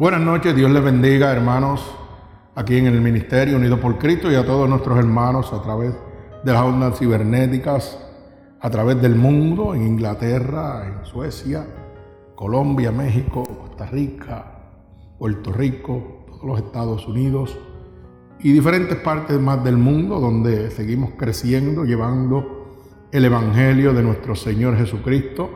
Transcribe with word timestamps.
Buenas 0.00 0.22
noches, 0.22 0.56
Dios 0.56 0.70
les 0.70 0.82
bendiga, 0.82 1.30
hermanos, 1.30 1.94
aquí 2.54 2.78
en 2.78 2.86
el 2.86 3.02
Ministerio 3.02 3.58
Unido 3.58 3.78
por 3.78 3.98
Cristo 3.98 4.32
y 4.32 4.34
a 4.34 4.46
todos 4.46 4.66
nuestros 4.66 4.98
hermanos 4.98 5.52
a 5.52 5.60
través 5.60 5.92
de 6.42 6.52
las 6.54 6.62
ondas 6.62 6.98
cibernéticas, 6.98 7.98
a 8.62 8.70
través 8.70 9.02
del 9.02 9.14
mundo, 9.14 9.74
en 9.74 9.86
Inglaterra, 9.86 10.86
en 10.86 11.04
Suecia, 11.04 11.66
Colombia, 12.34 12.90
México, 12.90 13.42
Costa 13.42 13.84
Rica, 13.84 14.46
Puerto 15.18 15.52
Rico, 15.52 16.24
todos 16.28 16.44
los 16.44 16.58
Estados 16.60 17.06
Unidos 17.06 17.58
y 18.38 18.52
diferentes 18.52 18.96
partes 18.96 19.38
más 19.38 19.62
del 19.62 19.76
mundo 19.76 20.18
donde 20.18 20.70
seguimos 20.70 21.10
creciendo, 21.18 21.84
llevando 21.84 22.86
el 23.12 23.26
Evangelio 23.26 23.92
de 23.92 24.02
nuestro 24.02 24.34
Señor 24.34 24.78
Jesucristo. 24.78 25.50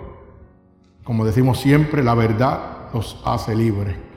Como 1.03 1.25
decimos 1.25 1.59
siempre, 1.59 2.05
la 2.05 2.15
verdad 2.15 2.91
los 2.93 3.23
hace 3.25 3.57
libres. 3.57 4.13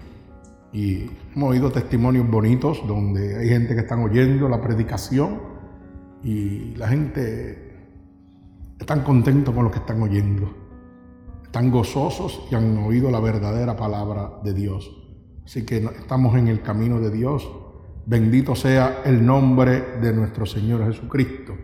Y 0.77 1.09
hemos 1.35 1.49
oído 1.49 1.71
testimonios 1.71 2.29
bonitos 2.29 2.85
donde 2.85 3.35
hay 3.35 3.49
gente 3.49 3.73
que 3.73 3.81
están 3.81 4.03
oyendo 4.03 4.47
la 4.47 4.61
predicación 4.61 5.39
y 6.23 6.75
la 6.75 6.87
gente 6.87 7.89
están 8.79 9.01
contentos 9.01 9.55
con 9.55 9.63
lo 9.63 9.71
que 9.71 9.79
están 9.79 9.99
oyendo. 10.03 10.53
Están 11.43 11.71
gozosos 11.71 12.43
y 12.51 12.53
han 12.53 12.77
oído 12.77 13.09
la 13.09 13.19
verdadera 13.19 13.75
palabra 13.75 14.33
de 14.43 14.53
Dios. 14.53 14.95
Así 15.43 15.65
que 15.65 15.77
estamos 15.77 16.37
en 16.37 16.47
el 16.47 16.61
camino 16.61 16.99
de 16.99 17.09
Dios. 17.09 17.49
Bendito 18.05 18.55
sea 18.55 19.01
el 19.03 19.25
nombre 19.25 19.97
de 19.99 20.13
nuestro 20.13 20.45
Señor 20.45 20.85
Jesucristo. 20.85 21.55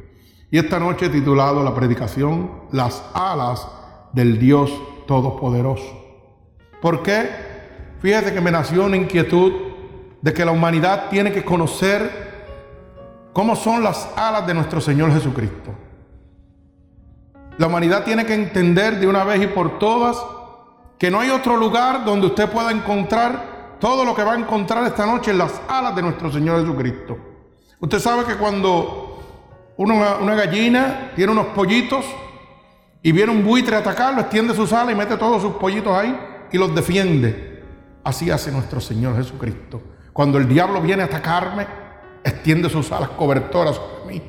Y 0.49 0.57
esta 0.57 0.80
noche 0.80 1.05
he 1.05 1.09
titulado 1.09 1.63
la 1.63 1.76
predicación 1.76 2.49
Las 2.71 3.07
alas 3.13 3.68
del 4.12 4.40
Dios 4.40 4.73
Todopoderoso. 5.05 6.02
¿Por 6.82 7.04
qué? 7.04 7.52
Fíjate 8.03 8.34
que 8.34 8.41
me 8.41 8.52
nació 8.52 8.84
una 8.84 8.98
inquietud 8.98 9.53
de 10.21 10.34
que 10.34 10.43
la 10.43 10.52
humanidad 10.52 11.07
tiene 11.09 11.31
que 11.31 11.45
conocer 11.45 12.34
cómo 13.32 13.55
son 13.55 13.82
las 13.82 14.09
alas 14.18 14.46
de 14.46 14.54
nuestro 14.54 14.82
Señor 14.82 15.13
Jesucristo. 15.13 15.71
La 17.57 17.68
humanidad 17.68 18.04
tiene 18.04 18.26
que 18.26 18.34
entender 18.34 18.99
de 18.99 19.07
una 19.07 19.24
vez 19.24 19.41
y 19.41 19.48
por 19.48 19.79
todas 19.79 20.18
que 20.99 21.09
no 21.09 21.21
hay 21.21 21.29
otro 21.29 21.55
lugar 21.55 22.04
donde 22.04 22.27
usted 22.27 22.49
pueda 22.49 22.71
encontrar 22.71 23.77
todo 23.79 24.04
lo 24.04 24.13
que 24.13 24.24
va 24.24 24.34
a 24.34 24.37
encontrar 24.37 24.85
esta 24.85 25.05
noche 25.05 25.31
en 25.31 25.37
las 25.37 25.62
alas 25.70 25.96
de 25.96 26.01
nuestro 26.01 26.29
Señor 26.29 26.59
Jesucristo. 26.59 27.18
Usted 27.79 27.99
sabe 27.99 28.26
que 28.26 28.35
cuando 28.35 29.24
una, 29.77 30.15
una 30.15 30.35
gallina 30.35 31.12
tiene 31.15 31.31
unos 31.31 31.46
pollitos 31.48 32.04
y 33.01 33.13
viene 33.13 33.31
un 33.31 33.46
buitre 33.46 33.77
a 33.77 33.79
atacarlo, 33.79 34.20
extiende 34.20 34.54
sus 34.54 34.74
alas 34.74 34.91
y 34.91 34.98
mete 34.98 35.15
todos 35.15 35.41
sus 35.41 35.54
pollitos 35.54 35.98
ahí 35.98 36.20
y 36.51 36.57
los 36.57 36.76
defiende. 36.76 37.52
Así 38.04 38.29
hace 38.29 38.51
nuestro 38.51 38.82
Señor 38.82 39.15
Jesucristo. 39.15 39.82
Cuando 40.12 40.37
el 40.37 40.48
diablo 40.48 40.82
viene 40.82 41.04
a 41.04 41.05
atacarme, 41.05 41.65
extiende 42.23 42.70
sus 42.70 42.91
alas 42.91 43.09
cobertoras 43.09 43.76
sobre 43.76 44.13
mí, 44.13 44.23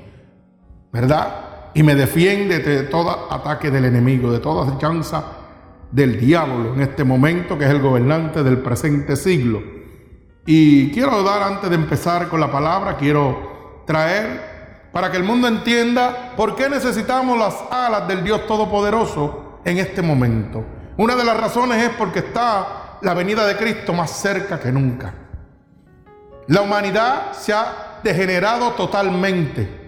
¿verdad? 0.93 1.71
Y 1.75 1.83
me 1.83 1.95
defiende 1.95 2.61
de 2.61 2.85
todo 2.85 3.33
ataque 3.33 3.71
del 3.71 3.85
enemigo, 3.85 4.33
de 4.33 4.39
toda 4.39 4.67
acechanza 4.67 5.25
del 5.91 6.19
diablo 6.19 6.75
en 6.75 6.81
este 6.81 7.05
momento, 7.05 7.59
que 7.59 7.65
es 7.65 7.71
el 7.71 7.81
gobernante 7.81 8.43
del 8.43 8.59
presente 8.59 9.17
siglo. 9.17 9.63
Y 10.47 10.91
quiero 10.93 11.23
dar, 11.23 11.43
antes 11.43 11.71
de 11.71 11.77
empezar 11.77 12.29
con 12.29 12.41
la 12.41 12.51
palabra, 12.51 12.97
quiero 12.97 13.83
traer 13.87 14.89
para 14.93 15.11
que 15.11 15.17
el 15.17 15.25
mundo 15.25 15.49
entienda 15.49 16.33
por 16.37 16.55
qué 16.55 16.69
necesitamos 16.69 17.39
las 17.39 17.57
alas 17.71 18.07
del 18.07 18.23
Dios 18.23 18.47
Todopoderoso 18.47 19.61
en 19.65 19.79
este 19.79 20.03
momento. 20.03 20.65
Una 20.97 21.17
de 21.17 21.25
las 21.25 21.37
razones 21.37 21.83
es 21.83 21.91
porque 21.91 22.21
está 22.21 22.84
la 23.03 23.15
venida 23.15 23.47
de 23.47 23.57
Cristo 23.57 23.93
más 23.93 24.11
cerca 24.11 24.59
que 24.59 24.73
nunca. 24.73 25.15
La 26.47 26.61
humanidad 26.61 27.33
se 27.33 27.53
ha 27.53 28.01
degenerado 28.03 28.73
totalmente 28.73 29.85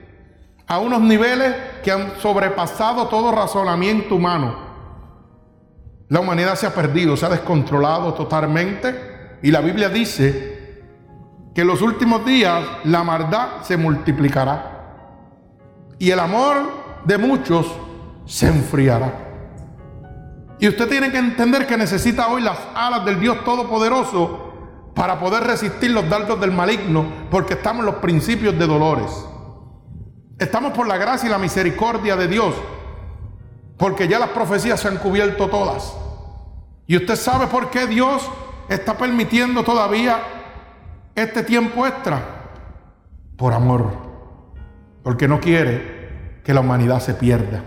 a 0.67 0.79
unos 0.79 1.01
niveles 1.01 1.55
que 1.83 1.92
han 1.92 2.19
sobrepasado 2.20 3.08
todo 3.08 3.30
razonamiento 3.30 4.17
humano. 4.17 4.67
La 6.08 6.20
humanidad 6.20 6.55
se 6.55 6.67
ha 6.67 6.75
perdido, 6.75 7.17
se 7.17 7.27
ha 7.27 7.30
descontrolado 7.30 8.14
totalmente 8.14 9.39
y 9.42 9.51
la 9.51 9.61
Biblia 9.61 9.89
dice 9.89 10.83
que 11.55 11.61
en 11.61 11.67
los 11.67 11.83
últimos 11.83 12.25
días 12.25 12.64
la 12.85 13.03
maldad 13.05 13.63
se 13.63 13.77
multiplicará 13.77 14.77
y 15.98 16.11
el 16.11 16.20
amor 16.20 17.03
de 17.05 17.19
muchos 17.19 17.67
se 18.25 18.48
enfriará. 18.48 19.26
Y 20.58 20.68
usted 20.68 20.89
tiene 20.89 21.11
que 21.11 21.18
entender 21.18 21.67
que 21.67 21.77
necesita 21.77 22.28
hoy 22.28 22.42
las 22.42 22.58
alas 22.74 23.05
del 23.05 23.20
Dios 23.20 23.44
Todopoderoso 23.44 24.46
para 24.94 25.20
poder 25.20 25.44
resistir 25.44 25.90
los 25.90 26.08
dardos 26.08 26.40
del 26.40 26.52
maligno, 26.52 27.05
porque 27.30 27.55
estamos 27.55 27.80
en 27.80 27.86
los 27.86 27.96
principios 27.96 28.58
de 28.58 28.67
dolores. 28.67 29.11
Estamos 30.39 30.72
por 30.72 30.86
la 30.86 30.96
gracia 30.96 31.27
y 31.27 31.30
la 31.30 31.39
misericordia 31.39 32.17
de 32.17 32.28
Dios, 32.28 32.55
porque 33.77 34.08
ya 34.08 34.18
las 34.18 34.30
profecías 34.30 34.80
se 34.80 34.89
han 34.89 34.96
cubierto 34.96 35.48
todas. 35.48 35.94
Y 36.86 36.96
usted 36.96 37.17
sabe 37.17 37.46
por 37.46 37.70
qué 37.70 37.86
Dios 37.86 38.27
está 38.68 38.96
permitiendo 38.96 39.62
todavía 39.64 40.18
este 41.14 41.42
tiempo 41.42 41.86
extra. 41.86 42.23
Por 43.36 43.52
amor. 43.52 43.92
Porque 45.02 45.28
no 45.28 45.40
quiere 45.40 46.40
que 46.42 46.55
la 46.55 46.61
humanidad 46.61 47.00
se 47.00 47.12
pierda. 47.14 47.62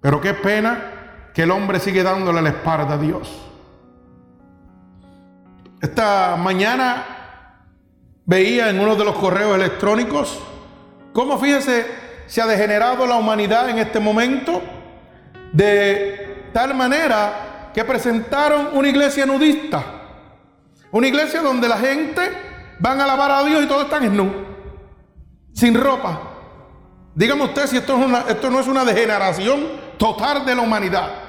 Pero 0.00 0.20
qué 0.20 0.32
pena 0.32 0.93
que 1.34 1.42
el 1.42 1.50
hombre 1.50 1.80
sigue 1.80 2.02
dándole 2.02 2.40
la 2.40 2.50
espalda 2.50 2.94
a 2.94 2.98
Dios. 2.98 3.28
Esta 5.82 6.36
mañana 6.36 7.04
veía 8.24 8.70
en 8.70 8.80
uno 8.80 8.94
de 8.94 9.04
los 9.04 9.16
correos 9.16 9.56
electrónicos 9.56 10.38
cómo, 11.12 11.36
fíjese, 11.38 11.86
se 12.26 12.40
ha 12.40 12.46
degenerado 12.46 13.06
la 13.06 13.16
humanidad 13.16 13.68
en 13.68 13.78
este 13.78 13.98
momento 13.98 14.62
de 15.52 16.50
tal 16.52 16.74
manera 16.74 17.70
que 17.74 17.84
presentaron 17.84 18.68
una 18.72 18.88
iglesia 18.88 19.26
nudista. 19.26 19.84
Una 20.92 21.08
iglesia 21.08 21.42
donde 21.42 21.68
la 21.68 21.78
gente 21.78 22.20
van 22.78 23.00
a 23.00 23.04
alabar 23.04 23.32
a 23.32 23.44
Dios 23.44 23.64
y 23.64 23.66
todos 23.66 23.84
están 23.84 24.04
en 24.04 24.16
nu, 24.16 24.32
sin 25.52 25.74
ropa. 25.74 26.20
Dígame 27.14 27.42
usted 27.44 27.66
si 27.66 27.76
esto, 27.76 27.98
esto 28.28 28.50
no 28.50 28.60
es 28.60 28.68
una 28.68 28.84
degeneración 28.84 29.66
total 29.98 30.46
de 30.46 30.54
la 30.54 30.62
humanidad. 30.62 31.23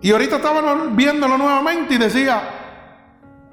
Y 0.00 0.10
ahorita 0.12 0.36
estaban 0.36 0.96
viéndolo 0.96 1.36
nuevamente 1.36 1.94
y 1.94 1.98
decía, 1.98 2.42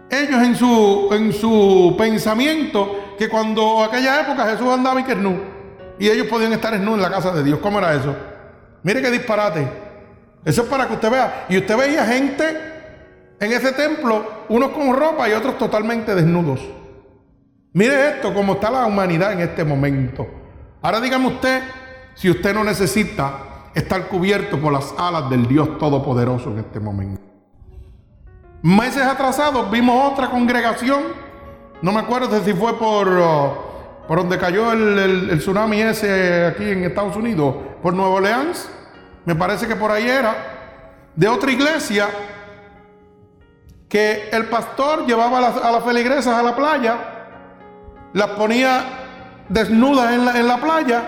ellos 0.09 0.41
en 0.41 0.55
su, 0.55 1.09
en 1.11 1.33
su 1.33 1.95
pensamiento, 1.97 3.15
que 3.17 3.27
cuando 3.27 3.83
aquella 3.83 4.21
época 4.21 4.45
Jesús 4.45 4.67
andaba 4.69 5.01
y 5.01 5.03
que 5.03 5.15
nu, 5.15 5.37
y 5.99 6.07
ellos 6.07 6.27
podían 6.27 6.53
estar 6.53 6.73
en 6.73 6.85
nu 6.85 6.93
en 6.95 7.01
la 7.01 7.09
casa 7.09 7.31
de 7.31 7.43
Dios. 7.43 7.59
¿Cómo 7.59 7.79
era 7.79 7.93
eso? 7.93 8.15
Mire 8.83 9.01
qué 9.01 9.11
disparate. 9.11 9.67
Eso 10.45 10.61
es 10.61 10.69
para 10.69 10.87
que 10.87 10.93
usted 10.93 11.11
vea. 11.11 11.45
Y 11.49 11.57
usted 11.57 11.75
veía 11.75 12.05
gente 12.05 12.45
en 13.39 13.51
ese 13.51 13.73
templo, 13.73 14.45
unos 14.49 14.69
con 14.69 14.95
ropa 14.95 15.27
y 15.27 15.33
otros 15.33 15.57
totalmente 15.57 16.15
desnudos. 16.15 16.61
Mire 17.73 18.09
esto, 18.09 18.33
cómo 18.33 18.53
está 18.53 18.71
la 18.71 18.85
humanidad 18.85 19.33
en 19.33 19.41
este 19.41 19.63
momento. 19.63 20.25
Ahora 20.81 21.01
dígame 21.01 21.27
usted, 21.27 21.61
si 22.15 22.29
usted 22.29 22.53
no 22.53 22.63
necesita 22.63 23.56
estar 23.77 24.07
cubierto 24.07 24.59
por 24.59 24.73
las 24.73 24.93
alas 24.97 25.29
del 25.29 25.47
Dios 25.47 25.77
Todopoderoso 25.77 26.49
en 26.49 26.59
este 26.59 26.79
momento. 26.79 27.21
Meses 28.63 29.03
atrasados 29.03 29.69
vimos 29.69 30.11
otra 30.11 30.31
congregación, 30.31 31.03
no 31.83 31.91
me 31.91 31.99
acuerdo 31.99 32.43
si 32.43 32.53
fue 32.53 32.73
por, 32.79 33.07
uh, 33.07 34.07
por 34.07 34.17
donde 34.17 34.39
cayó 34.39 34.71
el, 34.71 35.37
tsunami 35.37 35.81
ese 35.81 36.47
aquí 36.47 36.63
en 36.63 36.85
Estados 36.85 37.15
Unidos, 37.15 37.53
por 37.83 37.93
Nueva 37.93 38.15
Orleans, 38.15 38.67
me 39.25 39.35
parece 39.35 39.67
que 39.67 39.75
por 39.75 39.91
ahí 39.91 40.07
era, 40.07 40.35
de 41.15 41.27
otra 41.27 41.51
iglesia, 41.51 42.09
que 43.87 44.29
el 44.31 44.45
pastor 44.45 45.05
llevaba 45.05 45.37
a 45.37 45.41
las, 45.41 45.57
a 45.57 45.71
las 45.71 45.83
feligresas 45.83 46.33
a 46.33 46.41
la 46.41 46.55
playa, 46.55 46.97
las 48.13 48.29
ponía 48.31 48.83
desnudas 49.49 50.13
en 50.13 50.25
la, 50.25 50.39
en 50.39 50.47
la 50.47 50.57
playa 50.57 51.03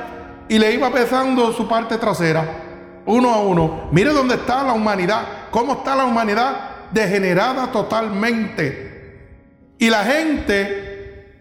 y 0.49 0.57
le 0.57 0.73
iba 0.73 0.89
pesando 0.89 1.53
su 1.53 1.67
parte 1.67 1.97
trasera, 1.97 2.68
uno 3.09 3.33
a 3.33 3.39
uno. 3.39 3.89
Mire 3.91 4.13
dónde 4.13 4.35
está 4.35 4.63
la 4.63 4.73
humanidad, 4.73 5.49
cómo 5.51 5.73
está 5.73 5.95
la 5.95 6.05
humanidad 6.05 6.89
degenerada 6.91 7.71
totalmente. 7.71 9.75
Y 9.79 9.89
la 9.89 10.03
gente, 10.03 11.33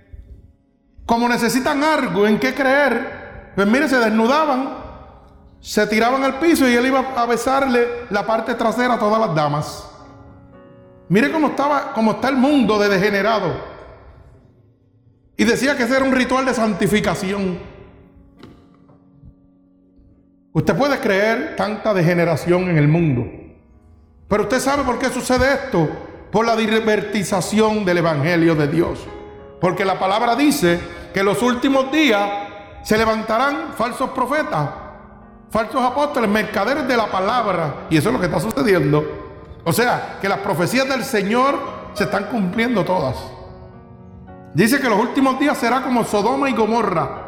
como 1.04 1.28
necesitan 1.28 1.84
algo 1.84 2.26
en 2.26 2.38
qué 2.38 2.54
creer, 2.54 3.52
pues 3.54 3.66
mire, 3.66 3.88
se 3.88 3.98
desnudaban, 3.98 4.76
se 5.60 5.86
tiraban 5.86 6.24
al 6.24 6.38
piso 6.38 6.68
y 6.68 6.74
él 6.74 6.86
iba 6.86 7.00
a 7.16 7.26
besarle 7.26 8.06
la 8.10 8.26
parte 8.26 8.54
trasera 8.54 8.94
a 8.94 8.98
todas 8.98 9.20
las 9.20 9.34
damas. 9.34 9.84
Mire 11.08 11.30
cómo 11.30 11.48
estaba, 11.48 11.92
cómo 11.92 12.12
está 12.12 12.28
el 12.28 12.36
mundo 12.36 12.78
de 12.78 12.88
degenerado. 12.88 13.54
Y 15.36 15.44
decía 15.44 15.76
que 15.76 15.84
ese 15.84 15.96
era 15.96 16.04
un 16.04 16.12
ritual 16.12 16.46
de 16.46 16.54
santificación. 16.54 17.58
Usted 20.52 20.76
puede 20.76 20.98
creer 20.98 21.56
tanta 21.56 21.92
degeneración 21.92 22.70
en 22.70 22.78
el 22.78 22.88
mundo. 22.88 23.26
Pero 24.28 24.44
usted 24.44 24.60
sabe 24.60 24.82
por 24.82 24.98
qué 24.98 25.08
sucede 25.08 25.54
esto. 25.54 25.88
Por 26.32 26.46
la 26.46 26.56
divertización 26.56 27.84
del 27.84 27.98
Evangelio 27.98 28.54
de 28.54 28.68
Dios. 28.68 29.06
Porque 29.60 29.84
la 29.84 29.98
palabra 29.98 30.36
dice 30.36 30.80
que 31.12 31.20
en 31.20 31.26
los 31.26 31.42
últimos 31.42 31.90
días 31.90 32.30
se 32.82 32.96
levantarán 32.96 33.74
falsos 33.76 34.10
profetas, 34.10 34.70
falsos 35.50 35.82
apóstoles, 35.82 36.30
mercaderes 36.30 36.86
de 36.86 36.96
la 36.96 37.06
palabra. 37.06 37.86
Y 37.90 37.96
eso 37.96 38.08
es 38.08 38.14
lo 38.14 38.20
que 38.20 38.26
está 38.26 38.40
sucediendo. 38.40 39.04
O 39.64 39.72
sea, 39.72 40.18
que 40.20 40.28
las 40.28 40.38
profecías 40.38 40.88
del 40.88 41.04
Señor 41.04 41.58
se 41.92 42.04
están 42.04 42.24
cumpliendo 42.24 42.84
todas. 42.84 43.16
Dice 44.54 44.80
que 44.80 44.88
los 44.88 44.98
últimos 44.98 45.38
días 45.38 45.58
será 45.58 45.82
como 45.82 46.04
Sodoma 46.04 46.48
y 46.48 46.54
Gomorra. 46.54 47.27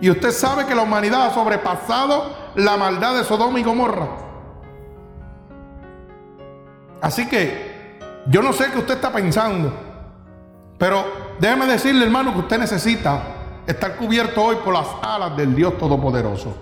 Y 0.00 0.10
usted 0.10 0.30
sabe 0.30 0.66
que 0.66 0.74
la 0.74 0.82
humanidad 0.82 1.26
ha 1.26 1.34
sobrepasado 1.34 2.34
la 2.54 2.76
maldad 2.76 3.16
de 3.16 3.24
Sodoma 3.24 3.58
y 3.58 3.64
Gomorra. 3.64 4.08
Así 7.00 7.28
que 7.28 7.98
yo 8.26 8.42
no 8.42 8.52
sé 8.52 8.70
qué 8.70 8.78
usted 8.78 8.94
está 8.94 9.12
pensando, 9.12 9.72
pero 10.78 11.04
déjeme 11.40 11.66
decirle, 11.66 12.04
hermano, 12.04 12.32
que 12.32 12.40
usted 12.40 12.58
necesita 12.58 13.22
estar 13.66 13.96
cubierto 13.96 14.42
hoy 14.42 14.56
por 14.64 14.74
las 14.74 14.86
alas 15.02 15.36
del 15.36 15.54
Dios 15.54 15.76
Todopoderoso. 15.78 16.56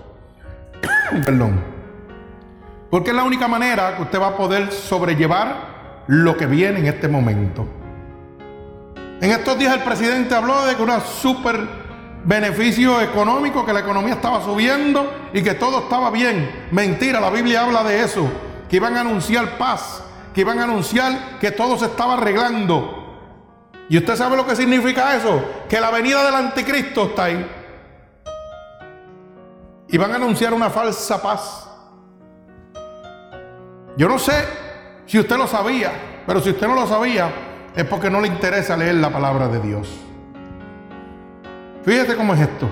Perdón. 1.25 1.77
Porque 2.89 3.09
es 3.09 3.15
la 3.15 3.23
única 3.23 3.47
manera 3.47 3.95
que 3.95 4.03
usted 4.03 4.19
va 4.19 4.27
a 4.27 4.37
poder 4.37 4.71
sobrellevar 4.71 6.03
lo 6.07 6.37
que 6.37 6.45
viene 6.45 6.79
en 6.79 6.87
este 6.87 7.07
momento. 7.07 7.65
En 9.19 9.31
estos 9.31 9.57
días 9.57 9.73
el 9.73 9.83
presidente 9.83 10.35
habló 10.35 10.65
de 10.65 10.75
que 10.75 10.81
una 10.81 10.99
super 11.01 11.86
beneficio 12.27 12.99
económico, 13.01 13.65
que 13.65 13.71
la 13.71 13.79
economía 13.79 14.15
estaba 14.15 14.43
subiendo 14.43 15.29
y 15.33 15.41
que 15.41 15.53
todo 15.53 15.79
estaba 15.79 16.11
bien. 16.11 16.67
Mentira, 16.71 17.21
la 17.21 17.29
Biblia 17.29 17.63
habla 17.63 17.83
de 17.85 18.03
eso, 18.03 18.29
que 18.69 18.75
iban 18.75 18.97
a 18.97 19.01
anunciar 19.01 19.57
paz, 19.57 20.03
que 20.33 20.41
iban 20.41 20.59
a 20.59 20.65
anunciar 20.65 21.39
que 21.39 21.51
todo 21.51 21.77
se 21.77 21.85
estaba 21.85 22.15
arreglando. 22.15 23.05
¿Y 23.89 23.97
usted 23.97 24.17
sabe 24.17 24.35
lo 24.35 24.45
que 24.45 24.57
significa 24.57 25.15
eso? 25.15 25.41
Que 25.69 25.79
la 25.79 25.89
venida 25.89 26.25
del 26.25 26.35
anticristo 26.35 27.05
está 27.05 27.23
ahí. 27.23 27.49
Y 29.87 29.97
van 29.97 30.11
a 30.11 30.15
anunciar 30.15 30.53
una 30.53 30.69
falsa 30.69 31.21
paz. 31.21 31.69
Yo 33.95 34.09
no 34.09 34.19
sé 34.19 34.33
si 35.05 35.17
usted 35.17 35.37
lo 35.37 35.47
sabía, 35.47 35.91
pero 36.27 36.41
si 36.41 36.49
usted 36.49 36.67
no 36.67 36.75
lo 36.75 36.85
sabía, 36.85 37.31
es 37.73 37.85
porque 37.85 38.09
no 38.09 38.19
le 38.19 38.27
interesa 38.27 38.75
leer 38.75 38.95
la 38.95 39.09
palabra 39.09 39.47
de 39.47 39.61
Dios. 39.61 40.06
Fíjate 41.87 42.17
cómo 42.17 42.33
es 42.33 42.41
esto. 42.41 42.67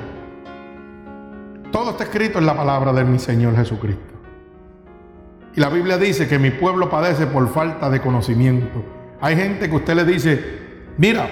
Todo 1.71 1.91
está 1.91 2.03
escrito 2.03 2.37
en 2.37 2.45
la 2.45 2.53
palabra 2.53 2.91
de 2.91 3.05
mi 3.05 3.17
Señor 3.17 3.55
Jesucristo. 3.55 4.13
Y 5.55 5.61
la 5.61 5.69
Biblia 5.69 5.97
dice 5.97 6.27
que 6.27 6.37
mi 6.37 6.49
pueblo 6.51 6.89
padece 6.89 7.25
por 7.25 7.47
falta 7.47 7.89
de 7.89 8.01
conocimiento. 8.01 8.83
Hay 9.21 9.37
gente 9.37 9.69
que 9.69 9.75
usted 9.77 9.95
le 9.95 10.03
dice, 10.03 10.43
mira, 10.97 11.29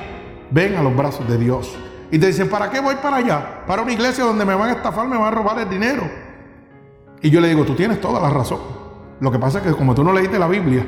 ven 0.49 0.77
a 0.77 0.81
los 0.81 0.95
brazos 0.95 1.27
de 1.27 1.37
Dios. 1.37 1.77
Y 2.09 2.19
te 2.19 2.27
dicen, 2.27 2.47
¿para 2.47 2.69
qué 2.69 2.79
voy 2.79 2.95
para 3.03 3.17
allá? 3.17 3.65
Para 3.67 3.81
una 3.81 3.91
iglesia 3.91 4.23
donde 4.23 4.45
me 4.45 4.55
van 4.55 4.69
a 4.69 4.73
estafar, 4.73 5.05
me 5.09 5.17
van 5.17 5.27
a 5.27 5.31
robar 5.31 5.59
el 5.59 5.69
dinero. 5.69 6.09
Y 7.21 7.29
yo 7.29 7.41
le 7.41 7.49
digo, 7.49 7.65
tú 7.65 7.75
tienes 7.75 7.99
toda 7.99 8.21
la 8.21 8.29
razón. 8.29 8.59
Lo 9.19 9.29
que 9.29 9.39
pasa 9.39 9.57
es 9.57 9.65
que 9.65 9.73
como 9.73 9.93
tú 9.93 10.05
no 10.05 10.13
leíste 10.13 10.39
la 10.39 10.47
Biblia, 10.47 10.87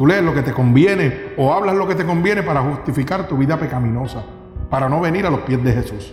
Tú 0.00 0.06
lees 0.06 0.24
lo 0.24 0.32
que 0.32 0.40
te 0.40 0.54
conviene 0.54 1.34
o 1.36 1.52
hablas 1.52 1.74
lo 1.74 1.86
que 1.86 1.94
te 1.94 2.06
conviene 2.06 2.42
para 2.42 2.62
justificar 2.62 3.28
tu 3.28 3.36
vida 3.36 3.58
pecaminosa, 3.58 4.24
para 4.70 4.88
no 4.88 5.00
venir 5.00 5.26
a 5.26 5.30
los 5.30 5.40
pies 5.40 5.62
de 5.62 5.72
Jesús. 5.72 6.12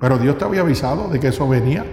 Pero 0.00 0.18
Dios 0.18 0.36
te 0.36 0.44
había 0.44 0.62
avisado 0.62 1.08
de 1.08 1.20
que 1.20 1.28
eso 1.28 1.48
venía. 1.48 1.86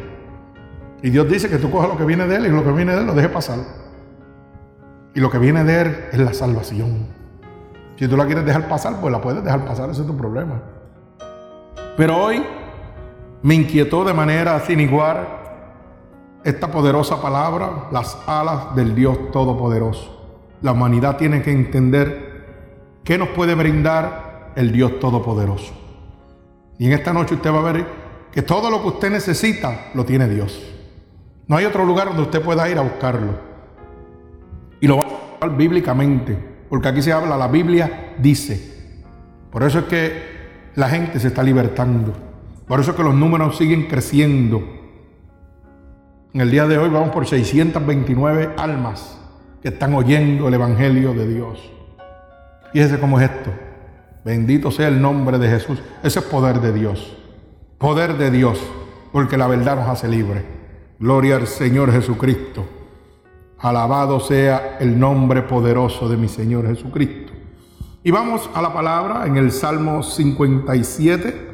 Y 1.03 1.11
Dios 1.11 1.29
dice 1.29 1.47
que 1.47 1.57
tú 1.57 1.69
cojas 1.69 1.89
lo 1.89 1.97
que 1.97 2.03
viene 2.03 2.27
de 2.27 2.35
Él 2.35 2.47
y 2.47 2.49
lo 2.49 2.63
que 2.63 2.71
viene 2.71 2.93
de 2.93 3.01
Él 3.01 3.05
lo 3.05 3.13
dejes 3.13 3.31
pasar. 3.31 3.59
Y 5.13 5.19
lo 5.19 5.29
que 5.29 5.37
viene 5.37 5.63
de 5.63 5.81
Él 5.81 5.95
es 6.11 6.19
la 6.19 6.33
salvación. 6.33 7.07
Si 7.97 8.07
tú 8.07 8.17
la 8.17 8.25
quieres 8.25 8.45
dejar 8.45 8.67
pasar, 8.67 8.99
pues 8.99 9.11
la 9.11 9.21
puedes 9.21 9.43
dejar 9.43 9.65
pasar, 9.65 9.89
ese 9.89 10.01
es 10.01 10.07
tu 10.07 10.17
problema. 10.17 10.61
Pero 11.95 12.17
hoy 12.17 12.43
me 13.41 13.55
inquietó 13.55 14.03
de 14.03 14.13
manera 14.13 14.59
sin 14.61 14.79
igual 14.79 15.27
esta 16.43 16.71
poderosa 16.71 17.21
palabra, 17.21 17.89
las 17.91 18.17
alas 18.25 18.75
del 18.75 18.95
Dios 18.95 19.31
Todopoderoso. 19.31 20.17
La 20.61 20.71
humanidad 20.71 21.17
tiene 21.17 21.41
que 21.41 21.51
entender 21.51 22.97
qué 23.03 23.17
nos 23.17 23.29
puede 23.29 23.53
brindar 23.53 24.53
el 24.55 24.71
Dios 24.71 24.99
Todopoderoso. 24.99 25.78
Y 26.79 26.87
en 26.87 26.93
esta 26.93 27.13
noche 27.13 27.35
usted 27.35 27.51
va 27.51 27.59
a 27.59 27.71
ver 27.73 27.85
que 28.31 28.41
todo 28.41 28.71
lo 28.71 28.81
que 28.81 28.87
usted 28.87 29.11
necesita 29.11 29.91
lo 29.93 30.05
tiene 30.05 30.29
Dios. 30.29 30.59
No 31.45 31.57
hay 31.57 31.65
otro 31.65 31.83
lugar 31.83 32.07
donde 32.07 32.23
usted 32.23 32.41
pueda 32.41 32.69
ir 32.69 32.77
a 32.77 32.81
buscarlo. 32.81 33.37
Y 34.79 34.87
lo 34.87 34.97
va 34.97 35.03
a 35.03 35.07
buscar 35.07 35.57
bíblicamente, 35.57 36.37
porque 36.69 36.87
aquí 36.87 37.01
se 37.01 37.11
habla, 37.11 37.35
la 37.35 37.49
Biblia 37.49 38.15
dice. 38.17 38.95
Por 39.51 39.63
eso 39.63 39.79
es 39.79 39.85
que 39.85 40.23
la 40.75 40.87
gente 40.89 41.19
se 41.19 41.27
está 41.27 41.43
libertando. 41.43 42.13
Por 42.65 42.79
eso 42.79 42.91
es 42.91 42.97
que 42.97 43.03
los 43.03 43.15
números 43.15 43.57
siguen 43.57 43.87
creciendo. 43.87 44.63
En 46.33 46.39
el 46.39 46.49
día 46.49 46.65
de 46.65 46.77
hoy 46.77 46.89
vamos 46.89 47.09
por 47.09 47.27
629 47.27 48.51
almas 48.57 49.19
que 49.61 49.67
están 49.67 49.93
oyendo 49.95 50.47
el 50.47 50.53
Evangelio 50.53 51.13
de 51.13 51.27
Dios. 51.27 51.59
Fíjese 52.71 52.99
cómo 52.99 53.19
es 53.19 53.29
esto. 53.29 53.51
Bendito 54.23 54.71
sea 54.71 54.87
el 54.87 55.01
nombre 55.01 55.37
de 55.37 55.49
Jesús. 55.49 55.79
Ese 56.03 56.19
es 56.19 56.25
poder 56.25 56.61
de 56.61 56.73
Dios. 56.73 57.15
Poder 57.77 58.17
de 58.17 58.31
Dios, 58.31 58.59
porque 59.11 59.37
la 59.37 59.47
verdad 59.47 59.77
nos 59.77 59.87
hace 59.87 60.07
libre. 60.07 60.43
Gloria 60.99 61.37
al 61.37 61.47
Señor 61.47 61.91
Jesucristo. 61.91 62.65
Alabado 63.59 64.19
sea 64.19 64.77
el 64.79 64.99
nombre 64.99 65.41
poderoso 65.43 66.09
de 66.09 66.17
mi 66.17 66.27
Señor 66.27 66.67
Jesucristo. 66.67 67.33
Y 68.03 68.11
vamos 68.11 68.49
a 68.53 68.61
la 68.61 68.73
palabra 68.73 69.25
en 69.25 69.37
el 69.37 69.51
Salmo 69.51 70.03
57. 70.03 71.47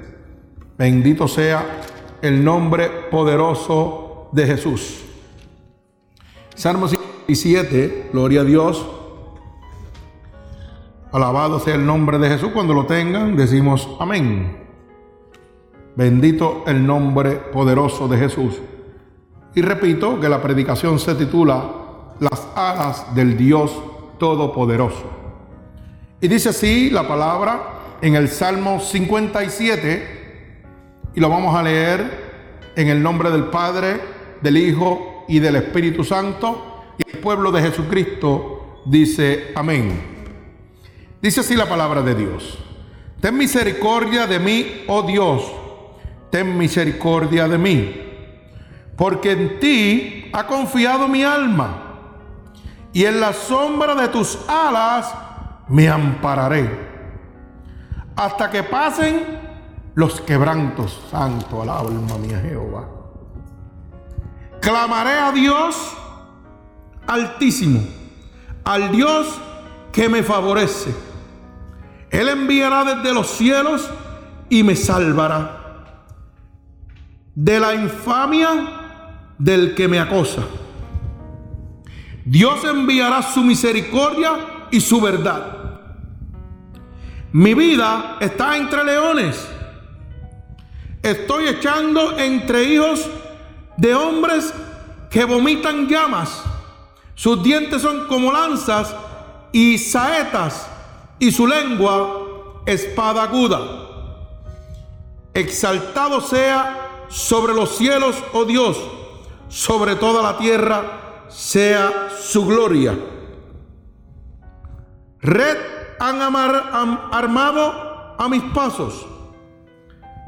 Bendito 0.78 1.28
sea 1.28 1.82
el 2.22 2.44
nombre 2.44 2.90
poderoso 3.10 4.30
de 4.32 4.46
Jesús. 4.46 5.04
Salmo 6.56 6.88
57. 6.88 7.16
7, 7.34 8.10
gloria 8.14 8.42
a 8.42 8.44
Dios. 8.44 8.86
Alabado 11.16 11.62
sea 11.62 11.76
el 11.76 11.86
nombre 11.86 12.20
de 12.20 12.28
Jesús. 12.28 12.50
Cuando 12.54 12.74
lo 12.74 12.88
tengan, 12.88 13.38
decimos 13.38 13.88
amén. 14.02 14.58
Bendito 15.96 16.66
el 16.68 16.86
nombre 16.86 17.38
poderoso 17.54 18.10
de 18.10 18.18
Jesús. 18.18 18.56
Y 19.54 19.62
repito 19.62 20.20
que 20.20 20.28
la 20.28 20.42
predicación 20.42 21.00
se 21.00 21.16
titula 21.16 21.72
Las 22.20 22.46
alas 22.54 23.16
del 23.16 23.38
Dios 23.38 23.72
Todopoderoso. 24.20 25.10
Y 26.20 26.28
dice 26.28 26.50
así 26.50 26.90
la 26.90 27.08
palabra 27.08 27.98
en 28.02 28.16
el 28.16 28.28
Salmo 28.28 28.82
57, 28.82 30.64
y 31.14 31.20
lo 31.22 31.30
vamos 31.30 31.56
a 31.56 31.64
leer 31.64 32.74
en 32.76 32.90
el 32.90 33.02
nombre 33.02 33.32
del 33.32 33.46
Padre, 33.46 34.02
del 34.42 34.58
Hijo 34.58 35.24
y 35.30 35.40
del 35.40 35.56
Espíritu 35.56 36.04
Santo. 36.04 36.84
Y 36.98 37.10
el 37.10 37.20
pueblo 37.20 37.54
de 37.54 37.62
Jesucristo 37.62 38.82
dice 38.86 39.54
amén. 39.56 40.15
Dice 41.22 41.42
así 41.42 41.56
la 41.56 41.68
palabra 41.68 42.02
de 42.02 42.16
Dios. 42.16 42.58
Ten 43.22 43.38
misericordia 43.38 44.28
de 44.28 44.40
mí, 44.40 44.84
oh 44.88 45.02
Dios, 45.04 45.44
ten 46.30 46.58
misericordia 46.58 47.48
de 47.48 47.58
mí, 47.58 47.96
porque 48.96 49.32
en 49.32 49.60
ti 49.60 50.30
ha 50.34 50.46
confiado 50.46 51.08
mi 51.08 51.24
alma, 51.24 51.98
y 52.94 53.06
en 53.06 53.20
la 53.20 53.34
sombra 53.34 53.96
de 53.96 54.10
tus 54.10 54.38
alas 54.48 55.14
me 55.68 55.90
ampararé, 55.90 56.70
hasta 58.16 58.50
que 58.52 58.64
pasen 58.64 59.24
los 59.96 60.22
quebrantos. 60.22 61.02
Santo 61.10 61.62
al 61.62 61.70
alma 61.70 62.18
mía 62.18 62.40
Jehová. 62.42 62.88
Clamaré 64.62 65.14
a 65.20 65.32
Dios 65.32 65.96
Altísimo, 67.08 67.82
al 68.64 68.92
Dios 68.92 69.40
que 69.96 70.10
me 70.10 70.24
favorece. 70.24 70.94
Él 72.10 72.28
enviará 72.28 72.84
desde 72.84 73.14
los 73.14 73.28
cielos 73.28 73.90
y 74.50 74.62
me 74.62 74.76
salvará 74.76 75.62
de 77.34 77.60
la 77.62 77.74
infamia 77.76 78.52
del 79.38 79.74
que 79.74 79.88
me 79.88 79.98
acosa. 79.98 80.44
Dios 82.26 82.66
enviará 82.66 83.22
su 83.22 83.42
misericordia 83.42 84.68
y 84.70 84.82
su 84.82 85.00
verdad. 85.00 85.80
Mi 87.32 87.54
vida 87.54 88.18
está 88.20 88.58
entre 88.58 88.84
leones. 88.84 89.48
Estoy 91.02 91.48
echando 91.48 92.18
entre 92.18 92.66
hijos 92.66 93.10
de 93.78 93.96
hombres 93.96 94.54
que 95.10 95.24
vomitan 95.24 95.88
llamas. 95.88 96.44
Sus 97.14 97.42
dientes 97.42 97.82
son 97.82 98.08
como 98.08 98.34
lanzas 98.34 98.94
y 99.52 99.78
saetas, 99.78 100.68
y 101.20 101.32
su 101.32 101.48
lengua 101.48 102.62
espada 102.66 103.24
aguda. 103.24 103.60
Exaltado 105.34 106.22
sea 106.22 107.06
sobre 107.10 107.54
los 107.54 107.78
cielos, 107.78 108.16
oh 108.34 108.46
Dios, 108.46 108.78
sobre 109.48 109.96
toda 109.96 110.22
la 110.22 110.38
tierra, 110.38 111.26
sea 111.30 112.10
su 112.22 112.46
gloria. 112.46 112.98
Red 115.22 115.58
han 116.00 116.22
armado 116.22 118.16
a 118.18 118.30
mis 118.30 118.44
pasos. 118.54 119.06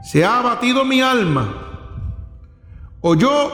Se 0.04 0.24
ha 0.24 0.40
abatido 0.40 0.86
mi 0.86 1.02
alma. 1.02 1.54
O 3.02 3.16
yo 3.16 3.52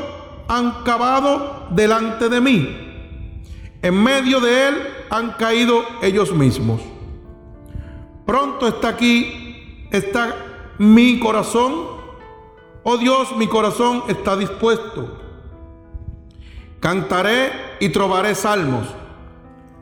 han 0.48 0.84
cavado 0.84 1.67
delante 1.72 2.29
de 2.29 2.41
mí. 2.41 2.79
En 3.82 4.01
medio 4.01 4.39
de 4.39 4.67
él 4.67 4.88
han 5.13 5.34
caído 5.34 5.86
ellos 6.01 6.34
mismos. 6.34 6.82
Pronto 8.25 8.67
está 8.67 8.88
aquí, 8.88 9.88
está 9.91 10.36
mi 10.79 11.20
corazón. 11.20 11.86
Oh 12.82 12.98
Dios, 12.98 13.36
mi 13.38 13.46
corazón 13.46 14.05
está 14.08 14.36
dispuesto. 14.36 15.20
Cantaré 16.79 17.51
y 17.79 17.89
trovaré 17.89 18.34
salmos. 18.34 18.88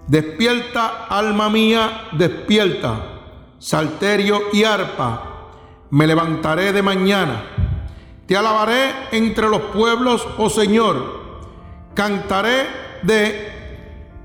Despierta, 0.06 1.06
alma 1.06 1.50
mía, 1.50 2.10
despierta. 2.12 3.22
Salterio 3.58 4.42
y 4.52 4.66
arpa. 4.66 5.52
Me 5.92 6.08
levantaré 6.08 6.74
de 6.74 6.82
mañana. 6.82 7.44
Te 8.26 8.36
alabaré 8.36 8.92
entre 9.14 9.48
los 9.48 9.62
pueblos, 9.62 10.28
oh 10.38 10.50
Señor. 10.50 11.22
Cantaré 11.94 12.68
de 13.04 13.51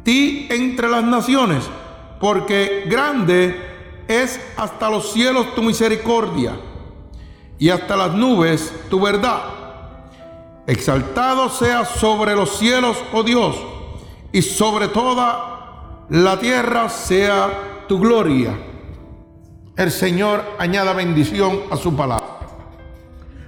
ti 0.07 0.47
entre 0.51 0.89
las 0.89 1.03
naciones, 1.03 1.65
porque 2.21 2.85
grande 2.87 3.61
es 4.07 4.41
hasta 4.57 4.89
los 4.89 5.13
cielos 5.13 5.53
tu 5.57 5.65
misericordia 5.65 6.53
y 7.59 7.71
hasta 7.71 7.97
las 7.97 8.15
nubes 8.15 8.73
tu 8.89 9.01
verdad. 9.01 9.43
Exaltado 10.69 11.49
sea 11.49 11.85
sobre 11.85 12.37
los 12.37 12.57
cielos, 12.57 12.97
oh 13.13 13.25
Dios, 13.25 13.57
y 14.31 14.43
sobre 14.43 14.87
toda 14.87 16.05
la 16.09 16.39
tierra 16.39 16.89
sea 16.89 17.85
tu 17.89 17.99
gloria. 17.99 18.57
El 19.77 19.91
Señor 19.91 20.45
añada 20.61 20.93
bendición 20.93 21.63
a 21.69 21.77
su 21.77 21.97
palabra. 21.97 22.39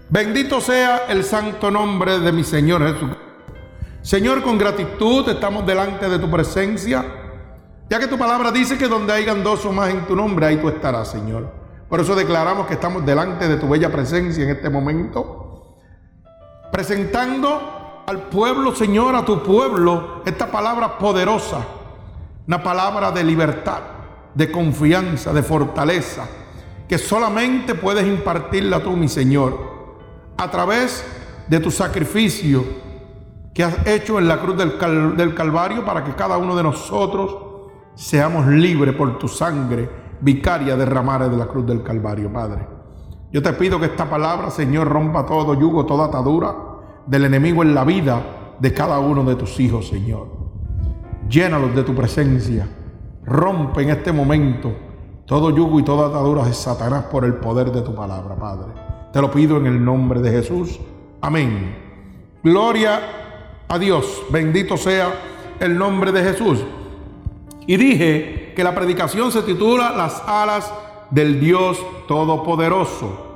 Bendito 0.09 0.61
sea 0.61 1.07
el 1.09 1.23
santo 1.23 1.71
nombre 1.71 2.19
de 2.19 2.33
mi 2.33 2.43
Señor 2.43 2.83
Jesucristo. 2.83 3.28
Señor, 4.09 4.43
con 4.43 4.57
gratitud 4.57 5.29
estamos 5.29 5.67
delante 5.67 6.09
de 6.09 6.19
tu 6.19 6.31
presencia, 6.31 7.05
ya 7.91 7.99
que 7.99 8.07
tu 8.07 8.17
palabra 8.17 8.51
dice 8.51 8.79
que 8.79 8.89
donde 8.89 9.13
hayan 9.13 9.45
dos 9.45 9.67
o 9.67 9.71
más 9.71 9.91
en 9.91 10.07
tu 10.07 10.17
nombre, 10.17 10.47
ahí 10.47 10.57
tú 10.57 10.67
estarás, 10.71 11.11
Señor. 11.11 11.53
Por 11.91 12.01
eso 12.01 12.15
declaramos 12.15 12.67
que 12.67 12.73
estamos 12.73 13.05
delante 13.05 13.47
de 13.47 13.59
tu 13.59 13.69
bella 13.69 13.93
presencia 13.93 14.45
en 14.45 14.49
este 14.49 14.71
momento, 14.71 15.77
presentando 16.73 18.03
al 18.07 18.31
pueblo, 18.31 18.75
Señor, 18.75 19.15
a 19.15 19.27
tu 19.27 19.43
pueblo, 19.43 20.23
esta 20.25 20.51
palabra 20.51 20.97
poderosa, 20.97 21.59
una 22.47 22.63
palabra 22.63 23.11
de 23.11 23.23
libertad, 23.23 23.83
de 24.33 24.51
confianza, 24.51 25.35
de 25.35 25.43
fortaleza, 25.43 26.27
que 26.89 26.97
solamente 26.97 27.75
puedes 27.75 28.07
impartirla 28.07 28.81
tú, 28.81 28.93
mi 28.93 29.09
Señor, 29.09 30.33
a 30.39 30.51
través 30.51 31.05
de 31.47 31.61
tu 31.61 31.71
sacrificio 31.71 32.88
que 33.59 33.65
has 33.65 33.89
hecho 33.89 34.21
en 34.21 34.29
la 34.29 34.39
cruz 34.39 34.57
del, 34.57 35.35
Calvario 35.35 35.85
para 35.85 36.05
que 36.05 36.13
cada 36.13 36.39
uno 36.39 36.55
de 36.55 36.63
nosotros 36.63 37.39
seamos 37.97 38.47
libres 38.47 38.95
por 38.95 39.19
tu 39.19 39.27
sangre 39.27 39.91
vicaria 40.21 40.77
derramada 40.77 41.29
de 41.29 41.37
la 41.37 41.47
cruz 41.47 41.67
del 41.67 41.83
Calvario, 41.83 42.33
Padre. 42.33 42.69
Yo 43.33 43.43
te 43.43 43.53
pido 43.55 43.81
que 43.81 43.87
esta 43.87 44.09
palabra, 44.09 44.53
Señor, 44.53 44.87
rompa 44.87 45.27
todo 45.27 45.55
yugo, 45.55 45.85
toda 45.87 46.07
atadura 46.07 46.55
del 47.05 47.25
enemigo 47.25 47.65
en 47.65 47.75
la 47.75 47.83
vida 47.83 48.55
de 48.61 48.73
cada 48.73 49.01
uno 49.01 49.25
de 49.25 49.35
tus 49.35 49.59
hijos, 49.59 49.89
Señor. 49.89 50.29
Llénalos 51.29 51.75
de 51.75 51.83
tu 51.83 51.97
presencia. 51.97 52.69
Rompe 53.25 53.83
en 53.83 53.91
este 53.91 54.13
momento 54.13 54.73
todo 55.27 55.51
yugo 55.51 55.81
y 55.81 55.83
toda 55.83 56.11
atadura 56.11 56.45
de 56.45 56.53
Satanás 56.53 57.07
por 57.11 57.25
el 57.25 57.35
poder 57.35 57.73
de 57.73 57.83
tu 57.83 57.93
palabra, 57.93 58.37
Padre. 58.37 58.69
Te 59.13 59.21
lo 59.21 59.33
pido 59.33 59.57
en 59.57 59.67
el 59.67 59.85
nombre 59.85 60.21
de 60.21 60.31
Jesús. 60.31 60.79
Amén. 61.21 61.89
Gloria 62.45 63.01
a 63.69 63.79
Dios. 63.79 64.23
Bendito 64.31 64.77
sea 64.77 65.13
el 65.61 65.77
nombre 65.77 66.13
de 66.13 66.23
Jesús. 66.23 66.61
Y 67.67 67.77
dije 67.77 68.53
que 68.57 68.65
la 68.65 68.75
predicación 68.75 69.31
se 69.31 69.43
titula 69.43 69.91
Las 69.91 70.23
alas 70.27 70.73
del 71.11 71.39
Dios 71.39 71.79
Todopoderoso. 72.07 73.27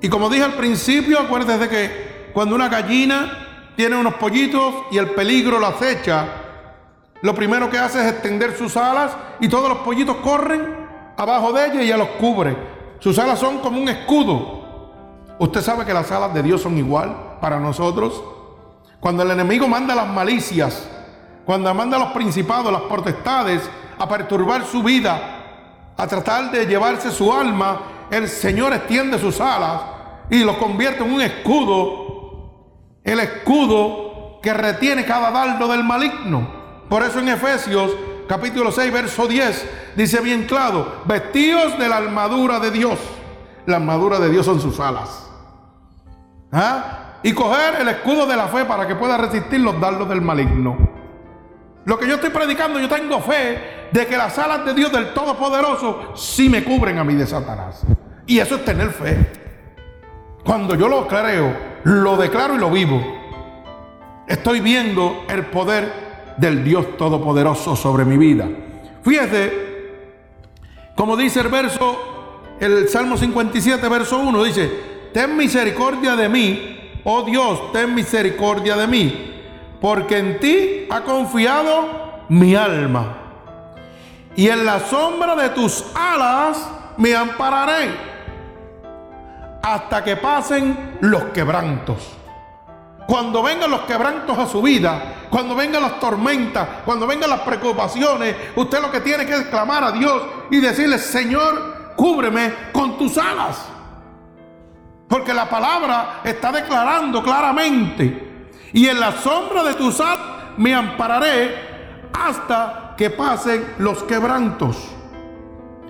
Y 0.00 0.08
como 0.08 0.28
dije 0.28 0.44
al 0.44 0.54
principio, 0.54 1.18
acuérdense 1.18 1.68
que 1.68 2.30
cuando 2.32 2.54
una 2.54 2.68
gallina 2.68 3.72
tiene 3.76 3.96
unos 3.96 4.14
pollitos 4.14 4.74
y 4.90 4.98
el 4.98 5.10
peligro 5.10 5.58
la 5.58 5.68
acecha, 5.68 6.26
lo 7.22 7.34
primero 7.34 7.68
que 7.68 7.78
hace 7.78 8.00
es 8.00 8.12
extender 8.12 8.56
sus 8.56 8.76
alas 8.76 9.12
y 9.40 9.48
todos 9.48 9.68
los 9.68 9.78
pollitos 9.78 10.16
corren 10.16 10.74
abajo 11.16 11.52
de 11.52 11.66
ella 11.66 11.82
y 11.82 11.86
ella 11.86 11.98
los 11.98 12.08
cubre. 12.10 12.56
Sus 12.98 13.18
alas 13.18 13.38
son 13.38 13.58
como 13.58 13.80
un 13.80 13.88
escudo. 13.88 14.60
Usted 15.38 15.60
sabe 15.60 15.84
que 15.84 15.94
las 15.94 16.10
alas 16.12 16.32
de 16.34 16.42
Dios 16.42 16.62
son 16.62 16.76
igual 16.78 17.38
para 17.40 17.58
nosotros. 17.58 18.22
Cuando 19.00 19.22
el 19.22 19.30
enemigo 19.30 19.66
manda 19.66 19.94
las 19.94 20.06
malicias, 20.06 20.86
cuando 21.44 21.72
manda 21.74 21.98
los 21.98 22.12
principados, 22.12 22.70
las 22.70 22.82
potestades 22.82 23.62
a 23.98 24.06
perturbar 24.06 24.64
su 24.64 24.82
vida, 24.82 25.92
a 25.96 26.06
tratar 26.06 26.50
de 26.50 26.66
llevarse 26.66 27.10
su 27.10 27.32
alma, 27.32 27.80
el 28.10 28.28
Señor 28.28 28.74
extiende 28.74 29.18
sus 29.18 29.40
alas 29.40 29.82
y 30.28 30.44
lo 30.44 30.58
convierte 30.58 31.02
en 31.02 31.12
un 31.12 31.20
escudo, 31.20 33.00
el 33.02 33.20
escudo 33.20 34.38
que 34.42 34.52
retiene 34.52 35.04
cada 35.04 35.30
dardo 35.30 35.66
del 35.68 35.82
maligno. 35.82 36.60
Por 36.88 37.02
eso 37.02 37.20
en 37.20 37.28
Efesios 37.28 37.92
capítulo 38.28 38.70
6, 38.70 38.92
verso 38.92 39.26
10, 39.26 39.94
dice 39.96 40.20
bien 40.20 40.44
claro, 40.44 41.02
vestidos 41.06 41.78
de 41.78 41.88
la 41.88 41.96
armadura 41.96 42.60
de 42.60 42.70
Dios. 42.70 42.98
La 43.66 43.76
armadura 43.76 44.20
de 44.20 44.30
Dios 44.30 44.46
son 44.46 44.60
sus 44.60 44.78
alas. 44.78 45.28
¿Ah? 46.52 47.09
Y 47.22 47.32
coger 47.32 47.80
el 47.80 47.88
escudo 47.88 48.26
de 48.26 48.36
la 48.36 48.48
fe 48.48 48.64
para 48.64 48.86
que 48.86 48.94
pueda 48.94 49.16
resistir 49.16 49.60
los 49.60 49.78
dardos 49.80 50.08
del 50.08 50.22
maligno. 50.22 50.76
Lo 51.84 51.98
que 51.98 52.06
yo 52.06 52.14
estoy 52.14 52.30
predicando, 52.30 52.78
yo 52.78 52.88
tengo 52.88 53.20
fe 53.20 53.88
de 53.90 54.06
que 54.06 54.16
las 54.16 54.38
alas 54.38 54.64
de 54.64 54.74
Dios 54.74 54.92
del 54.92 55.12
Todopoderoso 55.12 56.12
sí 56.14 56.48
me 56.48 56.62
cubren 56.62 56.98
a 56.98 57.04
mí 57.04 57.14
de 57.14 57.26
Satanás. 57.26 57.82
Y 58.26 58.38
eso 58.38 58.56
es 58.56 58.64
tener 58.64 58.90
fe. 58.90 59.32
Cuando 60.44 60.74
yo 60.74 60.88
lo 60.88 61.06
creo, 61.06 61.56
lo 61.84 62.16
declaro 62.16 62.54
y 62.54 62.58
lo 62.58 62.70
vivo, 62.70 63.02
estoy 64.26 64.60
viendo 64.60 65.24
el 65.28 65.46
poder 65.46 66.34
del 66.36 66.64
Dios 66.64 66.96
Todopoderoso 66.96 67.76
sobre 67.76 68.04
mi 68.04 68.16
vida. 68.16 68.48
Fíjese, 69.02 69.70
como 70.94 71.16
dice 71.16 71.40
el 71.40 71.48
verso, 71.48 72.46
el 72.60 72.88
Salmo 72.88 73.16
57, 73.16 73.88
verso 73.88 74.18
1, 74.18 74.44
dice, 74.44 74.70
ten 75.12 75.36
misericordia 75.36 76.14
de 76.16 76.28
mí 76.28 76.79
oh 77.04 77.22
Dios, 77.22 77.72
ten 77.72 77.94
misericordia 77.94 78.76
de 78.76 78.86
mí, 78.86 79.42
porque 79.80 80.18
en 80.18 80.40
ti 80.40 80.86
ha 80.90 81.02
confiado 81.02 82.24
mi 82.28 82.54
alma. 82.54 83.16
Y 84.36 84.48
en 84.48 84.64
la 84.64 84.80
sombra 84.80 85.34
de 85.34 85.50
tus 85.50 85.84
alas 85.94 86.68
me 86.96 87.14
ampararé 87.14 87.90
hasta 89.62 90.02
que 90.02 90.16
pasen 90.16 90.98
los 91.00 91.24
quebrantos. 91.24 92.16
Cuando 93.06 93.42
vengan 93.42 93.70
los 93.70 93.80
quebrantos 93.80 94.38
a 94.38 94.46
su 94.46 94.62
vida, 94.62 95.26
cuando 95.30 95.56
vengan 95.56 95.82
las 95.82 95.98
tormentas, 95.98 96.68
cuando 96.84 97.06
vengan 97.06 97.28
las 97.28 97.40
preocupaciones, 97.40 98.36
usted 98.54 98.80
lo 98.80 98.90
que 98.90 99.00
tiene 99.00 99.26
que 99.26 99.34
es 99.34 99.46
clamar 99.46 99.82
a 99.82 99.92
Dios 99.92 100.22
y 100.50 100.60
decirle, 100.60 100.96
Señor, 100.98 101.94
cúbreme 101.96 102.54
con 102.72 102.96
tus 102.96 103.18
alas. 103.18 103.69
Porque 105.10 105.34
la 105.34 105.50
palabra 105.50 106.20
está 106.22 106.52
declarando 106.52 107.20
claramente. 107.20 108.46
Y 108.72 108.86
en 108.86 109.00
la 109.00 109.10
sombra 109.10 109.64
de 109.64 109.74
tu 109.74 109.90
sal 109.90 110.52
me 110.56 110.72
ampararé 110.72 112.10
hasta 112.12 112.94
que 112.96 113.10
pasen 113.10 113.74
los 113.78 114.04
quebrantos. 114.04 114.76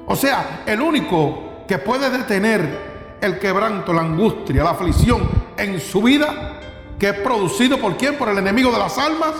O 0.06 0.16
sea, 0.16 0.62
el 0.64 0.80
único 0.80 1.66
que 1.68 1.76
puede 1.76 2.08
detener 2.08 3.18
el 3.20 3.38
quebranto, 3.38 3.92
la 3.92 4.00
angustia, 4.00 4.64
la 4.64 4.70
aflicción 4.70 5.28
en 5.58 5.78
su 5.80 6.00
vida, 6.00 6.58
que 6.98 7.10
es 7.10 7.18
producido 7.20 7.78
por 7.78 7.98
quién? 7.98 8.16
Por 8.16 8.30
el 8.30 8.38
enemigo 8.38 8.72
de 8.72 8.78
las 8.78 8.96
almas, 8.96 9.34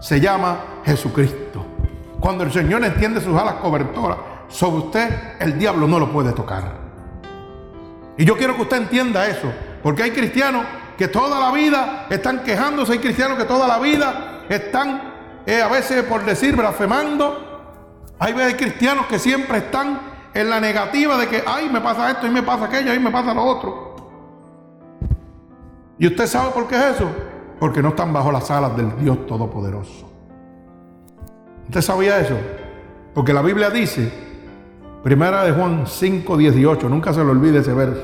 se 0.00 0.20
llama 0.20 0.56
Jesucristo. 0.86 1.66
Cuando 2.18 2.44
el 2.44 2.52
Señor 2.52 2.82
extiende 2.82 3.20
sus 3.20 3.38
alas 3.38 3.56
cobertoras 3.56 4.16
sobre 4.48 4.86
usted, 4.86 5.36
el 5.38 5.58
diablo 5.58 5.86
no 5.86 5.98
lo 5.98 6.10
puede 6.10 6.32
tocar. 6.32 6.81
Y 8.22 8.24
yo 8.24 8.36
quiero 8.36 8.54
que 8.54 8.62
usted 8.62 8.76
entienda 8.76 9.26
eso, 9.26 9.52
porque 9.82 10.04
hay 10.04 10.12
cristianos 10.12 10.64
que 10.96 11.08
toda 11.08 11.40
la 11.40 11.50
vida 11.50 12.06
están 12.08 12.44
quejándose, 12.44 12.92
hay 12.92 13.00
cristianos 13.00 13.36
que 13.36 13.46
toda 13.46 13.66
la 13.66 13.80
vida 13.80 14.44
están, 14.48 15.42
eh, 15.44 15.60
a 15.60 15.66
veces 15.66 16.04
por 16.04 16.24
decir, 16.24 16.54
blasfemando. 16.54 18.14
Hay, 18.20 18.34
cristianos 18.54 19.06
que 19.06 19.18
siempre 19.18 19.58
están 19.58 19.98
en 20.34 20.48
la 20.48 20.60
negativa 20.60 21.18
de 21.18 21.26
que, 21.26 21.42
ay, 21.44 21.68
me 21.68 21.80
pasa 21.80 22.12
esto, 22.12 22.28
y 22.28 22.30
me 22.30 22.44
pasa 22.44 22.66
aquello, 22.66 22.94
y 22.94 23.00
me 23.00 23.10
pasa 23.10 23.34
lo 23.34 23.42
otro. 23.42 23.96
¿Y 25.98 26.06
usted 26.06 26.28
sabe 26.28 26.52
por 26.52 26.68
qué 26.68 26.76
es 26.76 26.94
eso? 26.94 27.08
porque 27.58 27.82
no 27.82 27.88
están 27.88 28.12
bajo 28.12 28.30
las 28.30 28.48
alas 28.52 28.76
del 28.76 28.96
Dios 28.98 29.26
Todopoderoso. 29.26 30.08
¿Usted 31.64 31.80
sabía 31.80 32.20
eso? 32.20 32.36
Porque 33.14 33.32
la 33.32 33.42
Biblia 33.42 33.68
dice, 33.68 34.31
primera 35.02 35.44
de 35.44 35.52
Juan 35.52 35.84
5, 35.86 36.36
18, 36.36 36.88
nunca 36.88 37.12
se 37.12 37.24
le 37.24 37.30
olvide 37.30 37.58
ese 37.58 37.72
verso. 37.72 38.02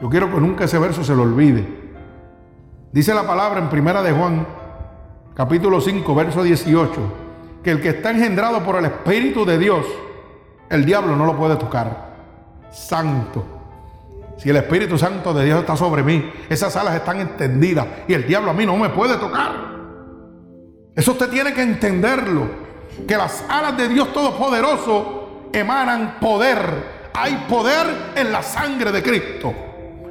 Yo 0.00 0.08
quiero 0.08 0.32
que 0.32 0.40
nunca 0.40 0.64
ese 0.64 0.78
verso 0.78 1.02
se 1.02 1.14
lo 1.14 1.22
olvide. 1.22 1.66
Dice 2.92 3.12
la 3.12 3.26
palabra 3.26 3.58
en 3.58 3.68
primera 3.68 4.02
de 4.02 4.12
Juan, 4.12 4.46
capítulo 5.34 5.80
5, 5.80 6.14
verso 6.14 6.42
18, 6.42 6.92
que 7.62 7.72
el 7.72 7.80
que 7.80 7.90
está 7.90 8.10
engendrado 8.10 8.62
por 8.62 8.76
el 8.76 8.84
Espíritu 8.84 9.44
de 9.44 9.58
Dios, 9.58 9.84
el 10.70 10.84
diablo 10.84 11.16
no 11.16 11.26
lo 11.26 11.36
puede 11.36 11.56
tocar. 11.56 12.08
Santo. 12.70 13.44
Si 14.36 14.48
el 14.50 14.56
Espíritu 14.56 14.96
Santo 14.96 15.34
de 15.34 15.44
Dios 15.44 15.58
está 15.58 15.76
sobre 15.76 16.04
mí, 16.04 16.30
esas 16.48 16.76
alas 16.76 16.94
están 16.94 17.20
extendidas 17.20 17.86
y 18.06 18.14
el 18.14 18.26
diablo 18.26 18.52
a 18.52 18.54
mí 18.54 18.64
no 18.64 18.76
me 18.76 18.90
puede 18.90 19.16
tocar. 19.16 19.76
Eso 20.94 21.12
usted 21.12 21.28
tiene 21.28 21.52
que 21.52 21.62
entenderlo 21.62 22.46
que 23.06 23.16
las 23.16 23.44
alas 23.48 23.76
de 23.76 23.88
Dios 23.88 24.12
Todopoderoso 24.12 25.17
emanan 25.52 26.18
poder. 26.20 26.98
Hay 27.14 27.46
poder 27.48 28.12
en 28.14 28.30
la 28.30 28.42
sangre 28.42 28.92
de 28.92 29.02
Cristo. 29.02 29.52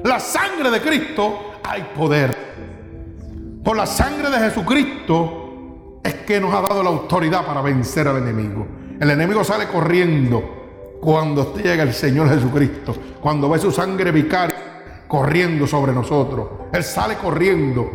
La 0.04 0.20
sangre 0.20 0.70
de 0.70 0.82
Cristo 0.82 1.54
hay 1.64 1.84
poder. 1.96 3.62
Por 3.64 3.76
la 3.76 3.86
sangre 3.86 4.30
de 4.30 4.40
Jesucristo 4.40 6.00
es 6.04 6.14
que 6.16 6.40
nos 6.40 6.54
ha 6.54 6.62
dado 6.62 6.84
la 6.84 6.90
autoridad 6.90 7.46
para 7.46 7.62
vencer 7.62 8.08
al 8.08 8.18
enemigo. 8.18 8.66
El 9.00 9.10
enemigo 9.10 9.44
sale 9.44 9.68
corriendo 9.68 10.98
cuando 11.02 11.54
llega 11.56 11.84
el 11.84 11.94
Señor 11.94 12.30
Jesucristo. 12.30 12.96
Cuando 13.22 13.50
ve 13.50 13.60
su 13.60 13.72
sangre 13.72 14.12
vicaria 14.12 15.04
corriendo 15.08 15.68
sobre 15.68 15.94
nosotros. 15.94 16.48
Él 16.74 16.84
sale 16.84 17.16
corriendo. 17.16 17.90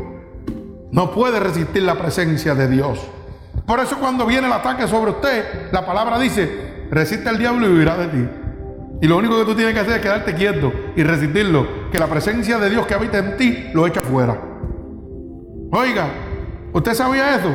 No 0.91 1.11
puede 1.11 1.41
resistir 1.41 1.83
la 1.83 1.95
presencia 1.95 2.55
de 2.55 2.69
Dios. 2.69 3.01
Por 3.67 3.81
eso 3.81 3.99
cuando 3.99 4.27
viene 4.27 4.47
el 4.47 4.53
ataque 4.53 4.87
sobre 4.89 5.13
usted, 5.13 5.71
la 5.73 5.87
palabra 5.87 6.19
dice, 6.19 6.72
resiste 6.93 7.29
al 7.29 7.39
diablo 7.39 7.67
y 7.67 7.73
huirá 7.73 7.97
de 7.97 8.07
ti. 8.09 8.29
Y 9.01 9.09
lo 9.09 9.17
único 9.17 9.37
que 9.39 9.45
tú 9.47 9.57
tienes 9.57 9.75
que 9.75 9.81
hacer 9.81 9.95
es 9.95 10.03
quedarte 10.03 10.35
quieto 10.35 10.73
y 10.95 11.03
resistirlo, 11.03 11.91
que 11.91 11.99
la 11.99 12.07
presencia 12.07 12.59
de 12.59 12.71
Dios 12.71 12.87
que 12.87 12.95
habita 12.95 13.19
en 13.19 13.37
ti 13.37 13.71
lo 13.73 13.87
echa 13.87 14.01
fuera. 14.01 14.39
Oiga, 15.73 16.07
¿usted 16.73 16.95
sabía 16.95 17.37
eso? 17.37 17.49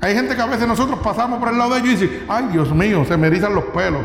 Hay 0.00 0.14
gente 0.14 0.36
que 0.36 0.42
a 0.42 0.46
veces 0.46 0.68
nosotros 0.68 0.98
pasamos 1.02 1.38
por 1.38 1.48
el 1.48 1.58
lado 1.58 1.74
de 1.74 1.80
ellos 1.80 1.94
y 1.94 2.06
dice, 2.06 2.22
ay 2.28 2.48
Dios 2.52 2.72
mío, 2.72 3.04
se 3.06 3.16
me 3.16 3.26
erizan 3.26 3.54
los 3.54 3.64
pelos. 3.64 4.02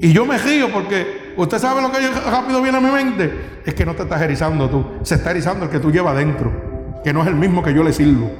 Y 0.00 0.12
yo 0.12 0.24
me 0.24 0.38
río 0.38 0.72
porque 0.72 1.34
usted 1.36 1.58
sabe 1.58 1.82
lo 1.82 1.92
que 1.92 1.98
rápido 2.30 2.62
viene 2.62 2.78
a 2.78 2.80
mi 2.80 2.90
mente. 2.90 3.60
Es 3.66 3.74
que 3.74 3.84
no 3.84 3.94
te 3.94 4.04
estás 4.04 4.22
erizando 4.22 4.68
tú, 4.70 4.84
se 5.02 5.16
está 5.16 5.30
erizando 5.30 5.66
el 5.66 5.70
que 5.70 5.78
tú 5.78 5.92
llevas 5.92 6.16
dentro, 6.16 6.50
que 7.04 7.12
no 7.12 7.20
es 7.20 7.28
el 7.28 7.36
mismo 7.36 7.62
que 7.62 7.74
yo 7.74 7.84
le 7.84 7.92
sirvo. 7.92 8.30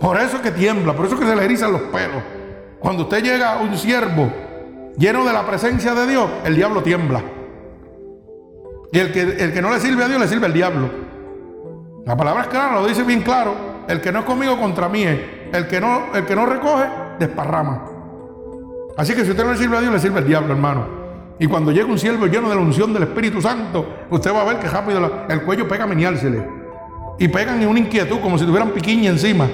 Por 0.00 0.16
eso 0.16 0.36
es 0.36 0.42
que 0.42 0.50
tiembla, 0.50 0.94
por 0.94 1.06
eso 1.06 1.14
es 1.14 1.20
que 1.20 1.26
se 1.28 1.36
le 1.36 1.44
erizan 1.44 1.72
los 1.72 1.82
pelos. 1.82 2.37
Cuando 2.80 3.04
usted 3.04 3.22
llega 3.22 3.54
a 3.54 3.58
un 3.58 3.76
siervo 3.76 4.30
lleno 4.96 5.24
de 5.24 5.32
la 5.32 5.46
presencia 5.46 5.94
de 5.94 6.06
Dios, 6.06 6.28
el 6.44 6.54
diablo 6.54 6.82
tiembla. 6.82 7.22
Y 8.92 8.98
el 8.98 9.12
que, 9.12 9.22
el 9.22 9.52
que 9.52 9.60
no 9.60 9.70
le 9.70 9.80
sirve 9.80 10.04
a 10.04 10.08
Dios, 10.08 10.20
le 10.20 10.28
sirve 10.28 10.46
al 10.46 10.52
diablo. 10.52 10.88
La 12.06 12.16
palabra 12.16 12.42
es 12.42 12.48
clara, 12.48 12.80
lo 12.80 12.86
dice 12.86 13.02
bien 13.02 13.22
claro. 13.22 13.54
El 13.86 14.00
que 14.00 14.12
no 14.12 14.20
es 14.20 14.24
conmigo 14.24 14.58
contra 14.58 14.88
mí 14.88 15.02
es. 15.02 15.18
El 15.52 15.66
que 15.66 15.80
no, 15.80 16.14
el 16.14 16.24
que 16.24 16.36
no 16.36 16.46
recoge, 16.46 16.84
desparrama. 17.18 17.84
Así 18.96 19.14
que 19.14 19.24
si 19.24 19.30
usted 19.30 19.44
no 19.44 19.52
le 19.52 19.58
sirve 19.58 19.76
a 19.76 19.80
Dios, 19.80 19.92
le 19.92 19.98
sirve 19.98 20.18
al 20.18 20.26
diablo, 20.26 20.52
hermano. 20.52 20.86
Y 21.38 21.46
cuando 21.46 21.70
llega 21.70 21.86
un 21.86 21.98
siervo 21.98 22.26
lleno 22.26 22.48
de 22.48 22.54
la 22.54 22.60
unción 22.60 22.92
del 22.92 23.04
Espíritu 23.04 23.40
Santo, 23.40 23.86
usted 24.10 24.32
va 24.34 24.42
a 24.42 24.44
ver 24.44 24.58
que 24.58 24.68
rápido 24.68 25.26
el 25.28 25.42
cuello 25.42 25.68
pega 25.68 25.84
a 25.84 25.86
meneársele. 25.86 26.42
Y 27.18 27.28
pegan 27.28 27.60
en 27.60 27.68
una 27.68 27.78
inquietud 27.78 28.20
como 28.20 28.38
si 28.38 28.44
tuvieran 28.44 28.70
piquiña 28.70 29.10
encima. 29.10 29.46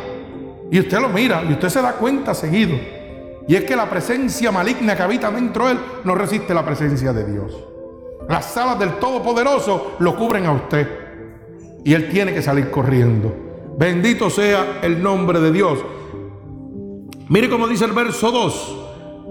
Y 0.70 0.80
usted 0.80 0.98
lo 0.98 1.08
mira 1.08 1.42
y 1.48 1.52
usted 1.52 1.68
se 1.68 1.82
da 1.82 1.92
cuenta 1.92 2.34
seguido. 2.34 2.76
Y 3.46 3.56
es 3.56 3.64
que 3.64 3.76
la 3.76 3.88
presencia 3.88 4.50
maligna 4.50 4.96
que 4.96 5.02
habita 5.02 5.30
dentro 5.30 5.66
de 5.66 5.72
él 5.72 5.78
no 6.04 6.14
resiste 6.14 6.54
la 6.54 6.64
presencia 6.64 7.12
de 7.12 7.30
Dios. 7.30 7.52
Las 8.28 8.56
alas 8.56 8.78
del 8.78 8.94
Todopoderoso 8.94 9.96
lo 9.98 10.16
cubren 10.16 10.46
a 10.46 10.52
usted. 10.52 10.88
Y 11.84 11.92
él 11.92 12.08
tiene 12.08 12.32
que 12.32 12.40
salir 12.40 12.70
corriendo. 12.70 13.34
Bendito 13.76 14.30
sea 14.30 14.78
el 14.82 15.02
nombre 15.02 15.40
de 15.40 15.52
Dios. 15.52 15.78
Mire 17.28 17.50
cómo 17.50 17.68
dice 17.68 17.84
el 17.84 17.92
verso 17.92 18.30
2 18.30 18.76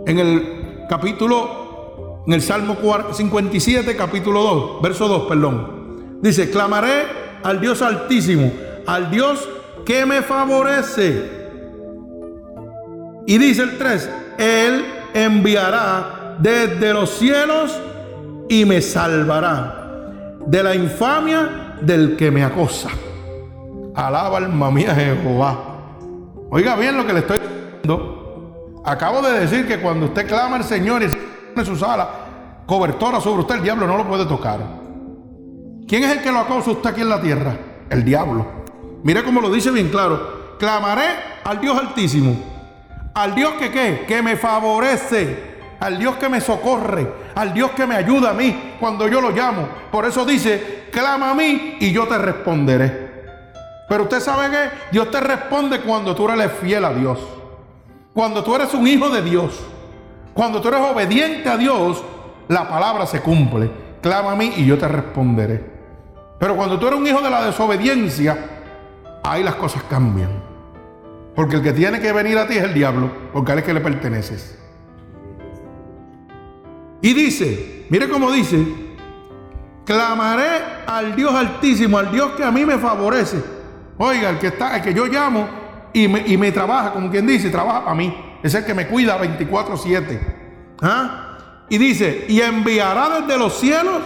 en 0.06 0.20
el 0.20 0.86
capítulo, 0.90 2.24
en 2.28 2.34
el 2.34 2.42
Salmo 2.42 2.78
57, 3.12 3.96
capítulo 3.96 4.44
2, 4.44 4.82
verso 4.82 5.08
2, 5.08 5.28
perdón. 5.28 6.20
Dice, 6.22 6.50
clamaré 6.50 7.04
al 7.44 7.60
Dios 7.60 7.82
altísimo, 7.82 8.52
al 8.86 9.10
Dios 9.10 9.48
que 9.86 10.06
me 10.06 10.22
favorece. 10.22 11.43
Y 13.26 13.38
dice 13.38 13.64
el 13.64 13.78
3, 13.78 14.10
Él 14.38 14.86
enviará 15.14 16.38
desde 16.40 16.94
los 16.94 17.10
cielos 17.12 17.80
y 18.50 18.66
me 18.66 18.82
salvará 18.82 19.84
de 20.46 20.64
la 20.64 20.76
infamia 20.76 21.78
del 21.82 22.16
que 22.16 22.32
me 22.32 22.44
acosa. 22.44 22.90
Alaba 23.96 24.38
alma 24.38 24.72
mía 24.72 24.94
Jehová. 24.96 25.58
Oiga 26.50 26.76
bien 26.76 26.98
lo 26.98 27.06
que 27.06 27.14
le 27.14 27.20
estoy 27.20 27.38
diciendo. 27.40 28.82
Acabo 28.86 29.22
de 29.22 29.40
decir 29.40 29.68
que 29.68 29.80
cuando 29.80 30.08
usted 30.08 30.28
clama 30.28 30.58
al 30.58 30.64
Señor 30.64 31.04
y 31.04 31.08
pone 31.54 31.66
su 31.66 31.76
sala 31.76 32.10
cobertora 32.66 33.22
sobre 33.22 33.42
usted, 33.42 33.56
el 33.56 33.64
diablo 33.64 33.88
no 33.88 33.98
lo 33.98 34.08
puede 34.08 34.26
tocar. 34.26 34.60
¿Quién 35.88 36.04
es 36.04 36.18
el 36.18 36.22
que 36.22 36.32
lo 36.32 36.40
acosa 36.40 36.72
usted 36.72 36.90
aquí 36.90 37.02
en 37.02 37.10
la 37.10 37.22
tierra? 37.22 37.56
El 37.90 38.04
diablo. 38.04 38.46
Mire 39.04 39.24
cómo 39.24 39.42
lo 39.42 39.50
dice 39.50 39.72
bien 39.72 39.90
claro. 39.90 40.56
Clamaré 40.58 41.06
al 41.44 41.60
Dios 41.60 41.78
altísimo. 41.78 42.53
Al 43.13 43.36
Dios 43.36 43.54
que 43.54 43.71
qué? 43.71 44.06
Que 44.08 44.21
me 44.21 44.36
favorece. 44.36 45.54
Al 45.80 45.99
Dios 45.99 46.15
que 46.15 46.30
me 46.30 46.41
socorre. 46.41 47.08
Al 47.36 47.54
Dios 47.54 47.71
que 47.71 47.86
me 47.86 47.95
ayuda 47.95 48.32
a 48.32 48.34
mí 48.34 48.76
cuando 48.80 49.08
yo 49.08 49.21
lo 49.21 49.32
llamo. 49.32 49.67
Por 49.91 50.06
eso 50.06 50.26
dice, 50.26 50.88
clama 50.91 51.32
a 51.32 51.36
mí 51.36 51.78
y 51.80 51.91
yo 51.91 52.08
te 52.08 52.17
responderé. 52.17 53.13
Pero 53.88 54.04
usted 54.04 54.19
sabe 54.19 54.49
que 54.49 54.69
Dios 54.91 55.12
te 55.12 55.19
responde 55.19 55.82
cuando 55.82 56.15
tú 56.15 56.28
eres 56.30 56.52
fiel 56.54 56.86
a 56.86 56.93
Dios. 56.93 57.19
Cuando 58.13 58.43
tú 58.43 58.56
eres 58.56 58.73
un 58.73 58.88
hijo 58.88 59.10
de 59.10 59.21
Dios. 59.21 59.60
Cuando 60.34 60.62
tú 60.62 60.69
eres 60.69 60.82
obediente 60.82 61.49
a 61.49 61.58
Dios, 61.58 62.04
la 62.47 62.67
palabra 62.67 63.06
se 63.06 63.21
cumple. 63.21 63.69
Clama 64.02 64.32
a 64.32 64.36
mí 64.36 64.54
y 64.58 64.65
yo 64.65 64.78
te 64.78 64.88
responderé. 64.88 65.63
Pero 66.39 66.56
cuando 66.56 66.80
tú 66.80 66.88
eres 66.88 66.99
un 66.99 67.08
hijo 67.08 67.21
de 67.21 67.30
la 67.30 67.45
desobediencia, 67.45 68.38
ahí 69.23 69.43
las 69.43 69.56
cosas 69.56 69.84
cambian. 69.84 70.53
Porque 71.36 71.56
el 71.56 71.63
que 71.63 71.74
tiene 71.74 72.00
que 72.00 72.12
venir 72.12 72.38
a 72.38 72.48
ti 72.48 72.58
es 72.58 72.63
el 72.63 72.74
diablo, 72.74 73.12
porque 73.34 73.52
a 73.52 73.54
él 73.54 73.60
es 73.60 73.65
que 73.65 73.74
le 73.74 73.82
perteneces. 73.82 74.60
Y 77.02 77.13
dice, 77.13 77.86
mire 77.89 78.08
cómo 78.08 78.32
dice, 78.32 78.63
clamaré 79.86 80.84
al 80.86 81.15
Dios 81.15 81.34
altísimo, 81.34 81.98
al 81.98 82.12
Dios 82.12 82.32
que 82.34 82.43
a 82.43 82.52
mí 82.52 82.65
me 82.65 82.78
favorece. 82.78 83.43
Oiga, 83.98 84.30
el 84.30 84.39
que 84.39 84.48
está, 84.48 84.78
el 84.78 84.82
que 84.82 84.93
yo 84.93 85.06
llamo 85.08 85.48
y 85.91 86.08
me, 86.08 86.52
trabaja, 86.52 86.93
como 86.93 87.10
quien 87.10 87.28
dice, 87.28 87.50
trabaja 87.50 87.84
para 87.84 87.96
mí. 87.96 88.15
Es 88.41 88.54
el 88.56 88.65
que 88.65 88.74
me 88.74 88.88
cuida 88.88 89.19
24-7. 89.22 90.19
¿Ah? 90.82 91.38
Y 91.69 91.78
dice, 91.78 92.26
y 92.28 92.41
enviará 92.41 93.22
desde 93.22 93.38
los 93.38 93.60
cielos 93.60 94.02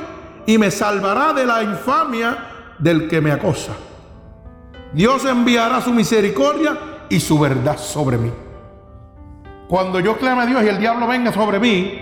y 0.45 0.57
me 0.57 0.71
salvará 0.71 1.33
de 1.33 1.45
la 1.45 1.63
infamia 1.63 2.37
del 2.79 3.07
que 3.07 3.21
me 3.21 3.31
acosa. 3.31 3.73
Dios 4.93 5.25
enviará 5.25 5.81
su 5.81 5.93
misericordia 5.93 6.77
y 7.09 7.19
su 7.19 7.39
verdad 7.39 7.77
sobre 7.77 8.17
mí. 8.17 8.31
Cuando 9.67 9.99
yo 9.99 10.17
clame 10.17 10.43
a 10.43 10.45
Dios 10.45 10.63
y 10.63 10.67
el 10.67 10.79
diablo 10.79 11.07
venga 11.07 11.31
sobre 11.33 11.59
mí, 11.59 11.99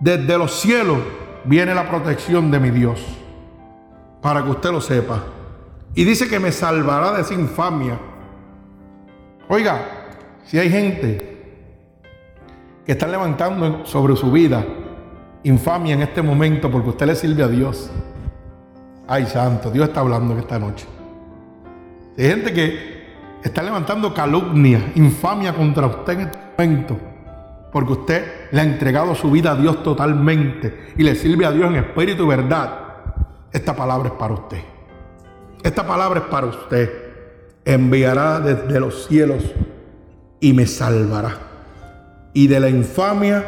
desde 0.00 0.36
los 0.36 0.60
cielos 0.60 0.98
viene 1.44 1.74
la 1.74 1.88
protección 1.88 2.50
de 2.50 2.58
mi 2.58 2.70
Dios. 2.70 3.04
Para 4.20 4.42
que 4.42 4.50
usted 4.50 4.70
lo 4.70 4.80
sepa. 4.80 5.22
Y 5.94 6.04
dice 6.04 6.28
que 6.28 6.38
me 6.38 6.52
salvará 6.52 7.12
de 7.12 7.22
esa 7.22 7.34
infamia. 7.34 7.98
Oiga, 9.48 9.80
si 10.44 10.58
hay 10.58 10.70
gente 10.70 11.30
que 12.84 12.92
está 12.92 13.06
levantando 13.06 13.86
sobre 13.86 14.16
su 14.16 14.30
vida 14.30 14.64
infamia 15.42 15.94
en 15.94 16.02
este 16.02 16.22
momento 16.22 16.70
porque 16.70 16.90
usted 16.90 17.06
le 17.06 17.16
sirve 17.16 17.42
a 17.42 17.48
Dios. 17.48 17.90
Ay, 19.06 19.26
santo, 19.26 19.70
Dios 19.70 19.88
está 19.88 20.00
hablando 20.00 20.36
esta 20.38 20.58
noche. 20.58 20.86
Hay 22.16 22.24
gente 22.26 22.52
que 22.52 22.89
está 23.42 23.62
levantando 23.62 24.12
calumnia, 24.12 24.92
infamia 24.94 25.54
contra 25.54 25.86
usted 25.86 26.12
en 26.12 26.20
este 26.20 26.38
momento. 26.56 26.98
Porque 27.72 27.92
usted 27.92 28.24
le 28.50 28.60
ha 28.60 28.64
entregado 28.64 29.14
su 29.14 29.30
vida 29.30 29.52
a 29.52 29.56
Dios 29.56 29.82
totalmente 29.82 30.92
y 30.96 31.02
le 31.02 31.14
sirve 31.14 31.46
a 31.46 31.52
Dios 31.52 31.70
en 31.70 31.76
espíritu 31.76 32.24
y 32.24 32.28
verdad. 32.28 32.78
Esta 33.52 33.74
palabra 33.74 34.08
es 34.08 34.14
para 34.14 34.34
usted. 34.34 34.58
Esta 35.62 35.86
palabra 35.86 36.20
es 36.20 36.26
para 36.26 36.46
usted. 36.48 36.90
Enviará 37.64 38.40
desde 38.40 38.80
los 38.80 39.06
cielos 39.06 39.44
y 40.40 40.52
me 40.52 40.66
salvará. 40.66 41.38
Y 42.32 42.48
de 42.48 42.60
la 42.60 42.68
infamia 42.68 43.44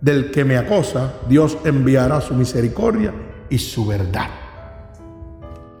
del 0.00 0.30
que 0.30 0.44
me 0.44 0.56
acosa, 0.56 1.14
Dios 1.28 1.58
enviará 1.64 2.20
su 2.20 2.34
misericordia 2.34 3.12
y 3.48 3.58
su 3.58 3.86
verdad. 3.86 4.47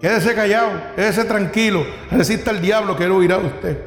Quédese 0.00 0.34
callado, 0.34 0.70
quédese 0.94 1.24
tranquilo, 1.24 1.84
resista 2.10 2.50
al 2.50 2.60
diablo 2.60 2.96
que 2.96 3.04
él 3.04 3.12
huirá 3.12 3.38
de 3.38 3.46
usted. 3.46 3.84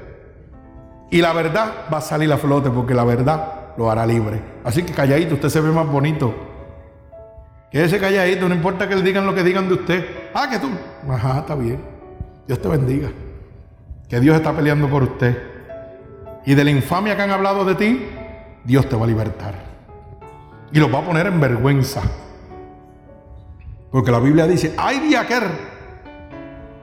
Y 1.10 1.21
la 1.21 1.32
verdad 1.34 1.86
va 1.91 2.00
a 2.00 2.02
salir 2.02 2.32
a 2.32 2.38
flote 2.38 2.69
porque 2.69 2.93
la 2.93 3.04
verdad 3.04 3.74
lo 3.78 3.89
hará 3.89 4.06
libre. 4.06 4.41
Así 4.63 4.84
que 4.84 4.93
calladito, 4.93 5.36
usted 5.36 5.50
se 5.50 5.62
ve 5.62 5.71
más 5.71 5.88
bonito. 5.88 6.34
Quédese 7.71 8.00
calladito, 8.00 8.50
no 8.50 8.56
importa 8.56 8.89
que 8.89 8.95
le 8.95 9.02
digan 9.02 9.26
lo 9.26 9.34
que 9.34 9.43
digan 9.43 9.69
de 9.69 9.76
usted. 9.76 10.06
Ah, 10.34 10.50
que 10.50 10.60
tú. 10.60 10.69
Ajá, 11.10 11.39
está 11.39 11.56
bien. 11.56 11.80
Dios 12.45 12.62
te 12.62 12.67
bendiga. 12.67 13.10
Que 14.10 14.19
Dios 14.19 14.36
está 14.36 14.54
peleando 14.54 14.89
por 14.89 15.04
usted. 15.04 15.41
Y 16.45 16.56
de 16.56 16.63
la 16.65 16.71
infamia 16.71 17.15
que 17.15 17.21
han 17.21 17.32
hablado 17.32 17.63
de 17.63 17.76
ti, 17.76 18.10
Dios 18.65 18.89
te 18.89 18.97
va 18.97 19.06
a 19.06 19.08
libertar. 19.08 19.56
Y 20.74 20.80
los 20.80 20.93
va 20.93 21.00
a 21.00 21.06
poner 21.06 21.28
en 21.28 21.39
vergüenza. 21.39 22.02
Porque 23.91 24.12
la 24.12 24.19
Biblia 24.19 24.47
dice, 24.47 24.74
ay 24.78 25.10
de 25.10 25.17
aquel 25.17 25.43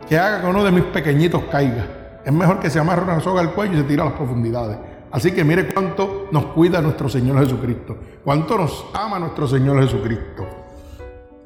que 0.08 0.18
haga 0.18 0.40
que 0.40 0.46
uno 0.46 0.64
de 0.64 0.70
mis 0.70 0.84
pequeñitos 0.84 1.42
caiga. 1.50 1.86
Es 2.24 2.32
mejor 2.32 2.58
que 2.58 2.70
se 2.70 2.78
amarre 2.78 3.02
una 3.02 3.20
soga 3.20 3.40
al 3.40 3.52
cuello 3.52 3.74
y 3.74 3.76
se 3.78 3.84
tire 3.84 4.02
a 4.02 4.06
las 4.06 4.14
profundidades. 4.14 4.78
Así 5.10 5.32
que 5.32 5.44
mire 5.44 5.72
cuánto 5.72 6.28
nos 6.30 6.46
cuida 6.46 6.80
nuestro 6.80 7.08
Señor 7.08 7.38
Jesucristo. 7.40 7.96
Cuánto 8.24 8.58
nos 8.58 8.86
ama 8.92 9.18
nuestro 9.18 9.46
Señor 9.46 9.82
Jesucristo. 9.82 10.46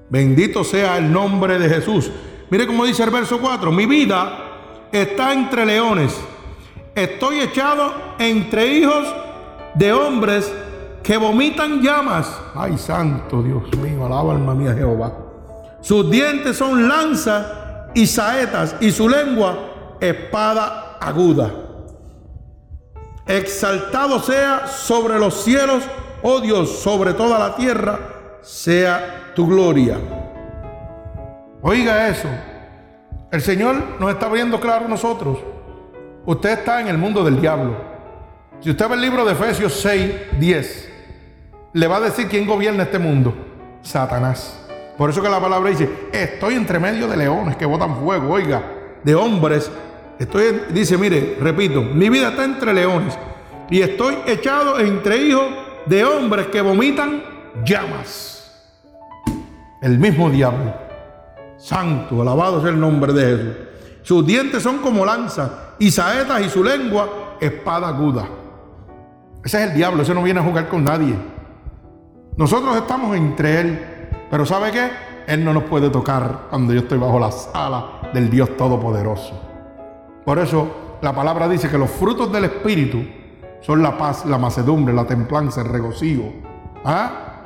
Bendito 0.09 0.65
sea 0.65 0.99
el 0.99 1.13
nombre 1.13 1.59
de 1.59 1.69
Jesús. 1.69 2.11
Mire 2.51 2.67
cómo 2.67 2.85
dice 2.85 3.03
el 3.05 3.11
verso 3.11 3.41
4. 3.41 3.71
Mi 3.73 3.87
vida 3.87 4.89
está 4.91 5.33
entre 5.33 5.65
leones. 5.65 6.19
Estoy 6.95 7.41
echado 7.41 8.15
entre 8.19 8.67
hijos 8.67 9.15
de 9.75 9.93
hombres 9.93 10.53
que 11.03 11.17
vomitan 11.17 11.81
llamas. 11.81 12.41
Ay, 12.55 12.77
santo 12.77 13.43
Dios 13.43 13.63
mío, 13.79 14.05
alaba 14.05 14.35
alma 14.35 14.55
mía 14.55 14.75
Jehová. 14.75 15.13
Sus 15.81 16.11
dientes 16.11 16.57
son 16.57 16.89
lanzas 16.89 17.62
y 17.95 18.07
saetas 18.07 18.77
y 18.81 18.91
su 18.91 19.09
lengua 19.09 19.97
espada 20.01 20.99
aguda. 21.01 21.51
Exaltado 23.27 24.21
sea 24.21 24.67
sobre 24.67 25.19
los 25.19 25.43
cielos, 25.43 25.85
oh 26.23 26.41
Dios, 26.41 26.81
sobre 26.81 27.15
toda 27.15 27.39
la 27.39 27.55
tierra, 27.55 27.99
sea 28.43 29.33
tu 29.35 29.47
gloria. 29.47 29.99
Oiga 31.63 32.09
eso. 32.09 32.29
El 33.31 33.41
Señor 33.41 34.01
nos 34.01 34.11
está 34.11 34.29
viendo 34.29 34.61
claro 34.61 34.89
nosotros. 34.89 35.39
Usted 36.27 36.51
está 36.59 36.81
en 36.81 36.89
el 36.89 36.99
mundo 36.99 37.25
del 37.25 37.41
diablo. 37.41 37.77
Si 38.61 38.71
usted 38.71 38.89
ve 38.89 38.95
el 38.95 39.01
libro 39.01 39.25
de 39.25 39.33
Efesios 39.33 39.73
6, 39.75 40.39
10, 40.39 40.93
le 41.73 41.87
va 41.87 41.97
a 41.97 42.01
decir 42.01 42.29
quién 42.29 42.47
gobierna 42.47 42.83
este 42.83 42.99
mundo. 42.99 43.35
Satanás. 43.81 44.62
Por 44.97 45.11
eso 45.11 45.23
que 45.23 45.29
la 45.29 45.41
palabra 45.41 45.71
dice, 45.71 45.89
estoy 46.13 46.55
entre 46.55 46.79
medio 46.79 47.09
de 47.09 47.17
leones 47.17 47.57
que 47.57 47.67
botan 47.67 47.97
fuego, 47.97 48.31
oiga, 48.33 48.63
de 49.03 49.15
hombres 49.15 49.71
Estoy, 50.23 50.63
dice, 50.73 50.97
mire, 50.97 51.37
repito, 51.41 51.83
mi 51.83 52.09
vida 52.09 52.29
está 52.29 52.45
entre 52.45 52.73
leones 52.73 53.19
y 53.69 53.81
estoy 53.81 54.19
echado 54.27 54.79
entre 54.79 55.17
hijos 55.17 55.47
de 55.87 56.05
hombres 56.05 56.47
que 56.47 56.61
vomitan 56.61 57.25
llamas. 57.65 58.53
El 59.81 59.99
mismo 59.99 60.31
diablo. 60.31 60.75
Santo, 61.57 62.23
alabado 62.23 62.61
sea 62.61 62.71
el 62.71 62.79
nombre 62.79 63.13
de 63.13 63.37
Jesús. 63.37 63.57
Sus 64.03 64.25
dientes 64.25 64.63
son 64.63 64.79
como 64.79 65.05
lanzas 65.05 65.51
y 65.81 65.91
saetas 65.91 66.41
y 66.43 66.49
su 66.49 66.63
lengua 66.63 67.37
espada 67.41 67.89
aguda. 67.89 68.29
Ese 69.45 69.61
es 69.61 69.71
el 69.71 69.75
diablo, 69.75 70.03
ese 70.03 70.15
no 70.15 70.23
viene 70.23 70.39
a 70.39 70.45
jugar 70.45 70.69
con 70.69 70.85
nadie. 70.85 71.17
Nosotros 72.37 72.77
estamos 72.77 73.17
entre 73.17 73.61
él, 73.61 73.92
pero 74.33 74.47
¿sabe 74.47 74.71
qué? 74.73 74.89
Él 75.27 75.45
no 75.45 75.53
nos 75.53 75.65
puede 75.65 75.91
tocar 75.91 76.47
cuando 76.49 76.73
yo 76.73 76.81
estoy 76.81 76.97
bajo 76.97 77.21
la 77.21 77.31
sala 77.31 78.01
del 78.15 78.31
Dios 78.31 78.57
Todopoderoso. 78.57 79.39
Por 80.25 80.39
eso 80.39 80.97
la 81.03 81.15
palabra 81.15 81.47
dice 81.47 81.69
que 81.69 81.77
los 81.77 81.91
frutos 81.91 82.33
del 82.33 82.45
Espíritu 82.45 83.05
son 83.61 83.83
la 83.83 83.99
paz, 83.99 84.25
la 84.25 84.39
macedumbre, 84.39 84.95
la 84.95 85.05
templanza, 85.05 85.61
el 85.61 85.69
regocijo. 85.69 86.33
¿Ah? 86.83 87.43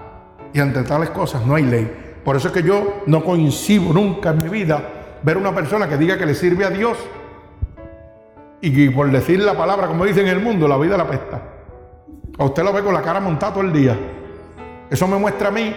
Y 0.53 0.61
ante 0.61 0.85
tales 0.85 1.11
cosas 1.11 1.45
no 1.45 1.57
hay 1.57 1.65
ley. 1.65 2.21
Por 2.25 2.37
eso 2.37 2.49
es 2.49 2.55
que 2.55 2.63
yo 2.63 3.03
no 3.07 3.25
coincido 3.25 3.93
nunca 3.93 4.31
en 4.31 4.45
mi 4.45 4.49
vida 4.49 5.19
ver 5.25 5.39
una 5.39 5.53
persona 5.53 5.89
que 5.89 5.97
diga 5.97 6.17
que 6.17 6.25
le 6.25 6.37
sirve 6.37 6.67
a 6.67 6.71
Dios 6.71 6.97
y 8.61 8.91
por 8.91 9.11
decir 9.11 9.41
la 9.41 9.57
palabra, 9.57 9.89
como 9.89 10.05
dicen 10.05 10.29
en 10.29 10.37
el 10.37 10.41
mundo, 10.41 10.69
la 10.69 10.77
vida 10.77 10.97
la 10.97 11.09
pesta. 11.09 11.43
A 12.39 12.45
usted 12.45 12.63
lo 12.63 12.73
ve 12.73 12.85
con 12.85 12.95
la 12.95 13.03
cara 13.03 13.19
montada 13.19 13.55
todo 13.55 13.65
el 13.65 13.73
día. 13.73 13.99
Eso 14.89 15.09
me 15.09 15.19
muestra 15.19 15.49
a 15.49 15.51
mí 15.51 15.75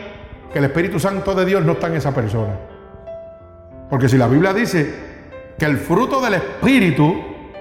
que 0.51 0.59
el 0.59 0.65
Espíritu 0.65 0.99
Santo 0.99 1.35
de 1.35 1.45
Dios 1.45 1.63
no 1.63 1.73
está 1.73 1.87
en 1.87 1.95
esa 1.95 2.13
persona. 2.13 2.53
Porque 3.89 4.07
si 4.07 4.17
la 4.17 4.27
Biblia 4.27 4.53
dice 4.53 4.93
que 5.57 5.65
el 5.65 5.77
fruto 5.77 6.21
del 6.21 6.35
Espíritu 6.35 7.15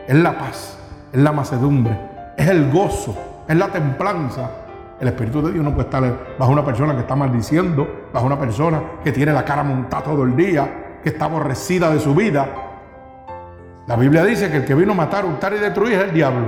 es 0.07 0.16
la 0.16 0.38
paz, 0.38 0.79
es 1.12 1.20
la 1.20 1.33
macedumbre, 1.33 1.98
es 2.37 2.48
el 2.48 2.70
gozo, 2.70 3.16
es 3.48 3.57
la 3.57 3.68
templanza. 3.68 4.51
El 5.01 5.09
Espíritu 5.09 5.42
de 5.42 5.53
Dios 5.53 5.64
no 5.64 5.72
puede 5.72 5.87
estar 5.87 6.37
bajo 6.38 6.53
una 6.53 6.64
persona 6.64 6.94
que 6.94 7.01
está 7.01 7.14
maldiciendo, 7.14 8.09
bajo 8.12 8.27
una 8.27 8.38
persona 8.38 8.83
que 9.05 9.12
tiene 9.12 9.33
la 9.33 9.44
cara 9.44 9.62
montada 9.62 10.03
todo 10.03 10.24
el 10.24 10.35
día, 10.35 10.98
que 11.03 11.11
está 11.11 11.27
aborrecida 11.27 11.90
de 11.90 12.01
su 12.01 12.14
vida. 12.14 12.46
La 13.87 13.96
Biblia 13.96 14.24
dice 14.24 14.51
que 14.51 14.59
el 14.59 14.64
que 14.64 14.74
vino 14.74 14.92
a 14.92 14.96
matar, 14.96 15.24
hurtar 15.24 15.55
y 15.55 15.59
destruir 15.59 15.94
es 15.94 16.05
el 16.05 16.12
diablo. 16.12 16.46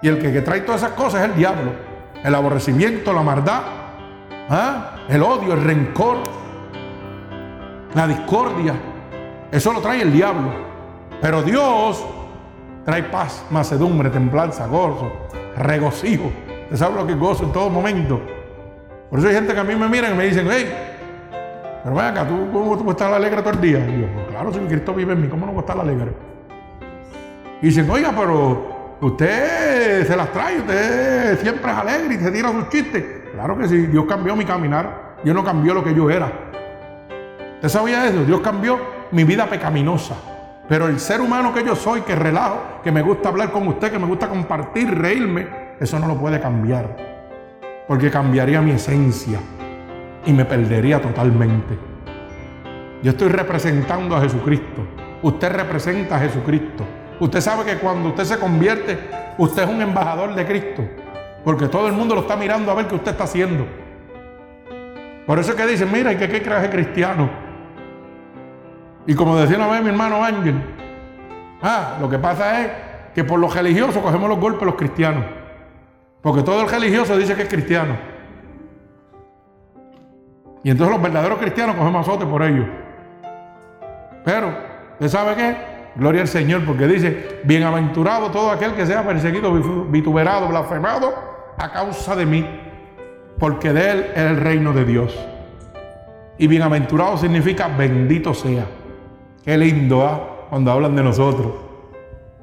Y 0.00 0.08
el 0.08 0.18
que, 0.18 0.40
trae 0.42 0.60
todas 0.60 0.82
esas 0.82 0.92
cosas 0.92 1.22
es 1.22 1.30
el 1.30 1.36
diablo. 1.36 1.72
El 2.22 2.34
aborrecimiento, 2.34 3.12
la 3.12 3.22
maldad, 3.22 3.62
¿ah? 4.48 4.95
El 5.08 5.22
odio, 5.22 5.54
el 5.54 5.62
rencor, 5.62 6.18
la 7.94 8.06
discordia, 8.06 8.74
eso 9.50 9.72
lo 9.72 9.80
trae 9.80 10.02
el 10.02 10.12
diablo. 10.12 10.50
Pero 11.20 11.42
Dios 11.42 12.04
trae 12.84 13.04
paz, 13.04 13.44
macedumbre, 13.50 14.10
templanza, 14.10 14.66
gozo, 14.66 15.12
regocijo. 15.56 16.30
¿Usted 16.64 16.76
sabe 16.76 16.96
lo 16.96 17.06
que 17.06 17.14
gozo 17.14 17.44
en 17.44 17.52
todo 17.52 17.70
momento? 17.70 18.20
Por 19.10 19.18
eso 19.18 19.28
hay 19.28 19.34
gente 19.34 19.54
que 19.54 19.60
a 19.60 19.64
mí 19.64 19.74
me 19.76 19.88
miran 19.88 20.14
y 20.14 20.16
me 20.16 20.24
dicen, 20.24 20.46
hey, 20.50 20.68
pero 21.82 21.94
ven 21.94 22.06
acá, 22.06 22.26
¿tú, 22.26 22.34
¿cómo 22.52 22.76
tú 22.76 22.84
puedes 22.84 23.00
estar 23.00 23.12
alegre 23.12 23.40
todo 23.40 23.54
el 23.54 23.60
día? 23.60 23.78
Y 23.78 24.00
yo, 24.00 24.06
pues 24.12 24.26
claro, 24.28 24.52
si 24.52 24.58
Cristo 24.58 24.92
vive 24.92 25.12
en 25.12 25.22
mí, 25.22 25.28
¿cómo 25.28 25.46
no 25.46 25.52
puedo 25.52 25.66
estar 25.66 25.78
alegre? 25.78 26.12
Y 27.62 27.66
dicen, 27.66 27.88
oiga, 27.88 28.12
pero 28.16 28.96
usted 29.00 30.06
se 30.06 30.16
las 30.16 30.32
trae, 30.32 30.58
usted 30.58 31.40
siempre 31.40 31.70
es 31.70 31.78
alegre 31.78 32.14
y 32.16 32.18
se 32.18 32.30
tira 32.32 32.50
sus 32.50 32.68
chistes. 32.68 33.04
Claro 33.36 33.58
que 33.58 33.68
sí, 33.68 33.76
Dios 33.88 34.06
cambió 34.06 34.34
mi 34.34 34.46
caminar, 34.46 35.16
Dios 35.22 35.36
no 35.36 35.44
cambió 35.44 35.74
lo 35.74 35.84
que 35.84 35.94
yo 35.94 36.08
era. 36.08 36.32
¿Usted 37.56 37.68
sabía 37.68 38.06
eso? 38.06 38.24
Dios 38.24 38.40
cambió 38.40 38.80
mi 39.10 39.24
vida 39.24 39.44
pecaminosa. 39.44 40.14
Pero 40.66 40.86
el 40.86 40.98
ser 40.98 41.20
humano 41.20 41.52
que 41.52 41.62
yo 41.62 41.76
soy, 41.76 42.00
que 42.00 42.16
relajo, 42.16 42.80
que 42.82 42.90
me 42.90 43.02
gusta 43.02 43.28
hablar 43.28 43.52
con 43.52 43.68
usted, 43.68 43.92
que 43.92 43.98
me 43.98 44.06
gusta 44.06 44.30
compartir, 44.30 44.90
reírme, 44.98 45.48
eso 45.78 45.98
no 45.98 46.08
lo 46.08 46.16
puede 46.16 46.40
cambiar. 46.40 46.96
Porque 47.86 48.10
cambiaría 48.10 48.62
mi 48.62 48.70
esencia 48.70 49.38
y 50.24 50.32
me 50.32 50.46
perdería 50.46 51.02
totalmente. 51.02 51.78
Yo 53.02 53.10
estoy 53.10 53.28
representando 53.28 54.16
a 54.16 54.22
Jesucristo. 54.22 54.80
Usted 55.20 55.52
representa 55.52 56.16
a 56.16 56.20
Jesucristo. 56.20 56.86
Usted 57.20 57.42
sabe 57.42 57.66
que 57.66 57.76
cuando 57.80 58.08
usted 58.08 58.24
se 58.24 58.38
convierte, 58.38 58.98
usted 59.36 59.64
es 59.64 59.68
un 59.68 59.82
embajador 59.82 60.34
de 60.34 60.46
Cristo. 60.46 60.84
Porque 61.46 61.68
todo 61.68 61.86
el 61.86 61.92
mundo 61.92 62.16
lo 62.16 62.22
está 62.22 62.34
mirando 62.34 62.72
a 62.72 62.74
ver 62.74 62.88
qué 62.88 62.96
usted 62.96 63.12
está 63.12 63.22
haciendo. 63.22 63.64
Por 65.24 65.38
eso 65.38 65.52
es 65.52 65.56
que 65.56 65.64
dicen, 65.64 65.92
mira, 65.92 66.12
¿y 66.12 66.16
que 66.16 66.28
qué 66.28 66.42
crees 66.42 66.68
cristiano? 66.70 67.30
Y 69.06 69.14
como 69.14 69.36
decía 69.36 69.56
una 69.56 69.68
vez 69.68 69.80
mi 69.80 69.90
hermano 69.90 70.24
Ángel, 70.24 70.60
ah, 71.62 71.98
lo 72.00 72.10
que 72.10 72.18
pasa 72.18 72.62
es 72.62 72.70
que 73.14 73.22
por 73.22 73.38
los 73.38 73.54
religiosos 73.54 73.98
cogemos 73.98 74.28
los 74.28 74.40
golpes 74.40 74.66
los 74.66 74.74
cristianos. 74.74 75.24
Porque 76.20 76.42
todo 76.42 76.62
el 76.62 76.68
religioso 76.68 77.16
dice 77.16 77.36
que 77.36 77.42
es 77.42 77.48
cristiano. 77.48 77.96
Y 80.64 80.70
entonces 80.70 80.96
los 80.96 81.00
verdaderos 81.00 81.38
cristianos 81.38 81.76
cogemos 81.76 82.08
azote 82.08 82.26
por 82.26 82.42
ellos. 82.42 82.66
Pero, 84.24 84.48
¿usted 84.94 85.08
sabe 85.08 85.36
qué? 85.36 85.56
Gloria 85.94 86.22
al 86.22 86.28
Señor, 86.28 86.64
porque 86.64 86.88
dice, 86.88 87.40
bienaventurado 87.44 88.32
todo 88.32 88.50
aquel 88.50 88.72
que 88.72 88.84
sea 88.84 89.06
perseguido, 89.06 89.52
vituperado, 89.92 90.48
blasfemado 90.48 91.35
a 91.58 91.72
causa 91.72 92.14
de 92.16 92.26
mí, 92.26 92.46
porque 93.38 93.72
de 93.72 93.90
él 93.90 94.06
es 94.14 94.22
el 94.22 94.36
reino 94.36 94.72
de 94.72 94.84
Dios. 94.84 95.18
Y 96.38 96.46
bienaventurado 96.46 97.16
significa 97.16 97.68
bendito 97.68 98.34
sea. 98.34 98.66
Qué 99.44 99.56
lindo, 99.56 100.06
¿ah? 100.06 100.46
Cuando 100.50 100.70
hablan 100.70 100.94
de 100.94 101.02
nosotros. 101.02 101.46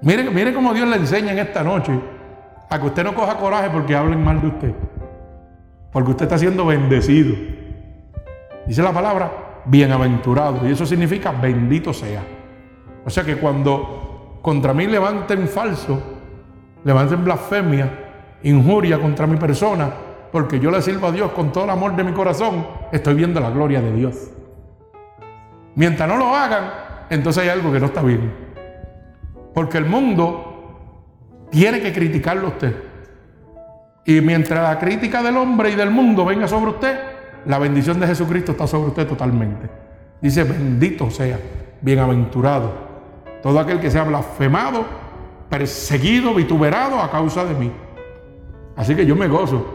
Mire, 0.02 0.30
mire 0.30 0.54
cómo 0.54 0.74
Dios 0.74 0.88
le 0.88 0.98
enseña 0.98 1.32
en 1.32 1.40
esta 1.40 1.64
noche 1.64 1.98
a 2.70 2.80
que 2.80 2.88
usted 2.88 3.04
no 3.04 3.14
coja 3.14 3.38
coraje 3.38 3.70
porque 3.70 3.96
hablen 3.96 4.24
mal 4.24 4.42
de 4.42 4.48
usted. 4.48 4.74
Porque 5.92 6.12
usted 6.12 6.26
está 6.26 6.38
siendo 6.38 6.66
bendecido. 6.66 7.36
Dice 8.66 8.82
la 8.82 8.92
palabra 8.92 9.32
bienaventurado. 9.66 10.68
Y 10.68 10.72
eso 10.72 10.86
significa 10.86 11.32
bendito 11.32 11.94
sea. 11.94 12.24
O 13.06 13.10
sea 13.10 13.24
que 13.24 13.38
cuando 13.38 14.40
contra 14.42 14.74
mí 14.74 14.88
levanten 14.88 15.48
falso, 15.48 16.02
levanten 16.84 17.24
blasfemia, 17.24 18.03
injuria 18.44 19.00
contra 19.00 19.28
mi 19.28 19.38
persona, 19.38 19.92
porque 20.32 20.60
yo 20.60 20.72
le 20.72 20.82
sirvo 20.82 21.08
a 21.08 21.12
Dios 21.12 21.32
con 21.32 21.52
todo 21.52 21.66
el 21.66 21.70
amor 21.70 21.96
de 21.96 22.04
mi 22.04 22.12
corazón, 22.12 22.66
estoy 22.92 23.14
viendo 23.16 23.40
la 23.40 23.50
gloria 23.50 23.82
de 23.82 23.94
Dios. 23.94 24.32
Mientras 25.76 26.08
no 26.08 26.18
lo 26.18 26.36
hagan, 26.36 26.72
entonces 27.10 27.44
hay 27.44 27.50
algo 27.50 27.72
que 27.72 27.80
no 27.80 27.88
está 27.88 28.02
bien. 28.02 28.34
Porque 29.54 29.78
el 29.78 29.86
mundo 29.86 31.48
tiene 31.50 31.82
que 31.82 31.94
criticarlo 31.94 32.48
a 32.48 32.50
usted. 32.50 32.76
Y 34.06 34.22
mientras 34.22 34.62
la 34.64 34.80
crítica 34.80 35.24
del 35.24 35.38
hombre 35.38 35.72
y 35.72 35.76
del 35.76 35.90
mundo 35.92 36.26
venga 36.26 36.48
sobre 36.48 36.72
usted, 36.72 37.00
la 37.46 37.60
bendición 37.60 38.00
de 38.00 38.08
Jesucristo 38.08 38.52
está 38.52 38.68
sobre 38.68 38.90
usted 38.90 39.08
totalmente. 39.08 39.70
Dice, 40.22 40.44
bendito 40.44 41.10
sea, 41.10 41.40
bienaventurado, 41.82 42.72
todo 43.42 43.60
aquel 43.60 43.80
que 43.80 43.92
sea 43.92 44.04
blasfemado, 44.04 44.86
perseguido, 45.50 46.34
vituperado 46.34 47.00
a 47.00 47.12
causa 47.12 47.46
de 47.46 47.54
mí. 47.54 47.72
Así 48.76 48.96
que 48.96 49.06
yo 49.06 49.16
me 49.16 49.28
gozo. 49.28 49.66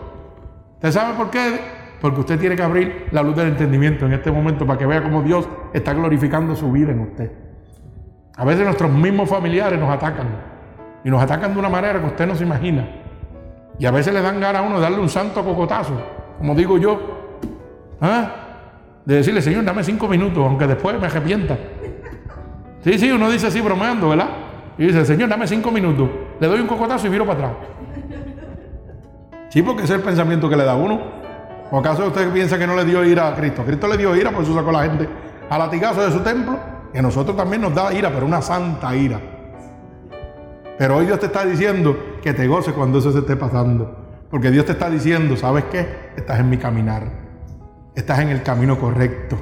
¿Usted 0.75 0.93
sabe 0.93 1.15
por 1.15 1.31
qué? 1.31 1.61
Porque 2.01 2.21
usted 2.21 2.39
tiene 2.39 2.57
que 2.57 2.63
abrir 2.63 3.07
la 3.11 3.23
luz 3.23 3.37
del 3.37 3.49
entendimiento 3.49 4.07
en 4.07 4.13
este 4.13 4.31
momento 4.31 4.67
para 4.67 4.79
que 4.79 4.87
vea 4.87 5.03
cómo 5.03 5.23
Dios 5.23 5.49
está 5.73 5.93
glorificando 5.93 6.55
su 6.55 6.71
vida 6.71 6.93
en 6.93 7.01
usted. 7.01 7.33
A 8.37 8.45
veces 8.45 8.65
nuestros 8.65 8.91
mismos 8.93 9.29
familiares 9.29 9.79
nos 9.81 9.91
atacan. 9.91 10.29
Y 11.05 11.11
nos 11.11 11.23
atacan 11.23 11.53
de 11.53 11.59
una 11.59 11.69
manera 11.69 12.01
que 12.01 12.07
usted 12.07 12.27
no 12.27 12.35
se 12.35 12.45
imagina. 12.45 12.89
Y 13.79 13.87
a 13.87 13.91
veces 13.91 14.13
le 14.13 14.21
dan 14.21 14.41
ganas 14.41 14.63
a 14.63 14.65
uno 14.65 14.77
de 14.77 14.83
darle 14.83 15.01
un 15.01 15.09
santo 15.09 15.45
cocotazo, 15.45 15.95
como 16.39 16.55
digo 16.55 16.79
yo. 16.79 17.01
¿Ah? 18.01 18.31
De 19.05 19.17
decirle, 19.17 19.41
Señor, 19.41 19.65
dame 19.65 19.83
cinco 19.83 20.09
minutos, 20.09 20.45
aunque 20.45 20.67
después 20.67 20.99
me 21.01 21.07
arrepienta. 21.07 21.57
Sí, 22.83 22.99
sí, 22.99 23.11
uno 23.11 23.31
dice 23.31 23.49
así 23.49 23.61
bromeando, 23.61 24.11
¿verdad? 24.11 24.29
Y 24.77 24.87
dice, 24.87 25.05
Señor, 25.05 25.29
dame 25.29 25.47
cinco 25.47 25.71
minutos. 25.71 26.09
Le 26.39 26.47
doy 26.47 26.61
un 26.61 26.67
cocotazo 26.67 27.07
y 27.07 27.11
viro 27.11 27.27
para 27.27 27.49
atrás. 27.49 27.53
Sí, 29.49 29.63
porque 29.63 29.85
ese 29.85 29.95
es 29.95 29.99
el 29.99 30.05
pensamiento 30.05 30.49
que 30.49 30.57
le 30.57 30.65
da 30.65 30.75
uno. 30.75 31.01
¿O 31.71 31.79
acaso 31.79 32.07
usted 32.07 32.31
piensa 32.33 32.59
que 32.59 32.67
no 32.67 32.75
le 32.77 32.85
dio 32.85 33.05
ira 33.05 33.29
a 33.29 33.35
Cristo? 33.35 33.65
Cristo 33.65 33.89
le 33.89 33.97
dio 33.97 34.15
ira, 34.17 34.31
por 34.31 34.43
eso 34.43 34.55
sacó 34.55 34.71
a 34.71 34.73
la 34.73 34.83
gente 34.85 35.09
a 35.49 35.59
latigazo 35.59 36.03
de 36.03 36.13
su 36.13 36.21
templo. 36.21 36.59
Y 36.93 36.99
a 36.99 37.03
nosotros 37.03 37.37
también 37.37 37.63
nos 37.63 37.75
da 37.75 37.93
ira, 37.93 38.11
pero 38.11 38.27
una 38.27 38.41
santa 38.41 38.95
ira. 38.95 39.21
Pero 40.79 40.97
hoy 40.97 41.07
Dios 41.07 41.19
te 41.19 41.27
está 41.27 41.45
diciendo 41.45 41.97
que 42.23 42.33
te 42.33 42.47
goce 42.47 42.73
cuando 42.73 42.99
eso 42.99 43.13
se 43.13 43.19
esté 43.19 43.37
pasando. 43.37 43.97
Porque 44.31 44.51
Dios 44.51 44.65
te 44.65 44.73
está 44.73 44.89
diciendo, 44.89 45.37
¿sabes 45.37 45.65
qué? 45.65 46.13
Estás 46.17 46.41
en 46.41 46.49
mi 46.49 46.57
caminar. 46.57 47.03
Estás 47.95 48.21
en 48.21 48.29
el 48.29 48.43
camino 48.43 48.79
correcto. 48.79 49.39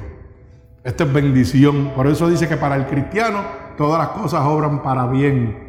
Esto 0.83 1.03
es 1.03 1.13
bendición. 1.13 1.91
Por 1.95 2.07
eso 2.07 2.29
dice 2.29 2.47
que 2.47 2.57
para 2.57 2.75
el 2.75 2.87
cristiano 2.87 3.41
todas 3.77 3.99
las 3.99 4.09
cosas 4.09 4.41
obran 4.45 4.81
para 4.81 5.05
bien. 5.07 5.67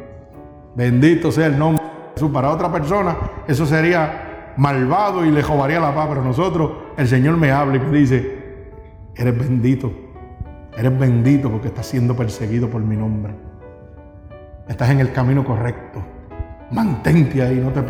Bendito 0.75 1.31
sea 1.31 1.47
el 1.47 1.59
nombre 1.59 1.83
de 1.83 2.13
Jesús. 2.13 2.31
Para 2.31 2.49
otra 2.51 2.71
persona 2.71 3.15
eso 3.47 3.65
sería 3.65 4.28
malvado 4.59 5.25
y 5.25 5.31
le 5.31 5.41
jobaría 5.41 5.79
la 5.79 5.95
paz, 5.95 6.07
pero 6.09 6.21
nosotros, 6.21 6.71
el 6.97 7.07
Señor 7.07 7.37
me 7.37 7.49
habla 7.49 7.77
y 7.77 7.79
me 7.79 7.97
dice, 7.97 8.67
eres 9.15 9.37
bendito, 9.37 9.89
eres 10.77 10.99
bendito 10.99 11.49
porque 11.49 11.69
estás 11.69 11.85
siendo 11.85 12.13
perseguido 12.13 12.69
por 12.69 12.81
mi 12.81 12.97
nombre. 12.97 13.33
Estás 14.67 14.89
en 14.89 14.99
el 14.99 15.13
camino 15.13 15.45
correcto. 15.45 16.03
Mantente 16.71 17.41
ahí, 17.41 17.55
no 17.55 17.69
te 17.69 17.81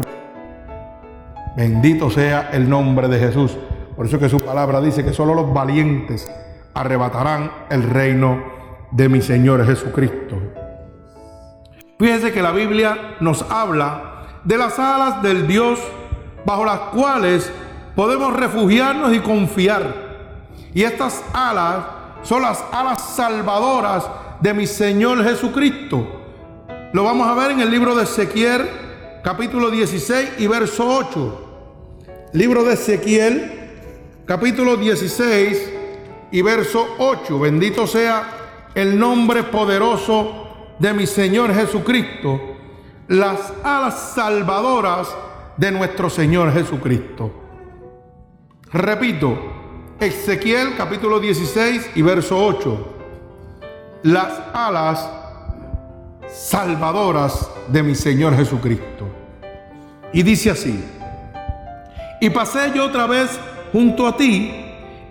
Bendito 1.58 2.12
sea 2.12 2.52
el 2.54 2.70
nombre 2.70 3.08
de 3.08 3.20
Jesús. 3.20 3.58
Por 3.96 4.06
eso 4.06 4.20
que 4.20 4.30
su 4.30 4.40
palabra 4.40 4.80
dice 4.80 5.04
que 5.04 5.12
solo 5.12 5.34
los 5.34 5.52
valientes 5.52 6.32
arrebatarán 6.76 7.52
el 7.72 7.82
reino 7.82 8.44
de 8.92 9.10
mi 9.10 9.22
Señor 9.22 9.66
Jesucristo. 9.66 10.38
Fíjese 11.98 12.32
que 12.32 12.44
la 12.44 12.52
Biblia 12.52 13.16
nos 13.20 13.42
habla 13.52 14.42
de 14.44 14.58
las 14.58 14.78
alas 14.78 15.24
del 15.24 15.48
Dios 15.48 15.80
bajo 16.46 16.66
las 16.66 16.80
cuales 16.92 17.52
podemos 17.96 18.34
refugiarnos 18.34 19.14
y 19.14 19.20
confiar. 19.20 20.10
Y 20.74 20.84
estas 20.84 21.24
alas 21.34 21.86
son 22.24 22.42
las 22.42 22.64
alas 22.72 23.16
salvadoras 23.16 24.06
de 24.40 24.54
mi 24.54 24.68
Señor 24.68 25.24
Jesucristo. 25.24 26.08
Lo 26.94 27.04
vamos 27.04 27.28
a 27.28 27.34
ver 27.36 27.52
en 27.52 27.62
el 27.62 27.70
libro 27.70 27.96
de 27.96 28.04
Ezequiel, 28.04 28.70
capítulo 29.24 29.70
16 29.70 30.34
y 30.40 30.48
verso 30.48 30.88
8. 30.88 31.46
Libro 32.34 32.64
de 32.64 32.74
Ezequiel, 32.74 33.70
capítulo 34.26 34.78
16 34.78 35.74
y 36.32 36.42
verso 36.42 36.88
8. 37.00 37.40
Bendito 37.40 37.88
sea 37.88 38.24
el 38.76 38.98
nombre 38.98 39.44
poderoso 39.44 40.48
de 40.80 40.94
mi 40.94 41.06
Señor 41.06 41.54
Jesucristo. 41.54 42.40
Las 43.08 43.54
alas 43.64 44.14
salvadoras 44.16 45.10
de 45.60 45.72
nuestro 45.72 46.10
Señor 46.10 46.54
Jesucristo. 46.54 47.32
Repito, 48.72 49.38
Ezequiel 50.00 50.78
capítulo 50.78 51.20
16 51.20 51.92
y 51.96 52.02
verso 52.02 52.42
8. 52.42 52.96
Las 54.04 54.42
alas 54.54 55.10
salvadoras 56.30 57.52
de 57.68 57.84
mi 57.84 57.94
Señor 57.94 58.38
Jesucristo. 58.38 59.06
Y 60.14 60.24
dice 60.24 60.52
así, 60.52 60.82
y 62.22 62.30
pasé 62.30 62.72
yo 62.74 62.86
otra 62.86 63.06
vez 63.06 63.38
junto 63.74 64.08
a 64.08 64.16
ti 64.16 64.54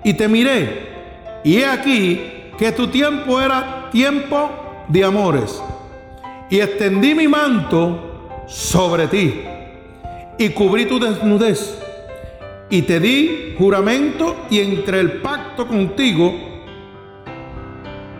y 0.02 0.14
te 0.14 0.28
miré, 0.28 1.40
y 1.44 1.58
he 1.58 1.66
aquí 1.66 2.52
que 2.56 2.72
tu 2.72 2.88
tiempo 2.88 3.38
era 3.38 3.90
tiempo 3.90 4.50
de 4.88 5.04
amores, 5.04 5.62
y 6.48 6.58
extendí 6.58 7.14
mi 7.14 7.28
manto 7.28 8.44
sobre 8.46 9.06
ti 9.08 9.44
y 10.38 10.50
cubrí 10.50 10.86
tu 10.86 11.00
desnudez 11.00 11.78
y 12.70 12.82
te 12.82 13.00
di 13.00 13.56
juramento 13.58 14.36
y 14.48 14.60
entre 14.60 15.00
el 15.00 15.20
pacto 15.20 15.66
contigo, 15.66 16.32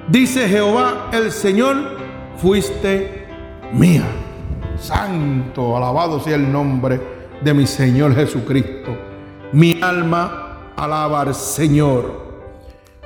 dice 0.09 0.49
Jehová 0.49 1.11
el 1.13 1.31
Señor, 1.31 1.97
fuiste 2.37 3.27
mía. 3.73 4.05
Santo, 4.79 5.77
alabado 5.77 6.21
sea 6.21 6.37
el 6.37 6.51
nombre 6.51 7.01
de 7.43 7.55
mi 7.55 7.67
Señor 7.67 8.15
Jesucristo. 8.15 8.97
Mi 9.53 9.81
alma 9.81 10.73
alaba 10.77 11.23
al 11.23 11.35
Señor. 11.35 12.27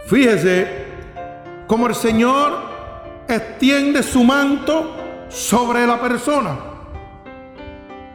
Fíjese 0.06 0.84
cómo 1.66 1.86
el 1.86 1.94
Señor 1.94 2.52
extiende 3.28 4.02
su 4.02 4.22
manto 4.22 4.96
sobre 5.28 5.86
la 5.86 6.00
persona 6.00 6.71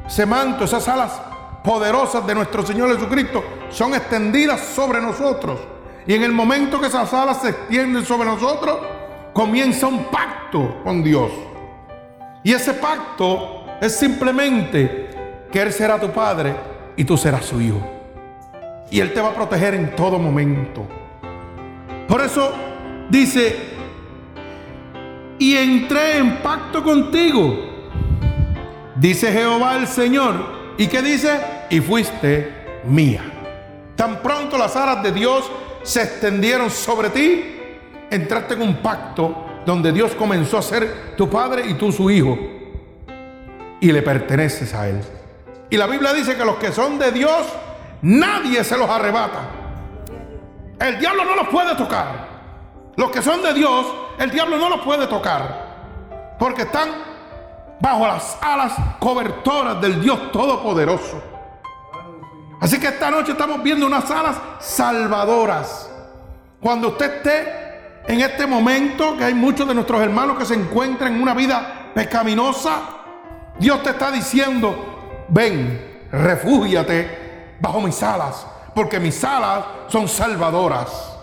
ese 0.07 0.25
manto, 0.25 0.63
esas 0.63 0.87
alas 0.87 1.21
poderosas 1.63 2.25
de 2.25 2.33
nuestro 2.33 2.65
Señor 2.65 2.95
Jesucristo 2.95 3.43
son 3.69 3.93
extendidas 3.93 4.61
sobre 4.61 5.01
nosotros. 5.01 5.59
Y 6.07 6.13
en 6.13 6.23
el 6.23 6.31
momento 6.31 6.79
que 6.79 6.87
esas 6.87 7.13
alas 7.13 7.41
se 7.41 7.49
extienden 7.49 8.05
sobre 8.05 8.25
nosotros, 8.29 8.79
comienza 9.33 9.87
un 9.87 10.05
pacto 10.05 10.81
con 10.83 11.03
Dios. 11.03 11.29
Y 12.41 12.53
ese 12.53 12.73
pacto 12.75 13.65
es 13.81 13.97
simplemente 13.97 15.09
que 15.51 15.61
Él 15.61 15.73
será 15.73 15.99
tu 15.99 16.09
Padre 16.11 16.55
y 16.95 17.03
tú 17.03 17.17
serás 17.17 17.45
su 17.45 17.59
Hijo. 17.59 17.81
Y 18.89 19.01
Él 19.01 19.13
te 19.13 19.19
va 19.19 19.29
a 19.29 19.35
proteger 19.35 19.73
en 19.73 19.93
todo 19.93 20.17
momento. 20.17 20.87
Por 22.07 22.21
eso 22.21 22.53
dice, 23.09 23.57
y 25.37 25.57
entré 25.57 26.19
en 26.19 26.37
pacto 26.37 26.81
contigo 26.81 27.66
Dice 28.97 29.31
Jehová 29.31 29.75
el 29.77 29.87
Señor. 29.87 30.57
¿Y 30.77 30.87
qué 30.87 31.01
dice? 31.01 31.39
Y 31.69 31.79
fuiste 31.81 32.81
mía. 32.85 33.21
Tan 33.95 34.21
pronto 34.21 34.57
las 34.57 34.75
alas 34.75 35.03
de 35.03 35.11
Dios 35.11 35.49
se 35.83 36.03
extendieron 36.03 36.69
sobre 36.69 37.09
ti, 37.09 37.45
entraste 38.09 38.55
en 38.55 38.61
un 38.61 38.77
pacto 38.77 39.45
donde 39.65 39.91
Dios 39.91 40.13
comenzó 40.15 40.57
a 40.57 40.61
ser 40.61 41.15
tu 41.15 41.29
padre 41.29 41.67
y 41.67 41.75
tú 41.75 41.91
su 41.91 42.09
hijo. 42.09 42.37
Y 43.79 43.91
le 43.91 44.01
perteneces 44.01 44.73
a 44.73 44.87
Él. 44.89 45.01
Y 45.69 45.77
la 45.77 45.87
Biblia 45.87 46.13
dice 46.13 46.35
que 46.35 46.45
los 46.45 46.55
que 46.55 46.71
son 46.71 46.97
de 46.97 47.11
Dios, 47.11 47.45
nadie 48.01 48.63
se 48.63 48.77
los 48.77 48.89
arrebata. 48.89 49.49
El 50.79 50.99
diablo 50.99 51.23
no 51.23 51.35
los 51.35 51.47
puede 51.49 51.75
tocar. 51.75 52.27
Los 52.95 53.11
que 53.11 53.21
son 53.21 53.43
de 53.43 53.53
Dios, 53.53 53.85
el 54.17 54.31
diablo 54.31 54.57
no 54.57 54.69
los 54.69 54.81
puede 54.81 55.05
tocar. 55.05 56.35
Porque 56.39 56.63
están 56.63 57.16
bajo 57.79 58.07
las 58.07 58.37
alas 58.41 58.73
cobertoras 58.99 59.79
del 59.81 60.01
Dios 60.01 60.31
Todopoderoso. 60.31 61.21
Así 62.59 62.79
que 62.79 62.87
esta 62.87 63.11
noche 63.11 63.33
estamos 63.33 63.61
viendo 63.61 63.85
unas 63.85 64.09
alas 64.09 64.37
salvadoras. 64.59 65.89
Cuando 66.59 66.89
usted 66.89 67.17
esté 67.17 67.67
en 68.07 68.21
este 68.21 68.47
momento, 68.47 69.15
que 69.17 69.25
hay 69.25 69.33
muchos 69.33 69.67
de 69.67 69.75
nuestros 69.75 70.01
hermanos 70.01 70.37
que 70.37 70.45
se 70.45 70.55
encuentran 70.55 71.15
en 71.15 71.21
una 71.21 71.33
vida 71.33 71.91
pecaminosa, 71.93 72.81
Dios 73.59 73.83
te 73.83 73.91
está 73.91 74.11
diciendo, 74.11 75.25
ven, 75.29 76.07
refúgiate 76.11 77.55
bajo 77.59 77.81
mis 77.81 78.01
alas, 78.01 78.47
porque 78.73 78.99
mis 78.99 79.23
alas 79.23 79.65
son 79.87 80.07
salvadoras. 80.07 81.15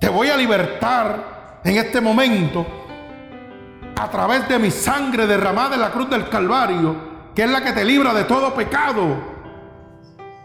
Te 0.00 0.08
voy 0.08 0.30
a 0.30 0.36
libertar 0.36 1.60
en 1.64 1.76
este 1.76 2.00
momento 2.00 2.66
a 3.98 4.10
través 4.10 4.48
de 4.48 4.58
mi 4.58 4.70
sangre 4.70 5.26
derramada 5.26 5.74
en 5.74 5.80
la 5.80 5.90
cruz 5.90 6.08
del 6.08 6.28
Calvario, 6.28 6.96
que 7.34 7.42
es 7.42 7.50
la 7.50 7.62
que 7.62 7.72
te 7.72 7.84
libra 7.84 8.14
de 8.14 8.24
todo 8.24 8.54
pecado. 8.54 9.16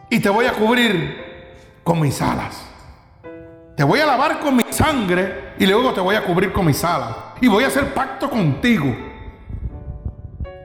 Y 0.10 0.20
te 0.20 0.30
voy 0.30 0.46
a 0.46 0.54
cubrir 0.54 1.80
con 1.84 2.00
mis 2.00 2.22
alas. 2.22 2.66
Te 3.76 3.84
voy 3.84 4.00
a 4.00 4.06
lavar 4.06 4.40
con 4.40 4.56
mi 4.56 4.66
sangre 4.72 5.54
y 5.58 5.66
luego 5.66 5.94
te 5.94 6.02
voy 6.02 6.16
a 6.16 6.24
cubrir 6.24 6.52
con 6.52 6.66
mis 6.66 6.84
alas. 6.84 7.16
Y 7.42 7.48
voy 7.48 7.64
a 7.64 7.68
hacer 7.68 7.94
pacto 7.94 8.30
contigo. 8.30 8.96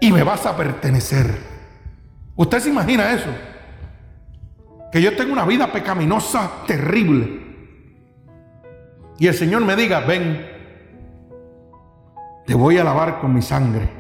Y 0.01 0.13
me 0.13 0.23
vas 0.23 0.47
a 0.47 0.57
pertenecer. 0.57 1.39
¿Usted 2.37 2.61
se 2.61 2.69
imagina 2.71 3.11
eso? 3.13 3.31
Que 4.93 5.03
yo 5.03 5.15
tengo 5.17 5.33
una 5.33 5.45
vida 5.45 5.71
pecaminosa 5.73 6.51
terrible. 6.67 7.47
Y 9.19 9.27
el 9.27 9.35
Señor 9.35 9.65
me 9.65 9.75
diga, 9.77 10.01
ven, 10.01 10.58
te 12.49 12.55
voy 12.55 12.79
a 12.79 12.83
lavar 12.83 13.21
con 13.21 13.35
mi 13.35 13.43
sangre. 13.43 13.91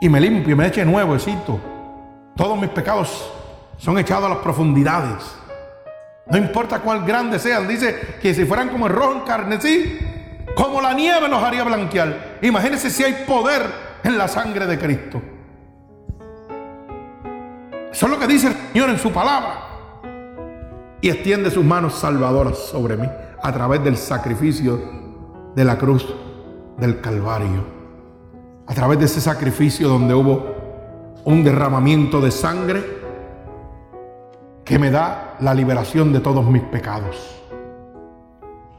Y 0.00 0.08
me 0.08 0.18
limpio 0.18 0.54
y 0.54 0.56
me 0.56 0.66
eche 0.66 0.82
nuevecito. 0.82 1.60
Todos 2.34 2.58
mis 2.58 2.70
pecados 2.70 3.30
son 3.76 3.98
echados 3.98 4.24
a 4.24 4.28
las 4.30 4.38
profundidades. 4.38 5.36
No 6.30 6.38
importa 6.38 6.78
cuál 6.78 7.04
grande 7.04 7.38
sean, 7.38 7.68
dice 7.68 8.16
que 8.22 8.32
si 8.32 8.46
fueran 8.46 8.70
como 8.70 8.86
el 8.86 8.94
rojo 8.94 9.12
en 9.12 9.20
carnesí, 9.20 9.98
como 10.56 10.80
la 10.80 10.94
nieve 10.94 11.28
los 11.28 11.42
haría 11.42 11.62
blanquear. 11.62 12.38
Imagínense 12.40 12.88
si 12.88 13.04
hay 13.04 13.26
poder 13.26 13.62
en 14.04 14.16
la 14.16 14.26
sangre 14.26 14.66
de 14.66 14.78
Cristo. 14.78 15.20
Eso 17.92 18.06
es 18.06 18.10
lo 18.10 18.18
que 18.18 18.26
dice 18.26 18.46
el 18.46 18.54
Señor 18.72 18.88
en 18.88 18.98
su 18.98 19.12
palabra. 19.12 19.66
Y 21.02 21.10
extiende 21.10 21.50
sus 21.50 21.64
manos 21.64 21.96
salvadoras 21.96 22.56
sobre 22.56 22.96
mí 22.96 23.08
a 23.42 23.52
través 23.52 23.84
del 23.84 23.98
sacrificio 23.98 24.80
de 25.54 25.64
la 25.66 25.76
cruz 25.76 26.06
del 26.80 27.00
Calvario. 27.00 27.64
A 28.66 28.74
través 28.74 28.98
de 28.98 29.04
ese 29.04 29.20
sacrificio 29.20 29.88
donde 29.88 30.14
hubo 30.14 30.54
un 31.24 31.44
derramamiento 31.44 32.20
de 32.20 32.30
sangre 32.30 32.82
que 34.64 34.78
me 34.78 34.90
da 34.90 35.36
la 35.40 35.54
liberación 35.54 36.12
de 36.12 36.20
todos 36.20 36.44
mis 36.46 36.62
pecados. 36.62 37.36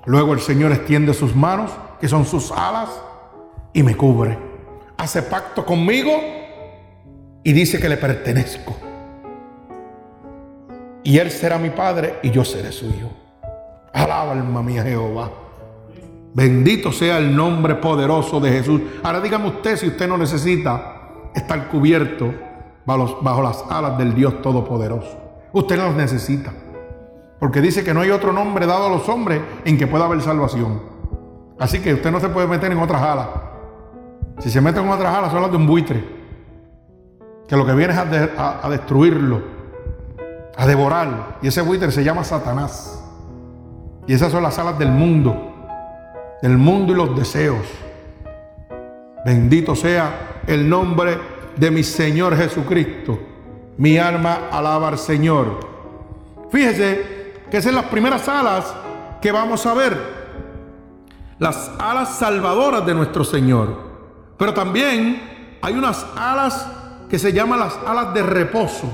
Luego 0.06 0.34
el 0.34 0.40
Señor 0.40 0.72
extiende 0.72 1.14
sus 1.14 1.36
manos, 1.36 1.72
que 2.00 2.08
son 2.08 2.26
sus 2.26 2.52
alas, 2.52 2.90
y 3.74 3.84
me 3.84 3.96
cubre. 3.96 4.38
Hace 4.98 5.22
pacto 5.24 5.66
conmigo 5.66 6.12
y 7.44 7.54
dice 7.54 7.80
que 7.80 7.90
le 7.90 7.98
pertenezco. 7.98 8.76
Y 11.04 11.18
Él 11.18 11.32
será 11.32 11.58
mi 11.58 11.72
Padre 11.72 12.20
y 12.22 12.32
yo 12.32 12.46
seré 12.46 12.72
suyo. 12.72 13.10
Alaba 13.94 14.32
alma 14.32 14.62
mía 14.62 14.84
Jehová. 14.84 15.41
Bendito 16.34 16.91
sea 16.91 17.17
el 17.17 17.36
nombre 17.36 17.76
poderoso 17.76 18.39
de 18.39 18.52
Jesús. 18.52 18.82
Ahora 19.04 19.20
dígame 19.20 19.48
usted 19.48 19.76
si 19.76 19.88
usted 19.88 20.08
no 20.08 20.17
necesita 20.17 21.30
estar 21.36 21.67
cubierto 21.67 22.34
bajo, 22.86 23.41
las 23.41 23.63
alas 23.70 23.98
del 23.98 24.13
Dios 24.13 24.41
Todopoderoso. 24.41 25.17
Usted 25.52 25.78
las 25.78 25.94
necesita. 25.96 26.54
Porque 27.39 27.60
dice 27.60 27.84
que 27.84 27.94
no 27.94 28.02
hay 28.02 28.12
otro 28.12 28.32
nombre 28.32 28.65
dado 28.65 28.86
a 28.86 28.89
los 28.89 29.10
hombres 29.10 29.41
en 29.65 29.78
que 29.78 29.88
pueda 29.88 30.06
haber 30.06 30.22
salvación. 30.22 30.82
Así 31.60 31.80
que 31.80 31.94
usted 31.94 32.12
no 32.12 32.20
se 32.20 32.30
puede 32.30 32.48
meter 32.48 32.72
en 32.72 32.80
otras 32.80 33.02
alas. 33.02 33.28
Si 34.39 34.50
se 34.50 34.62
mete 34.62 34.80
en 34.80 34.88
otras 34.88 35.13
alas, 35.13 35.32
son 35.32 35.41
las 35.41 35.52
de 35.52 35.58
un 35.58 35.67
buitre. 35.67 36.22
Que 37.48 37.58
lo 37.58 37.65
que 37.65 37.74
viene 37.74 37.94
es 37.94 38.00
a, 38.38 38.65
a 38.65 38.70
destruirlo, 38.70 39.41
a 40.56 40.65
devorarlo. 40.65 41.26
Y 41.41 41.48
ese 41.48 41.62
buitre 41.62 41.91
se 41.91 42.04
llama 42.04 42.24
Satanás. 42.24 43.04
Y 44.08 44.13
esas 44.13 44.32
son 44.32 44.44
las 44.44 44.58
alas 44.58 44.80
del 44.80 44.91
mundo. 44.91 45.51
Del 46.42 46.58
mundo 46.58 46.94
y 46.94 46.96
los 46.96 47.16
deseos. 47.16 47.66
Bendito 49.24 49.76
sea 49.76 50.42
el 50.48 50.68
nombre 50.68 51.18
de 51.56 51.70
mi 51.70 51.84
Señor 51.84 52.36
Jesucristo. 52.36 53.20
Mi 53.78 53.98
alma 53.98 54.50
alaba 54.52 54.88
al 54.88 54.98
Señor. 54.98 55.60
Fíjese 56.52 57.34
que 57.50 57.58
esas 57.58 57.72
son 57.72 57.76
las 57.76 57.86
primeras 57.86 58.28
alas 58.28 58.74
que 59.22 59.32
vamos 59.32 59.66
a 59.66 59.74
ver. 59.74 60.22
Las 61.38 61.72
alas 61.80 62.18
salvadoras 62.18 62.86
de 62.86 62.94
nuestro 62.94 63.24
Señor. 63.24 63.92
Pero 64.38 64.54
también 64.54 65.58
hay 65.62 65.74
unas 65.74 66.06
alas 66.16 66.68
que 67.10 67.20
se 67.20 67.32
llaman 67.32 67.60
las 67.60 67.78
alas 67.86 68.14
de 68.14 68.24
reposo. 68.24 68.90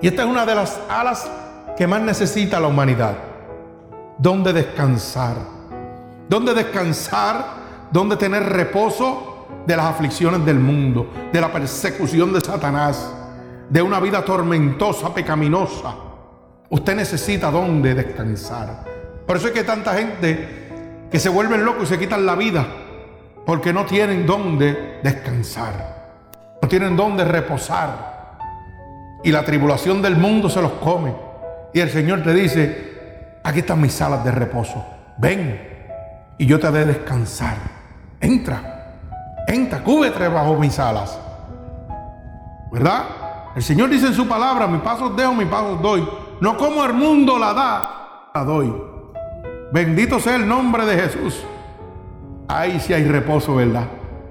Y 0.00 0.08
esta 0.08 0.22
es 0.22 0.28
una 0.28 0.46
de 0.46 0.54
las 0.54 0.80
alas 0.88 1.30
que 1.76 1.86
más 1.86 2.00
necesita 2.00 2.58
la 2.58 2.68
humanidad. 2.68 3.16
Donde 4.18 4.52
descansar. 4.52 5.59
Donde 6.30 6.54
descansar, 6.54 7.44
donde 7.90 8.16
tener 8.16 8.44
reposo 8.44 9.48
de 9.66 9.76
las 9.76 9.86
aflicciones 9.86 10.46
del 10.46 10.60
mundo, 10.60 11.10
de 11.32 11.40
la 11.40 11.50
persecución 11.50 12.32
de 12.32 12.40
Satanás 12.40 13.12
de 13.68 13.82
una 13.82 13.98
vida 13.98 14.24
tormentosa, 14.24 15.12
pecaminosa, 15.12 15.92
usted 16.68 16.94
necesita 16.94 17.50
dónde 17.50 17.96
descansar. 17.96 18.84
Por 19.26 19.38
eso 19.38 19.48
es 19.48 19.52
que 19.52 19.58
hay 19.58 19.66
tanta 19.66 19.92
gente 19.94 21.08
que 21.10 21.18
se 21.18 21.28
vuelven 21.28 21.64
locos 21.64 21.82
y 21.82 21.86
se 21.86 21.98
quitan 21.98 22.24
la 22.24 22.36
vida 22.36 22.64
porque 23.44 23.72
no 23.72 23.84
tienen 23.84 24.24
dónde 24.24 25.00
descansar, 25.02 26.28
no 26.62 26.68
tienen 26.68 26.96
dónde 26.96 27.24
reposar. 27.24 28.38
Y 29.24 29.32
la 29.32 29.44
tribulación 29.44 30.00
del 30.00 30.14
mundo 30.14 30.48
se 30.48 30.62
los 30.62 30.74
come. 30.74 31.12
Y 31.74 31.80
el 31.80 31.90
Señor 31.90 32.22
te 32.22 32.32
dice, 32.32 33.38
aquí 33.42 33.58
están 33.58 33.80
mis 33.80 33.94
salas 33.94 34.24
de 34.24 34.30
reposo, 34.30 34.86
ven 35.18 35.69
y 36.40 36.46
yo 36.46 36.58
te 36.58 36.70
de 36.70 36.86
descansar. 36.86 37.58
Entra, 38.18 38.96
entra, 39.46 39.84
cúbrete 39.84 40.26
bajo 40.26 40.56
mis 40.56 40.78
alas. 40.78 41.18
¿Verdad? 42.72 43.04
El 43.54 43.62
Señor 43.62 43.90
dice 43.90 44.06
en 44.06 44.14
su 44.14 44.26
palabra, 44.26 44.66
mi 44.66 44.78
paso 44.78 45.10
dejo, 45.10 45.34
mi 45.34 45.44
paso 45.44 45.76
doy. 45.76 46.08
No 46.40 46.56
como 46.56 46.82
el 46.82 46.94
mundo 46.94 47.38
la 47.38 47.52
da, 47.52 48.30
la 48.34 48.44
doy. 48.44 48.74
Bendito 49.70 50.18
sea 50.18 50.36
el 50.36 50.48
nombre 50.48 50.86
de 50.86 51.02
Jesús. 51.02 51.44
Ahí 52.48 52.80
sí 52.80 52.94
hay 52.94 53.04
reposo, 53.04 53.56
¿verdad? 53.56 53.86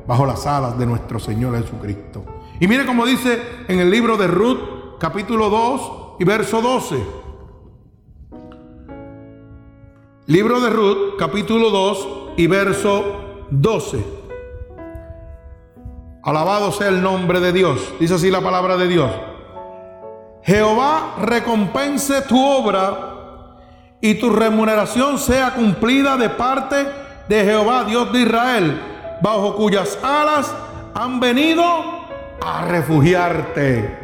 Bajo 0.08 0.26
las 0.26 0.48
alas 0.48 0.80
de 0.80 0.88
nuestro 0.88 1.20
Señor 1.20 1.62
Jesucristo. 1.62 2.26
Y 2.60 2.68
mire 2.68 2.88
como 2.88 3.06
dice 3.06 3.40
en 3.68 3.80
el 3.80 3.92
libro 3.92 4.18
de 4.18 4.26
Ruth, 4.26 4.98
capítulo 5.00 5.52
2 5.52 5.92
y 6.22 6.24
verso 6.24 6.60
12. 6.60 7.19
Libro 10.30 10.60
de 10.60 10.70
Ruth, 10.70 11.18
capítulo 11.18 11.72
2 11.72 12.08
y 12.38 12.46
verso 12.46 13.48
12. 13.50 14.06
Alabado 16.22 16.72
sea 16.72 16.90
el 16.90 17.02
nombre 17.02 17.40
de 17.40 17.52
Dios. 17.52 17.96
Dice 18.00 18.14
así 18.14 18.30
la 18.30 18.40
palabra 18.40 18.78
de 18.78 18.88
Dios. 18.88 19.12
Jehová 20.44 21.16
recompense 21.20 22.22
tu 22.22 22.40
obra 22.40 23.56
y 24.02 24.20
tu 24.20 24.30
remuneración 24.30 25.18
sea 25.18 25.56
cumplida 25.56 26.16
de 26.16 26.30
parte 26.30 26.76
de 27.28 27.44
Jehová, 27.44 27.86
Dios 27.86 28.14
de 28.14 28.22
Israel, 28.22 28.80
bajo 29.24 29.56
cuyas 29.56 29.98
alas 30.04 30.54
han 30.94 31.20
venido 31.20 31.64
a 32.46 32.66
refugiarte. 32.68 33.98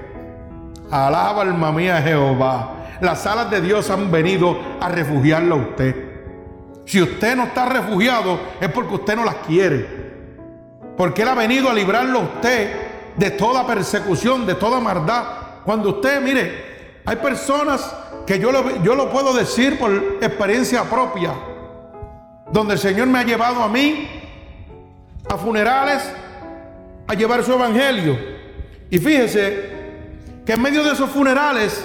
Alaba 0.90 1.44
alma 1.44 1.72
mía 1.72 2.02
Jehová. 2.02 2.72
Las 3.00 3.28
alas 3.28 3.52
de 3.52 3.62
Dios 3.62 3.92
han 3.92 4.10
venido 4.10 4.58
a 4.82 4.90
refugiarlo 4.90 5.54
a 5.54 5.58
usted. 5.60 6.15
Si 6.86 7.02
usted 7.02 7.36
no 7.36 7.46
está 7.46 7.66
refugiado 7.66 8.40
es 8.62 8.72
porque 8.72 8.96
usted 8.96 9.16
no 9.16 9.26
las 9.26 9.36
quiere. 9.48 10.06
Porque 10.96 11.24
Él 11.24 11.28
ha 11.28 11.36
venido 11.36 11.70
a 11.70 11.74
librarlo 11.74 12.20
a 12.20 12.24
usted 12.24 12.72
de 13.18 13.32
toda 13.32 13.66
persecución, 13.66 14.46
de 14.46 14.56
toda 14.56 14.80
maldad. 14.80 15.24
Cuando 15.66 15.90
usted, 15.90 16.22
mire, 16.22 17.02
hay 17.06 17.16
personas 17.18 17.94
que 18.26 18.40
yo 18.40 18.52
lo, 18.52 18.84
yo 18.84 18.96
lo 18.96 19.10
puedo 19.10 19.34
decir 19.34 19.78
por 19.78 19.92
experiencia 20.22 20.84
propia, 20.84 21.34
donde 22.52 22.74
el 22.74 22.80
Señor 22.80 23.08
me 23.08 23.20
ha 23.20 23.24
llevado 23.24 23.64
a 23.64 23.68
mí 23.68 24.08
a 25.28 25.38
funerales 25.38 26.04
a 27.08 27.14
llevar 27.14 27.44
su 27.44 27.54
evangelio. 27.54 28.18
Y 28.90 29.00
fíjese 29.00 29.76
que 30.46 30.54
en 30.54 30.62
medio 30.62 30.84
de 30.84 30.92
esos 30.92 31.10
funerales 31.10 31.84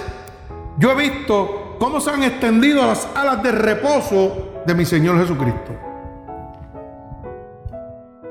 yo 0.77 0.91
he 0.91 1.09
visto 1.09 1.75
cómo 1.79 1.99
se 1.99 2.11
han 2.11 2.23
extendido 2.23 2.85
las 2.85 3.07
alas 3.15 3.41
de 3.43 3.51
reposo 3.51 4.50
de 4.65 4.75
mi 4.75 4.85
Señor 4.85 5.19
Jesucristo. 5.19 5.71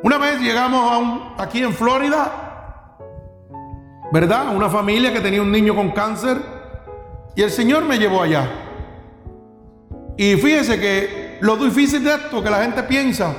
Una 0.02 0.18
vez 0.18 0.40
llegamos 0.40 1.32
aquí 1.36 1.62
en 1.62 1.72
Florida, 1.72 2.96
¿verdad? 4.12 4.54
Una 4.54 4.68
familia 4.68 5.12
que 5.12 5.20
tenía 5.20 5.42
un 5.42 5.52
niño 5.52 5.74
con 5.74 5.90
cáncer 5.90 6.38
y 7.36 7.42
el 7.42 7.50
Señor 7.50 7.84
me 7.84 7.98
llevó 7.98 8.22
allá. 8.22 8.48
Y 10.16 10.36
fíjese 10.36 10.80
que 10.80 11.38
lo 11.40 11.56
difícil 11.56 12.02
de 12.04 12.14
esto, 12.14 12.42
que 12.42 12.50
la 12.50 12.62
gente 12.62 12.82
piensa, 12.82 13.34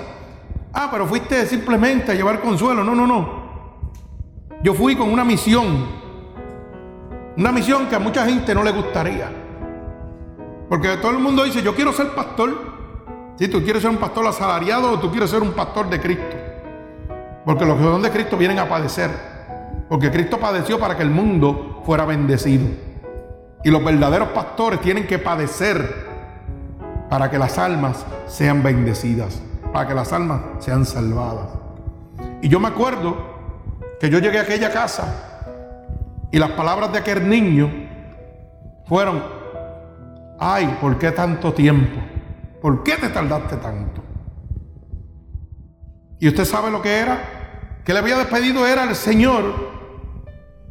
ah, 0.73 0.89
pero 0.91 1.05
fuiste 1.05 1.45
simplemente 1.45 2.11
a 2.11 2.15
llevar 2.15 2.41
consuelo. 2.41 2.83
No, 2.83 2.95
no, 2.95 3.05
no. 3.05 3.41
Yo 4.63 4.73
fui 4.73 4.95
con 4.95 5.11
una 5.11 5.23
misión. 5.23 6.01
Una 7.37 7.51
misión 7.51 7.87
que 7.87 7.95
a 7.95 7.99
mucha 7.99 8.25
gente 8.25 8.53
no 8.53 8.63
le 8.63 8.71
gustaría. 8.71 9.29
Porque 10.69 10.97
todo 10.97 11.11
el 11.11 11.19
mundo 11.19 11.43
dice, 11.43 11.61
yo 11.61 11.75
quiero 11.75 11.91
ser 11.91 12.15
pastor. 12.15 12.70
Si 13.41 13.47
tú 13.47 13.63
quieres 13.63 13.81
ser 13.81 13.89
un 13.89 13.97
pastor 13.97 14.27
asalariado 14.27 14.91
o 14.91 14.99
tú 14.99 15.09
quieres 15.09 15.31
ser 15.31 15.41
un 15.41 15.53
pastor 15.53 15.89
de 15.89 15.99
Cristo. 15.99 16.37
Porque 17.43 17.65
los 17.65 17.75
que 17.75 17.83
son 17.83 18.03
de 18.03 18.11
Cristo 18.11 18.37
vienen 18.37 18.59
a 18.59 18.69
padecer. 18.69 19.09
Porque 19.89 20.11
Cristo 20.11 20.39
padeció 20.39 20.79
para 20.79 20.95
que 20.95 21.01
el 21.01 21.09
mundo 21.09 21.81
fuera 21.83 22.05
bendecido. 22.05 22.67
Y 23.63 23.71
los 23.71 23.83
verdaderos 23.83 24.27
pastores 24.27 24.79
tienen 24.81 25.07
que 25.07 25.17
padecer 25.17 26.05
para 27.09 27.31
que 27.31 27.39
las 27.39 27.57
almas 27.57 28.05
sean 28.27 28.61
bendecidas, 28.61 29.41
para 29.73 29.87
que 29.87 29.95
las 29.95 30.13
almas 30.13 30.41
sean 30.59 30.85
salvadas. 30.85 31.49
Y 32.43 32.47
yo 32.47 32.59
me 32.59 32.67
acuerdo 32.67 33.17
que 33.99 34.11
yo 34.11 34.19
llegué 34.19 34.37
a 34.37 34.43
aquella 34.43 34.69
casa 34.69 35.47
y 36.29 36.37
las 36.37 36.51
palabras 36.51 36.91
de 36.91 36.99
aquel 36.99 37.27
niño 37.27 37.71
fueron, 38.85 39.23
ay, 40.37 40.77
¿por 40.79 40.99
qué 40.99 41.09
tanto 41.09 41.51
tiempo? 41.53 41.99
¿Por 42.61 42.83
qué 42.83 42.97
te 42.97 43.09
tardaste 43.09 43.57
tanto? 43.57 44.01
Y 46.19 46.27
usted 46.27 46.45
sabe 46.45 46.69
lo 46.69 46.81
que 46.81 46.97
era, 46.97 47.81
que 47.83 47.93
le 47.93 47.99
había 47.99 48.17
despedido 48.17 48.67
era 48.67 48.83
el 48.83 48.95
Señor, 48.95 49.71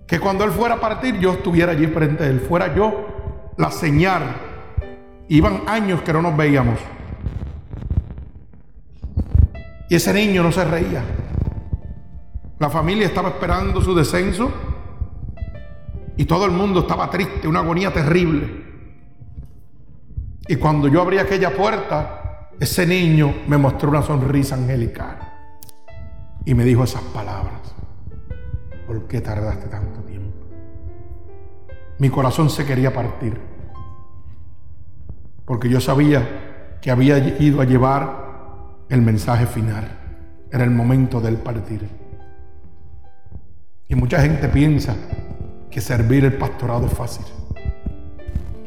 que 0.07 0.21
cuando 0.21 0.45
Él 0.45 0.53
fuera 0.53 0.77
a 0.77 0.81
partir 0.81 1.19
yo 1.19 1.33
estuviera 1.33 1.73
allí 1.73 1.89
frente 1.89 2.25
a 2.25 2.27
Él, 2.29 2.41
fuera 2.41 2.75
yo 2.75 3.53
la 3.57 3.71
señal 3.71 4.51
Iban 5.31 5.63
años 5.69 6.03
que 6.03 6.13
no 6.13 6.23
nos 6.23 6.37
veíamos. 6.37 6.81
Y 9.89 9.95
ese 9.95 10.13
niño 10.13 10.43
no 10.43 10.51
se 10.51 10.65
reía. 10.65 11.05
La 12.59 12.69
familia 12.69 13.07
estaba 13.07 13.29
esperando 13.29 13.81
su 13.81 13.95
descenso 13.95 14.51
y 16.17 16.25
todo 16.25 16.47
el 16.47 16.51
mundo 16.51 16.81
estaba 16.81 17.09
triste, 17.11 17.47
una 17.47 17.61
agonía 17.61 17.93
terrible. 17.93 18.70
Y 20.49 20.57
cuando 20.57 20.89
yo 20.89 21.03
abrí 21.03 21.19
aquella 21.19 21.55
puerta, 21.55 22.49
ese 22.59 22.87
niño 22.87 23.35
me 23.47 23.57
mostró 23.57 23.91
una 23.91 24.03
sonrisa 24.03 24.55
angelical 24.55 25.19
y 26.45 26.55
me 26.55 26.65
dijo 26.65 26.85
esas 26.85 27.03
palabras. 27.03 27.75
¿Por 28.87 29.07
qué 29.07 29.21
tardaste 29.21 29.69
tanto 29.69 30.01
tiempo? 30.01 30.47
Mi 31.99 32.11
corazón 32.11 32.51
se 32.51 32.65
quería 32.65 32.93
partir 32.93 33.39
porque 35.51 35.69
yo 35.69 35.81
sabía 35.81 36.79
que 36.81 36.93
había 36.93 37.19
ido 37.19 37.61
a 37.61 37.65
llevar 37.65 38.85
el 38.89 39.03
mensaje 39.03 39.47
final. 39.47 39.99
Era 40.53 40.63
el 40.63 40.71
momento 40.71 41.21
del 41.21 41.39
partir. 41.39 41.89
Y 43.89 43.97
mucha 43.97 44.21
gente 44.21 44.49
piensa 44.49 44.95
que 45.69 45.81
servir 45.81 46.25
el 46.25 46.35
pastorado 46.35 46.87
es 46.87 46.93
fácil. 46.93 47.25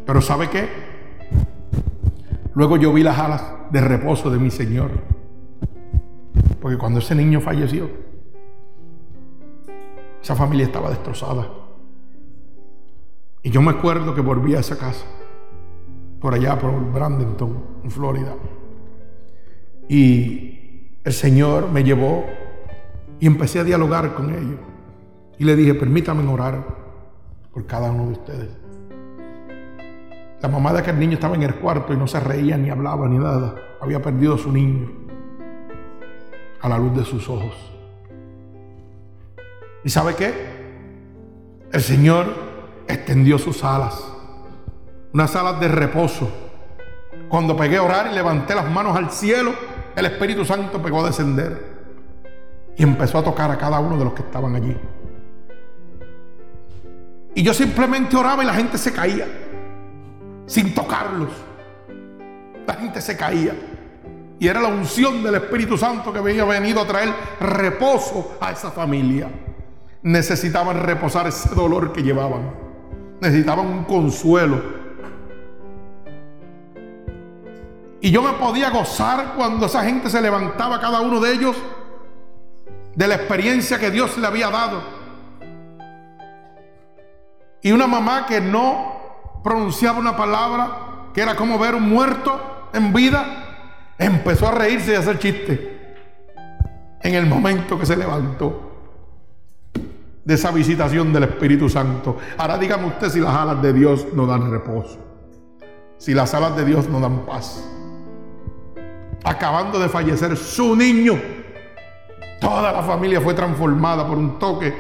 Pero 0.06 0.22
¿sabe 0.22 0.50
qué? 0.50 0.68
Luego 2.56 2.78
yo 2.78 2.94
vi 2.94 3.04
las 3.04 3.18
alas 3.18 3.44
de 3.72 3.82
reposo 3.82 4.30
de 4.30 4.38
mi 4.38 4.52
Señor. 4.52 4.92
Porque 6.62 6.78
cuando 6.78 7.00
ese 7.00 7.16
niño 7.16 7.42
falleció, 7.42 7.90
esa 10.22 10.36
familia 10.36 10.66
estaba 10.66 10.90
destrozada. 10.90 11.50
Y 13.42 13.50
yo 13.50 13.62
me 13.62 13.72
acuerdo 13.72 14.16
que 14.16 14.22
volví 14.22 14.56
a 14.56 14.60
esa 14.60 14.78
casa 14.78 15.06
por 16.22 16.34
allá, 16.34 16.58
por 16.58 16.72
Bradenton, 16.94 17.64
en 17.84 17.92
Florida. 17.92 18.36
Y 19.90 20.98
el 21.04 21.12
Señor 21.12 21.70
me 21.70 21.84
llevó 21.84 22.24
y 23.20 23.28
empecé 23.28 23.60
a 23.60 23.64
dialogar 23.66 24.14
con 24.14 24.30
ellos. 24.30 24.60
Y 25.38 25.44
le 25.44 25.58
dije, 25.58 25.74
permítame 25.74 26.26
orar 26.32 26.64
por 27.52 27.66
cada 27.66 27.92
uno 27.92 28.06
de 28.06 28.12
ustedes. 28.14 28.63
La 30.44 30.50
mamá 30.50 30.74
de 30.74 30.80
aquel 30.80 31.00
niño 31.00 31.14
estaba 31.14 31.36
en 31.36 31.44
el 31.44 31.56
cuarto 31.56 31.94
y 31.94 31.98
no 31.98 32.06
se 32.06 32.20
reía 32.20 32.58
ni 32.58 32.70
hablaba 32.70 33.08
ni 33.08 33.18
nada. 33.18 33.56
Había 33.82 34.02
perdido 34.02 34.36
a 34.36 34.38
su 34.38 34.52
niño 34.52 34.92
a 36.62 36.70
la 36.70 36.78
luz 36.78 36.96
de 36.96 37.06
sus 37.06 37.28
ojos. 37.28 37.56
¿Y 39.84 39.90
sabe 39.90 40.16
qué? 40.16 40.34
El 41.72 41.82
Señor 41.82 42.28
extendió 42.88 43.40
sus 43.40 43.64
alas 43.64 44.14
unas 45.14 45.36
alas 45.36 45.60
de 45.60 45.68
reposo. 45.68 46.30
Cuando 47.30 47.56
pegué 47.56 47.78
a 47.78 47.84
orar 47.84 48.10
y 48.12 48.16
levanté 48.16 48.56
las 48.56 48.70
manos 48.70 48.98
al 48.98 49.12
cielo, 49.12 49.54
el 49.96 50.06
Espíritu 50.06 50.44
Santo 50.44 50.82
pegó 50.82 51.04
a 51.04 51.08
descender 51.08 51.74
y 52.76 52.84
empezó 52.84 53.20
a 53.20 53.24
tocar 53.24 53.50
a 53.52 53.58
cada 53.58 53.80
uno 53.80 53.98
de 53.98 54.04
los 54.04 54.14
que 54.14 54.24
estaban 54.24 54.56
allí. 54.56 54.76
Y 57.36 57.44
yo 57.44 57.54
simplemente 57.54 58.16
oraba 58.18 58.44
y 58.44 58.48
la 58.48 58.54
gente 58.54 58.78
se 58.78 58.92
caía, 58.92 59.28
sin 60.46 60.74
tocarlos. 60.74 61.30
La 62.66 62.74
gente 62.76 63.02
se 63.02 63.18
caía. 63.18 63.54
Y 64.40 64.48
era 64.48 64.62
la 64.62 64.70
unción 64.70 65.24
del 65.24 65.36
Espíritu 65.36 65.78
Santo 65.78 66.12
que 66.12 66.20
había 66.20 66.44
venido 66.46 66.82
a 66.82 66.88
traer 66.88 67.14
reposo 67.40 68.38
a 68.42 68.52
esa 68.52 68.72
familia. 68.72 69.30
Necesitaban 70.02 70.82
reposar 70.82 71.28
ese 71.28 71.54
dolor 71.56 71.94
que 71.94 72.04
llevaban. 72.04 72.52
Necesitaban 73.22 73.68
un 73.68 73.84
consuelo 73.86 74.84
Y 78.04 78.12
yo 78.12 78.22
me 78.22 78.34
podía 78.34 78.70
gozar 78.70 79.32
cuando 79.38 79.68
esa 79.68 79.82
gente 79.86 80.10
se 80.10 80.22
levantaba, 80.22 80.82
cada 80.82 81.00
uno 81.00 81.22
de 81.22 81.32
ellos, 81.32 81.56
de 82.94 83.08
la 83.08 83.16
experiencia 83.16 83.80
que 83.80 83.92
Dios 83.92 84.18
le 84.18 84.28
había 84.28 84.50
dado. 84.50 84.84
Y 87.62 87.72
una 87.72 87.88
mamá 87.88 88.26
que 88.26 88.42
no 88.42 88.93
pronunciaba 89.44 90.00
una 90.00 90.16
palabra, 90.16 91.10
que 91.14 91.22
era 91.22 91.36
como 91.36 91.60
ver 91.60 91.76
un 91.76 91.90
muerto 91.90 92.70
en 92.74 92.94
vida, 92.94 93.94
empezó 93.98 94.48
a 94.48 94.52
reírse 94.52 94.94
y 94.94 94.96
a 94.96 95.00
hacer 95.00 95.20
chiste 95.20 95.96
en 97.02 97.16
el 97.16 97.26
momento 97.26 97.78
que 97.78 97.86
se 97.86 97.98
levantó 97.98 98.72
de 100.24 100.34
esa 100.34 100.52
visitación 100.52 101.12
del 101.12 101.24
Espíritu 101.24 101.70
Santo. 101.70 102.18
Ahora 102.38 102.58
dígame 102.58 102.88
usted 102.88 103.10
si 103.10 103.20
las 103.20 103.36
alas 103.36 103.62
de 103.62 103.74
Dios 103.74 104.08
no 104.14 104.26
dan 104.26 104.50
reposo, 104.50 104.98
si 105.98 106.14
las 106.14 106.34
alas 106.34 106.56
de 106.56 106.66
Dios 106.66 106.88
no 106.88 107.00
dan 107.00 107.26
paz 107.26 107.64
acabando 109.24 109.80
de 109.80 109.90
fallecer 109.90 110.36
su 110.38 110.76
niño. 110.76 111.20
Toda 112.40 112.72
la 112.72 112.84
familia 112.84 113.22
fue 113.22 113.34
transformada 113.34 114.06
por 114.06 114.18
un 114.18 114.38
toque 114.38 114.74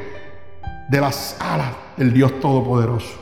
de 0.89 1.01
las 1.01 1.37
alas 1.39 1.71
del 1.95 2.13
Dios 2.13 2.39
Todopoderoso. 2.39 3.19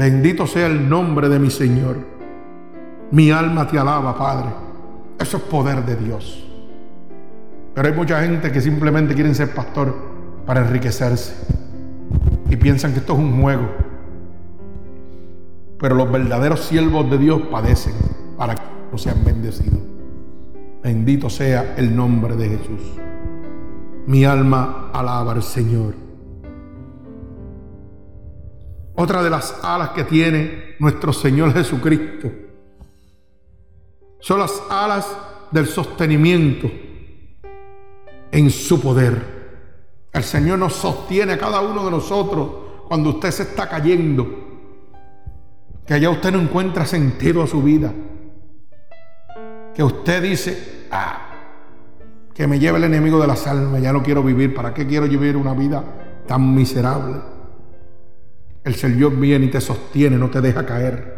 Bendito 0.00 0.46
sea 0.46 0.66
el 0.66 0.88
nombre 0.88 1.28
de 1.28 1.38
mi 1.38 1.50
Señor. 1.50 1.98
Mi 3.10 3.30
alma 3.30 3.68
te 3.68 3.78
alaba, 3.78 4.16
Padre. 4.16 4.48
Eso 5.18 5.36
es 5.36 5.42
poder 5.42 5.84
de 5.84 5.94
Dios. 5.94 6.42
Pero 7.74 7.86
hay 7.86 7.92
mucha 7.92 8.22
gente 8.22 8.50
que 8.50 8.62
simplemente 8.62 9.12
quieren 9.12 9.34
ser 9.34 9.52
pastor 9.54 9.94
para 10.46 10.62
enriquecerse. 10.62 11.34
Y 12.48 12.56
piensan 12.56 12.94
que 12.94 13.00
esto 13.00 13.12
es 13.12 13.18
un 13.18 13.42
juego. 13.42 13.68
Pero 15.78 15.94
los 15.96 16.10
verdaderos 16.10 16.60
siervos 16.60 17.10
de 17.10 17.18
Dios 17.18 17.42
padecen 17.50 17.92
para 18.38 18.54
que 18.54 18.62
sean 18.96 19.22
bendecidos. 19.22 19.80
Bendito 20.82 21.28
sea 21.28 21.74
el 21.76 21.94
nombre 21.94 22.36
de 22.36 22.48
Jesús. 22.48 22.80
Mi 24.06 24.24
alma 24.24 24.88
alaba 24.94 25.32
al 25.32 25.42
Señor. 25.42 25.92
Otra 29.02 29.22
de 29.22 29.30
las 29.30 29.64
alas 29.64 29.90
que 29.90 30.04
tiene 30.04 30.76
nuestro 30.78 31.10
Señor 31.14 31.54
Jesucristo 31.54 32.30
son 34.18 34.40
las 34.40 34.62
alas 34.68 35.08
del 35.50 35.66
sostenimiento 35.66 36.70
en 38.30 38.50
su 38.50 38.78
poder. 38.78 40.10
El 40.12 40.22
Señor 40.22 40.58
nos 40.58 40.74
sostiene 40.74 41.32
a 41.32 41.38
cada 41.38 41.62
uno 41.62 41.82
de 41.86 41.90
nosotros 41.92 42.50
cuando 42.88 43.08
usted 43.08 43.30
se 43.30 43.44
está 43.44 43.70
cayendo, 43.70 44.28
que 45.86 45.94
allá 45.94 46.10
usted 46.10 46.32
no 46.32 46.38
encuentra 46.42 46.84
sentido 46.84 47.42
a 47.42 47.46
su 47.46 47.62
vida 47.62 47.94
que 49.74 49.82
usted 49.82 50.22
dice, 50.22 50.88
ah, 50.90 51.26
que 52.34 52.46
me 52.46 52.58
lleve 52.58 52.76
el 52.76 52.84
enemigo 52.84 53.18
de 53.18 53.28
las 53.28 53.46
almas, 53.46 53.80
ya 53.80 53.94
no 53.94 54.02
quiero 54.02 54.22
vivir, 54.22 54.54
¿para 54.54 54.74
qué 54.74 54.86
quiero 54.86 55.08
vivir 55.08 55.38
una 55.38 55.54
vida 55.54 55.82
tan 56.26 56.54
miserable? 56.54 57.29
El 58.62 58.74
Señor 58.74 59.16
viene 59.16 59.46
y 59.46 59.50
te 59.50 59.60
sostiene, 59.60 60.18
no 60.18 60.28
te 60.28 60.40
deja 60.40 60.66
caer. 60.66 61.16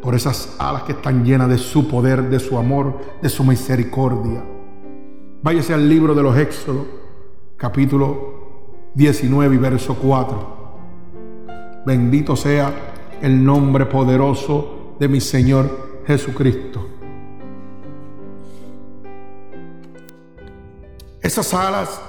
Por 0.00 0.14
esas 0.14 0.56
alas 0.58 0.84
que 0.84 0.92
están 0.92 1.24
llenas 1.24 1.48
de 1.48 1.58
su 1.58 1.88
poder, 1.88 2.28
de 2.28 2.38
su 2.38 2.56
amor, 2.56 3.00
de 3.20 3.28
su 3.28 3.42
misericordia. 3.42 4.44
Váyase 5.42 5.74
al 5.74 5.88
libro 5.88 6.14
de 6.14 6.22
los 6.22 6.36
Éxodos, 6.36 6.86
capítulo 7.56 8.42
19 8.94 9.54
y 9.54 9.58
verso 9.58 9.96
4. 9.96 10.62
Bendito 11.84 12.36
sea 12.36 12.72
el 13.20 13.44
nombre 13.44 13.86
poderoso 13.86 14.94
de 15.00 15.08
mi 15.08 15.20
Señor 15.20 16.02
Jesucristo. 16.06 16.88
Esas 21.20 21.54
alas 21.54 22.00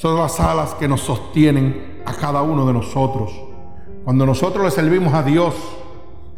son 0.00 0.16
las 0.16 0.40
alas 0.40 0.72
que 0.76 0.88
nos 0.88 1.02
sostienen 1.02 2.00
a 2.06 2.14
cada 2.14 2.40
uno 2.40 2.66
de 2.66 2.72
nosotros. 2.72 3.38
Cuando 4.02 4.24
nosotros 4.24 4.64
le 4.64 4.70
servimos 4.70 5.12
a 5.12 5.22
Dios 5.22 5.54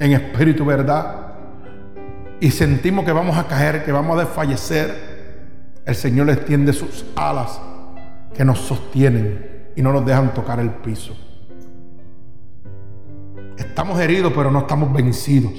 en 0.00 0.10
espíritu 0.10 0.64
verdad 0.64 1.34
y 2.40 2.50
sentimos 2.50 3.04
que 3.04 3.12
vamos 3.12 3.36
a 3.36 3.46
caer, 3.46 3.84
que 3.84 3.92
vamos 3.92 4.16
a 4.16 4.24
desfallecer, 4.24 5.78
el 5.86 5.94
Señor 5.94 6.26
le 6.26 6.32
extiende 6.32 6.72
sus 6.72 7.04
alas 7.14 7.60
que 8.34 8.44
nos 8.44 8.58
sostienen 8.58 9.70
y 9.76 9.82
no 9.82 9.92
nos 9.92 10.04
dejan 10.04 10.34
tocar 10.34 10.58
el 10.58 10.70
piso. 10.70 11.16
Estamos 13.56 14.00
heridos, 14.00 14.32
pero 14.34 14.50
no 14.50 14.58
estamos 14.58 14.92
vencidos. 14.92 15.52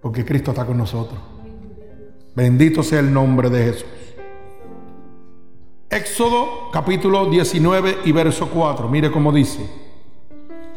Porque 0.00 0.24
Cristo 0.24 0.52
está 0.52 0.64
con 0.64 0.78
nosotros. 0.78 1.20
Bendito 2.34 2.82
sea 2.82 3.00
el 3.00 3.12
nombre 3.12 3.50
de 3.50 3.64
Jesús. 3.64 4.03
Éxodo 5.94 6.70
capítulo 6.72 7.26
19 7.26 8.00
y 8.04 8.10
verso 8.10 8.48
4. 8.48 8.88
Mire 8.88 9.12
cómo 9.12 9.30
dice. 9.30 9.70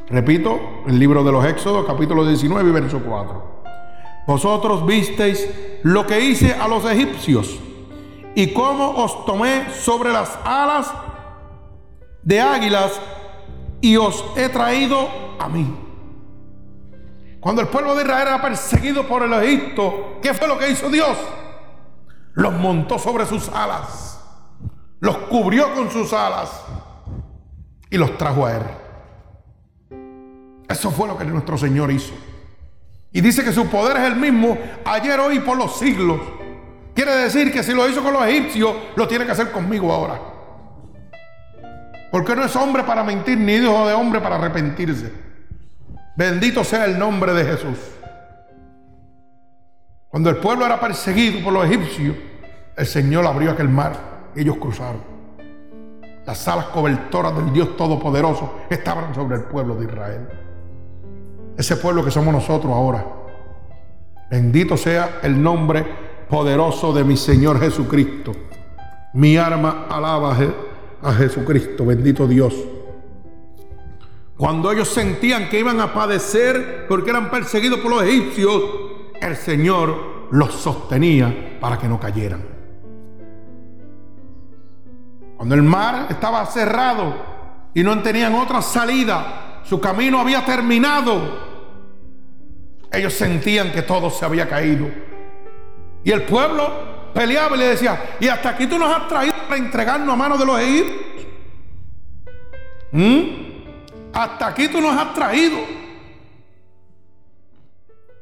Repito, 0.07 0.59
el 0.85 0.99
libro 0.99 1.23
de 1.23 1.31
los 1.31 1.43
Éxodos 1.43 1.87
capítulo 1.87 2.23
19 2.23 2.69
y 2.69 2.71
verso 2.71 3.01
4. 3.03 3.63
Vosotros 4.27 4.85
visteis 4.85 5.49
lo 5.81 6.05
que 6.05 6.19
hice 6.19 6.53
a 6.53 6.67
los 6.67 6.85
egipcios 6.85 7.57
y 8.35 8.53
cómo 8.53 8.91
os 8.91 9.25
tomé 9.25 9.73
sobre 9.73 10.13
las 10.13 10.37
alas 10.43 10.93
de 12.21 12.39
águilas 12.39 13.01
y 13.81 13.97
os 13.97 14.23
he 14.35 14.49
traído 14.49 15.09
a 15.39 15.49
mí. 15.49 15.67
Cuando 17.39 17.63
el 17.63 17.69
pueblo 17.69 17.95
de 17.95 18.03
Israel 18.03 18.27
era 18.27 18.41
perseguido 18.41 19.07
por 19.07 19.23
el 19.23 19.33
Egipto, 19.33 20.19
¿qué 20.21 20.35
fue 20.35 20.47
lo 20.47 20.59
que 20.59 20.69
hizo 20.69 20.89
Dios? 20.89 21.17
Los 22.33 22.53
montó 22.53 22.99
sobre 22.99 23.25
sus 23.25 23.49
alas, 23.49 24.16
los 24.99 25.17
cubrió 25.17 25.73
con 25.73 25.89
sus 25.91 26.13
alas 26.13 26.49
y 27.89 27.97
los 27.97 28.17
trajo 28.17 28.45
a 28.45 28.55
Él. 28.55 28.63
Eso 30.69 30.91
fue 30.91 31.07
lo 31.07 31.17
que 31.17 31.25
nuestro 31.25 31.57
Señor 31.57 31.91
hizo. 31.91 32.13
Y 33.11 33.21
dice 33.21 33.43
que 33.43 33.53
su 33.53 33.67
poder 33.67 33.97
es 33.97 34.03
el 34.03 34.15
mismo 34.15 34.57
ayer, 34.85 35.19
hoy 35.19 35.37
y 35.37 35.39
por 35.39 35.57
los 35.57 35.77
siglos. 35.77 36.19
Quiere 36.93 37.15
decir 37.15 37.51
que 37.51 37.63
si 37.63 37.73
lo 37.73 37.87
hizo 37.87 38.03
con 38.03 38.13
los 38.13 38.25
egipcios, 38.25 38.75
lo 38.95 39.07
tiene 39.07 39.25
que 39.25 39.31
hacer 39.31 39.51
conmigo 39.51 39.91
ahora. 39.93 40.19
Porque 42.11 42.35
no 42.35 42.43
es 42.43 42.55
hombre 42.55 42.83
para 42.83 43.03
mentir, 43.03 43.37
ni 43.37 43.53
hijo 43.53 43.87
de 43.87 43.93
hombre 43.93 44.19
para 44.19 44.35
arrepentirse. 44.35 45.11
Bendito 46.15 46.63
sea 46.63 46.85
el 46.85 46.97
nombre 46.97 47.33
de 47.33 47.45
Jesús. 47.45 47.77
Cuando 50.09 50.29
el 50.29 50.37
pueblo 50.37 50.65
era 50.65 50.79
perseguido 50.79 51.43
por 51.43 51.53
los 51.53 51.65
egipcios, 51.65 52.15
el 52.75 52.85
Señor 52.85 53.25
abrió 53.25 53.51
aquel 53.51 53.69
mar. 53.69 54.16
Ellos 54.37 54.57
cruzaron. 54.57 55.01
Las 56.25 56.47
alas 56.47 56.65
cobertoras 56.65 57.35
del 57.35 57.51
Dios 57.51 57.75
Todopoderoso 57.75 58.51
estaban 58.69 59.15
sobre 59.15 59.37
el 59.37 59.43
pueblo 59.45 59.75
de 59.75 59.85
Israel. 59.85 60.27
Ese 61.57 61.77
pueblo 61.77 62.05
que 62.05 62.11
somos 62.11 62.33
nosotros 62.33 62.71
ahora. 62.71 63.03
Bendito 64.29 64.77
sea 64.77 65.19
el 65.23 65.41
nombre 65.41 65.83
poderoso 66.29 66.93
de 66.93 67.03
mi 67.03 67.17
Señor 67.17 67.59
Jesucristo. 67.59 68.31
Mi 69.13 69.37
alma 69.37 69.87
alaba 69.89 70.37
a 71.01 71.13
Jesucristo, 71.13 71.85
bendito 71.85 72.27
Dios. 72.27 72.53
Cuando 74.35 74.71
ellos 74.71 74.89
sentían 74.89 75.49
que 75.49 75.59
iban 75.59 75.79
a 75.79 75.93
padecer 75.93 76.85
porque 76.87 77.09
eran 77.09 77.31
perseguidos 77.31 77.79
por 77.79 77.89
los 77.89 78.03
egipcios, 78.03 78.61
el 79.19 79.35
Señor 79.35 80.27
los 80.29 80.53
sostenía 80.53 81.57
para 81.59 81.79
que 81.79 81.87
no 81.87 81.99
cayeran. 81.99 82.56
Cuando 85.37 85.53
el 85.53 85.61
mar 85.61 86.07
estaba 86.09 86.45
cerrado 86.47 87.15
y 87.73 87.83
no 87.83 88.01
tenían 88.01 88.33
otra 88.33 88.61
salida, 88.61 89.61
su 89.63 89.79
camino 89.79 90.19
había 90.19 90.43
terminado, 90.43 91.47
ellos 92.91 93.13
sentían 93.13 93.71
que 93.71 93.83
todo 93.83 94.09
se 94.09 94.25
había 94.25 94.49
caído. 94.49 94.89
Y 96.03 96.11
el 96.11 96.23
pueblo 96.23 97.11
peleaba 97.13 97.55
y 97.55 97.59
le 97.59 97.67
decía, 97.67 98.17
y 98.19 98.27
hasta 98.27 98.49
aquí 98.49 98.65
tú 98.65 98.79
nos 98.79 98.91
has 98.91 99.07
traído 99.07 99.35
para 99.47 99.57
entregarnos 99.57 100.11
a 100.11 100.15
manos 100.15 100.39
de 100.39 100.45
los 100.45 100.59
egipcios. 100.59 101.27
¿Mm? 102.91 103.21
Hasta 104.13 104.47
aquí 104.47 104.67
tú 104.69 104.81
nos 104.81 104.97
has 104.97 105.13
traído. 105.13 105.59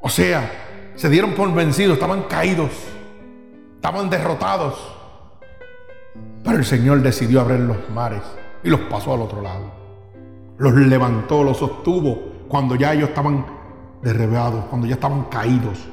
O 0.00 0.10
sea, 0.10 0.92
se 0.96 1.08
dieron 1.08 1.32
por 1.32 1.52
vencidos, 1.54 1.94
estaban 1.94 2.24
caídos, 2.24 2.72
estaban 3.76 4.10
derrotados. 4.10 4.95
Pero 6.46 6.58
el 6.58 6.64
Señor 6.64 7.02
decidió 7.02 7.40
abrir 7.40 7.58
los 7.58 7.90
mares 7.90 8.22
y 8.62 8.70
los 8.70 8.80
pasó 8.82 9.12
al 9.12 9.20
otro 9.20 9.42
lado. 9.42 9.72
Los 10.58 10.74
levantó, 10.74 11.42
los 11.42 11.58
sostuvo 11.58 12.36
cuando 12.48 12.76
ya 12.76 12.94
ellos 12.94 13.08
estaban 13.08 13.44
derribados, 14.00 14.64
cuando 14.66 14.86
ya 14.86 14.94
estaban 14.94 15.24
caídos, 15.24 15.88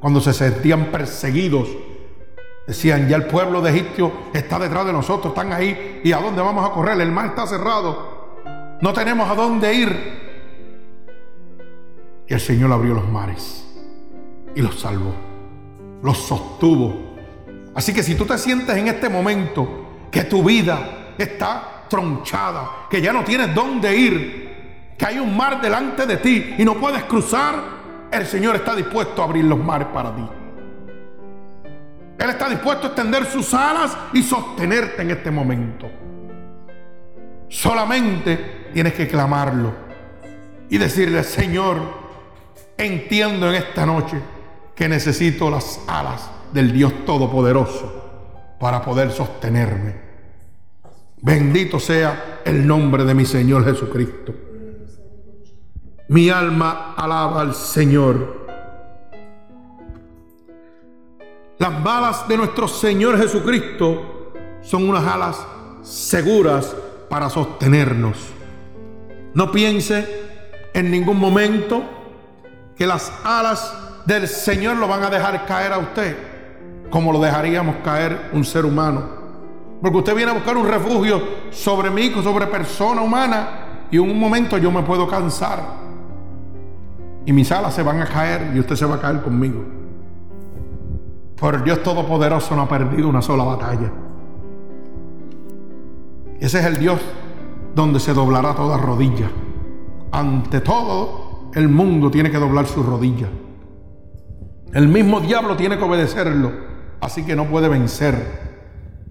cuando 0.00 0.20
se 0.20 0.32
sentían 0.32 0.86
perseguidos. 0.86 1.68
Decían, 2.66 3.08
ya 3.08 3.16
el 3.16 3.26
pueblo 3.26 3.60
de 3.60 3.70
Egipto 3.70 4.30
está 4.32 4.58
detrás 4.58 4.86
de 4.86 4.92
nosotros, 4.92 5.34
están 5.34 5.52
ahí. 5.52 6.00
¿Y 6.02 6.12
a 6.12 6.18
dónde 6.18 6.40
vamos 6.40 6.68
a 6.68 6.72
correr? 6.72 6.98
El 6.98 7.12
mar 7.12 7.26
está 7.26 7.46
cerrado. 7.46 8.38
No 8.80 8.94
tenemos 8.94 9.28
a 9.28 9.34
dónde 9.34 9.74
ir. 9.74 10.20
Y 12.26 12.32
el 12.32 12.40
Señor 12.40 12.72
abrió 12.72 12.94
los 12.94 13.08
mares 13.08 13.66
y 14.54 14.62
los 14.62 14.80
salvó. 14.80 15.12
Los 16.02 16.16
sostuvo. 16.16 16.94
Así 17.74 17.92
que 17.92 18.02
si 18.02 18.14
tú 18.14 18.24
te 18.24 18.38
sientes 18.38 18.74
en 18.76 18.88
este 18.88 19.08
momento 19.08 19.89
que 20.10 20.24
tu 20.24 20.42
vida 20.42 21.14
está 21.16 21.84
tronchada, 21.88 22.86
que 22.88 23.00
ya 23.00 23.12
no 23.12 23.24
tienes 23.24 23.54
dónde 23.54 23.96
ir, 23.96 24.94
que 24.96 25.06
hay 25.06 25.18
un 25.18 25.36
mar 25.36 25.60
delante 25.60 26.06
de 26.06 26.16
ti 26.16 26.54
y 26.58 26.64
no 26.64 26.74
puedes 26.74 27.04
cruzar, 27.04 27.54
el 28.10 28.26
Señor 28.26 28.56
está 28.56 28.74
dispuesto 28.74 29.22
a 29.22 29.24
abrir 29.26 29.44
los 29.44 29.58
mares 29.58 29.88
para 29.92 30.14
ti. 30.14 30.26
Él 32.18 32.30
está 32.30 32.48
dispuesto 32.48 32.86
a 32.86 32.86
extender 32.88 33.24
sus 33.24 33.54
alas 33.54 33.96
y 34.12 34.22
sostenerte 34.22 35.02
en 35.02 35.10
este 35.10 35.30
momento. 35.30 35.90
Solamente 37.48 38.68
tienes 38.72 38.92
que 38.92 39.08
clamarlo 39.08 39.72
y 40.68 40.78
decirle, 40.78 41.24
Señor, 41.24 41.78
entiendo 42.76 43.48
en 43.48 43.54
esta 43.54 43.86
noche 43.86 44.18
que 44.74 44.88
necesito 44.88 45.50
las 45.50 45.80
alas 45.88 46.30
del 46.52 46.72
Dios 46.72 47.04
Todopoderoso 47.06 47.99
para 48.60 48.82
poder 48.82 49.10
sostenerme. 49.10 49.94
Bendito 51.22 51.80
sea 51.80 52.42
el 52.44 52.66
nombre 52.66 53.04
de 53.04 53.14
mi 53.14 53.24
Señor 53.24 53.64
Jesucristo. 53.64 54.34
Mi 56.08 56.28
alma 56.28 56.94
alaba 56.94 57.40
al 57.40 57.54
Señor. 57.54 58.46
Las 61.58 61.82
balas 61.82 62.28
de 62.28 62.36
nuestro 62.36 62.68
Señor 62.68 63.18
Jesucristo 63.18 64.32
son 64.60 64.88
unas 64.88 65.06
alas 65.06 65.46
seguras 65.82 66.76
para 67.08 67.30
sostenernos. 67.30 68.16
No 69.32 69.50
piense 69.50 70.06
en 70.74 70.90
ningún 70.90 71.18
momento 71.18 71.82
que 72.76 72.86
las 72.86 73.10
alas 73.24 73.74
del 74.04 74.28
Señor 74.28 74.76
lo 74.76 74.86
van 74.86 75.02
a 75.02 75.10
dejar 75.10 75.46
caer 75.46 75.72
a 75.72 75.78
usted 75.78 76.29
como 76.90 77.12
lo 77.12 77.20
dejaríamos 77.20 77.76
caer 77.84 78.30
un 78.32 78.44
ser 78.44 78.64
humano. 78.64 79.20
Porque 79.80 79.98
usted 79.98 80.14
viene 80.14 80.32
a 80.32 80.34
buscar 80.34 80.56
un 80.56 80.68
refugio 80.68 81.22
sobre 81.50 81.90
mí, 81.90 82.12
sobre 82.22 82.46
persona 82.46 83.00
humana, 83.00 83.48
y 83.90 83.96
en 83.96 84.02
un 84.02 84.18
momento 84.18 84.58
yo 84.58 84.70
me 84.70 84.82
puedo 84.82 85.08
cansar 85.08 85.80
y 87.26 87.32
mis 87.32 87.50
alas 87.52 87.74
se 87.74 87.82
van 87.82 88.00
a 88.00 88.06
caer 88.06 88.52
y 88.54 88.60
usted 88.60 88.76
se 88.76 88.86
va 88.86 88.96
a 88.96 89.00
caer 89.00 89.22
conmigo. 89.22 89.62
Pero 91.40 91.58
Dios 91.58 91.82
Todopoderoso 91.82 92.54
no 92.54 92.62
ha 92.62 92.68
perdido 92.68 93.08
una 93.08 93.22
sola 93.22 93.44
batalla. 93.44 93.90
Ese 96.38 96.58
es 96.58 96.64
el 96.66 96.78
Dios 96.78 97.00
donde 97.74 98.00
se 98.00 98.12
doblará 98.14 98.54
toda 98.54 98.76
rodilla. 98.76 99.30
Ante 100.12 100.60
todo, 100.60 101.50
el 101.54 101.68
mundo 101.68 102.10
tiene 102.10 102.30
que 102.30 102.38
doblar 102.38 102.66
su 102.66 102.82
rodilla. 102.82 103.28
El 104.72 104.88
mismo 104.88 105.20
diablo 105.20 105.56
tiene 105.56 105.78
que 105.78 105.84
obedecerlo. 105.84 106.50
Así 107.00 107.24
que 107.24 107.34
no 107.34 107.46
puede 107.46 107.68
vencer. 107.68 108.14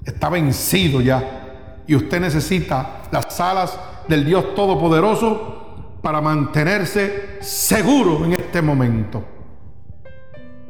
Está 0.06 0.30
vencido 0.30 1.02
ya. 1.02 1.84
Y 1.88 1.96
usted 1.96 2.20
necesita 2.20 3.04
las 3.12 3.40
alas 3.40 3.78
del 4.08 4.26
Dios 4.26 4.56
Todopoderoso 4.56 5.98
para 6.02 6.22
mantenerse 6.22 7.38
seguro 7.42 8.26
en 8.26 8.34
este 8.34 8.62
momento. 8.62 9.24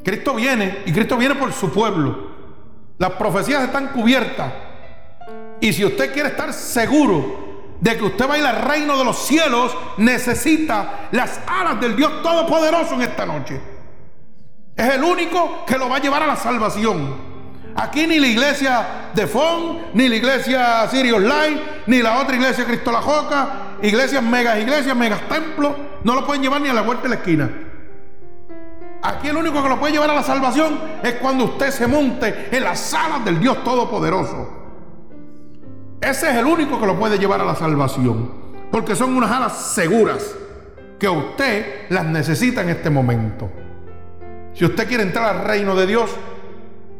Cristo 0.02 0.34
viene 0.34 0.78
y 0.86 0.92
Cristo 0.92 1.16
viene 1.16 1.34
por 1.34 1.52
su 1.52 1.70
pueblo. 1.70 2.30
Las 2.98 3.12
profecías 3.12 3.62
están 3.62 3.88
cubiertas. 3.88 4.52
Y 5.60 5.72
si 5.72 5.84
usted 5.84 6.12
quiere 6.12 6.30
estar 6.30 6.52
seguro 6.52 7.76
de 7.80 7.96
que 7.96 8.04
usted 8.04 8.28
va 8.28 8.34
a 8.34 8.38
ir 8.38 8.44
al 8.44 8.62
reino 8.62 8.98
de 8.98 9.04
los 9.04 9.18
cielos, 9.18 9.76
necesita 9.98 11.08
las 11.12 11.40
alas 11.46 11.80
del 11.80 11.96
Dios 11.96 12.22
Todopoderoso 12.22 12.94
en 12.94 13.02
esta 13.02 13.26
noche. 13.26 13.60
Es 14.80 14.94
el 14.94 15.04
único 15.04 15.66
que 15.66 15.76
lo 15.76 15.90
va 15.90 15.96
a 15.96 16.00
llevar 16.00 16.22
a 16.22 16.26
la 16.26 16.36
salvación. 16.36 17.14
Aquí 17.76 18.06
ni 18.06 18.18
la 18.18 18.28
iglesia 18.28 19.10
de 19.12 19.26
Fon, 19.26 19.78
ni 19.92 20.08
la 20.08 20.16
iglesia 20.16 20.88
Sirius 20.88 21.20
Light, 21.20 21.60
ni 21.86 22.00
la 22.00 22.18
otra 22.18 22.34
iglesia 22.34 22.64
Cristo 22.64 22.90
la 22.90 23.02
Joca, 23.02 23.48
iglesias 23.82 24.22
megas 24.22 24.58
iglesias, 24.58 24.96
megas 24.96 25.20
templos, 25.28 25.74
no 26.02 26.14
lo 26.14 26.24
pueden 26.24 26.42
llevar 26.42 26.62
ni 26.62 26.70
a 26.70 26.72
la 26.72 26.80
vuelta 26.80 27.02
de 27.02 27.08
la 27.10 27.14
esquina. 27.16 27.50
Aquí 29.02 29.28
el 29.28 29.36
único 29.36 29.62
que 29.62 29.68
lo 29.68 29.78
puede 29.78 29.92
llevar 29.92 30.08
a 30.08 30.14
la 30.14 30.22
salvación 30.22 30.80
es 31.02 31.12
cuando 31.16 31.44
usted 31.44 31.70
se 31.72 31.86
monte 31.86 32.48
en 32.50 32.64
las 32.64 32.94
alas 32.94 33.22
del 33.22 33.38
Dios 33.38 33.62
Todopoderoso. 33.62 34.48
Ese 36.00 36.30
es 36.30 36.36
el 36.36 36.46
único 36.46 36.80
que 36.80 36.86
lo 36.86 36.98
puede 36.98 37.18
llevar 37.18 37.42
a 37.42 37.44
la 37.44 37.54
salvación. 37.54 38.30
Porque 38.72 38.96
son 38.96 39.14
unas 39.14 39.30
alas 39.30 39.58
seguras. 39.74 40.36
que 40.98 41.08
usted 41.08 41.86
las 41.90 42.06
necesita 42.06 42.62
en 42.62 42.70
este 42.70 42.88
momento. 42.88 43.50
Si 44.54 44.64
usted 44.64 44.86
quiere 44.88 45.02
entrar 45.02 45.36
al 45.36 45.44
reino 45.44 45.74
de 45.74 45.86
Dios, 45.86 46.10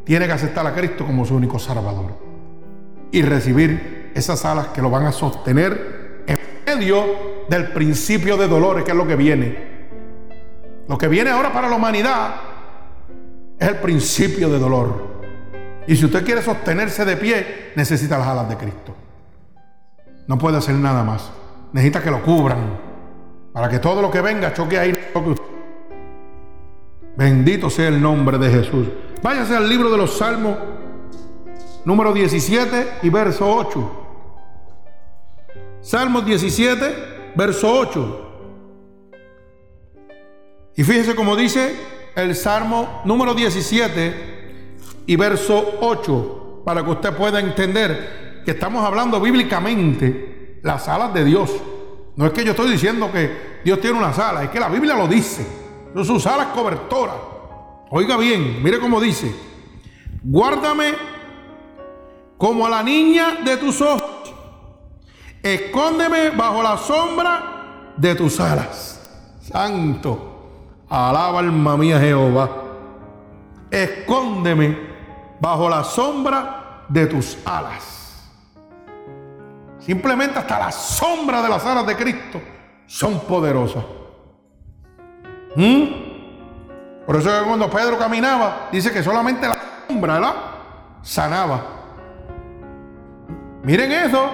tiene 0.05 0.27
que 0.27 0.33
aceptar 0.33 0.67
a 0.67 0.75
Cristo 0.75 1.05
como 1.05 1.25
su 1.25 1.35
único 1.35 1.59
Salvador 1.59 2.19
y 3.13 3.23
recibir 3.23 4.13
esas 4.15 4.45
alas 4.45 4.69
que 4.69 4.83
lo 4.83 4.91
van 4.91 5.07
a 5.07 5.13
sostener 5.13 6.25
en 6.27 6.39
medio 6.67 7.05
del 7.49 7.69
principio 7.69 8.37
de 8.37 8.49
dolores, 8.49 8.85
que 8.85 8.93
es 8.93 8.97
lo 8.97 9.07
que 9.07 9.17
viene. 9.17 9.71
Lo 10.89 10.97
que 10.99 11.09
viene 11.09 11.31
ahora 11.31 11.53
para 11.53 11.69
la 11.69 11.77
humanidad 11.77 12.35
es 13.59 13.69
el 13.69 13.77
principio 13.77 14.49
de 14.49 14.59
dolor. 14.59 15.11
Y 15.87 15.97
si 15.97 16.05
usted 16.05 16.25
quiere 16.25 16.43
sostenerse 16.43 17.05
de 17.05 17.17
pie, 17.17 17.73
necesita 17.77 18.19
las 18.19 18.29
alas 18.29 18.49
de 18.49 18.57
Cristo. 18.57 18.95
No 20.27 20.39
puede 20.39 20.59
hacer 20.59 20.75
nada 20.75 21.03
más. 21.03 21.31
Necesita 21.73 22.03
que 22.03 22.11
lo 22.11 22.23
cubran. 22.23 22.79
Para 23.53 23.69
que 23.69 23.79
todo 23.79 24.01
lo 24.01 24.11
que 24.11 24.21
venga 24.21 24.55
choque 24.55 24.79
ahí. 24.79 24.93
Bendito 27.21 27.69
sea 27.69 27.89
el 27.89 28.01
nombre 28.01 28.39
de 28.39 28.49
Jesús. 28.51 28.87
Váyase 29.23 29.55
al 29.55 29.69
libro 29.69 29.91
de 29.91 29.99
los 29.99 30.17
Salmos, 30.17 30.57
número 31.85 32.15
17 32.15 32.93
y 33.03 33.11
verso 33.11 33.47
8. 33.47 33.91
Salmos 35.83 36.25
17, 36.25 37.33
verso 37.35 37.79
8. 37.79 38.31
Y 40.77 40.83
fíjese 40.83 41.15
cómo 41.15 41.37
dice 41.37 41.77
el 42.17 42.35
Salmo 42.35 43.03
número 43.05 43.35
17 43.35 44.79
y 45.05 45.17
verso 45.17 45.77
8, 45.83 46.63
para 46.65 46.83
que 46.83 46.91
usted 46.91 47.13
pueda 47.13 47.39
entender 47.39 48.41
que 48.47 48.53
estamos 48.53 48.83
hablando 48.83 49.21
bíblicamente 49.21 50.59
las 50.63 50.89
alas 50.89 51.13
de 51.13 51.27
Dios. 51.27 51.51
No 52.17 52.25
es 52.25 52.33
que 52.33 52.45
yo 52.45 52.53
estoy 52.53 52.71
diciendo 52.71 53.13
que 53.13 53.61
Dios 53.63 53.79
tiene 53.79 53.99
una 53.99 54.15
sala, 54.15 54.43
es 54.43 54.49
que 54.49 54.59
la 54.59 54.71
Biblia 54.71 54.95
lo 54.95 55.07
dice. 55.07 55.60
Son 55.95 56.05
sus 56.05 56.27
alas 56.27 56.49
cobertoras. 56.49 57.17
Oiga 57.91 58.17
bien, 58.17 58.63
mire 58.63 58.79
cómo 58.79 59.01
dice. 59.01 59.35
Guárdame 60.23 60.95
como 62.39 62.67
a 62.67 62.71
la 62.71 62.83
niña 62.83 63.39
de 63.45 63.57
tus 63.57 63.81
ojos. 63.81 64.35
Escóndeme 65.43 66.31
bajo 66.31 66.63
la 66.63 66.77
sombra 66.77 67.93
de 67.97 68.15
tus 68.15 68.39
alas. 68.39 69.01
Santo. 69.41 70.27
Alaba 70.89 71.39
alma 71.39 71.77
mía 71.77 71.99
Jehová. 71.99 72.51
Escóndeme 73.71 74.77
bajo 75.41 75.69
la 75.69 75.85
sombra 75.85 76.85
de 76.89 77.07
tus 77.07 77.39
alas. 77.45 78.29
Simplemente 79.79 80.39
hasta 80.39 80.59
la 80.59 80.73
sombra 80.73 81.43
de 81.43 81.49
las 81.49 81.65
alas 81.65 81.87
de 81.87 81.97
Cristo 81.97 82.41
son 82.87 83.21
poderosas. 83.21 83.85
¿Mm? 85.55 87.05
Por 87.07 87.17
eso 87.17 87.31
cuando 87.47 87.69
Pedro 87.71 87.99
caminaba, 87.99 88.69
dice 88.71 88.93
que 88.93 89.03
solamente 89.03 89.49
la 89.49 89.59
sombra 89.89 90.15
¿verdad? 90.15 90.35
sanaba. 91.03 91.63
Miren 93.63 93.93
eso. 93.93 94.31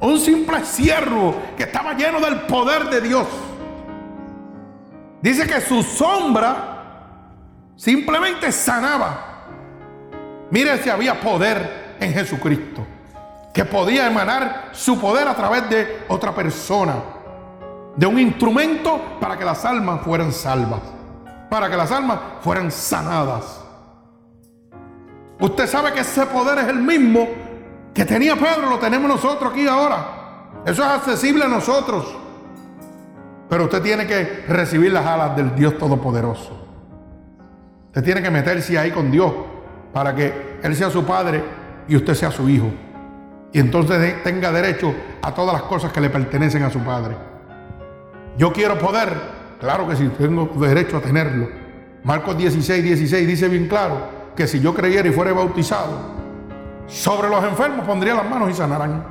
Un 0.00 0.18
simple 0.18 0.64
siervo 0.64 1.34
que 1.56 1.64
estaba 1.64 1.92
lleno 1.94 2.20
del 2.20 2.42
poder 2.42 2.88
de 2.88 3.00
Dios 3.00 3.26
Dice 5.20 5.46
que 5.46 5.60
su 5.60 5.82
sombra 5.82 6.76
simplemente 7.76 8.52
sanaba. 8.52 9.46
Mire 10.50 10.78
si 10.82 10.88
había 10.88 11.20
poder 11.20 11.96
en 12.00 12.12
Jesucristo, 12.12 12.86
que 13.52 13.64
podía 13.64 14.06
emanar 14.06 14.70
su 14.72 14.98
poder 15.00 15.26
a 15.26 15.34
través 15.34 15.68
de 15.68 16.04
otra 16.08 16.34
persona, 16.34 16.94
de 17.98 18.06
un 18.06 18.16
instrumento 18.16 19.18
para 19.20 19.36
que 19.36 19.44
las 19.44 19.64
almas 19.64 20.02
fueran 20.02 20.30
salvas, 20.30 20.80
para 21.50 21.68
que 21.68 21.76
las 21.76 21.90
almas 21.90 22.20
fueran 22.40 22.70
sanadas. 22.70 23.60
Usted 25.40 25.66
sabe 25.66 25.92
que 25.92 26.00
ese 26.00 26.24
poder 26.26 26.58
es 26.58 26.68
el 26.68 26.78
mismo 26.78 27.26
que 27.92 28.04
tenía 28.04 28.36
Pedro, 28.36 28.70
lo 28.70 28.78
tenemos 28.78 29.08
nosotros 29.10 29.50
aquí 29.50 29.66
ahora. 29.66 30.60
Eso 30.64 30.84
es 30.84 30.88
accesible 30.88 31.44
a 31.44 31.48
nosotros. 31.48 32.16
Pero 33.48 33.64
usted 33.64 33.82
tiene 33.82 34.06
que 34.06 34.44
recibir 34.46 34.92
las 34.92 35.04
alas 35.04 35.34
del 35.34 35.56
Dios 35.56 35.76
Todopoderoso. 35.76 36.56
Usted 37.86 38.04
tiene 38.04 38.22
que 38.22 38.30
meterse 38.30 38.78
ahí 38.78 38.92
con 38.92 39.10
Dios 39.10 39.32
para 39.92 40.14
que 40.14 40.60
Él 40.62 40.76
sea 40.76 40.88
su 40.88 41.04
padre 41.04 41.42
y 41.88 41.96
usted 41.96 42.14
sea 42.14 42.30
su 42.30 42.48
hijo. 42.48 42.70
Y 43.52 43.58
entonces 43.58 44.22
tenga 44.22 44.52
derecho 44.52 44.94
a 45.20 45.34
todas 45.34 45.52
las 45.52 45.62
cosas 45.62 45.90
que 45.90 46.00
le 46.00 46.10
pertenecen 46.10 46.62
a 46.62 46.70
su 46.70 46.78
padre. 46.78 47.27
Yo 48.38 48.52
quiero 48.52 48.78
poder, 48.78 49.12
claro 49.58 49.88
que 49.88 49.96
sí, 49.96 50.08
tengo 50.16 50.46
derecho 50.56 50.98
a 50.98 51.00
tenerlo. 51.00 51.48
Marcos 52.04 52.38
16, 52.38 52.84
16 52.84 53.26
dice 53.26 53.48
bien 53.48 53.66
claro 53.66 53.98
que 54.36 54.46
si 54.46 54.60
yo 54.60 54.72
creyera 54.72 55.08
y 55.08 55.12
fuera 55.12 55.32
bautizado, 55.32 55.98
sobre 56.86 57.28
los 57.28 57.42
enfermos 57.42 57.84
pondría 57.84 58.14
las 58.14 58.30
manos 58.30 58.48
y 58.48 58.54
sanarán. 58.54 59.04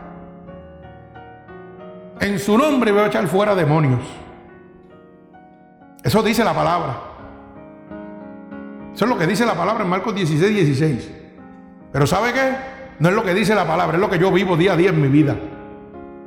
En 2.21 2.39
su 2.39 2.57
nombre 2.57 2.93
voy 2.93 3.01
a 3.01 3.07
echar 3.07 3.27
fuera 3.27 3.53
demonios. 3.53 3.99
Eso 6.01 6.23
dice 6.23 6.45
la 6.45 6.53
palabra. 6.53 6.97
Eso 8.93 9.03
es 9.03 9.11
lo 9.11 9.17
que 9.17 9.27
dice 9.27 9.45
la 9.45 9.55
palabra 9.55 9.83
en 9.83 9.89
Marcos 9.89 10.15
16, 10.15 10.55
16. 10.55 11.11
Pero 11.91 12.07
¿sabe 12.07 12.31
qué? 12.31 12.55
No 12.99 13.09
es 13.09 13.15
lo 13.15 13.25
que 13.25 13.33
dice 13.33 13.53
la 13.53 13.67
palabra, 13.67 13.97
es 13.97 14.01
lo 14.01 14.09
que 14.09 14.19
yo 14.19 14.31
vivo 14.31 14.55
día 14.55 14.71
a 14.71 14.77
día 14.77 14.91
en 14.91 15.01
mi 15.01 15.09
vida. 15.09 15.35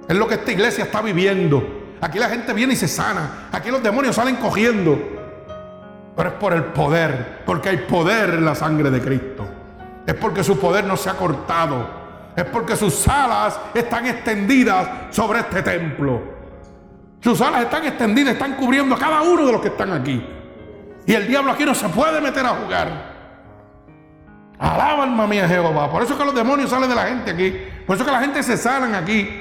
Es 0.06 0.16
lo 0.16 0.28
que 0.28 0.34
esta 0.34 0.52
iglesia 0.52 0.84
está 0.84 1.00
viviendo. 1.00 1.79
Aquí 2.00 2.18
la 2.18 2.28
gente 2.28 2.52
viene 2.52 2.72
y 2.72 2.76
se 2.76 2.88
sana. 2.88 3.48
Aquí 3.52 3.70
los 3.70 3.82
demonios 3.82 4.16
salen 4.16 4.36
cogiendo. 4.36 4.98
Pero 6.16 6.28
es 6.28 6.34
por 6.36 6.52
el 6.52 6.64
poder, 6.64 7.42
porque 7.46 7.68
hay 7.68 7.76
poder 7.78 8.30
en 8.30 8.44
la 8.44 8.54
sangre 8.54 8.90
de 8.90 9.00
Cristo. 9.00 9.46
Es 10.06 10.14
porque 10.14 10.42
su 10.42 10.58
poder 10.58 10.84
no 10.84 10.96
se 10.96 11.10
ha 11.10 11.14
cortado. 11.14 12.00
Es 12.36 12.44
porque 12.44 12.76
sus 12.76 13.06
alas 13.08 13.58
están 13.74 14.06
extendidas 14.06 14.88
sobre 15.10 15.40
este 15.40 15.62
templo. 15.62 16.22
Sus 17.20 17.40
alas 17.40 17.62
están 17.62 17.84
extendidas, 17.84 18.32
están 18.34 18.54
cubriendo 18.54 18.94
a 18.94 18.98
cada 18.98 19.22
uno 19.22 19.46
de 19.46 19.52
los 19.52 19.60
que 19.60 19.68
están 19.68 19.92
aquí. 19.92 20.24
Y 21.06 21.12
el 21.12 21.26
diablo 21.28 21.52
aquí 21.52 21.64
no 21.64 21.74
se 21.74 21.88
puede 21.88 22.20
meter 22.20 22.46
a 22.46 22.50
jugar. 22.50 23.10
Alaba 24.58 25.04
alma 25.04 25.26
mía 25.26 25.48
Jehová. 25.48 25.90
Por 25.90 26.02
eso 26.02 26.16
que 26.16 26.24
los 26.24 26.34
demonios 26.34 26.70
salen 26.70 26.88
de 26.88 26.94
la 26.94 27.06
gente 27.06 27.30
aquí. 27.30 27.54
Por 27.86 27.96
eso 27.96 28.04
que 28.04 28.12
la 28.12 28.20
gente 28.20 28.42
se 28.42 28.56
salen 28.56 28.94
aquí. 28.94 29.39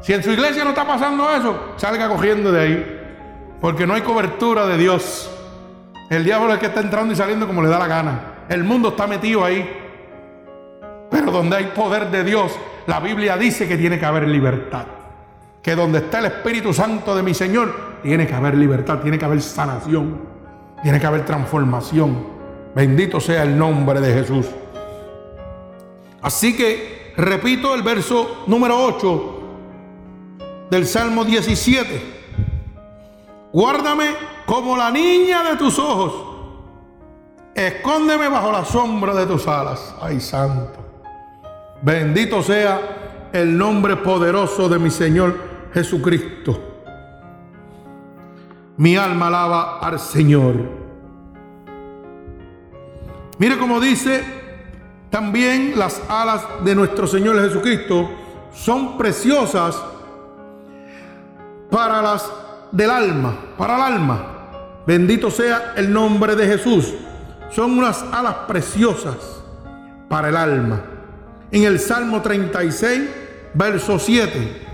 Si 0.00 0.12
en 0.12 0.22
su 0.22 0.30
iglesia 0.30 0.64
no 0.64 0.70
está 0.70 0.86
pasando 0.86 1.30
eso, 1.30 1.74
salga 1.76 2.08
cogiendo 2.08 2.52
de 2.52 2.60
ahí. 2.60 3.00
Porque 3.60 3.86
no 3.86 3.94
hay 3.94 4.02
cobertura 4.02 4.66
de 4.66 4.76
Dios. 4.76 5.30
El 6.10 6.24
diablo 6.24 6.48
es 6.48 6.54
el 6.54 6.60
que 6.60 6.66
está 6.66 6.80
entrando 6.80 7.12
y 7.12 7.16
saliendo 7.16 7.46
como 7.46 7.62
le 7.62 7.68
da 7.68 7.78
la 7.78 7.86
gana. 7.86 8.20
El 8.48 8.64
mundo 8.64 8.90
está 8.90 9.06
metido 9.06 9.44
ahí. 9.44 9.68
Pero 11.10 11.30
donde 11.30 11.56
hay 11.56 11.64
poder 11.66 12.10
de 12.10 12.24
Dios, 12.24 12.52
la 12.86 13.00
Biblia 13.00 13.36
dice 13.36 13.66
que 13.66 13.76
tiene 13.76 13.98
que 13.98 14.06
haber 14.06 14.28
libertad 14.28 14.86
que 15.62 15.74
donde 15.76 15.98
está 15.98 16.20
el 16.20 16.26
Espíritu 16.26 16.72
Santo 16.72 17.14
de 17.14 17.22
mi 17.22 17.34
Señor, 17.34 17.98
tiene 18.02 18.26
que 18.26 18.34
haber 18.34 18.56
libertad, 18.56 19.00
tiene 19.00 19.18
que 19.18 19.24
haber 19.26 19.42
sanación, 19.42 20.18
tiene 20.82 20.98
que 20.98 21.06
haber 21.06 21.26
transformación. 21.26 22.38
Bendito 22.74 23.20
sea 23.20 23.42
el 23.42 23.58
nombre 23.58 24.00
de 24.00 24.14
Jesús. 24.14 24.46
Así 26.22 26.56
que 26.56 27.12
repito 27.18 27.74
el 27.74 27.82
verso 27.82 28.44
número 28.46 28.82
8 28.82 29.37
del 30.70 30.86
Salmo 30.86 31.24
17. 31.24 32.16
Guárdame 33.52 34.10
como 34.46 34.76
la 34.76 34.90
niña 34.90 35.42
de 35.42 35.56
tus 35.56 35.78
ojos. 35.78 36.12
Escóndeme 37.54 38.28
bajo 38.28 38.52
la 38.52 38.64
sombra 38.64 39.14
de 39.14 39.26
tus 39.26 39.46
alas. 39.48 39.94
Ay, 40.00 40.20
santo. 40.20 40.78
Bendito 41.82 42.42
sea 42.42 43.28
el 43.32 43.56
nombre 43.56 43.96
poderoso 43.96 44.68
de 44.68 44.78
mi 44.78 44.90
Señor 44.90 45.36
Jesucristo. 45.72 46.64
Mi 48.76 48.96
alma 48.96 49.26
alaba 49.26 49.78
al 49.80 49.98
Señor. 49.98 50.54
Mire 53.38 53.58
cómo 53.58 53.80
dice 53.80 54.22
también 55.10 55.74
las 55.76 56.02
alas 56.08 56.44
de 56.64 56.74
nuestro 56.74 57.06
Señor 57.06 57.40
Jesucristo 57.40 58.08
son 58.52 58.98
preciosas 58.98 59.80
para 61.70 62.02
las 62.02 62.30
del 62.72 62.90
alma, 62.90 63.36
para 63.56 63.76
el 63.76 63.82
alma. 63.94 64.82
Bendito 64.86 65.30
sea 65.30 65.74
el 65.76 65.92
nombre 65.92 66.34
de 66.34 66.46
Jesús. 66.46 66.94
Son 67.50 67.78
unas 67.78 68.02
alas 68.12 68.34
preciosas 68.46 69.16
para 70.08 70.28
el 70.28 70.36
alma. 70.36 70.82
En 71.50 71.64
el 71.64 71.78
Salmo 71.78 72.22
36, 72.22 73.02
verso 73.54 73.98
7. 73.98 74.66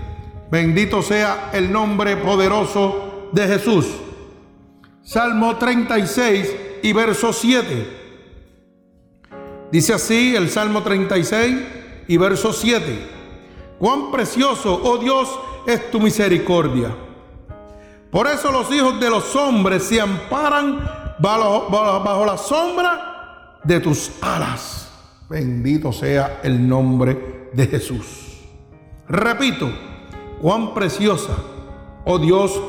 Bendito 0.51 1.01
sea 1.01 1.49
el 1.53 1.71
nombre 1.71 2.17
poderoso 2.17 3.29
de 3.31 3.47
Jesús. 3.47 3.87
Salmo 5.03 5.57
36 5.57 6.55
y 6.83 6.93
verso 6.93 7.33
7. 7.33 8.05
Dice 9.71 9.93
así 9.93 10.35
el 10.35 10.49
Salmo 10.49 10.83
36 10.83 11.57
y 12.07 12.17
verso 12.17 12.53
7. 12.53 13.15
Cuán 13.79 14.11
precioso, 14.11 14.79
oh 14.83 14.97
Dios, 14.97 15.29
es 15.65 15.91
tu 15.91 15.99
misericordia. 15.99 16.95
Por 18.11 18.27
eso 18.27 18.51
los 18.51 18.71
hijos 18.71 18.99
de 18.99 19.09
los 19.09 19.35
hombres 19.35 19.83
se 19.83 19.99
amparan 19.99 20.79
bajo, 21.19 21.67
bajo 21.69 22.25
la 22.25 22.37
sombra 22.37 23.59
de 23.63 23.79
tus 23.79 24.11
alas. 24.21 24.89
Bendito 25.29 25.91
sea 25.91 26.39
el 26.43 26.67
nombre 26.67 27.49
de 27.53 27.67
Jesús. 27.67 28.41
Repito, 29.07 29.69
cuán 30.41 30.73
preciosa, 30.73 31.35
oh 32.05 32.17
Dios, 32.19 32.61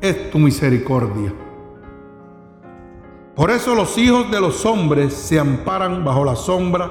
es 0.00 0.30
tu 0.30 0.38
misericordia. 0.38 1.34
Por 3.34 3.50
eso 3.50 3.74
los 3.74 3.96
hijos 3.98 4.30
de 4.30 4.40
los 4.40 4.64
hombres 4.64 5.12
se 5.14 5.38
amparan 5.38 6.04
bajo 6.04 6.24
la 6.24 6.34
sombra 6.34 6.90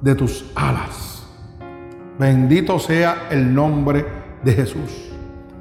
de 0.00 0.14
tus 0.14 0.44
alas. 0.54 1.26
Bendito 2.18 2.78
sea 2.78 3.28
el 3.30 3.54
nombre 3.54 4.23
de 4.44 4.52
Jesús. 4.52 5.10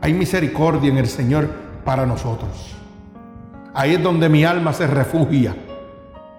Hay 0.02 0.14
misericordia 0.14 0.92
en 0.92 0.98
el 0.98 1.08
Señor 1.08 1.48
para 1.86 2.06
nosotros. 2.06 2.76
Ahí 3.74 3.96
es 3.96 4.04
donde 4.04 4.30
mi 4.30 4.44
alma 4.44 4.74
se 4.74 4.86
refugia, 4.86 5.56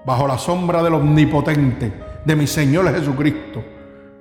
bajo 0.05 0.29
la 0.29 0.39
sombra 0.39 0.83
del 0.83 0.95
omnipotente, 0.95 1.93
de 2.25 2.37
mi 2.37 2.47
Señor 2.47 2.93
Jesucristo. 2.95 3.65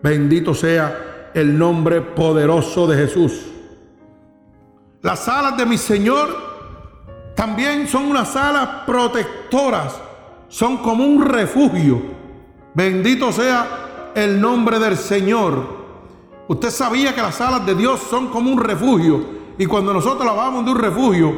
Bendito 0.01 0.53
sea 0.55 1.31
el 1.33 1.57
nombre 1.57 2.01
poderoso 2.01 2.87
de 2.87 2.97
Jesús. 2.97 3.47
Las 5.01 5.27
alas 5.27 5.57
de 5.57 5.65
mi 5.65 5.77
Señor 5.77 6.29
también 7.35 7.87
son 7.87 8.05
unas 8.05 8.35
alas 8.35 8.83
protectoras, 8.85 9.99
son 10.47 10.77
como 10.77 11.03
un 11.05 11.25
refugio. 11.25 12.01
Bendito 12.73 13.31
sea 13.31 14.11
el 14.15 14.39
nombre 14.39 14.79
del 14.79 14.97
Señor. 14.97 15.82
Usted 16.47 16.69
sabía 16.69 17.15
que 17.15 17.21
las 17.21 17.39
alas 17.39 17.65
de 17.65 17.75
Dios 17.75 18.01
son 18.09 18.27
como 18.27 18.51
un 18.51 18.59
refugio. 18.59 19.43
Y 19.57 19.65
cuando 19.65 19.93
nosotros 19.93 20.27
hablamos 20.27 20.65
de 20.65 20.71
un 20.71 20.79
refugio, 20.79 21.33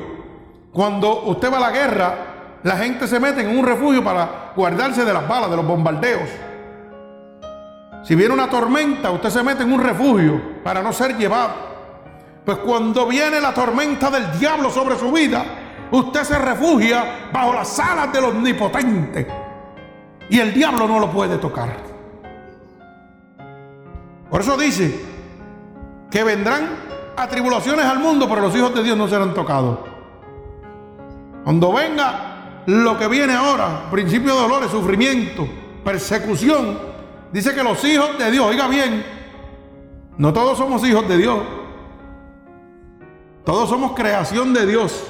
cuando 0.72 1.24
usted 1.26 1.52
va 1.52 1.58
a 1.58 1.60
la 1.60 1.72
guerra, 1.72 2.16
la 2.64 2.78
gente 2.78 3.08
se 3.08 3.20
mete 3.20 3.42
en 3.42 3.58
un 3.58 3.66
refugio 3.66 4.04
para 4.04 4.54
guardarse 4.56 5.06
de 5.06 5.14
las 5.14 5.28
balas, 5.28 5.52
de 5.52 5.58
los 5.58 5.68
bombardeos. 5.68 6.30
Si 8.04 8.16
viene 8.16 8.34
una 8.34 8.50
tormenta, 8.50 9.12
usted 9.12 9.30
se 9.30 9.44
mete 9.44 9.64
en 9.64 9.74
un 9.74 9.82
refugio 9.82 10.42
para 10.64 10.82
no 10.82 10.92
ser 10.92 11.18
llevado. 11.18 11.54
Pues 12.44 12.58
cuando 12.60 13.08
viene 13.08 13.40
la 13.40 13.54
tormenta 13.54 14.10
del 14.10 14.40
diablo 14.40 14.70
sobre 14.70 14.98
su 14.98 15.12
vida, 15.12 15.46
usted 15.92 16.24
se 16.24 16.38
refugia 16.38 17.30
bajo 17.32 17.54
las 17.54 17.80
alas 17.80 18.12
del 18.12 18.26
omnipotente. 18.26 19.28
Y 20.30 20.40
el 20.40 20.54
diablo 20.54 20.88
no 20.88 21.00
lo 21.00 21.12
puede 21.12 21.38
tocar. 21.38 21.85
Por 24.30 24.42
eso 24.42 24.58
dice 24.58 25.04
que 26.10 26.24
vendrán 26.24 26.70
atribulaciones 27.18 27.86
al 27.86 28.00
mundo, 28.00 28.28
pero 28.28 28.42
los 28.42 28.56
hijos 28.56 28.74
de 28.74 28.84
Dios 28.84 28.98
no 28.98 29.08
serán 29.08 29.34
tocados. 29.34 29.80
Cuando 31.44 31.72
venga 31.74 32.64
lo 32.66 32.98
que 32.98 33.08
viene 33.08 33.34
ahora, 33.34 33.90
principio 33.92 34.34
de 34.34 34.42
dolores, 34.42 34.72
sufrimiento, 34.72 35.48
persecución, 35.84 36.78
dice 37.32 37.54
que 37.54 37.64
los 37.64 37.84
hijos 37.84 38.18
de 38.18 38.32
Dios, 38.32 38.46
oiga 38.46 38.68
bien, 38.68 39.06
no 40.18 40.34
todos 40.34 40.58
somos 40.58 40.84
hijos 40.88 41.08
de 41.08 41.18
Dios. 41.18 41.40
Todos 43.44 43.70
somos 43.70 43.92
creación 43.94 44.54
de 44.54 44.66
Dios. 44.66 45.04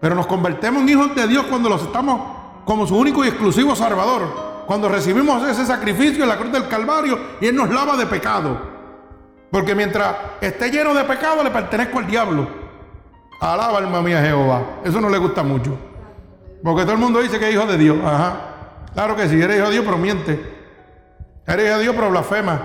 Pero 0.00 0.14
nos 0.14 0.26
convertimos 0.26 0.82
en 0.82 0.88
hijos 0.90 1.14
de 1.14 1.26
Dios 1.26 1.46
cuando 1.46 1.68
los 1.68 1.82
estamos 1.82 2.20
como 2.66 2.86
su 2.86 2.96
único 2.96 3.24
y 3.24 3.28
exclusivo 3.28 3.74
Salvador. 3.74 4.51
Cuando 4.66 4.88
recibimos 4.88 5.46
ese 5.48 5.66
sacrificio 5.66 6.22
en 6.22 6.28
la 6.28 6.36
cruz 6.36 6.52
del 6.52 6.68
Calvario 6.68 7.18
y 7.40 7.46
Él 7.46 7.56
nos 7.56 7.70
lava 7.70 7.96
de 7.96 8.06
pecado. 8.06 8.58
Porque 9.50 9.74
mientras 9.74 10.14
esté 10.40 10.70
lleno 10.70 10.94
de 10.94 11.04
pecado 11.04 11.42
le 11.44 11.50
pertenezco 11.50 11.98
al 11.98 12.06
diablo. 12.06 12.48
Alaba 13.40 13.78
alma 13.78 14.00
mía 14.00 14.22
Jehová. 14.22 14.80
Eso 14.84 15.00
no 15.00 15.10
le 15.10 15.18
gusta 15.18 15.42
mucho. 15.42 15.76
Porque 16.62 16.82
todo 16.82 16.92
el 16.92 16.98
mundo 16.98 17.20
dice 17.20 17.38
que 17.38 17.48
es 17.48 17.54
hijo 17.54 17.66
de 17.66 17.76
Dios. 17.76 17.98
Ajá. 18.04 18.52
Claro 18.94 19.16
que 19.16 19.28
sí, 19.28 19.40
eres 19.40 19.58
hijo 19.58 19.66
de 19.66 19.72
Dios, 19.72 19.84
pero 19.84 19.98
miente. 19.98 20.40
Eres 21.46 21.66
hijo 21.66 21.76
de 21.76 21.82
Dios, 21.82 21.94
pero 21.94 22.10
blasfema. 22.10 22.60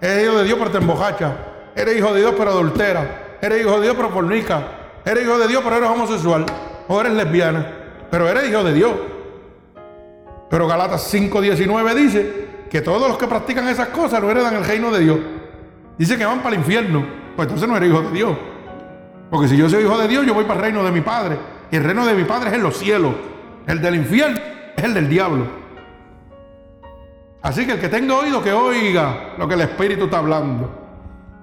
Eres 0.00 0.24
hijo 0.24 0.38
de 0.38 0.44
Dios, 0.44 0.58
pero 0.58 0.70
te 0.70 0.78
embojacha. 0.78 1.32
Eres 1.74 1.96
hijo 1.96 2.12
de 2.12 2.20
Dios, 2.20 2.34
pero 2.36 2.50
adultera. 2.50 3.38
Eres 3.40 3.60
hijo 3.60 3.76
de 3.76 3.82
Dios, 3.82 3.94
pero 3.96 4.10
fornica. 4.10 4.62
Eres 5.04 5.24
hijo 5.24 5.38
de 5.38 5.48
Dios, 5.48 5.62
pero 5.64 5.76
eres 5.76 5.88
homosexual. 5.88 6.46
O 6.88 7.00
eres 7.00 7.12
lesbiana. 7.14 7.66
Pero 8.10 8.28
eres 8.28 8.48
hijo 8.48 8.62
de 8.64 8.72
Dios. 8.74 8.92
Pero 10.50 10.66
Galatas 10.66 11.12
5:19 11.12 11.94
dice 11.94 12.48
que 12.70 12.80
todos 12.80 13.08
los 13.08 13.18
que 13.18 13.26
practican 13.26 13.68
esas 13.68 13.88
cosas 13.88 14.22
no 14.22 14.30
heredan 14.30 14.54
el 14.54 14.64
reino 14.64 14.90
de 14.90 15.00
Dios. 15.00 15.18
Dice 15.98 16.16
que 16.16 16.24
van 16.24 16.38
para 16.38 16.54
el 16.54 16.60
infierno. 16.60 17.04
Pues 17.36 17.46
entonces 17.46 17.68
no 17.68 17.76
eres 17.76 17.90
hijo 17.90 18.02
de 18.02 18.10
Dios. 18.10 18.36
Porque 19.30 19.48
si 19.48 19.56
yo 19.56 19.68
soy 19.68 19.84
hijo 19.84 19.98
de 19.98 20.08
Dios, 20.08 20.26
yo 20.26 20.34
voy 20.34 20.44
para 20.44 20.60
el 20.60 20.64
reino 20.66 20.82
de 20.82 20.90
mi 20.90 21.00
Padre. 21.00 21.36
Y 21.70 21.76
el 21.76 21.84
reino 21.84 22.06
de 22.06 22.14
mi 22.14 22.24
Padre 22.24 22.48
es 22.48 22.54
en 22.54 22.62
los 22.62 22.76
cielos. 22.76 23.14
El 23.66 23.80
del 23.80 23.96
infierno 23.96 24.38
es 24.76 24.84
el 24.84 24.94
del 24.94 25.08
diablo. 25.08 25.46
Así 27.42 27.66
que 27.66 27.72
el 27.72 27.80
que 27.80 27.88
tenga 27.88 28.16
oído, 28.16 28.42
que 28.42 28.52
oiga 28.52 29.34
lo 29.38 29.46
que 29.46 29.54
el 29.54 29.60
Espíritu 29.60 30.04
está 30.04 30.18
hablando. 30.18 30.70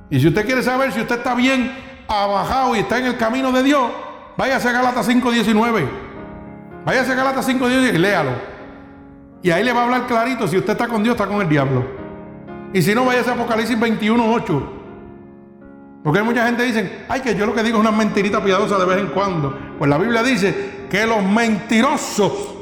Y 0.10 0.20
si 0.20 0.28
usted 0.28 0.46
quiere 0.46 0.64
saber 0.64 0.92
si 0.92 1.02
usted 1.02 1.18
está 1.18 1.36
bien 1.36 1.72
abajado 2.08 2.76
y 2.76 2.80
está 2.80 2.98
en 2.98 3.06
el 3.06 3.18
camino 3.18 3.52
de 3.52 3.64
Dios, 3.64 3.90
váyase 4.38 4.70
a 4.70 4.72
Galatas 4.72 5.08
5.19. 5.08 5.86
Váyase 6.84 7.12
a 7.12 7.16
Galatas 7.16 7.48
5.19 7.48 7.94
y 7.94 7.98
léalo. 7.98 8.55
Y 9.46 9.52
ahí 9.52 9.64
le 9.64 9.74
va 9.74 9.82
a 9.82 9.84
hablar 9.84 10.08
clarito 10.08 10.48
si 10.48 10.58
usted 10.58 10.72
está 10.72 10.88
con 10.88 11.04
Dios, 11.04 11.14
está 11.14 11.28
con 11.28 11.40
el 11.40 11.48
diablo. 11.48 11.86
Y 12.74 12.82
si 12.82 12.96
no, 12.96 13.06
váyase 13.06 13.30
a 13.30 13.34
Apocalipsis 13.34 13.78
21.8. 13.78 14.64
Porque 16.04 16.18
hay 16.18 16.26
mucha 16.26 16.48
gente 16.48 16.64
que 16.64 16.68
dice, 16.68 17.06
ay, 17.08 17.22
que 17.22 17.36
yo 17.36 17.46
lo 17.46 17.54
que 17.54 17.62
digo 17.62 17.78
es 17.78 17.82
una 17.82 17.96
mentirita 17.96 18.44
piadosa 18.44 18.80
de 18.80 18.86
vez 18.86 18.98
en 18.98 19.08
cuando. 19.10 19.56
Pues 19.78 19.88
la 19.88 20.00
Biblia 20.00 20.24
dice 20.24 20.88
que 20.90 21.06
los 21.06 21.22
mentirosos, 21.22 22.56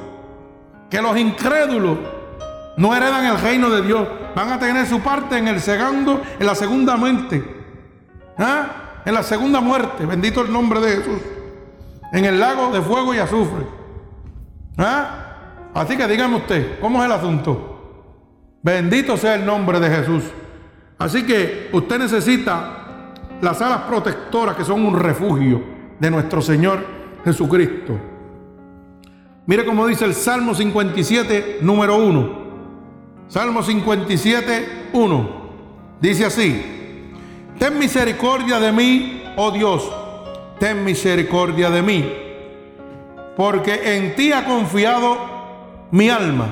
que 0.90 1.02
los 1.02 1.18
incrédulos, 1.18 2.00
no 2.76 2.94
heredan 2.94 3.28
el 3.28 3.40
reino 3.40 3.70
de 3.70 3.82
Dios. 3.82 4.06
Van 4.36 4.52
a 4.52 4.60
tener 4.60 4.86
su 4.86 5.00
parte 5.00 5.38
en 5.38 5.48
el 5.48 5.62
segundo, 5.62 6.22
en 6.38 6.46
la 6.46 6.54
segunda 6.54 6.98
muerte. 6.98 7.64
¿Ah? 8.38 9.00
En 9.06 9.14
la 9.14 9.24
segunda 9.24 9.62
muerte. 9.62 10.06
Bendito 10.06 10.42
el 10.42 10.52
nombre 10.52 10.82
de 10.82 10.98
Jesús. 10.98 11.22
En 12.12 12.26
el 12.26 12.42
lago 12.42 12.74
de 12.74 12.82
fuego 12.82 13.14
y 13.14 13.20
azufre. 13.20 13.66
¿Ah? 14.78 15.23
Así 15.74 15.98
que 15.98 16.08
dígame 16.08 16.38
usted, 16.38 16.80
¿cómo 16.80 17.00
es 17.00 17.06
el 17.06 17.12
asunto? 17.12 17.74
Bendito 18.62 19.18
sea 19.18 19.36
el 19.36 19.46
nombre 19.46 19.80
de 19.80 19.90
Jesús. 19.90 20.24
Así 20.98 21.26
que 21.26 21.70
usted 21.74 22.00
necesita 22.00 23.12
las 23.42 23.62
alas 23.62 23.82
protectoras 23.82 24.56
que 24.56 24.64
son 24.64 24.86
un 24.86 24.98
refugio 24.98 25.62
de 26.00 26.12
nuestro 26.12 26.42
Señor 26.42 26.86
Jesucristo. 27.26 28.00
Mire 29.46 29.66
cómo 29.66 29.86
dice 29.88 30.06
el 30.06 30.14
Salmo 30.14 30.56
57, 30.56 31.60
número 31.62 31.98
1. 31.98 32.44
Salmo 33.28 33.64
57, 33.64 34.90
1. 34.94 35.44
Dice 36.00 36.26
así, 36.26 36.62
ten 37.58 37.80
misericordia 37.80 38.60
de 38.60 38.72
mí, 38.72 39.24
oh 39.36 39.52
Dios, 39.52 39.92
ten 40.60 40.84
misericordia 40.84 41.70
de 41.70 41.82
mí, 41.82 42.14
porque 43.36 43.96
en 43.96 44.16
ti 44.16 44.32
ha 44.32 44.46
confiado 44.46 45.33
mi 45.94 46.10
alma, 46.10 46.48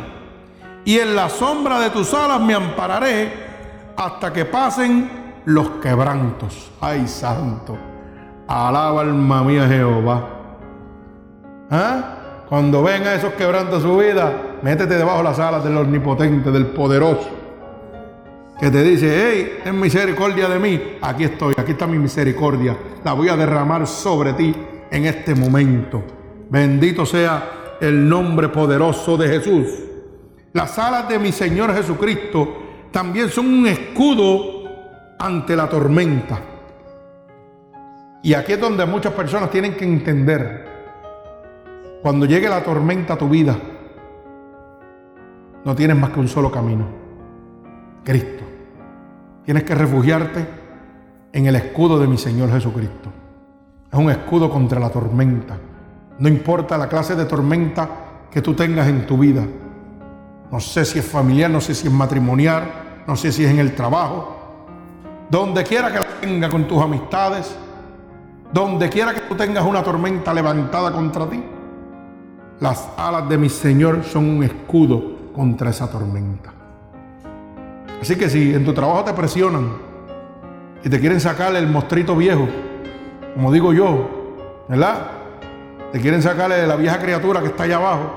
y 0.85 0.99
en 0.99 1.15
la 1.15 1.27
sombra 1.27 1.79
de 1.79 1.89
tus 1.89 2.13
alas 2.13 2.39
me 2.39 2.53
ampararé 2.53 3.33
hasta 3.97 4.31
que 4.31 4.45
pasen 4.45 5.09
los 5.45 5.67
quebrantos. 5.81 6.71
Ay, 6.79 7.07
santo, 7.07 7.75
alaba 8.47 9.01
alma 9.01 9.43
mía 9.43 9.67
Jehová. 9.67 10.27
¿Ah? 11.71 12.17
Cuando 12.47 12.83
venga 12.83 13.15
esos 13.15 13.33
quebrantos 13.33 13.81
su 13.81 13.97
vida, 13.97 14.59
métete 14.61 14.95
debajo 14.95 15.17
de 15.17 15.23
las 15.23 15.39
alas 15.39 15.63
del 15.63 15.75
omnipotente, 15.75 16.51
del 16.51 16.67
poderoso, 16.67 17.29
que 18.59 18.69
te 18.69 18.83
dice, 18.83 19.09
hey, 19.11 19.59
ten 19.63 19.79
misericordia 19.79 20.49
de 20.49 20.59
mí. 20.59 20.97
Aquí 21.01 21.23
estoy, 21.23 21.55
aquí 21.57 21.71
está 21.71 21.87
mi 21.87 21.97
misericordia. 21.97 22.77
La 23.03 23.13
voy 23.13 23.29
a 23.29 23.35
derramar 23.35 23.87
sobre 23.87 24.33
ti 24.33 24.53
en 24.91 25.05
este 25.05 25.33
momento. 25.33 26.03
Bendito 26.47 27.07
sea 27.07 27.60
el 27.81 28.07
nombre 28.07 28.49
poderoso 28.49 29.17
de 29.17 29.27
Jesús. 29.27 29.67
Las 30.53 30.77
alas 30.77 31.09
de 31.09 31.19
mi 31.19 31.31
Señor 31.31 31.73
Jesucristo 31.73 32.57
también 32.91 33.29
son 33.29 33.47
un 33.47 33.67
escudo 33.67 34.63
ante 35.17 35.55
la 35.55 35.67
tormenta. 35.67 36.39
Y 38.23 38.33
aquí 38.35 38.53
es 38.53 38.61
donde 38.61 38.85
muchas 38.85 39.13
personas 39.13 39.49
tienen 39.49 39.75
que 39.75 39.83
entender 39.83 40.69
cuando 42.01 42.25
llegue 42.25 42.49
la 42.49 42.63
tormenta 42.63 43.13
a 43.13 43.17
tu 43.17 43.29
vida, 43.29 43.57
no 45.63 45.75
tienes 45.75 45.95
más 45.95 46.09
que 46.09 46.19
un 46.19 46.27
solo 46.27 46.51
camino, 46.51 46.85
Cristo. 48.03 48.43
Tienes 49.45 49.63
que 49.63 49.75
refugiarte 49.75 50.47
en 51.31 51.45
el 51.45 51.55
escudo 51.55 51.99
de 51.99 52.07
mi 52.07 52.17
Señor 52.17 52.51
Jesucristo. 52.51 53.11
Es 53.91 53.99
un 53.99 54.09
escudo 54.09 54.49
contra 54.49 54.79
la 54.79 54.89
tormenta. 54.89 55.57
No 56.21 56.29
importa 56.29 56.77
la 56.77 56.87
clase 56.87 57.15
de 57.15 57.25
tormenta 57.25 57.89
que 58.29 58.43
tú 58.43 58.53
tengas 58.53 58.87
en 58.87 59.07
tu 59.07 59.17
vida. 59.17 59.43
No 60.51 60.59
sé 60.59 60.85
si 60.85 60.99
es 60.99 61.05
familiar, 61.05 61.49
no 61.49 61.59
sé 61.59 61.73
si 61.73 61.87
es 61.87 61.93
matrimonial, 61.93 62.63
no 63.07 63.15
sé 63.15 63.31
si 63.31 63.43
es 63.43 63.49
en 63.49 63.57
el 63.57 63.73
trabajo. 63.73 64.37
Donde 65.31 65.63
quiera 65.63 65.91
que 65.91 65.97
la 65.97 66.05
tenga 66.21 66.47
con 66.47 66.67
tus 66.67 66.79
amistades, 66.79 67.57
Donde 68.53 68.87
quiera 68.89 69.15
que 69.15 69.21
tú 69.21 69.33
tengas 69.33 69.65
una 69.65 69.81
tormenta 69.81 70.31
levantada 70.31 70.91
contra 70.91 71.27
ti, 71.27 71.41
las 72.59 72.87
alas 72.97 73.27
de 73.27 73.37
mi 73.37 73.49
Señor 73.49 74.03
son 74.03 74.29
un 74.29 74.43
escudo 74.43 75.31
contra 75.33 75.71
esa 75.71 75.89
tormenta. 75.89 76.51
Así 77.99 78.15
que 78.15 78.29
si 78.29 78.53
en 78.53 78.63
tu 78.63 78.73
trabajo 78.73 79.05
te 79.05 79.13
presionan 79.13 79.71
y 80.83 80.89
te 80.89 80.99
quieren 80.99 81.19
sacar 81.19 81.55
el 81.55 81.65
mostrito 81.65 82.15
viejo, 82.15 82.47
como 83.33 83.51
digo 83.53 83.73
yo, 83.73 84.65
¿verdad? 84.67 85.20
Te 85.91 85.99
quieren 85.99 86.21
sacarle 86.21 86.55
de 86.55 86.67
la 86.67 86.77
vieja 86.77 86.99
criatura 86.99 87.41
que 87.41 87.47
está 87.47 87.63
allá 87.63 87.75
abajo. 87.75 88.13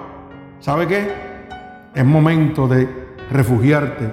¿Sabe 0.61 0.87
qué? 0.87 1.13
Es 1.93 2.05
momento 2.05 2.69
de 2.69 2.89
refugiarte 3.31 4.13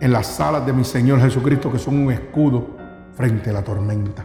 en 0.00 0.12
las 0.12 0.26
salas 0.28 0.64
de 0.64 0.72
mi 0.72 0.84
Señor 0.84 1.20
Jesucristo, 1.20 1.72
que 1.72 1.78
son 1.78 1.98
un 1.98 2.12
escudo 2.12 2.76
frente 3.14 3.50
a 3.50 3.54
la 3.54 3.62
tormenta. 3.62 4.24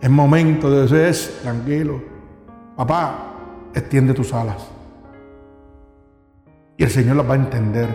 Es 0.00 0.10
momento 0.10 0.70
de 0.70 0.86
decir, 0.86 1.40
tranquilo, 1.42 2.02
papá, 2.76 3.70
extiende 3.74 4.12
tus 4.12 4.32
alas. 4.34 4.68
Y 6.76 6.82
el 6.84 6.90
Señor 6.90 7.16
las 7.16 7.28
va 7.28 7.34
a 7.34 7.36
entender. 7.36 7.88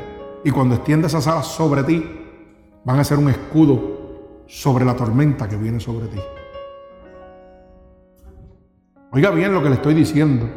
Y 0.44 0.50
cuando 0.50 0.76
extienda 0.76 1.08
esas 1.08 1.28
alas 1.28 1.46
sobre 1.48 1.84
ti, 1.84 2.04
van 2.84 3.00
a 3.00 3.04
ser 3.04 3.18
un 3.18 3.30
escudo 3.30 4.46
sobre 4.48 4.86
la 4.86 4.96
tormenta 4.96 5.48
que 5.48 5.58
viene 5.58 5.80
sobre 5.80 6.08
ti. 6.08 6.20
Oiga 9.12 9.32
bien 9.32 9.54
lo 9.54 9.64
que 9.64 9.70
le 9.70 9.76
estoy 9.76 9.94
diciendo. 9.94 10.50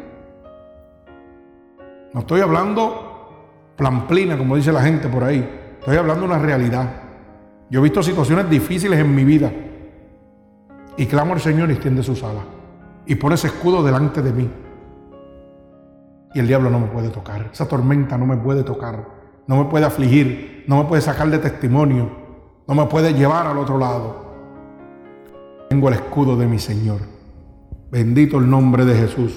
No 2.13 2.19
estoy 2.19 2.41
hablando 2.41 3.11
plamplina, 3.77 4.37
como 4.37 4.55
dice 4.55 4.71
la 4.71 4.81
gente 4.81 5.07
por 5.07 5.23
ahí. 5.23 5.75
Estoy 5.79 5.97
hablando 5.97 6.25
una 6.25 6.37
realidad. 6.37 6.87
Yo 7.69 7.79
he 7.79 7.83
visto 7.83 8.03
situaciones 8.03 8.49
difíciles 8.49 8.99
en 8.99 9.15
mi 9.15 9.23
vida. 9.23 9.51
Y 10.97 11.05
clamo 11.05 11.33
al 11.33 11.39
Señor 11.39 11.69
y 11.69 11.73
extiende 11.73 12.03
sus 12.03 12.21
alas. 12.23 12.43
Y 13.05 13.15
pone 13.15 13.35
ese 13.35 13.47
escudo 13.47 13.81
delante 13.81 14.21
de 14.21 14.33
mí. 14.33 14.49
Y 16.33 16.39
el 16.39 16.47
diablo 16.47 16.69
no 16.69 16.79
me 16.79 16.87
puede 16.87 17.09
tocar. 17.09 17.49
Esa 17.51 17.67
tormenta 17.67 18.17
no 18.17 18.25
me 18.25 18.37
puede 18.37 18.63
tocar. 18.63 19.07
No 19.47 19.63
me 19.63 19.69
puede 19.69 19.85
afligir. 19.85 20.65
No 20.67 20.83
me 20.83 20.89
puede 20.89 21.01
sacar 21.01 21.29
de 21.29 21.39
testimonio. 21.39 22.11
No 22.67 22.75
me 22.75 22.85
puede 22.85 23.13
llevar 23.13 23.47
al 23.47 23.57
otro 23.57 23.77
lado. 23.77 24.31
Tengo 25.69 25.87
el 25.87 25.95
escudo 25.95 26.35
de 26.35 26.47
mi 26.47 26.59
Señor. 26.59 26.99
Bendito 27.91 28.37
el 28.37 28.49
nombre 28.49 28.85
de 28.85 28.95
Jesús. 28.95 29.33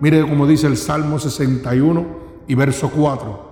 Mire 0.00 0.22
como 0.22 0.46
dice 0.46 0.66
el 0.66 0.78
Salmo 0.78 1.18
61 1.18 2.06
y 2.46 2.54
verso 2.54 2.90
4. 2.90 3.48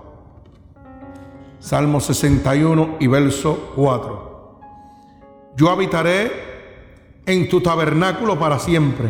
Salmo 1.60 2.00
61 2.00 2.96
y 3.00 3.06
verso 3.06 3.72
4. 3.76 4.60
Yo 5.56 5.70
habitaré 5.70 6.30
en 7.26 7.48
tu 7.48 7.60
tabernáculo 7.60 8.38
para 8.38 8.58
siempre. 8.58 9.08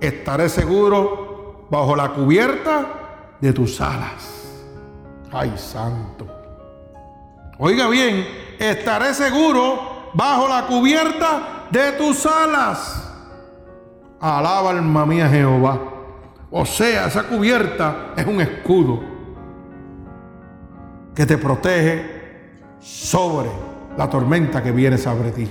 Estaré 0.00 0.48
seguro 0.48 1.66
bajo 1.70 1.94
la 1.94 2.08
cubierta 2.08 3.36
de 3.40 3.52
tus 3.52 3.80
alas. 3.80 4.62
Ay, 5.30 5.52
santo. 5.56 6.26
Oiga 7.58 7.88
bien, 7.88 8.26
estaré 8.58 9.14
seguro 9.14 10.10
bajo 10.14 10.48
la 10.48 10.66
cubierta 10.66 11.66
de 11.70 11.92
tus 11.92 12.26
alas. 12.26 13.11
Alaba 14.22 14.70
alma 14.70 15.04
mía 15.04 15.28
Jehová. 15.28 15.80
O 16.52 16.64
sea, 16.64 17.08
esa 17.08 17.24
cubierta 17.24 18.14
es 18.16 18.24
un 18.24 18.40
escudo 18.40 19.00
que 21.12 21.26
te 21.26 21.36
protege 21.38 22.20
sobre 22.78 23.50
la 23.98 24.08
tormenta 24.08 24.62
que 24.62 24.70
viene 24.70 24.96
sobre 24.96 25.32
ti, 25.32 25.48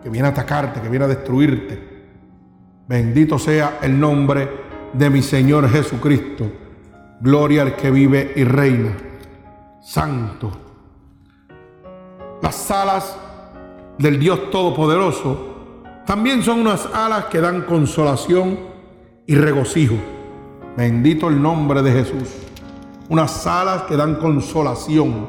que 0.00 0.08
viene 0.08 0.28
a 0.28 0.30
atacarte, 0.30 0.80
que 0.80 0.88
viene 0.88 1.06
a 1.06 1.08
destruirte. 1.08 1.92
Bendito 2.86 3.40
sea 3.40 3.78
el 3.82 3.98
nombre 3.98 4.48
de 4.92 5.10
mi 5.10 5.20
Señor 5.20 5.68
Jesucristo. 5.68 6.48
Gloria 7.20 7.62
al 7.62 7.74
que 7.74 7.90
vive 7.90 8.34
y 8.36 8.44
reina. 8.44 8.96
Santo. 9.80 10.52
Las 12.40 12.70
alas 12.70 13.16
del 13.98 14.20
Dios 14.20 14.48
Todopoderoso 14.52 15.51
también 16.06 16.42
son 16.42 16.60
unas 16.60 16.88
alas 16.92 17.26
que 17.26 17.40
dan 17.40 17.62
consolación 17.62 18.58
y 19.26 19.36
regocijo. 19.36 19.94
Bendito 20.76 21.28
el 21.28 21.40
nombre 21.40 21.80
de 21.82 21.92
Jesús. 21.92 22.28
Unas 23.08 23.46
alas 23.46 23.82
que 23.82 23.96
dan 23.96 24.16
consolación. 24.16 25.26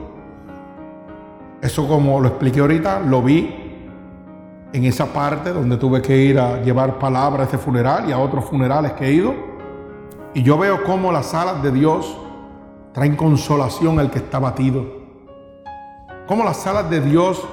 Eso 1.61 1.87
como 1.87 2.19
lo 2.19 2.27
expliqué 2.27 2.59
ahorita, 2.61 3.01
lo 3.01 3.21
vi 3.21 3.55
en 4.73 4.83
esa 4.85 5.13
parte 5.13 5.53
donde 5.53 5.77
tuve 5.77 6.01
que 6.01 6.17
ir 6.17 6.39
a 6.39 6.61
llevar 6.61 6.97
palabra 6.97 7.43
a 7.43 7.45
este 7.45 7.59
funeral 7.59 8.09
y 8.09 8.11
a 8.11 8.17
otros 8.17 8.45
funerales 8.45 8.93
que 8.93 9.05
he 9.05 9.13
ido. 9.13 9.33
Y 10.33 10.41
yo 10.41 10.57
veo 10.57 10.83
cómo 10.83 11.11
las 11.11 11.35
alas 11.35 11.61
de 11.61 11.71
Dios 11.71 12.17
traen 12.93 13.15
consolación 13.15 13.99
al 13.99 14.09
que 14.09 14.17
está 14.17 14.39
batido. 14.39 15.03
Cómo 16.25 16.43
las 16.43 16.65
alas 16.65 16.89
de 16.89 16.99
Dios 17.01 17.45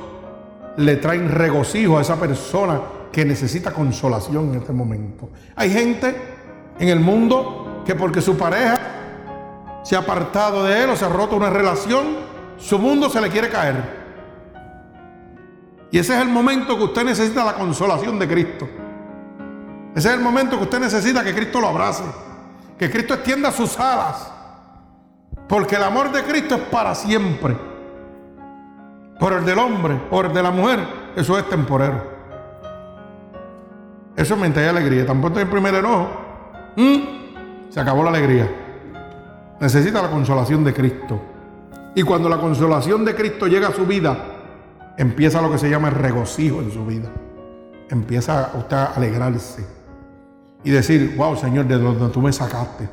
le 0.76 0.96
traen 0.96 1.28
regocijo 1.28 1.98
a 1.98 2.00
esa 2.00 2.16
persona 2.16 2.80
que 3.12 3.24
necesita 3.24 3.72
consolación 3.72 4.50
en 4.50 4.60
este 4.60 4.72
momento. 4.72 5.30
Hay 5.56 5.70
gente 5.70 6.14
en 6.78 6.88
el 6.88 7.00
mundo 7.00 7.82
que 7.84 7.94
porque 7.94 8.20
su 8.20 8.36
pareja 8.36 8.78
se 9.82 9.96
ha 9.96 10.00
apartado 10.00 10.64
de 10.64 10.84
él 10.84 10.90
o 10.90 10.96
se 10.96 11.04
ha 11.04 11.08
roto 11.08 11.36
una 11.36 11.50
relación, 11.50 12.18
su 12.58 12.78
mundo 12.78 13.08
se 13.10 13.20
le 13.20 13.28
quiere 13.28 13.48
caer. 13.48 14.00
Y 15.90 15.98
ese 15.98 16.14
es 16.14 16.22
el 16.22 16.28
momento 16.28 16.76
que 16.76 16.84
usted 16.84 17.04
necesita 17.04 17.44
la 17.44 17.54
consolación 17.54 18.18
de 18.18 18.28
Cristo. 18.28 18.68
Ese 19.94 20.08
es 20.08 20.14
el 20.14 20.20
momento 20.20 20.56
que 20.56 20.64
usted 20.64 20.78
necesita 20.78 21.24
que 21.24 21.34
Cristo 21.34 21.60
lo 21.60 21.68
abrace, 21.68 22.04
que 22.78 22.90
Cristo 22.90 23.14
extienda 23.14 23.50
sus 23.50 23.78
alas, 23.80 24.30
porque 25.48 25.74
el 25.74 25.82
amor 25.82 26.12
de 26.12 26.22
Cristo 26.22 26.54
es 26.54 26.60
para 26.62 26.94
siempre. 26.94 27.56
Por 29.18 29.32
el 29.32 29.44
del 29.44 29.58
hombre, 29.58 29.96
por 30.08 30.26
el 30.26 30.32
de 30.32 30.42
la 30.42 30.50
mujer, 30.50 30.78
eso 31.16 31.36
es 31.36 31.48
temporero. 31.48 32.09
Eso 34.16 34.34
es 34.34 34.40
mente 34.40 34.62
y 34.62 34.66
alegría. 34.66 35.06
Tampoco 35.06 35.38
el 35.38 35.48
primer 35.48 35.74
enojo. 35.74 36.08
se 37.68 37.80
acabó 37.80 38.02
la 38.02 38.10
alegría. 38.10 38.50
Necesita 39.60 40.02
la 40.02 40.10
consolación 40.10 40.64
de 40.64 40.74
Cristo. 40.74 41.20
Y 41.94 42.02
cuando 42.02 42.28
la 42.28 42.38
consolación 42.38 43.04
de 43.04 43.14
Cristo 43.14 43.46
llega 43.46 43.68
a 43.68 43.72
su 43.72 43.86
vida, 43.86 44.16
empieza 44.96 45.42
lo 45.42 45.50
que 45.50 45.58
se 45.58 45.68
llama 45.68 45.88
el 45.88 45.94
regocijo 45.94 46.60
en 46.60 46.70
su 46.70 46.84
vida. 46.86 47.10
Empieza 47.88 48.52
usted 48.54 48.76
a 48.76 48.92
alegrarse 48.94 49.66
y 50.62 50.70
decir, 50.70 51.14
wow, 51.16 51.36
Señor, 51.36 51.66
de 51.66 51.78
donde 51.78 52.08
tú 52.08 52.20
me 52.20 52.32
sacaste. 52.32 52.88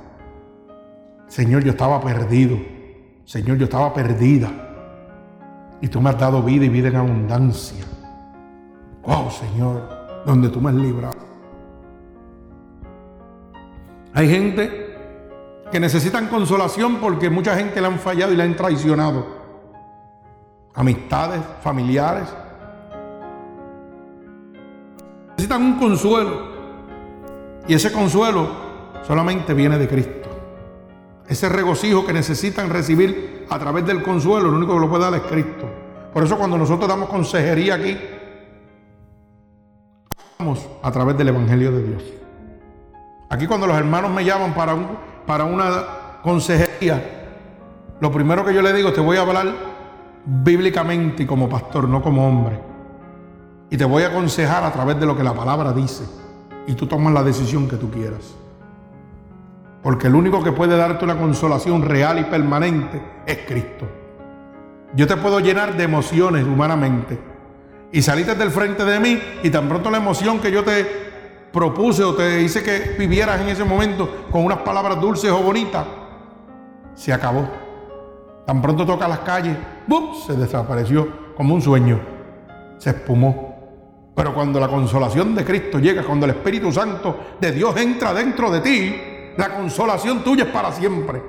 Señor, 1.27 1.63
yo 1.63 1.71
estaba 1.71 2.01
perdido. 2.01 2.57
Señor, 3.25 3.57
yo 3.57 3.65
estaba 3.65 3.93
perdida. 3.93 4.49
Y 5.81 5.87
tú 5.89 6.01
me 6.01 6.09
has 6.09 6.19
dado 6.19 6.41
vida 6.41 6.65
y 6.65 6.69
vida 6.69 6.87
en 6.87 6.95
abundancia. 6.95 7.85
Wow, 9.03 9.29
Señor 9.29 9.96
donde 10.27 10.49
tú 10.49 10.59
me 10.59 10.69
has 10.69 10.75
librado. 10.75 11.15
Hay 14.13 14.29
gente 14.29 14.97
que 15.71 15.79
necesitan 15.79 16.27
consolación 16.27 16.97
porque 16.97 17.29
mucha 17.29 17.55
gente 17.55 17.79
le 17.79 17.87
han 17.87 17.97
fallado 17.97 18.33
y 18.33 18.35
le 18.35 18.43
han 18.43 18.55
traicionado. 18.55 19.25
Amistades, 20.73 21.39
familiares. 21.63 22.27
Necesitan 25.29 25.61
un 25.61 25.79
consuelo. 25.79 26.57
Y 27.65 27.73
ese 27.73 27.91
consuelo 27.93 28.49
solamente 29.07 29.53
viene 29.53 29.77
de 29.77 29.87
Cristo. 29.87 30.29
Ese 31.29 31.47
regocijo 31.47 32.05
que 32.05 32.11
necesitan 32.11 32.69
recibir 32.69 33.45
a 33.49 33.57
través 33.57 33.85
del 33.85 34.03
consuelo, 34.03 34.49
lo 34.51 34.57
único 34.57 34.73
que 34.73 34.79
lo 34.81 34.89
puede 34.89 35.03
dar 35.03 35.13
es 35.13 35.21
Cristo. 35.21 35.69
Por 36.13 36.23
eso 36.23 36.37
cuando 36.37 36.57
nosotros 36.57 36.89
damos 36.89 37.07
consejería 37.07 37.75
aquí, 37.75 37.97
a 40.83 40.91
través 40.91 41.17
del 41.17 41.29
Evangelio 41.29 41.71
de 41.71 41.83
Dios. 41.83 42.03
Aquí 43.29 43.47
cuando 43.47 43.65
los 43.65 43.75
hermanos 43.75 44.11
me 44.11 44.23
llaman 44.23 44.53
para, 44.53 44.75
un, 44.75 44.87
para 45.25 45.45
una 45.45 46.19
consejería, 46.21 47.01
lo 47.99 48.11
primero 48.11 48.45
que 48.45 48.53
yo 48.53 48.61
le 48.61 48.71
digo, 48.71 48.93
te 48.93 49.01
voy 49.01 49.17
a 49.17 49.21
hablar 49.21 49.47
bíblicamente 50.25 51.23
y 51.23 51.25
como 51.25 51.49
pastor, 51.49 51.89
no 51.89 52.03
como 52.03 52.27
hombre. 52.27 52.59
Y 53.71 53.77
te 53.77 53.85
voy 53.85 54.03
a 54.03 54.09
aconsejar 54.09 54.63
a 54.63 54.71
través 54.71 54.99
de 54.99 55.07
lo 55.07 55.17
que 55.17 55.23
la 55.23 55.33
palabra 55.33 55.73
dice. 55.73 56.05
Y 56.67 56.73
tú 56.73 56.85
tomas 56.85 57.13
la 57.13 57.23
decisión 57.23 57.67
que 57.67 57.77
tú 57.77 57.89
quieras. 57.89 58.35
Porque 59.81 60.07
el 60.07 60.15
único 60.15 60.43
que 60.43 60.51
puede 60.51 60.77
darte 60.77 61.03
una 61.03 61.17
consolación 61.17 61.81
real 61.81 62.19
y 62.19 62.25
permanente 62.25 63.01
es 63.25 63.39
Cristo. 63.39 63.87
Yo 64.93 65.07
te 65.07 65.17
puedo 65.17 65.39
llenar 65.39 65.75
de 65.75 65.83
emociones 65.83 66.45
humanamente 66.45 67.36
y 67.91 68.01
saliste 68.01 68.35
del 68.35 68.51
frente 68.51 68.83
de 68.83 68.99
mí 68.99 69.19
y 69.43 69.49
tan 69.49 69.67
pronto 69.67 69.89
la 69.89 69.97
emoción 69.97 70.39
que 70.39 70.51
yo 70.51 70.63
te 70.63 71.07
propuse 71.51 72.03
o 72.03 72.13
te 72.13 72.41
hice 72.41 72.61
que 72.61 72.95
vivieras 72.97 73.41
en 73.41 73.49
ese 73.49 73.63
momento 73.63 74.27
con 74.31 74.43
unas 74.43 74.59
palabras 74.59 74.99
dulces 74.99 75.31
o 75.31 75.37
bonitas, 75.37 75.85
se 76.93 77.13
acabó. 77.13 77.47
Tan 78.45 78.61
pronto 78.61 78.85
toca 78.85 79.07
las 79.07 79.19
calles, 79.19 79.57
¡bum! 79.87 80.13
se 80.25 80.33
desapareció 80.35 81.33
como 81.35 81.53
un 81.53 81.61
sueño, 81.61 81.99
se 82.77 82.91
espumó. 82.91 83.47
Pero 84.15 84.33
cuando 84.33 84.59
la 84.59 84.67
consolación 84.67 85.35
de 85.35 85.45
Cristo 85.45 85.79
llega, 85.79 86.03
cuando 86.03 86.25
el 86.25 86.31
Espíritu 86.31 86.71
Santo 86.71 87.35
de 87.39 87.51
Dios 87.51 87.77
entra 87.77 88.13
dentro 88.13 88.49
de 88.49 88.61
ti, 88.61 88.95
la 89.37 89.55
consolación 89.55 90.23
tuya 90.23 90.45
es 90.45 90.49
para 90.49 90.71
siempre. 90.71 91.21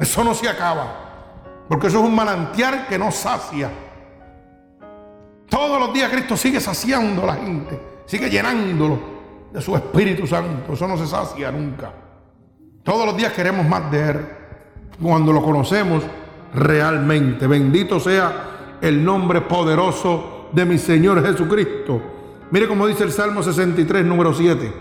Eso 0.00 0.24
no 0.24 0.32
se 0.32 0.48
acaba. 0.48 1.64
Porque 1.68 1.88
eso 1.88 1.98
es 1.98 2.04
un 2.04 2.14
manantial 2.14 2.86
que 2.86 2.98
no 2.98 3.10
sacia. 3.10 3.70
Todos 5.52 5.78
los 5.78 5.92
días 5.92 6.10
Cristo 6.10 6.34
sigue 6.34 6.60
saciando 6.60 7.24
a 7.24 7.26
la 7.26 7.34
gente, 7.34 7.78
sigue 8.06 8.30
llenándolo 8.30 8.98
de 9.52 9.60
su 9.60 9.76
Espíritu 9.76 10.26
Santo. 10.26 10.72
Eso 10.72 10.88
no 10.88 10.96
se 10.96 11.06
sacia 11.06 11.52
nunca. 11.52 11.92
Todos 12.82 13.04
los 13.04 13.14
días 13.14 13.34
queremos 13.34 13.68
más 13.68 13.90
de 13.90 14.08
Él. 14.08 14.26
Cuando 15.02 15.30
lo 15.30 15.42
conocemos 15.42 16.04
realmente. 16.54 17.46
Bendito 17.46 18.00
sea 18.00 18.78
el 18.80 19.04
nombre 19.04 19.42
poderoso 19.42 20.48
de 20.52 20.64
mi 20.64 20.78
Señor 20.78 21.22
Jesucristo. 21.22 22.00
Mire 22.50 22.66
cómo 22.66 22.86
dice 22.86 23.04
el 23.04 23.12
Salmo 23.12 23.42
63, 23.42 24.06
número 24.06 24.32
7. 24.32 24.72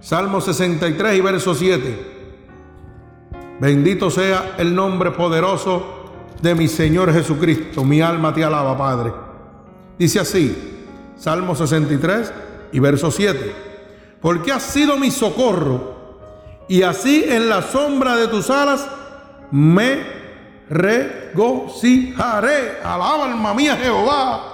Salmo 0.00 0.40
63 0.40 1.16
y 1.16 1.20
verso 1.20 1.54
7. 1.54 2.22
Bendito 3.60 4.10
sea 4.10 4.56
el 4.58 4.74
nombre 4.74 5.12
poderoso 5.12 6.01
de 6.42 6.54
mi 6.54 6.68
Señor 6.68 7.12
Jesucristo. 7.12 7.84
Mi 7.84 8.02
alma 8.02 8.34
te 8.34 8.44
alaba, 8.44 8.76
Padre. 8.76 9.12
Dice 9.98 10.20
así, 10.20 10.54
Salmo 11.16 11.54
63 11.54 12.32
y 12.72 12.80
verso 12.80 13.10
7. 13.10 13.54
Porque 14.20 14.52
has 14.52 14.62
sido 14.64 14.98
mi 14.98 15.10
socorro 15.10 15.92
y 16.68 16.82
así 16.82 17.24
en 17.26 17.48
la 17.48 17.62
sombra 17.62 18.16
de 18.16 18.28
tus 18.28 18.50
alas 18.50 18.86
me 19.50 20.00
regocijaré. 20.68 22.02
Alaba 22.84 23.24
alma 23.26 23.54
mía 23.54 23.76
Jehová. 23.76 24.48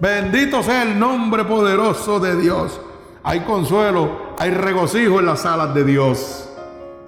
Bendito 0.00 0.62
sea 0.62 0.82
el 0.82 0.96
nombre 0.98 1.44
poderoso 1.44 2.20
de 2.20 2.36
Dios. 2.36 2.80
Hay 3.24 3.40
consuelo, 3.40 4.34
hay 4.38 4.50
regocijo 4.50 5.18
en 5.20 5.26
las 5.26 5.44
alas 5.44 5.74
de 5.74 5.84
Dios. 5.84 6.48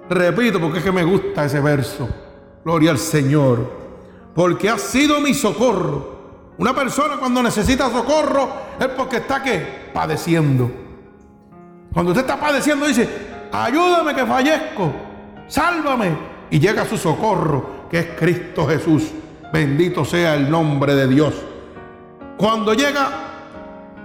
Repito 0.09 0.59
porque 0.59 0.79
es 0.79 0.83
que 0.83 0.91
me 0.91 1.03
gusta 1.03 1.45
ese 1.45 1.61
verso. 1.61 2.09
Gloria 2.63 2.91
al 2.91 2.97
Señor. 2.99 3.80
Porque 4.33 4.69
ha 4.69 4.77
sido 4.77 5.19
mi 5.19 5.33
socorro. 5.33 6.19
Una 6.57 6.73
persona 6.73 7.17
cuando 7.17 7.41
necesita 7.41 7.89
socorro 7.89 8.49
es 8.79 8.87
porque 8.89 9.17
está 9.17 9.41
que 9.41 9.89
padeciendo. 9.93 10.71
Cuando 11.93 12.11
usted 12.11 12.21
está 12.21 12.39
padeciendo 12.39 12.85
dice, 12.85 13.09
ayúdame 13.51 14.13
que 14.15 14.25
fallezco, 14.25 14.93
sálvame. 15.47 16.31
Y 16.49 16.59
llega 16.59 16.85
su 16.85 16.97
socorro, 16.97 17.87
que 17.89 17.99
es 17.99 18.07
Cristo 18.17 18.67
Jesús. 18.67 19.11
Bendito 19.51 20.05
sea 20.05 20.35
el 20.35 20.49
nombre 20.49 20.95
de 20.95 21.07
Dios. 21.07 21.33
Cuando 22.37 22.73
llega 22.73 23.09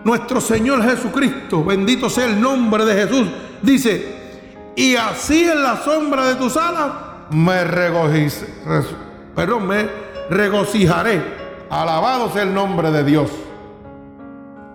nuestro 0.05 0.41
Señor 0.41 0.83
Jesucristo, 0.83 1.65
bendito 1.65 2.09
sea 2.09 2.27
el 2.27 2.41
nombre 2.41 2.85
de 2.85 2.95
Jesús, 2.95 3.29
dice, 3.63 4.15
y 4.77 4.95
así 4.95 5.43
en 5.43 5.63
la 5.63 5.83
sombra 5.83 6.29
de 6.29 6.35
tus 6.37 6.57
alas 6.57 6.93
me 7.31 7.65
regocijaré, 7.65 8.87
perdón, 9.35 9.67
me 9.67 10.06
regocijaré. 10.31 11.23
Alabado 11.71 12.31
sea 12.31 12.43
el 12.43 12.55
nombre 12.55 12.91
de 12.91 13.05
Dios. 13.05 13.31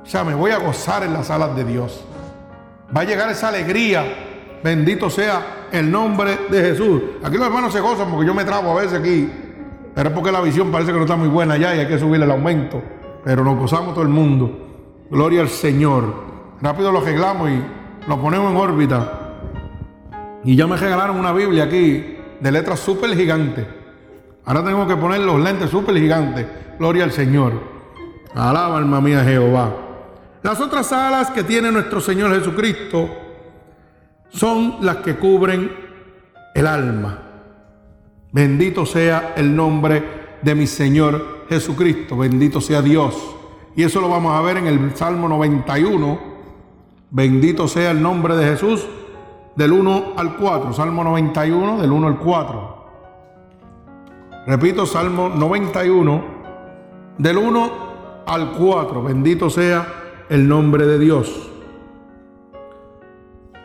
O 0.04 0.06
sea, 0.06 0.24
me 0.24 0.34
voy 0.34 0.52
a 0.52 0.58
gozar 0.58 1.04
en 1.04 1.14
las 1.14 1.30
alas 1.30 1.56
de 1.56 1.64
Dios. 1.64 2.04
Va 2.96 3.02
a 3.02 3.04
llegar 3.04 3.30
esa 3.30 3.50
alegría. 3.50 4.04
Bendito 4.64 5.10
sea 5.10 5.68
el 5.72 5.90
nombre 5.90 6.38
de 6.50 6.62
Jesús. 6.62 7.02
Aquí 7.24 7.38
los 7.38 7.48
hermanos 7.48 7.74
se 7.74 7.80
gozan 7.80 8.10
porque 8.10 8.28
yo 8.28 8.34
me 8.34 8.44
trago 8.44 8.72
a 8.72 8.82
veces 8.82 9.00
aquí. 9.00 9.30
Pero 9.94 10.10
es 10.10 10.16
porque 10.16 10.32
la 10.32 10.42
visión 10.42 10.72
parece 10.72 10.92
que 10.92 10.98
no 10.98 11.06
está 11.06 11.16
muy 11.16 11.28
buena 11.28 11.58
ya 11.58 11.76
y 11.76 11.80
hay 11.80 11.88
que 11.88 12.00
subirle 12.00 12.26
el 12.26 12.32
aumento. 12.32 12.82
Pero 13.24 13.44
nos 13.44 13.58
gozamos 13.58 13.94
todo 13.94 14.04
el 14.04 14.10
mundo. 14.10 15.06
Gloria 15.10 15.42
al 15.42 15.50
Señor. 15.50 16.14
Rápido 16.62 16.92
lo 16.92 17.00
arreglamos 17.00 17.50
y 17.50 17.62
lo 18.08 18.22
ponemos 18.22 18.52
en 18.52 18.58
órbita. 18.58 19.20
Y 20.44 20.56
ya 20.56 20.68
me 20.68 20.78
regalaron 20.78 21.18
una 21.18 21.32
Biblia 21.32 21.66
aquí 21.66 22.18
de 22.40 22.52
letras 22.52 22.80
súper 22.80 23.16
gigantes. 23.16 23.66
Ahora 24.46 24.64
tengo 24.64 24.88
que 24.88 24.96
poner 24.96 25.22
los 25.22 25.40
lentes 25.40 25.70
súper 25.70 25.96
gigantes. 25.98 26.48
Gloria 26.80 27.04
al 27.04 27.12
Señor. 27.12 27.54
Alaba 28.34 28.78
alma 28.78 29.02
mía 29.02 29.24
Jehová. 29.24 29.72
Las 30.42 30.60
otras 30.60 30.92
alas 30.92 31.30
que 31.32 31.44
tiene 31.44 31.72
nuestro 31.72 32.02
Señor 32.02 32.34
Jesucristo 32.34 33.10
son 34.30 34.78
las 34.82 34.98
que 34.98 35.16
cubren 35.16 35.72
el 36.56 36.68
alma. 36.68 37.20
Bendito 38.32 38.86
sea 38.86 39.34
el 39.36 39.56
nombre 39.56 40.38
de 40.42 40.56
mi 40.56 40.66
Señor 40.66 41.46
Jesucristo. 41.50 42.18
Bendito 42.18 42.62
sea 42.62 42.82
Dios. 42.82 43.36
Y 43.76 43.84
eso 43.84 44.02
lo 44.02 44.10
vamos 44.10 44.34
a 44.34 44.42
ver 44.42 44.58
en 44.58 44.68
el 44.68 44.96
Salmo 44.96 45.30
91. 45.30 46.20
Bendito 47.12 47.68
sea 47.68 47.92
el 47.92 48.02
nombre 48.02 48.36
de 48.36 48.46
Jesús 48.46 48.88
del 49.56 49.74
1 49.74 50.14
al 50.18 50.38
4. 50.38 50.74
Salmo 50.74 51.04
91 51.04 51.82
del 51.82 51.92
1 51.92 52.08
al 52.08 52.18
4. 52.18 52.81
Repito, 54.48 54.86
Salmo 54.86 55.30
91 55.30 56.24
del 57.18 57.38
1 57.38 57.72
al 58.26 58.52
4. 58.54 59.04
Bendito 59.04 59.50
sea 59.50 60.26
el 60.30 60.48
nombre 60.48 60.88
de 60.88 60.98
Dios. 60.98 61.50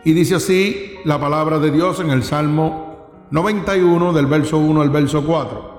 Y 0.05 0.13
dice 0.13 0.35
así 0.35 0.97
la 1.05 1.19
palabra 1.19 1.59
de 1.59 1.71
Dios 1.71 2.01
en 2.01 2.11
el 2.11 2.23
Salmo 2.23 3.09
91 3.31 4.13
del 4.13 4.27
verso 4.27 4.59
1 4.59 4.83
al 4.83 4.91
verso 4.91 5.25
4. 5.25 5.77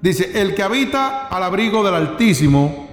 Dice, 0.00 0.40
el 0.40 0.54
que 0.54 0.62
habita 0.62 1.26
al 1.26 1.42
abrigo 1.42 1.82
del 1.82 1.94
Altísimo 1.94 2.86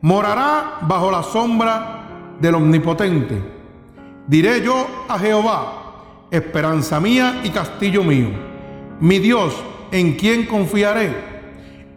morará 0.00 0.78
bajo 0.82 1.10
la 1.10 1.22
sombra 1.22 2.34
del 2.40 2.56
Omnipotente. 2.56 3.40
Diré 4.26 4.60
yo 4.62 4.86
a 5.08 5.18
Jehová, 5.18 6.26
esperanza 6.30 6.98
mía 7.00 7.40
y 7.44 7.50
castillo 7.50 8.02
mío, 8.02 8.28
mi 9.00 9.18
Dios 9.20 9.54
en 9.90 10.16
quien 10.16 10.46
confiaré. 10.46 11.38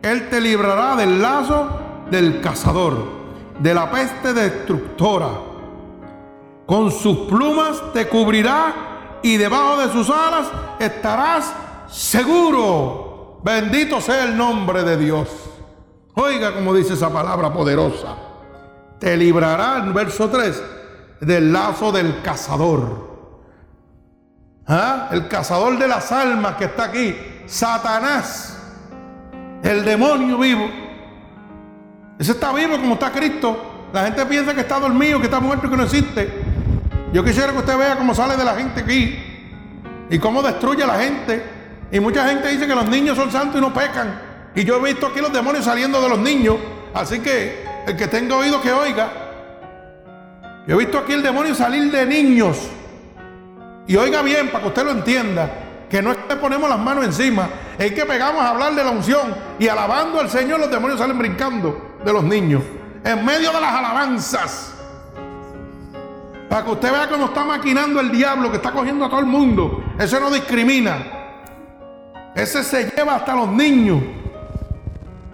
Él 0.02 0.30
te 0.30 0.42
librará 0.42 0.96
del 0.96 1.22
lazo 1.22 1.70
del 2.10 2.42
cazador 2.42 3.22
de 3.62 3.74
la 3.74 3.92
peste 3.92 4.34
destructora. 4.34 5.30
Con 6.66 6.92
sus 6.92 7.28
plumas 7.28 7.94
te 7.94 8.08
cubrirá 8.08 9.20
y 9.22 9.38
debajo 9.38 9.78
de 9.78 9.92
sus 9.92 10.10
alas 10.10 10.48
estarás 10.80 11.54
seguro. 11.88 13.40
Bendito 13.44 14.02
sea 14.02 14.24
el 14.24 14.36
nombre 14.36 14.84
de 14.84 14.98
Dios. 14.98 15.28
Oiga 16.16 16.54
como 16.54 16.74
dice 16.74 16.94
esa 16.94 17.12
palabra 17.12 17.54
poderosa. 17.54 18.16
Te 19.00 19.18
librará, 19.18 19.78
en 19.78 19.94
verso 19.94 20.30
3, 20.30 20.64
del 21.22 21.52
lazo 21.52 21.92
del 21.92 22.22
cazador. 22.22 23.10
¿Ah? 24.68 25.10
El 25.12 25.28
cazador 25.28 25.78
de 25.80 25.88
las 25.88 26.12
almas 26.12 26.56
que 26.56 26.66
está 26.66 26.86
aquí. 26.86 27.16
Satanás. 27.52 28.58
El 29.64 29.86
demonio 29.86 30.38
vivo 30.40 30.82
ese 32.22 32.34
está 32.34 32.54
vivo 32.54 32.78
como 32.78 32.94
está 32.94 33.12
Cristo. 33.12 33.90
La 33.92 34.04
gente 34.04 34.24
piensa 34.28 34.54
que 34.54 34.62
está 34.62 34.80
dormido, 34.80 35.20
que 35.20 35.26
está 35.26 35.40
muerto 35.40 35.66
y 35.66 35.72
que 35.72 35.76
no 35.76 35.84
existe. 35.86 36.30
Yo 37.12 37.24
quisiera 37.24 37.52
que 37.52 37.58
usted 37.58 37.76
vea 37.76 37.98
cómo 37.98 38.14
sale 38.14 38.38
de 38.38 38.46
la 38.46 38.54
gente 38.54 38.82
aquí 38.82 39.18
y 40.08 40.20
cómo 40.20 40.44
destruye 40.44 40.84
a 40.84 40.86
la 40.86 41.00
gente. 41.00 41.44
Y 41.92 42.00
mucha 42.00 42.28
gente 42.28 42.50
dice 42.50 42.68
que 42.68 42.76
los 42.76 42.88
niños 42.88 43.18
son 43.18 43.32
santos 43.32 43.58
y 43.58 43.62
no 43.62 43.74
pecan. 43.74 44.22
Y 44.54 44.64
yo 44.64 44.78
he 44.78 44.92
visto 44.92 45.08
aquí 45.08 45.20
los 45.20 45.34
demonios 45.34 45.66
saliendo 45.66 46.00
de 46.00 46.10
los 46.10 46.20
niños. 46.20 46.58
Así 46.94 47.22
que 47.22 47.66
el 47.88 47.98
que 47.98 48.08
tenga 48.08 48.36
oído 48.36 48.62
que 48.62 48.72
oiga. 48.72 49.10
Yo 50.68 50.76
he 50.76 50.78
visto 50.78 51.00
aquí 51.00 51.14
el 51.14 51.24
demonio 51.24 51.56
salir 51.56 51.92
de 51.92 52.06
niños. 52.06 52.70
Y 53.88 53.96
oiga 53.96 54.22
bien 54.22 54.50
para 54.50 54.62
que 54.62 54.68
usted 54.68 54.86
lo 54.86 54.92
entienda. 54.92 55.50
Que 55.92 56.02
no 56.02 56.12
es 56.14 56.18
que 56.20 56.38
ponemos 56.38 56.70
las 56.70 56.80
manos 56.80 57.04
encima. 57.04 57.50
Es 57.78 57.92
que 57.92 58.06
pegamos 58.06 58.42
a 58.42 58.52
hablar 58.52 58.74
de 58.74 58.82
la 58.82 58.92
unción. 58.92 59.36
Y 59.60 59.68
alabando 59.68 60.22
al 60.22 60.30
Señor 60.30 60.62
los 60.62 60.72
demonios 60.72 60.98
salen 60.98 61.18
brincando 61.18 61.98
de 62.04 62.14
los 62.14 62.24
niños, 62.24 62.64
en 63.04 63.26
medio 63.26 63.52
de 63.52 63.60
las 63.60 63.74
alabanzas. 63.74 64.74
Para 66.50 66.64
que 66.64 66.72
usted 66.72 66.92
vea 66.94 67.10
cómo 67.10 67.26
está 67.26 67.44
maquinando 67.44 68.00
el 68.00 68.10
diablo, 68.10 68.50
que 68.50 68.58
está 68.58 68.72
cogiendo 68.72 69.04
a 69.04 69.10
todo 69.10 69.20
el 69.20 69.26
mundo. 69.26 69.84
Ese 70.00 70.18
no 70.18 70.32
discrimina. 70.32 70.98
Ese 72.36 72.64
se 72.64 72.90
lleva 72.90 73.16
hasta 73.16 73.36
los 73.36 73.50
niños. 73.50 74.02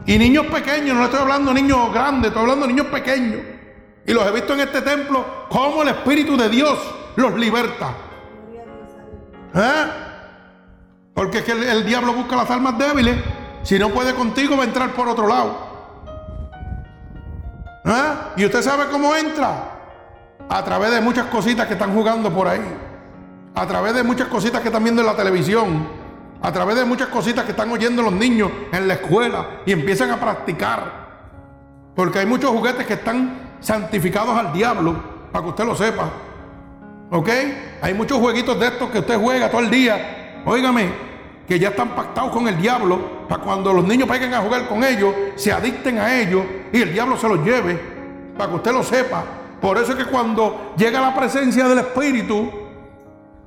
Y 0.07 0.17
niños 0.17 0.47
pequeños, 0.47 0.97
no 0.97 1.05
estoy 1.05 1.19
hablando 1.19 1.53
niños 1.53 1.93
grandes, 1.93 2.29
estoy 2.29 2.41
hablando 2.41 2.65
niños 2.65 2.87
pequeños. 2.87 3.41
Y 4.07 4.11
los 4.11 4.25
he 4.25 4.31
visto 4.31 4.53
en 4.53 4.61
este 4.61 4.81
templo, 4.81 5.45
como 5.49 5.83
el 5.83 5.89
Espíritu 5.89 6.35
de 6.35 6.49
Dios 6.49 6.79
los 7.15 7.35
liberta. 7.35 7.93
¿Eh? 9.53 10.06
Porque 11.18 11.39
es 11.39 11.45
que 11.45 11.51
el, 11.53 11.84
diablo 11.84 12.13
busca 12.13 12.36
las 12.36 12.47
almas 12.51 12.78
débiles. 12.78 13.18
Si 13.63 13.80
no 13.80 13.89
puede 13.89 14.13
contigo, 14.13 14.55
va 14.55 14.61
a 14.61 14.68
entrar 14.68 14.91
por 14.91 15.07
otro 15.07 15.28
lado. 15.28 15.57
¿Ah? 17.84 18.34
¿Y 18.38 18.45
usted 18.45 18.61
sabe 18.61 18.86
cómo 18.91 19.15
entra? 19.15 19.80
A 20.47 20.63
través 20.63 20.91
de 20.91 21.01
muchas 21.01 21.26
cositas 21.26 21.65
que 21.65 21.74
están 21.74 21.91
jugando 21.95 22.32
por 22.32 22.47
ahí. 22.47 22.61
A 23.55 23.65
través 23.65 23.95
de 23.95 24.03
muchas 24.03 24.28
cositas 24.28 24.61
que 24.61 24.68
están 24.68 24.84
viendo 24.84 25.01
en 25.01 25.07
la 25.07 25.15
televisión. 25.15 25.88
A 26.39 26.51
través 26.51 26.76
de 26.76 26.86
muchas 26.86 27.07
cositas 27.07 27.45
que 27.45 27.51
están 27.51 27.72
oyendo 27.72 28.03
los 28.03 28.13
niños 28.13 28.51
en 28.72 28.88
la 28.88 28.93
escuela 28.93 29.61
y 29.65 29.72
empiezan 29.72 30.11
a 30.11 30.20
practicar. 30.20 31.07
Porque 31.95 32.20
hay 32.20 32.28
muchos 32.28 32.51
juguetes 32.51 32.86
que 32.86 32.93
están 32.93 33.55
santificados 33.59 34.38
al 34.38 34.53
diablo, 34.53 35.01
para 35.32 35.43
que 35.45 35.49
usted 35.49 35.65
lo 35.65 35.74
sepa. 35.76 36.11
¿Ok? 37.09 37.30
Hay 37.82 37.95
muchos 37.95 38.20
jueguitos 38.20 38.59
de 38.59 38.68
estos 38.68 38.91
que 38.91 38.99
usted 38.99 39.20
juega 39.20 39.49
todo 39.49 39.61
el 39.61 39.72
día. 39.72 40.26
Óigame, 40.47 40.89
que 41.45 41.59
ya 41.59 41.69
están 41.69 41.89
pactados 41.89 42.31
con 42.31 42.47
el 42.47 42.57
diablo, 42.57 43.27
para 43.27 43.43
cuando 43.43 43.73
los 43.73 43.83
niños 43.83 44.07
vayan 44.07 44.33
a 44.33 44.39
jugar 44.39 44.65
con 44.69 44.81
ellos, 44.81 45.13
se 45.35 45.51
adicten 45.51 45.99
a 45.99 46.21
ellos 46.21 46.45
y 46.71 46.81
el 46.81 46.93
diablo 46.93 47.17
se 47.17 47.27
los 47.27 47.43
lleve, 47.43 47.77
para 48.37 48.51
que 48.51 48.55
usted 48.55 48.71
lo 48.71 48.81
sepa. 48.81 49.25
Por 49.59 49.77
eso 49.77 49.91
es 49.91 49.97
que 49.97 50.05
cuando 50.05 50.73
llega 50.77 51.01
la 51.01 51.13
presencia 51.13 51.67
del 51.67 51.79
Espíritu, 51.79 52.49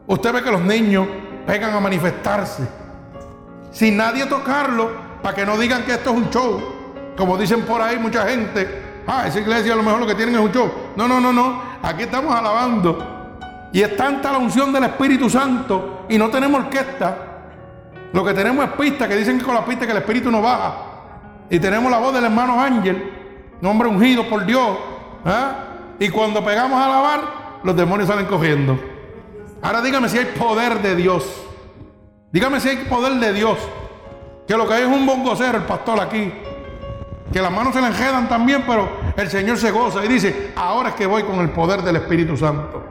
usted 0.06 0.30
ve 0.30 0.42
que 0.42 0.50
los 0.50 0.60
niños 0.60 1.06
vengan 1.46 1.74
a 1.74 1.80
manifestarse. 1.80 2.68
Sin 3.72 3.96
nadie 3.96 4.26
tocarlo, 4.26 4.90
para 5.22 5.34
que 5.34 5.46
no 5.46 5.56
digan 5.56 5.84
que 5.84 5.92
esto 5.92 6.10
es 6.10 6.16
un 6.16 6.28
show. 6.28 6.60
Como 7.16 7.38
dicen 7.38 7.62
por 7.62 7.80
ahí 7.80 7.98
mucha 7.98 8.28
gente, 8.28 9.02
ah, 9.06 9.24
esa 9.26 9.40
iglesia 9.40 9.72
a 9.72 9.76
lo 9.76 9.82
mejor 9.82 10.00
lo 10.00 10.06
que 10.06 10.14
tienen 10.14 10.34
es 10.34 10.40
un 10.42 10.52
show. 10.52 10.70
No, 10.96 11.08
no, 11.08 11.18
no, 11.18 11.32
no. 11.32 11.62
Aquí 11.82 12.02
estamos 12.02 12.34
alabando. 12.34 13.38
Y 13.72 13.80
es 13.80 13.96
tanta 13.96 14.32
la 14.32 14.36
unción 14.38 14.70
del 14.70 14.84
Espíritu 14.84 15.30
Santo 15.30 15.99
y 16.10 16.18
no 16.18 16.28
tenemos 16.28 16.64
orquesta. 16.64 17.16
Lo 18.12 18.24
que 18.24 18.34
tenemos 18.34 18.64
es 18.64 18.72
pista, 18.72 19.08
que 19.08 19.16
dicen 19.16 19.38
que 19.38 19.44
con 19.44 19.54
la 19.54 19.64
pista 19.64 19.86
que 19.86 19.92
el 19.92 19.98
Espíritu 19.98 20.30
no 20.30 20.42
baja. 20.42 20.74
Y 21.48 21.58
tenemos 21.60 21.90
la 21.90 21.98
voz 21.98 22.12
del 22.12 22.24
hermano 22.24 22.60
Ángel, 22.60 23.12
nombre 23.60 23.88
ungido 23.88 24.28
por 24.28 24.44
Dios. 24.44 24.76
¿ah? 25.24 25.52
Y 26.00 26.08
cuando 26.08 26.44
pegamos 26.44 26.78
a 26.80 26.86
alabar, 26.86 27.20
los 27.62 27.76
demonios 27.76 28.08
salen 28.08 28.26
cogiendo. 28.26 28.78
Ahora 29.62 29.80
dígame 29.80 30.08
si 30.08 30.18
hay 30.18 30.24
poder 30.26 30.82
de 30.82 30.96
Dios. 30.96 31.24
Dígame 32.32 32.58
si 32.60 32.70
hay 32.70 32.76
poder 32.86 33.14
de 33.14 33.32
Dios. 33.32 33.58
Que 34.48 34.56
lo 34.56 34.66
que 34.66 34.74
hay 34.74 34.82
es 34.82 34.88
un 34.88 35.06
bongocero, 35.06 35.58
el 35.58 35.64
pastor 35.64 36.00
aquí. 36.00 36.32
Que 37.32 37.40
las 37.40 37.52
manos 37.52 37.72
se 37.72 37.80
le 37.80 37.86
enjedan 37.86 38.28
también, 38.28 38.64
pero 38.66 38.88
el 39.16 39.30
Señor 39.30 39.58
se 39.58 39.70
goza 39.70 40.04
y 40.04 40.08
dice, 40.08 40.52
ahora 40.56 40.88
es 40.88 40.94
que 40.96 41.06
voy 41.06 41.22
con 41.22 41.38
el 41.38 41.50
poder 41.50 41.82
del 41.82 41.96
Espíritu 41.96 42.36
Santo. 42.36 42.82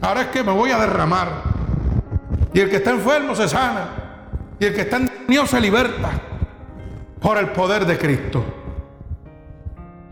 Ahora 0.00 0.22
es 0.22 0.26
que 0.28 0.42
me 0.42 0.52
voy 0.52 0.70
a 0.70 0.78
derramar. 0.78 1.61
Y 2.54 2.60
el 2.60 2.70
que 2.70 2.76
está 2.76 2.90
enfermo 2.90 3.34
se 3.34 3.48
sana. 3.48 3.88
Y 4.58 4.64
el 4.66 4.74
que 4.74 4.82
está 4.82 4.96
en 4.98 5.46
se 5.46 5.60
liberta 5.60 6.10
por 7.20 7.38
el 7.38 7.48
poder 7.50 7.86
de 7.86 7.98
Cristo. 7.98 8.44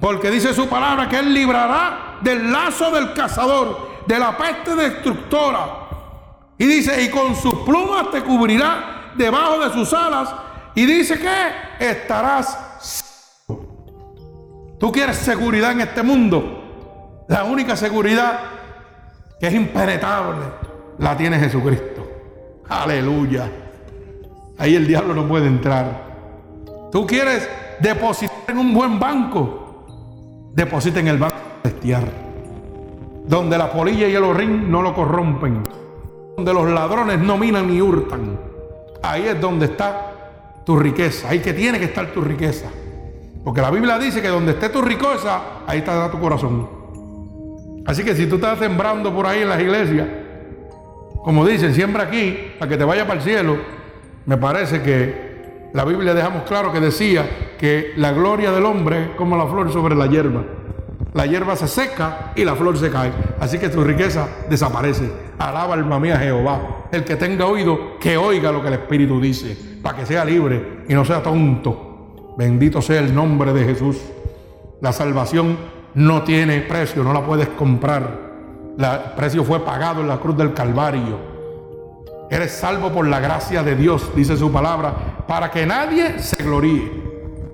Porque 0.00 0.30
dice 0.30 0.54
su 0.54 0.68
palabra 0.68 1.08
que 1.08 1.18
Él 1.18 1.34
librará 1.34 2.18
del 2.22 2.50
lazo 2.50 2.90
del 2.90 3.12
cazador, 3.12 3.90
de 4.06 4.18
la 4.18 4.36
peste 4.36 4.74
destructora. 4.74 5.88
Y 6.56 6.66
dice, 6.66 7.02
y 7.02 7.10
con 7.10 7.36
sus 7.36 7.54
plumas 7.60 8.10
te 8.10 8.22
cubrirá 8.22 9.12
debajo 9.14 9.58
de 9.60 9.72
sus 9.72 9.92
alas. 9.92 10.34
Y 10.74 10.86
dice 10.86 11.18
que 11.18 11.90
estarás. 11.90 12.58
Tú 14.78 14.90
quieres 14.90 15.16
seguridad 15.16 15.72
en 15.72 15.82
este 15.82 16.02
mundo. 16.02 17.24
La 17.28 17.44
única 17.44 17.76
seguridad 17.76 18.40
que 19.38 19.46
es 19.48 19.54
impenetrable 19.54 20.46
la 20.98 21.16
tiene 21.16 21.38
Jesucristo. 21.38 21.99
Aleluya. 22.70 23.50
Ahí 24.56 24.76
el 24.76 24.86
diablo 24.86 25.14
no 25.14 25.26
puede 25.26 25.46
entrar. 25.46 26.08
Tú 26.92 27.06
quieres 27.06 27.48
depositar 27.80 28.36
en 28.48 28.58
un 28.58 28.72
buen 28.72 28.98
banco 28.98 29.60
deposita 30.52 31.00
en 31.00 31.08
el 31.08 31.18
banco 31.18 31.36
celestial, 31.62 32.04
donde 33.26 33.56
la 33.56 33.72
polilla 33.72 34.08
y 34.08 34.14
el 34.14 34.24
horrín 34.24 34.70
no 34.70 34.82
lo 34.82 34.94
corrompen, 34.94 35.62
donde 36.36 36.52
los 36.52 36.68
ladrones 36.70 37.18
no 37.18 37.38
minan 37.38 37.68
ni 37.68 37.80
hurtan. 37.80 38.38
Ahí 39.02 39.26
es 39.26 39.40
donde 39.40 39.66
está 39.66 40.62
tu 40.64 40.78
riqueza, 40.78 41.28
ahí 41.28 41.40
que 41.40 41.52
tiene 41.52 41.78
que 41.78 41.86
estar 41.86 42.06
tu 42.12 42.20
riqueza. 42.20 42.68
Porque 43.44 43.62
la 43.62 43.70
Biblia 43.70 43.98
dice 43.98 44.20
que 44.20 44.28
donde 44.28 44.52
esté 44.52 44.68
tu 44.68 44.82
riqueza, 44.82 45.40
ahí 45.66 45.78
está 45.78 46.10
tu 46.10 46.20
corazón. 46.20 46.68
Así 47.86 48.04
que 48.04 48.14
si 48.14 48.26
tú 48.26 48.34
estás 48.36 48.58
sembrando 48.58 49.14
por 49.14 49.26
ahí 49.26 49.42
en 49.42 49.48
las 49.48 49.60
iglesias, 49.60 50.06
como 51.24 51.46
dicen, 51.46 51.74
siembra 51.74 52.04
aquí 52.04 52.54
para 52.58 52.68
que 52.68 52.76
te 52.76 52.84
vaya 52.84 53.06
para 53.06 53.20
el 53.20 53.24
cielo, 53.24 53.58
me 54.26 54.36
parece 54.36 54.82
que 54.82 55.30
la 55.72 55.84
Biblia 55.84 56.14
dejamos 56.14 56.42
claro 56.42 56.72
que 56.72 56.80
decía 56.80 57.54
que 57.58 57.92
la 57.96 58.12
gloria 58.12 58.50
del 58.50 58.64
hombre 58.64 59.02
es 59.02 59.08
como 59.10 59.36
la 59.36 59.46
flor 59.46 59.72
sobre 59.72 59.94
la 59.94 60.06
hierba. 60.06 60.42
La 61.12 61.26
hierba 61.26 61.56
se 61.56 61.68
seca 61.68 62.32
y 62.36 62.44
la 62.44 62.54
flor 62.54 62.78
se 62.78 62.90
cae. 62.90 63.12
Así 63.40 63.58
que 63.58 63.68
tu 63.68 63.82
riqueza 63.82 64.28
desaparece. 64.48 65.10
Alaba 65.38 65.74
alma 65.74 65.98
mía 65.98 66.18
Jehová. 66.18 66.86
El 66.92 67.04
que 67.04 67.16
tenga 67.16 67.46
oído, 67.46 67.98
que 67.98 68.16
oiga 68.16 68.52
lo 68.52 68.62
que 68.62 68.68
el 68.68 68.74
Espíritu 68.74 69.20
dice, 69.20 69.56
para 69.82 69.98
que 69.98 70.06
sea 70.06 70.24
libre 70.24 70.84
y 70.88 70.94
no 70.94 71.04
sea 71.04 71.22
tonto. 71.22 72.34
Bendito 72.36 72.80
sea 72.80 73.00
el 73.00 73.14
nombre 73.14 73.52
de 73.52 73.64
Jesús. 73.64 73.98
La 74.80 74.92
salvación 74.92 75.56
no 75.94 76.22
tiene 76.22 76.60
precio, 76.60 77.02
no 77.02 77.12
la 77.12 77.24
puedes 77.24 77.48
comprar. 77.48 78.29
El 78.80 79.12
precio 79.14 79.44
fue 79.44 79.60
pagado 79.60 80.00
en 80.00 80.08
la 80.08 80.18
cruz 80.18 80.36
del 80.36 80.54
Calvario. 80.54 81.18
Eres 82.30 82.52
salvo 82.52 82.90
por 82.90 83.06
la 83.06 83.20
gracia 83.20 83.62
de 83.62 83.76
Dios, 83.76 84.10
dice 84.14 84.36
su 84.36 84.50
palabra, 84.50 85.24
para 85.26 85.50
que 85.50 85.66
nadie 85.66 86.18
se 86.20 86.42
gloríe. 86.42 86.90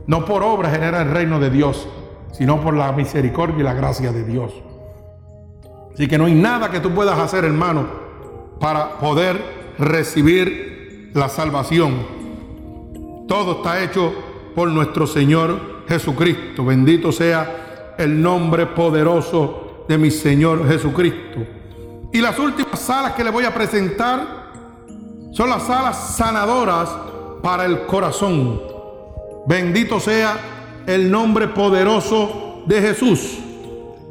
No 0.07 0.25
por 0.25 0.43
obra 0.43 0.71
genera 0.71 1.03
el 1.03 1.11
reino 1.11 1.41
de 1.41 1.51
Dios, 1.51 1.89
sino 2.33 2.61
por 2.61 2.75
la 2.75 2.93
misericordia 2.93 3.59
y 3.59 3.63
la 3.63 3.75
gracia 3.75 4.13
de 4.13 4.23
Dios. 4.23 4.53
Así 5.93 6.07
que 6.07 6.19
no 6.19 6.27
hay 6.27 6.35
nada 6.35 6.71
que 6.71 6.81
tú 6.81 6.93
puedas 6.93 7.19
hacer, 7.19 7.45
hermano, 7.45 7.87
para 8.61 8.99
poder 8.99 9.75
recibir 9.79 11.11
la 11.15 11.29
salvación. 11.29 11.95
Todo 13.27 13.57
está 13.57 13.83
hecho 13.83 14.13
por 14.55 14.69
nuestro 14.69 15.07
Señor 15.07 15.85
Jesucristo. 15.89 16.65
Bendito 16.65 17.11
sea 17.11 17.95
el 17.99 18.21
nombre 18.23 18.67
poderoso 18.67 19.66
de 19.89 19.99
mi 19.99 20.11
Señor 20.11 20.67
Jesucristo. 20.69 21.41
Y 22.13 22.21
las 22.21 22.39
últimas 22.39 22.81
salas 22.81 23.13
que 23.13 23.25
le 23.25 23.31
voy 23.31 23.45
a 23.45 23.55
presentar 23.55 24.47
son 25.33 25.51
las 25.51 25.69
alas 25.69 26.17
sanadoras 26.17 26.89
para 27.43 27.65
el 27.65 27.87
corazón. 27.87 28.61
Bendito 29.47 30.01
sea 30.01 30.39
el 30.87 31.11
nombre 31.11 31.49
poderoso 31.49 32.63
de 32.67 32.81
Jesús. 32.81 33.39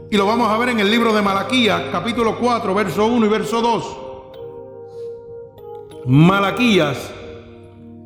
Y 0.09 0.17
lo 0.17 0.25
vamos 0.25 0.49
a 0.49 0.57
ver 0.57 0.69
en 0.69 0.79
el 0.79 0.91
libro 0.91 1.13
de 1.13 1.21
Malaquías, 1.21 1.83
capítulo 1.91 2.37
4, 2.37 2.73
verso 2.75 3.07
1 3.07 3.25
y 3.25 3.29
verso 3.29 3.61
2. 3.61 3.97
Malaquías, 6.05 7.11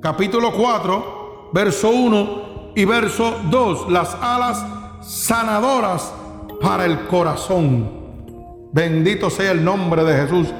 capítulo 0.02 0.54
4, 0.54 1.50
verso 1.52 1.90
1 1.90 2.72
y 2.76 2.86
verso 2.86 3.36
2. 3.50 3.92
Las 3.92 4.16
alas 4.22 4.66
sanadoras 5.02 6.14
para 6.62 6.86
el 6.86 7.08
corazón. 7.08 7.90
Bendito 8.72 9.30
sea 9.30 9.52
el 9.52 9.64
nombre 9.64 10.04
de 10.04 10.22
Jesús. 10.22 10.54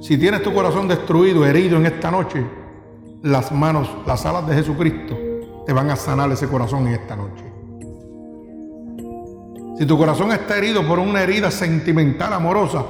Si 0.00 0.16
tienes 0.16 0.42
tu 0.42 0.52
corazón 0.52 0.88
destruido, 0.88 1.44
herido 1.44 1.76
en 1.76 1.86
esta 1.86 2.10
noche, 2.10 2.44
las 3.22 3.52
manos, 3.52 3.88
las 4.06 4.24
alas 4.24 4.46
de 4.46 4.54
Jesucristo 4.54 5.16
te 5.66 5.72
van 5.72 5.90
a 5.90 5.96
sanar 5.96 6.30
ese 6.32 6.48
corazón 6.48 6.86
en 6.86 6.94
esta 6.94 7.16
noche. 7.16 7.44
Si 9.78 9.86
tu 9.86 9.96
corazón 9.96 10.32
está 10.32 10.58
herido 10.58 10.86
por 10.86 10.98
una 10.98 11.22
herida 11.22 11.50
sentimental, 11.50 12.32
amorosa, 12.32 12.84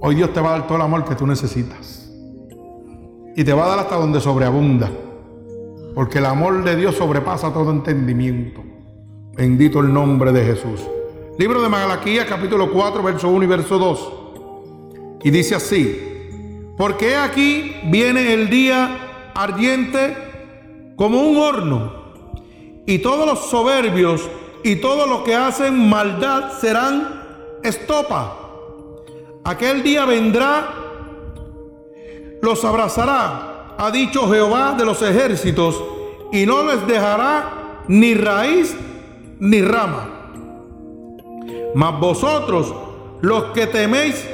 hoy 0.00 0.14
Dios 0.14 0.32
te 0.32 0.40
va 0.40 0.48
a 0.48 0.58
dar 0.58 0.66
todo 0.66 0.76
el 0.76 0.82
amor 0.82 1.04
que 1.04 1.14
tú 1.14 1.26
necesitas. 1.26 2.10
Y 3.36 3.44
te 3.44 3.52
va 3.52 3.64
a 3.64 3.68
dar 3.68 3.78
hasta 3.80 3.96
donde 3.96 4.20
sobreabunda. 4.20 4.90
Porque 5.94 6.18
el 6.18 6.26
amor 6.26 6.62
de 6.62 6.76
Dios 6.76 6.96
sobrepasa 6.96 7.52
todo 7.52 7.70
entendimiento. 7.70 8.62
Bendito 9.34 9.80
el 9.80 9.92
nombre 9.92 10.32
de 10.32 10.44
Jesús. 10.44 10.80
Libro 11.40 11.62
de 11.62 11.70
Malaquías, 11.70 12.26
capítulo 12.26 12.70
4, 12.70 13.02
verso 13.02 13.30
1 13.30 13.44
y 13.44 13.46
verso 13.46 13.78
2. 13.78 14.12
Y 15.22 15.30
dice 15.30 15.54
así, 15.54 15.98
porque 16.76 17.16
aquí 17.16 17.76
viene 17.84 18.34
el 18.34 18.50
día 18.50 19.30
ardiente 19.34 20.92
como 20.96 21.22
un 21.22 21.38
horno, 21.38 22.12
y 22.86 22.98
todos 22.98 23.24
los 23.24 23.46
soberbios 23.48 24.28
y 24.62 24.76
todos 24.76 25.08
los 25.08 25.22
que 25.22 25.34
hacen 25.34 25.88
maldad 25.88 26.58
serán 26.60 27.58
estopa. 27.64 28.36
Aquel 29.42 29.82
día 29.82 30.04
vendrá, 30.04 30.74
los 32.42 32.62
abrazará, 32.66 33.76
ha 33.78 33.90
dicho 33.90 34.30
Jehová 34.30 34.74
de 34.76 34.84
los 34.84 35.00
ejércitos, 35.00 35.82
y 36.32 36.44
no 36.44 36.64
les 36.64 36.86
dejará 36.86 37.84
ni 37.88 38.12
raíz 38.12 38.76
ni 39.38 39.62
rama. 39.62 40.19
Mas 41.74 41.98
vosotros, 41.98 42.74
los 43.20 43.44
que 43.52 43.66
teméis 43.66 44.26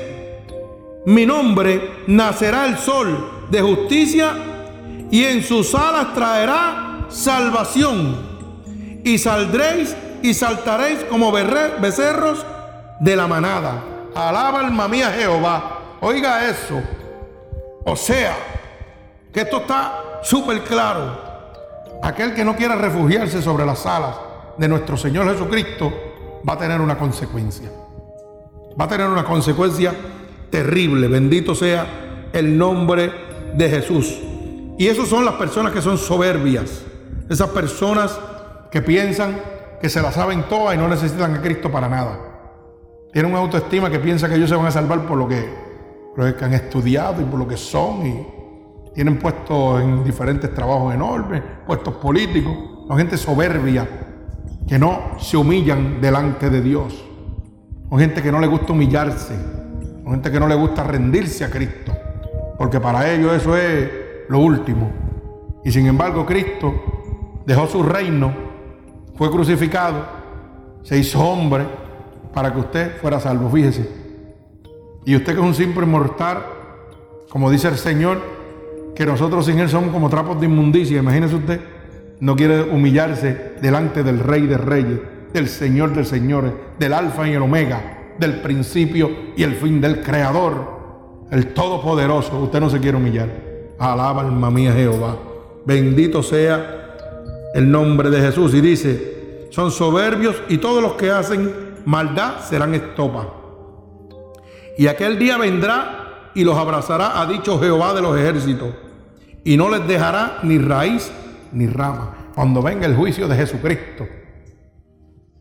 mi 1.06 1.24
nombre 1.24 2.02
nacerá 2.08 2.66
el 2.66 2.78
sol 2.78 3.46
de 3.48 3.62
justicia 3.62 4.34
y 5.10 5.24
en 5.24 5.42
sus 5.42 5.74
alas 5.74 6.14
traerá 6.14 7.06
salvación. 7.08 8.36
Y 9.04 9.18
saldréis 9.18 9.96
y 10.22 10.34
saltaréis 10.34 11.04
como 11.04 11.30
becerros 11.30 12.44
de 12.98 13.14
la 13.14 13.28
manada. 13.28 13.84
Alaba 14.14 14.60
alma 14.60 14.88
mía 14.88 15.12
Jehová. 15.16 15.78
Oiga 16.00 16.48
eso. 16.48 16.82
O 17.84 17.94
sea, 17.94 18.36
que 19.32 19.42
esto 19.42 19.58
está 19.58 20.20
súper 20.22 20.64
claro. 20.64 21.24
Aquel 22.02 22.34
que 22.34 22.44
no 22.44 22.56
quiera 22.56 22.74
refugiarse 22.74 23.40
sobre 23.40 23.64
las 23.64 23.86
alas 23.86 24.16
de 24.58 24.66
nuestro 24.66 24.96
Señor 24.96 25.30
Jesucristo 25.30 25.92
va 26.48 26.54
a 26.54 26.58
tener 26.58 26.80
una 26.80 26.96
consecuencia. 26.96 27.70
Va 28.78 28.84
a 28.84 28.88
tener 28.88 29.08
una 29.08 29.24
consecuencia 29.24 29.94
terrible. 30.50 31.08
Bendito 31.08 31.54
sea 31.54 32.28
el 32.32 32.56
nombre 32.56 33.10
de 33.54 33.68
Jesús. 33.68 34.18
Y 34.78 34.86
esas 34.86 35.08
son 35.08 35.24
las 35.24 35.34
personas 35.34 35.72
que 35.72 35.82
son 35.82 35.98
soberbias. 35.98 36.84
Esas 37.28 37.48
personas 37.50 38.18
que 38.70 38.82
piensan 38.82 39.40
que 39.80 39.88
se 39.88 40.00
la 40.00 40.12
saben 40.12 40.44
todas 40.48 40.74
y 40.74 40.78
no 40.78 40.88
necesitan 40.88 41.34
a 41.34 41.42
Cristo 41.42 41.70
para 41.70 41.88
nada. 41.88 42.18
Tienen 43.12 43.32
una 43.32 43.40
autoestima 43.40 43.90
que 43.90 43.98
piensa 43.98 44.28
que 44.28 44.36
ellos 44.36 44.50
se 44.50 44.56
van 44.56 44.66
a 44.66 44.70
salvar 44.70 45.06
por 45.06 45.16
lo 45.16 45.26
que, 45.26 45.48
que 46.38 46.44
han 46.44 46.52
estudiado 46.52 47.20
y 47.22 47.24
por 47.24 47.38
lo 47.38 47.48
que 47.48 47.56
son. 47.56 48.06
Y 48.06 48.26
tienen 48.94 49.18
puestos 49.18 49.80
en 49.80 50.04
diferentes 50.04 50.52
trabajos 50.54 50.94
enormes, 50.94 51.42
puestos 51.66 51.94
políticos. 51.94 52.54
Son 52.86 52.96
gente 52.98 53.16
soberbia 53.16 53.88
que 54.66 54.78
no 54.78 55.18
se 55.18 55.36
humillan 55.36 56.00
delante 56.00 56.50
de 56.50 56.60
Dios. 56.60 57.04
Son 57.88 57.98
gente 57.98 58.22
que 58.22 58.32
no 58.32 58.40
le 58.40 58.46
gusta 58.46 58.72
humillarse. 58.72 59.34
Son 60.02 60.12
gente 60.12 60.30
que 60.30 60.40
no 60.40 60.48
le 60.48 60.54
gusta 60.56 60.82
rendirse 60.82 61.44
a 61.44 61.50
Cristo. 61.50 61.92
Porque 62.58 62.80
para 62.80 63.12
ellos 63.12 63.32
eso 63.32 63.56
es 63.56 63.90
lo 64.28 64.38
último. 64.40 64.90
Y 65.64 65.70
sin 65.70 65.86
embargo 65.86 66.24
Cristo 66.26 67.42
dejó 67.44 67.66
su 67.66 67.82
reino, 67.82 68.32
fue 69.16 69.30
crucificado, 69.30 70.04
se 70.82 70.98
hizo 70.98 71.20
hombre 71.20 71.64
para 72.32 72.52
que 72.52 72.60
usted 72.60 73.00
fuera 73.00 73.20
salvo. 73.20 73.48
Fíjese. 73.50 73.88
Y 75.04 75.14
usted 75.14 75.34
que 75.34 75.40
es 75.40 75.46
un 75.46 75.54
simple 75.54 75.86
mortal, 75.86 76.38
como 77.28 77.50
dice 77.50 77.68
el 77.68 77.76
Señor, 77.76 78.20
que 78.94 79.06
nosotros 79.06 79.46
sin 79.46 79.58
Él 79.58 79.68
somos 79.68 79.90
como 79.90 80.08
trapos 80.08 80.40
de 80.40 80.46
inmundicia. 80.46 80.98
Imagínese 80.98 81.36
usted, 81.36 81.60
no 82.20 82.36
quiere 82.36 82.62
humillarse 82.62 83.54
delante 83.60 84.02
del 84.02 84.20
Rey 84.20 84.46
de 84.46 84.56
Reyes, 84.56 85.00
del 85.32 85.48
Señor 85.48 85.94
de 85.94 86.04
Señores, 86.04 86.52
del 86.78 86.92
Alfa 86.92 87.28
y 87.28 87.32
el 87.32 87.42
Omega, 87.42 88.14
del 88.18 88.40
principio 88.40 89.10
y 89.36 89.42
el 89.42 89.54
fin 89.54 89.80
del 89.80 90.02
Creador, 90.02 91.26
el 91.30 91.52
Todopoderoso. 91.52 92.38
Usted 92.38 92.60
no 92.60 92.70
se 92.70 92.80
quiere 92.80 92.96
humillar. 92.96 93.28
Alaba 93.78 94.22
alma 94.22 94.50
mía 94.50 94.72
Jehová. 94.72 95.18
Bendito 95.66 96.22
sea 96.22 97.50
el 97.54 97.70
nombre 97.70 98.08
de 98.08 98.20
Jesús. 98.20 98.54
Y 98.54 98.60
dice, 98.60 99.48
son 99.50 99.70
soberbios 99.70 100.36
y 100.48 100.58
todos 100.58 100.82
los 100.82 100.92
que 100.94 101.10
hacen 101.10 101.52
maldad 101.84 102.40
serán 102.40 102.74
estopa. 102.74 103.28
Y 104.78 104.86
aquel 104.86 105.18
día 105.18 105.38
vendrá 105.38 106.30
y 106.34 106.44
los 106.44 106.56
abrazará, 106.56 107.20
ha 107.20 107.26
dicho 107.26 107.58
Jehová 107.58 107.94
de 107.94 108.02
los 108.02 108.18
ejércitos, 108.18 108.68
y 109.42 109.56
no 109.56 109.70
les 109.70 109.86
dejará 109.88 110.40
ni 110.42 110.58
raíz 110.58 111.10
ni 111.52 111.66
rama. 111.66 112.30
Cuando 112.34 112.62
venga 112.62 112.86
el 112.86 112.96
juicio 112.96 113.28
de 113.28 113.36
Jesucristo. 113.36 114.06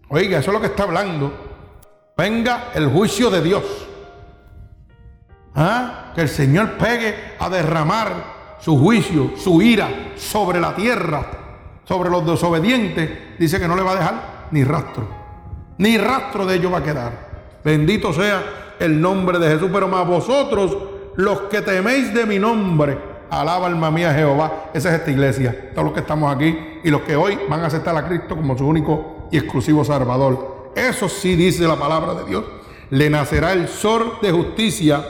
Oiga, 0.10 0.40
eso 0.40 0.52
es 0.52 0.54
lo 0.54 0.62
que 0.62 0.68
está 0.68 0.84
hablando. 0.84 1.32
Venga 2.18 2.72
el 2.74 2.88
juicio 2.88 3.30
de 3.30 3.42
Dios. 3.42 3.64
¿Ah? 5.56 6.12
Que 6.16 6.22
el 6.22 6.30
Señor 6.30 6.72
pegue 6.78 7.16
a 7.40 7.50
derramar 7.50 8.58
su 8.60 8.78
juicio, 8.80 9.32
su 9.36 9.62
ira 9.62 10.14
sobre 10.16 10.60
la 10.60 10.76
tierra, 10.76 11.26
sobre 11.84 12.10
los 12.10 12.26
desobedientes. 12.26 13.38
Dice 13.40 13.60
que 13.60 13.68
no 13.68 13.76
le 13.76 13.82
va 13.82 13.92
a 13.92 13.96
dejar 13.96 14.48
ni 14.52 14.64
rastro. 14.64 15.08
Ni 15.78 15.98
rastro 15.98 16.46
de 16.46 16.56
ellos 16.56 16.74
va 16.74 16.80
a 16.80 16.84
quedar. 16.84 17.60
Bendito 17.64 18.14
sea 18.14 18.76
el 18.80 19.00
nombre 19.02 19.40
de 19.40 19.50
Jesús. 19.50 19.70
Pero 19.72 19.88
más 19.88 20.08
vosotros, 20.08 20.78
los 21.16 21.42
que 21.44 21.62
teméis 21.62 22.14
de 22.14 22.26
mi 22.26 22.40
nombre, 22.40 23.15
alaba 23.30 23.68
alma 23.68 23.92
mía 23.92 24.14
Jehová. 24.14 24.72
Esa 24.74 24.90
es 24.90 25.00
esta 25.00 25.12
iglesia. 25.12 25.72
Todos 25.74 25.86
los 25.86 25.94
que 25.94 26.02
estamos 26.02 26.34
aquí 26.34 26.58
y 26.84 26.90
los 26.90 27.02
que 27.02 27.16
hoy 27.16 27.40
van 27.50 27.62
a 27.62 27.68
aceptar 27.68 27.96
a 27.96 28.08
Cristo 28.08 28.36
como 28.36 28.58
su 28.58 28.66
único 28.68 29.28
y 29.32 29.38
exclusivo 29.38 29.84
Salvador. 29.84 30.72
Eso 30.76 31.10
sí 31.10 31.36
dice 31.36 31.68
la 31.68 31.76
palabra 31.76 32.14
de 32.16 32.26
Dios. 32.26 32.44
Le 32.90 33.10
nacerá 33.10 33.54
el 33.54 33.68
sol 33.68 34.20
de 34.22 34.32
justicia 34.32 35.04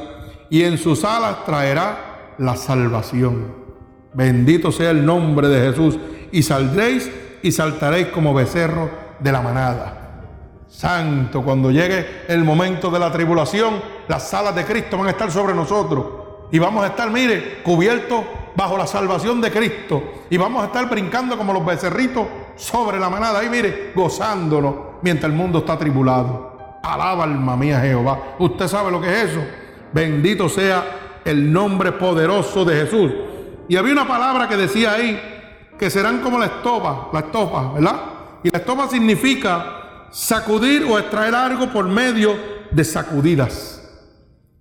y 0.50 0.64
en 0.64 0.78
sus 0.78 1.04
alas 1.04 1.44
traerá 1.46 2.34
la 2.38 2.56
salvación. 2.56 3.54
Bendito 4.14 4.72
sea 4.72 4.92
el 4.92 5.06
nombre 5.06 5.48
de 5.48 5.70
Jesús. 5.70 5.98
Y 6.32 6.44
saldréis 6.44 7.10
y 7.42 7.52
saltaréis 7.52 8.08
como 8.08 8.34
becerro 8.34 8.90
de 9.20 9.32
la 9.32 9.42
manada. 9.42 10.02
Santo, 10.68 11.42
cuando 11.42 11.72
llegue 11.72 12.26
el 12.28 12.44
momento 12.44 12.90
de 12.90 13.00
la 13.00 13.12
tribulación, 13.12 13.76
las 14.08 14.34
alas 14.34 14.56
de 14.56 14.66
Cristo 14.66 14.98
van 14.98 15.08
a 15.08 15.12
estar 15.12 15.32
sobre 15.32 15.54
nosotros. 15.54 16.06
Y 16.52 16.60
vamos 16.60 16.84
a 16.84 16.88
estar, 16.88 17.10
mire, 17.10 17.62
cubiertos 17.64 18.24
bajo 18.56 18.78
la 18.78 18.88
salvación 18.88 19.42
de 19.42 19.52
Cristo. 19.52 20.02
Y 20.30 20.38
vamos 20.38 20.64
a 20.64 20.68
estar 20.68 20.90
brincando 20.90 21.38
como 21.38 21.54
los 21.54 21.66
becerritos 21.66 22.28
sobre 22.56 23.00
la 23.00 23.10
manada. 23.10 23.40
Ahí, 23.40 23.50
mire, 23.50 23.92
gozándonos 23.96 24.76
mientras 25.02 25.32
el 25.32 25.38
mundo 25.38 25.60
está 25.60 25.78
tribulado. 25.78 26.80
Alaba 26.84 27.24
alma 27.24 27.58
mía 27.58 27.80
Jehová. 27.80 28.36
Usted 28.40 28.68
sabe 28.68 28.92
lo 28.92 29.02
que 29.02 29.08
es 29.10 29.32
eso. 29.32 29.44
Bendito 29.92 30.48
sea 30.50 31.20
el 31.26 31.52
nombre 31.52 31.92
poderoso 31.94 32.64
de 32.64 32.76
Jesús. 32.76 33.12
Y 33.68 33.76
había 33.76 33.94
una 33.94 34.08
palabra 34.08 34.48
que 34.48 34.56
decía 34.56 34.94
ahí 34.94 35.20
que 35.78 35.90
serán 35.90 36.20
como 36.20 36.40
la 36.40 36.46
estopa, 36.46 37.10
la 37.12 37.20
estopa, 37.20 37.74
¿verdad? 37.74 38.02
Y 38.44 38.50
la 38.50 38.60
estopa 38.60 38.88
significa 38.88 40.08
sacudir 40.12 40.84
o 40.84 40.98
extraer 40.98 41.34
algo 41.36 41.68
por 41.68 41.86
medio 41.86 42.36
de 42.72 42.84
sacudidas. 42.84 43.82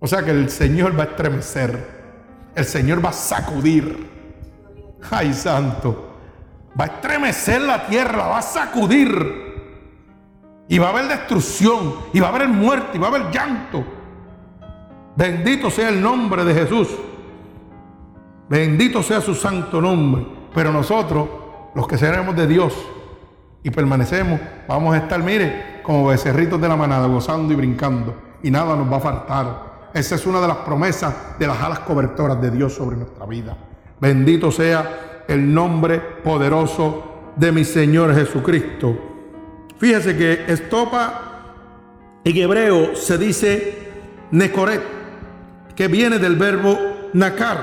O 0.05 0.07
sea 0.07 0.23
que 0.23 0.29
el 0.29 0.51
Señor 0.51 0.95
va 0.95 1.01
a 1.01 1.07
estremecer. 1.07 1.83
El 2.53 2.65
Señor 2.65 3.03
va 3.03 3.09
a 3.09 3.11
sacudir. 3.11 4.07
Ay, 5.09 5.33
santo. 5.33 6.13
Va 6.79 6.83
a 6.83 6.87
estremecer 6.89 7.59
la 7.61 7.87
tierra, 7.87 8.27
va 8.27 8.37
a 8.37 8.41
sacudir. 8.43 9.09
Y 10.69 10.77
va 10.77 10.85
a 10.85 10.89
haber 10.91 11.07
destrucción, 11.07 11.95
y 12.13 12.19
va 12.19 12.27
a 12.27 12.35
haber 12.35 12.47
muerte, 12.47 12.89
y 12.93 12.99
va 12.99 13.07
a 13.07 13.09
haber 13.09 13.31
llanto. 13.31 13.83
Bendito 15.15 15.71
sea 15.71 15.89
el 15.89 15.99
nombre 15.99 16.45
de 16.45 16.53
Jesús. 16.53 16.87
Bendito 18.47 19.01
sea 19.01 19.21
su 19.21 19.33
santo 19.33 19.81
nombre. 19.81 20.23
Pero 20.53 20.71
nosotros, 20.71 21.27
los 21.73 21.87
que 21.87 21.97
seremos 21.97 22.35
de 22.35 22.45
Dios 22.45 22.75
y 23.63 23.71
permanecemos, 23.71 24.39
vamos 24.67 24.93
a 24.93 24.99
estar, 24.99 25.23
mire, 25.23 25.81
como 25.81 26.05
becerritos 26.05 26.61
de 26.61 26.67
la 26.67 26.75
manada, 26.75 27.07
gozando 27.07 27.53
y 27.53 27.55
brincando. 27.55 28.15
Y 28.43 28.51
nada 28.51 28.75
nos 28.75 28.91
va 28.93 28.97
a 28.97 28.99
faltar. 28.99 29.74
Esa 29.95 30.15
es 30.15 30.25
una 30.25 30.41
de 30.41 30.49
las 30.49 30.57
promesas 30.57 31.39
de 31.39 31.47
las 31.47 31.57
alas 31.61 31.79
cobertoras 31.79 32.41
de 32.41 32.51
Dios 32.51 32.73
sobre 32.73 32.97
nuestra 32.97 33.25
vida. 33.25 33.55
Bendito 33.97 34.51
sea 34.51 35.23
el 35.25 35.53
nombre 35.53 36.01
poderoso 36.21 37.31
de 37.37 37.53
mi 37.53 37.63
Señor 37.63 38.13
Jesucristo. 38.13 38.93
Fíjese 39.79 40.17
que 40.17 40.51
estopa 40.51 41.53
en 42.25 42.35
hebreo 42.35 42.93
se 42.93 43.17
dice 43.17 43.87
necoret, 44.31 44.81
que 45.77 45.87
viene 45.87 46.19
del 46.19 46.35
verbo 46.35 46.77
nakar, 47.13 47.59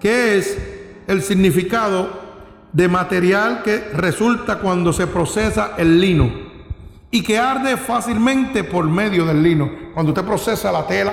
que 0.00 0.36
es 0.36 0.58
el 1.06 1.22
significado 1.22 2.08
de 2.72 2.88
material 2.88 3.62
que 3.62 3.78
resulta 3.94 4.58
cuando 4.58 4.92
se 4.92 5.06
procesa 5.06 5.74
el 5.78 6.00
lino 6.00 6.47
y 7.10 7.22
que 7.22 7.38
arde 7.38 7.76
fácilmente 7.76 8.64
por 8.64 8.84
medio 8.86 9.24
del 9.24 9.42
lino. 9.42 9.70
Cuando 9.94 10.12
usted 10.12 10.24
procesa 10.24 10.70
la 10.70 10.86
tela, 10.86 11.12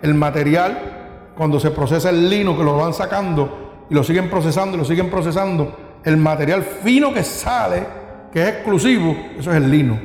el 0.00 0.14
material, 0.14 1.32
cuando 1.36 1.60
se 1.60 1.70
procesa 1.70 2.10
el 2.10 2.28
lino 2.28 2.56
que 2.56 2.64
lo 2.64 2.76
van 2.76 2.94
sacando 2.94 3.86
y 3.90 3.94
lo 3.94 4.02
siguen 4.02 4.30
procesando 4.30 4.76
y 4.76 4.78
lo 4.78 4.84
siguen 4.84 5.10
procesando, 5.10 6.00
el 6.04 6.16
material 6.16 6.62
fino 6.62 7.12
que 7.12 7.24
sale, 7.24 7.86
que 8.32 8.42
es 8.42 8.48
exclusivo, 8.48 9.16
eso 9.38 9.50
es 9.50 9.56
el 9.56 9.70
lino. 9.70 9.98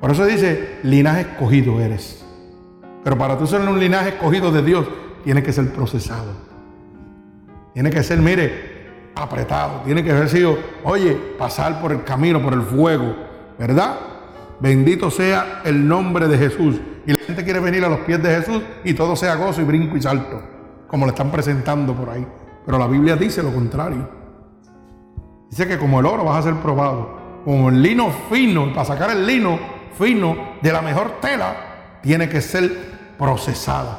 Por 0.00 0.10
eso 0.10 0.24
dice, 0.24 0.78
linaje 0.82 1.22
escogido 1.22 1.80
eres. 1.80 2.24
Pero 3.04 3.16
para 3.16 3.38
tú 3.38 3.46
ser 3.46 3.60
un 3.60 3.78
linaje 3.78 4.10
escogido 4.10 4.50
de 4.50 4.62
Dios, 4.62 4.86
tiene 5.24 5.42
que 5.42 5.52
ser 5.52 5.72
procesado. 5.72 6.32
Tiene 7.74 7.90
que 7.90 8.02
ser, 8.02 8.18
mire, 8.18 9.12
apretado. 9.14 9.82
Tiene 9.84 10.02
que 10.02 10.10
haber 10.10 10.28
sido, 10.28 10.58
oye, 10.84 11.12
pasar 11.38 11.80
por 11.80 11.92
el 11.92 12.04
camino, 12.04 12.42
por 12.42 12.54
el 12.54 12.62
fuego. 12.62 13.14
¿Verdad? 13.58 14.09
Bendito 14.60 15.10
sea 15.10 15.62
el 15.64 15.88
nombre 15.88 16.28
de 16.28 16.36
Jesús. 16.36 16.80
Y 17.06 17.12
la 17.12 17.24
gente 17.24 17.44
quiere 17.44 17.60
venir 17.60 17.84
a 17.84 17.88
los 17.88 18.00
pies 18.00 18.22
de 18.22 18.36
Jesús 18.36 18.62
y 18.84 18.94
todo 18.94 19.16
sea 19.16 19.34
gozo 19.34 19.62
y 19.62 19.64
brinco 19.64 19.96
y 19.96 20.02
salto. 20.02 20.42
Como 20.86 21.06
le 21.06 21.10
están 21.10 21.30
presentando 21.30 21.94
por 21.94 22.10
ahí. 22.10 22.26
Pero 22.66 22.78
la 22.78 22.86
Biblia 22.86 23.16
dice 23.16 23.42
lo 23.42 23.52
contrario. 23.52 24.08
Dice 25.48 25.66
que 25.66 25.78
como 25.78 26.00
el 26.00 26.06
oro 26.06 26.24
vas 26.24 26.38
a 26.38 26.50
ser 26.50 26.60
probado. 26.60 27.18
Como 27.44 27.70
el 27.70 27.82
lino 27.82 28.10
fino, 28.30 28.72
para 28.72 28.84
sacar 28.84 29.10
el 29.10 29.26
lino 29.26 29.58
fino 29.98 30.36
de 30.60 30.72
la 30.72 30.82
mejor 30.82 31.20
tela, 31.20 31.98
tiene 32.02 32.28
que 32.28 32.40
ser 32.40 32.70
procesada. 33.18 33.98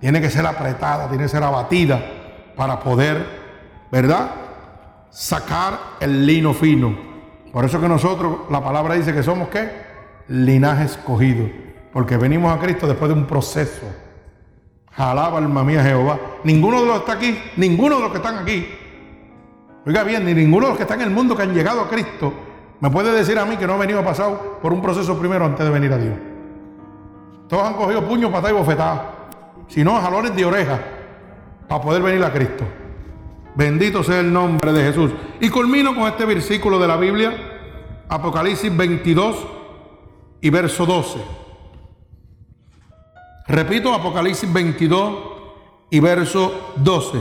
Tiene 0.00 0.20
que 0.20 0.30
ser 0.30 0.46
apretada, 0.46 1.08
tiene 1.08 1.24
que 1.24 1.28
ser 1.28 1.42
abatida 1.42 2.00
para 2.56 2.78
poder, 2.78 3.26
¿verdad? 3.90 4.30
Sacar 5.10 5.78
el 6.00 6.24
lino 6.24 6.54
fino. 6.54 7.07
Por 7.52 7.64
eso 7.64 7.80
que 7.80 7.88
nosotros, 7.88 8.40
la 8.50 8.62
palabra 8.62 8.94
dice 8.94 9.12
que 9.12 9.22
somos 9.22 9.48
qué? 9.48 9.70
Linaje 10.28 10.84
escogido. 10.84 11.48
Porque 11.92 12.16
venimos 12.16 12.56
a 12.56 12.60
Cristo 12.60 12.86
después 12.86 13.08
de 13.08 13.14
un 13.14 13.26
proceso. 13.26 13.86
Alaba 14.94 15.38
alma 15.38 15.64
mía 15.64 15.82
Jehová. 15.82 16.18
Ninguno 16.44 16.80
de 16.80 16.86
los 16.86 16.94
que 16.96 17.00
está 17.00 17.12
aquí, 17.12 17.38
ninguno 17.56 17.96
de 17.96 18.02
los 18.02 18.10
que 18.10 18.16
están 18.18 18.38
aquí. 18.38 18.68
Oiga 19.86 20.02
bien, 20.02 20.24
ni 20.24 20.34
ninguno 20.34 20.66
de 20.66 20.70
los 20.70 20.76
que 20.76 20.82
están 20.82 21.00
en 21.00 21.08
el 21.08 21.14
mundo 21.14 21.34
que 21.34 21.42
han 21.42 21.54
llegado 21.54 21.80
a 21.80 21.88
Cristo 21.88 22.32
Me 22.80 22.90
puede 22.90 23.12
decir 23.12 23.38
a 23.38 23.46
mí 23.46 23.56
que 23.56 23.66
no 23.66 23.74
ha 23.74 23.76
venido 23.78 24.04
pasado 24.04 24.58
por 24.60 24.72
un 24.72 24.82
proceso 24.82 25.18
primero 25.18 25.44
antes 25.44 25.64
de 25.64 25.72
venir 25.72 25.92
a 25.92 25.96
Dios. 25.96 26.14
Todos 27.48 27.64
han 27.64 27.74
cogido 27.74 28.06
puños, 28.06 28.30
patadas 28.30 28.50
y 28.50 28.58
bofetadas. 28.58 29.00
Si 29.66 29.82
no, 29.82 30.00
jalones 30.00 30.36
de 30.36 30.44
oreja 30.44 30.78
para 31.66 31.82
poder 31.82 32.02
venir 32.02 32.22
a 32.22 32.32
Cristo. 32.32 32.64
Bendito 33.58 34.04
sea 34.04 34.20
el 34.20 34.32
nombre 34.32 34.72
de 34.72 34.84
Jesús. 34.84 35.10
Y 35.40 35.48
culmino 35.48 35.92
con 35.92 36.06
este 36.06 36.24
versículo 36.24 36.78
de 36.78 36.86
la 36.86 36.96
Biblia, 36.96 37.32
Apocalipsis 38.08 38.74
22 38.76 39.36
y 40.40 40.48
verso 40.48 40.86
12. 40.86 41.18
Repito, 43.48 43.92
Apocalipsis 43.92 44.52
22 44.52 45.18
y 45.90 45.98
verso 45.98 46.72
12. 46.76 47.18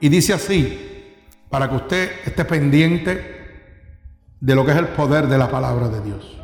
Y 0.00 0.08
dice 0.08 0.32
así, 0.32 1.14
para 1.48 1.68
que 1.68 1.76
usted 1.76 2.10
esté 2.24 2.44
pendiente 2.44 3.78
de 4.40 4.54
lo 4.56 4.66
que 4.66 4.72
es 4.72 4.76
el 4.76 4.88
poder 4.88 5.28
de 5.28 5.38
la 5.38 5.48
palabra 5.48 5.88
de 5.88 6.00
Dios. 6.00 6.36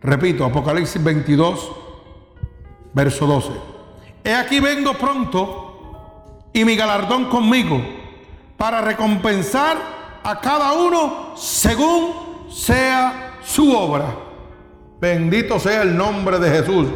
Repito, 0.00 0.46
Apocalipsis 0.46 1.04
22, 1.04 1.72
verso 2.94 3.26
12. 3.26 3.50
He 4.24 4.32
aquí 4.34 4.60
vengo 4.60 4.94
pronto 4.94 5.61
y 6.52 6.64
mi 6.64 6.76
galardón 6.76 7.26
conmigo 7.26 7.80
para 8.56 8.80
recompensar 8.80 9.76
a 10.22 10.40
cada 10.40 10.72
uno 10.72 11.32
según 11.36 12.48
sea 12.50 13.38
su 13.42 13.76
obra. 13.76 14.14
Bendito 15.00 15.58
sea 15.58 15.82
el 15.82 15.96
nombre 15.96 16.38
de 16.38 16.50
Jesús. 16.50 16.88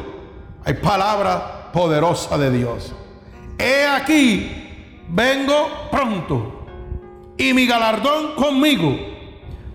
Hay 0.65 0.75
palabra 0.75 1.71
poderosa 1.73 2.39
de 2.39 2.51
Dios. 2.51 2.95
He 3.59 3.87
aquí, 3.87 5.03
vengo 5.09 5.89
pronto 5.91 6.67
y 7.37 7.53
mi 7.53 7.67
galardón 7.67 8.35
conmigo 8.35 8.97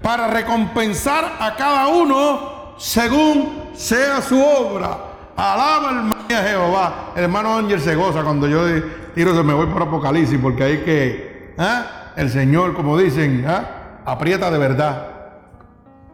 para 0.02 0.28
recompensar 0.28 1.38
a 1.40 1.56
cada 1.56 1.88
uno 1.88 2.76
según 2.78 3.72
sea 3.74 4.22
su 4.22 4.42
obra. 4.42 5.11
Alaba 5.36 6.16
el 6.30 6.36
a 6.36 6.44
Jehová. 6.44 7.14
El 7.16 7.24
hermano 7.24 7.56
Ángel 7.58 7.80
se 7.80 7.96
goza 7.96 8.24
cuando 8.24 8.48
yo 8.48 8.66
tiro, 9.14 9.36
se 9.36 9.44
me 9.44 9.54
voy 9.54 9.68
por 9.68 9.82
Apocalipsis, 9.82 10.40
porque 10.42 10.64
hay 10.64 10.78
que, 10.80 11.54
¿ah? 11.58 12.14
el 12.16 12.30
Señor, 12.30 12.74
como 12.74 12.98
dicen, 12.98 13.46
¿ah? 13.48 14.02
aprieta 14.06 14.50
de 14.52 14.58
verdad. 14.58 15.08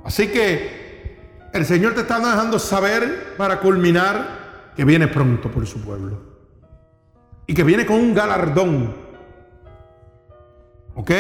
Así 0.04 0.28
que 0.28 1.50
el 1.54 1.66
Señor 1.66 1.94
te 1.94 2.02
está 2.02 2.20
dejando 2.20 2.60
saber 2.60 3.36
para 3.38 3.60
culminar 3.60 4.72
que 4.76 4.86
viene 4.86 5.08
pronto 5.08 5.50
por 5.50 5.66
su 5.68 5.82
pueblo. 5.82 6.22
Y 7.46 7.54
que 7.54 7.64
viene 7.64 7.86
con 7.86 7.98
un 7.98 8.14
galardón. 8.14 8.96
¿Ok? 10.96 11.12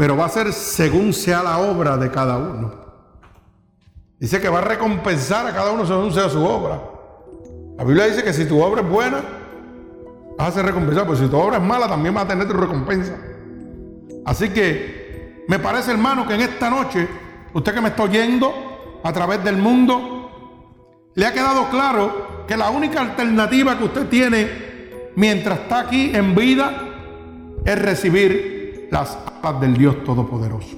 pero 0.00 0.16
va 0.16 0.24
a 0.24 0.28
ser 0.30 0.54
según 0.54 1.12
sea 1.12 1.42
la 1.42 1.58
obra 1.58 1.98
de 1.98 2.10
cada 2.10 2.38
uno. 2.38 2.79
Dice 4.20 4.38
que 4.38 4.50
va 4.50 4.58
a 4.58 4.62
recompensar 4.62 5.46
a 5.46 5.52
cada 5.54 5.72
uno 5.72 5.86
según 5.86 6.12
sea 6.12 6.28
su 6.28 6.44
obra. 6.44 6.78
La 7.78 7.84
Biblia 7.84 8.04
dice 8.04 8.22
que 8.22 8.34
si 8.34 8.44
tu 8.44 8.62
obra 8.62 8.82
es 8.82 8.88
buena, 8.88 9.22
vas 10.36 10.48
a 10.48 10.52
ser 10.52 10.66
recompensado, 10.66 11.06
pero 11.06 11.18
si 11.18 11.26
tu 11.26 11.38
obra 11.38 11.56
es 11.56 11.62
mala, 11.62 11.88
también 11.88 12.14
vas 12.14 12.26
a 12.26 12.28
tener 12.28 12.46
tu 12.46 12.52
recompensa. 12.52 13.16
Así 14.26 14.50
que 14.50 15.44
me 15.48 15.58
parece, 15.58 15.92
hermano, 15.92 16.28
que 16.28 16.34
en 16.34 16.42
esta 16.42 16.68
noche, 16.68 17.08
usted 17.54 17.72
que 17.72 17.80
me 17.80 17.88
está 17.88 18.02
oyendo 18.02 19.00
a 19.02 19.10
través 19.10 19.42
del 19.42 19.56
mundo, 19.56 21.08
le 21.14 21.24
ha 21.24 21.32
quedado 21.32 21.70
claro 21.70 22.44
que 22.46 22.58
la 22.58 22.68
única 22.68 23.00
alternativa 23.00 23.78
que 23.78 23.84
usted 23.84 24.06
tiene 24.08 24.50
mientras 25.16 25.60
está 25.60 25.80
aquí 25.80 26.14
en 26.14 26.34
vida 26.34 26.72
es 27.64 27.80
recibir 27.80 28.88
las 28.90 29.16
alas 29.42 29.60
del 29.62 29.78
Dios 29.78 30.04
Todopoderoso. 30.04 30.76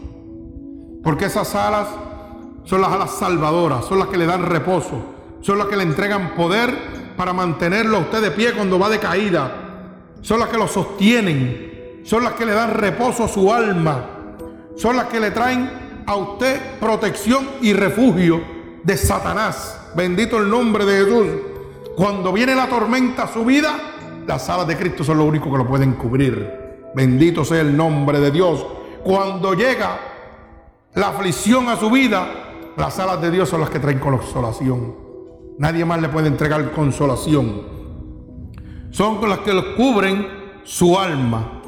Porque 1.02 1.24
esas 1.24 1.52
alas 1.56 1.88
son 2.64 2.80
las 2.80 2.92
alas 2.92 3.10
salvadoras, 3.12 3.84
son 3.84 3.98
las 3.98 4.08
que 4.08 4.16
le 4.16 4.26
dan 4.26 4.44
reposo, 4.44 5.02
son 5.40 5.58
las 5.58 5.66
que 5.66 5.76
le 5.76 5.82
entregan 5.82 6.34
poder 6.34 7.14
para 7.16 7.32
mantenerlo 7.32 7.98
a 7.98 8.00
usted 8.00 8.22
de 8.22 8.30
pie 8.30 8.52
cuando 8.52 8.78
va 8.78 8.88
de 8.88 8.98
caída, 8.98 9.52
son 10.20 10.40
las 10.40 10.48
que 10.48 10.58
lo 10.58 10.68
sostienen, 10.68 12.00
son 12.04 12.24
las 12.24 12.32
que 12.34 12.46
le 12.46 12.52
dan 12.52 12.74
reposo 12.74 13.24
a 13.24 13.28
su 13.28 13.52
alma, 13.52 14.06
son 14.76 14.96
las 14.96 15.06
que 15.06 15.20
le 15.20 15.30
traen 15.30 16.04
a 16.06 16.16
usted 16.16 16.78
protección 16.80 17.46
y 17.60 17.72
refugio 17.72 18.40
de 18.82 18.96
Satanás. 18.96 19.78
Bendito 19.94 20.38
el 20.38 20.48
nombre 20.48 20.84
de 20.84 21.04
Jesús. 21.04 21.26
Cuando 21.96 22.32
viene 22.32 22.54
la 22.54 22.68
tormenta 22.68 23.24
a 23.24 23.32
su 23.32 23.44
vida, 23.44 23.78
las 24.26 24.48
alas 24.48 24.66
de 24.66 24.76
Cristo 24.76 25.04
son 25.04 25.18
lo 25.18 25.24
único 25.24 25.50
que 25.50 25.58
lo 25.58 25.66
pueden 25.66 25.92
cubrir. 25.92 26.62
Bendito 26.94 27.44
sea 27.44 27.60
el 27.60 27.76
nombre 27.76 28.20
de 28.20 28.30
Dios. 28.30 28.64
Cuando 29.04 29.54
llega 29.54 29.98
la 30.94 31.08
aflicción 31.08 31.68
a 31.68 31.76
su 31.76 31.90
vida, 31.90 32.51
las 32.76 32.98
alas 32.98 33.20
de 33.20 33.30
Dios 33.30 33.48
son 33.48 33.60
las 33.60 33.70
que 33.70 33.78
traen 33.78 33.98
consolación. 33.98 34.94
Nadie 35.58 35.84
más 35.84 36.00
le 36.00 36.08
puede 36.08 36.28
entregar 36.28 36.72
consolación. 36.72 37.62
Son 38.90 39.28
las 39.28 39.38
que 39.40 39.74
cubren 39.76 40.26
su 40.64 40.98
alma. 40.98 41.62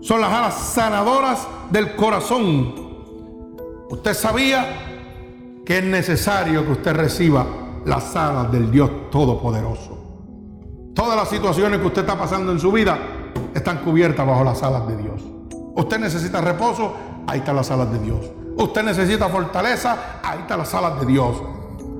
Son 0.00 0.20
las 0.20 0.32
alas 0.32 0.54
sanadoras 0.54 1.46
del 1.70 1.94
corazón. 1.96 2.74
Usted 3.90 4.14
sabía 4.14 5.62
que 5.64 5.78
es 5.78 5.84
necesario 5.84 6.64
que 6.64 6.72
usted 6.72 6.94
reciba 6.94 7.46
las 7.84 8.14
alas 8.16 8.50
del 8.52 8.70
Dios 8.70 8.90
Todopoderoso. 9.10 9.98
Todas 10.94 11.16
las 11.16 11.28
situaciones 11.28 11.80
que 11.80 11.86
usted 11.86 12.02
está 12.02 12.18
pasando 12.18 12.52
en 12.52 12.58
su 12.58 12.72
vida 12.72 12.98
están 13.54 13.78
cubiertas 13.78 14.26
bajo 14.26 14.44
las 14.44 14.62
alas 14.62 14.86
de 14.86 14.96
Dios. 14.96 15.22
Usted 15.74 15.98
necesita 15.98 16.40
reposo, 16.40 16.92
ahí 17.26 17.38
están 17.38 17.56
las 17.56 17.70
alas 17.70 17.92
de 17.92 17.98
Dios. 18.00 18.30
Usted 18.60 18.82
necesita 18.82 19.28
fortaleza, 19.28 20.20
ahí 20.22 20.40
están 20.40 20.58
las 20.58 20.74
alas 20.74 21.00
de 21.00 21.06
Dios. 21.06 21.42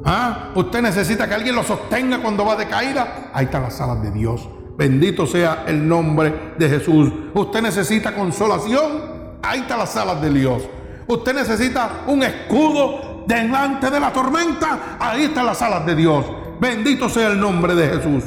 ¿Ah? 0.05 0.51
Usted 0.55 0.83
necesita 0.83 1.27
que 1.27 1.35
alguien 1.35 1.55
lo 1.55 1.63
sostenga 1.63 2.21
cuando 2.21 2.45
va 2.45 2.57
de 2.57 2.67
caída, 2.67 3.31
ahí 3.33 3.47
están 3.47 3.63
las 3.63 3.81
alas 3.81 4.03
de 4.03 4.11
Dios. 4.11 4.49
Bendito 4.77 5.27
sea 5.27 5.65
el 5.67 5.89
nombre 5.89 6.55
de 6.59 6.69
Jesús. 6.69 7.13
Usted 7.35 7.63
necesita 7.63 8.15
consolación, 8.15 9.39
ahí 9.43 9.61
están 9.61 9.79
las 9.79 9.97
alas 9.97 10.21
de 10.21 10.31
Dios. 10.31 10.63
Usted 11.07 11.35
necesita 11.35 12.03
un 12.07 12.23
escudo 12.23 13.25
delante 13.27 13.91
de 13.91 13.99
la 13.99 14.13
tormenta, 14.13 14.97
ahí 14.99 15.25
están 15.25 15.47
las 15.47 15.61
alas 15.63 15.87
de 15.87 15.97
Dios. 15.97 16.27
Bendito 16.61 17.09
sea 17.09 17.29
el 17.29 17.41
nombre 17.41 17.75
de 17.75 17.89
Jesús. 17.89 18.25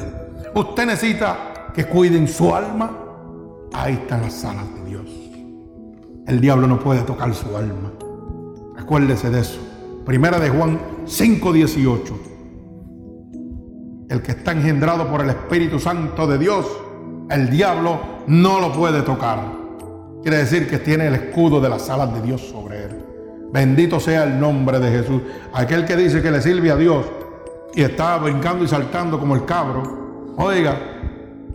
Usted 0.56 0.86
necesita 0.86 1.72
que 1.74 1.86
cuiden 1.86 2.28
su 2.28 2.54
alma, 2.54 3.04
Ahí 3.74 3.94
están 3.94 4.22
las 4.22 4.46
alas 4.46 4.72
de 4.76 4.86
Dios. 4.86 5.08
El 6.28 6.40
diablo 6.40 6.68
no 6.68 6.80
puede 6.80 7.02
tocar 7.02 7.34
su 7.34 7.58
alma. 7.58 7.92
Acuérdese 8.84 9.30
de 9.30 9.40
eso. 9.40 9.60
Primera 10.06 10.40
de 10.40 10.50
Juan 10.50 10.78
5:18. 11.06 12.20
El 14.10 14.22
que 14.22 14.34
está 14.34 14.52
engendrado 14.52 15.08
por 15.08 15.22
el 15.22 15.30
Espíritu 15.30 15.80
Santo 15.80 16.28
de 16.28 16.38
Dios, 16.38 16.68
el 17.30 17.50
diablo 17.50 17.98
no 18.28 18.60
lo 18.60 18.74
puede 18.74 19.02
tocar. 19.02 19.40
Quiere 20.22 20.40
decir 20.40 20.70
que 20.70 20.80
tiene 20.80 21.08
el 21.08 21.16
escudo 21.16 21.62
de 21.62 21.70
las 21.70 21.90
alas 21.90 22.14
de 22.14 22.22
Dios 22.22 22.42
sobre 22.42 22.84
él. 22.84 23.00
Bendito 23.54 24.02
sea 24.02 24.26
el 24.26 24.38
nombre 24.38 24.80
de 24.80 24.92
Jesús. 24.92 25.22
Aquel 25.54 25.86
que 25.86 25.96
dice 25.96 26.22
que 26.22 26.30
le 26.30 26.42
sirve 26.42 26.70
a 26.70 26.76
Dios 26.76 27.06
y 27.74 27.84
está 27.84 28.18
brincando 28.18 28.66
y 28.66 28.68
saltando 28.68 29.18
como 29.18 29.34
el 29.34 29.46
cabro, 29.46 30.34
oiga, 30.38 30.78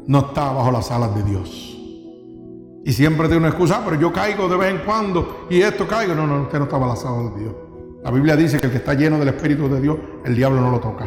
no 0.06 0.20
está 0.20 0.50
bajo 0.50 0.70
las 0.70 0.90
alas 0.90 1.14
de 1.14 1.22
Dios. 1.24 1.77
Y 2.88 2.92
siempre 2.94 3.26
tiene 3.26 3.40
una 3.40 3.48
excusa, 3.48 3.80
ah, 3.80 3.82
pero 3.84 4.00
yo 4.00 4.10
caigo 4.10 4.48
de 4.48 4.56
vez 4.56 4.70
en 4.70 4.78
cuando 4.78 5.46
y 5.50 5.60
esto 5.60 5.86
caigo. 5.86 6.14
No, 6.14 6.26
no, 6.26 6.44
usted 6.44 6.56
no 6.56 6.64
está 6.64 6.78
balazado 6.78 7.28
de 7.28 7.40
Dios. 7.42 7.54
La 8.02 8.10
Biblia 8.10 8.34
dice 8.34 8.58
que 8.58 8.64
el 8.64 8.72
que 8.72 8.78
está 8.78 8.94
lleno 8.94 9.18
del 9.18 9.28
Espíritu 9.28 9.68
de 9.68 9.78
Dios, 9.78 9.98
el 10.24 10.34
diablo 10.34 10.62
no 10.62 10.70
lo 10.70 10.80
toca. 10.80 11.06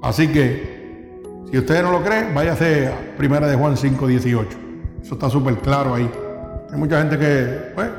Así 0.00 0.28
que, 0.28 1.20
si 1.50 1.58
usted 1.58 1.82
no 1.82 1.92
lo 1.92 2.02
cree, 2.02 2.32
váyase 2.32 2.86
a 2.86 3.16
Primera 3.18 3.46
de 3.46 3.54
Juan 3.54 3.76
5, 3.76 4.06
18. 4.06 4.58
Eso 5.02 5.12
está 5.12 5.28
súper 5.28 5.58
claro 5.58 5.94
ahí. 5.94 6.10
Hay 6.72 6.78
mucha 6.78 7.00
gente 7.00 7.18
que, 7.18 7.72
pues, 7.74 7.90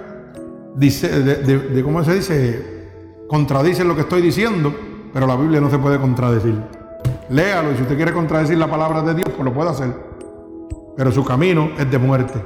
dice, 0.78 1.10
de, 1.22 1.84
cómo 1.84 2.04
se 2.04 2.16
dice, 2.16 2.90
contradice 3.28 3.84
lo 3.84 3.94
que 3.94 4.02
estoy 4.02 4.24
diciendo, 4.24 4.74
pero 5.14 5.28
la 5.28 5.36
Biblia 5.36 5.62
no 5.62 5.70
se 5.70 5.78
puede 5.78 6.00
contradecir. 6.00 6.56
Léalo 7.30 7.74
y 7.74 7.76
si 7.76 7.84
usted 7.84 7.98
quiere 7.98 8.14
contradecir 8.14 8.58
la 8.58 8.68
palabra 8.68 9.04
de 9.04 9.14
Dios, 9.14 9.30
pues 9.30 9.46
lo 9.46 9.54
puede 9.54 9.70
hacer 9.70 10.07
pero 10.98 11.12
su 11.12 11.24
camino 11.24 11.70
es 11.78 11.90
de 11.90 12.00
muerte. 12.00 12.44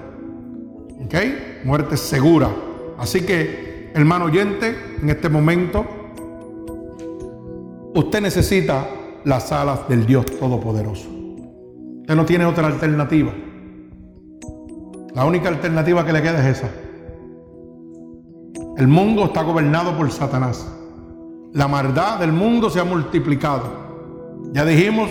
¿Ok? 1.05 1.15
Muerte 1.63 1.95
segura. 1.95 2.49
Así 2.97 3.21
que, 3.21 3.91
hermano 3.95 4.25
oyente, 4.25 4.75
en 5.01 5.09
este 5.09 5.29
momento, 5.29 5.85
usted 7.95 8.21
necesita 8.21 8.87
las 9.23 9.53
alas 9.53 9.87
del 9.87 10.05
Dios 10.05 10.25
Todopoderoso. 10.25 11.07
Usted 12.01 12.13
no 12.13 12.25
tiene 12.25 12.45
otra 12.45 12.67
alternativa. 12.67 13.31
La 15.15 15.25
única 15.25 15.47
alternativa 15.47 16.05
que 16.05 16.11
le 16.11 16.21
queda 16.21 16.45
es 16.45 16.57
esa. 16.57 16.69
El 18.77 18.87
mundo 18.87 19.25
está 19.25 19.43
gobernado 19.43 19.97
por 19.97 20.11
Satanás. 20.11 20.69
La 21.53 21.69
maldad 21.69 22.19
del 22.19 22.33
mundo 22.33 22.69
se 22.69 22.81
ha 22.81 22.83
multiplicado. 22.83 23.63
Ya 24.51 24.65
dijimos 24.65 25.09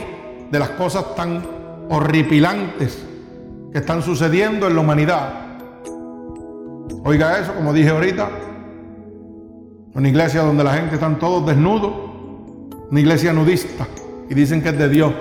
de 0.50 0.58
las 0.58 0.70
cosas 0.70 1.14
tan 1.14 1.42
horripilantes 1.88 3.06
que 3.72 3.78
están 3.78 4.02
sucediendo 4.02 4.66
en 4.66 4.74
la 4.74 4.80
humanidad. 4.80 5.32
Oiga 7.04 7.38
eso, 7.38 7.54
como 7.54 7.72
dije 7.72 7.90
ahorita, 7.90 8.28
Una 9.92 10.08
iglesia 10.08 10.42
donde 10.42 10.62
la 10.62 10.74
gente 10.74 10.94
están 10.94 11.18
todos 11.18 11.44
desnudos. 11.46 11.92
Una 12.90 13.00
iglesia 13.00 13.32
nudista. 13.32 13.86
Y 14.28 14.34
dicen 14.34 14.62
que 14.62 14.68
es 14.68 14.78
de 14.78 14.88
Dios. 14.88 15.12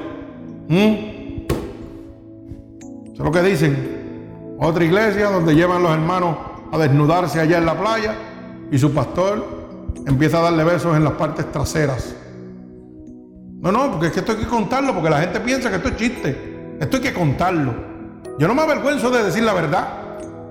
¿Mm? 0.68 0.94
Eso 3.06 3.14
es 3.14 3.20
lo 3.20 3.32
que 3.32 3.42
dicen. 3.42 4.56
Otra 4.60 4.84
iglesia 4.84 5.32
donde 5.32 5.56
llevan 5.56 5.82
los 5.82 5.92
hermanos 5.92 6.36
a 6.72 6.78
desnudarse 6.78 7.40
allá 7.40 7.58
en 7.58 7.66
la 7.66 7.80
playa. 7.80 8.16
Y 8.72 8.78
su 8.78 8.94
pastor 8.94 9.44
empieza 10.06 10.38
a 10.40 10.44
darle 10.44 10.64
besos 10.64 10.96
en 10.96 11.04
las 11.04 11.14
partes 11.14 11.52
traseras. 11.52 12.16
No, 13.62 13.72
no, 13.72 13.92
porque 13.92 14.08
es 14.08 14.14
que 14.14 14.20
esto 14.20 14.34
hay 14.34 14.38
que 14.38 14.48
contarlo, 14.48 14.94
porque 14.94 15.10
la 15.10 15.22
gente 15.22 15.40
piensa 15.40 15.70
que 15.70 15.78
esto 15.78 15.90
es 15.90 15.96
chiste. 15.96 16.78
Esto 16.80 16.98
hay 16.98 17.04
que 17.04 17.14
contarlo. 17.14 17.89
Yo 18.40 18.48
no 18.48 18.56
me 18.56 18.62
avergüenzo 18.62 19.12
de 19.12 19.22
decir 19.22 19.44
la 19.44 19.52
verdad. 19.52 19.88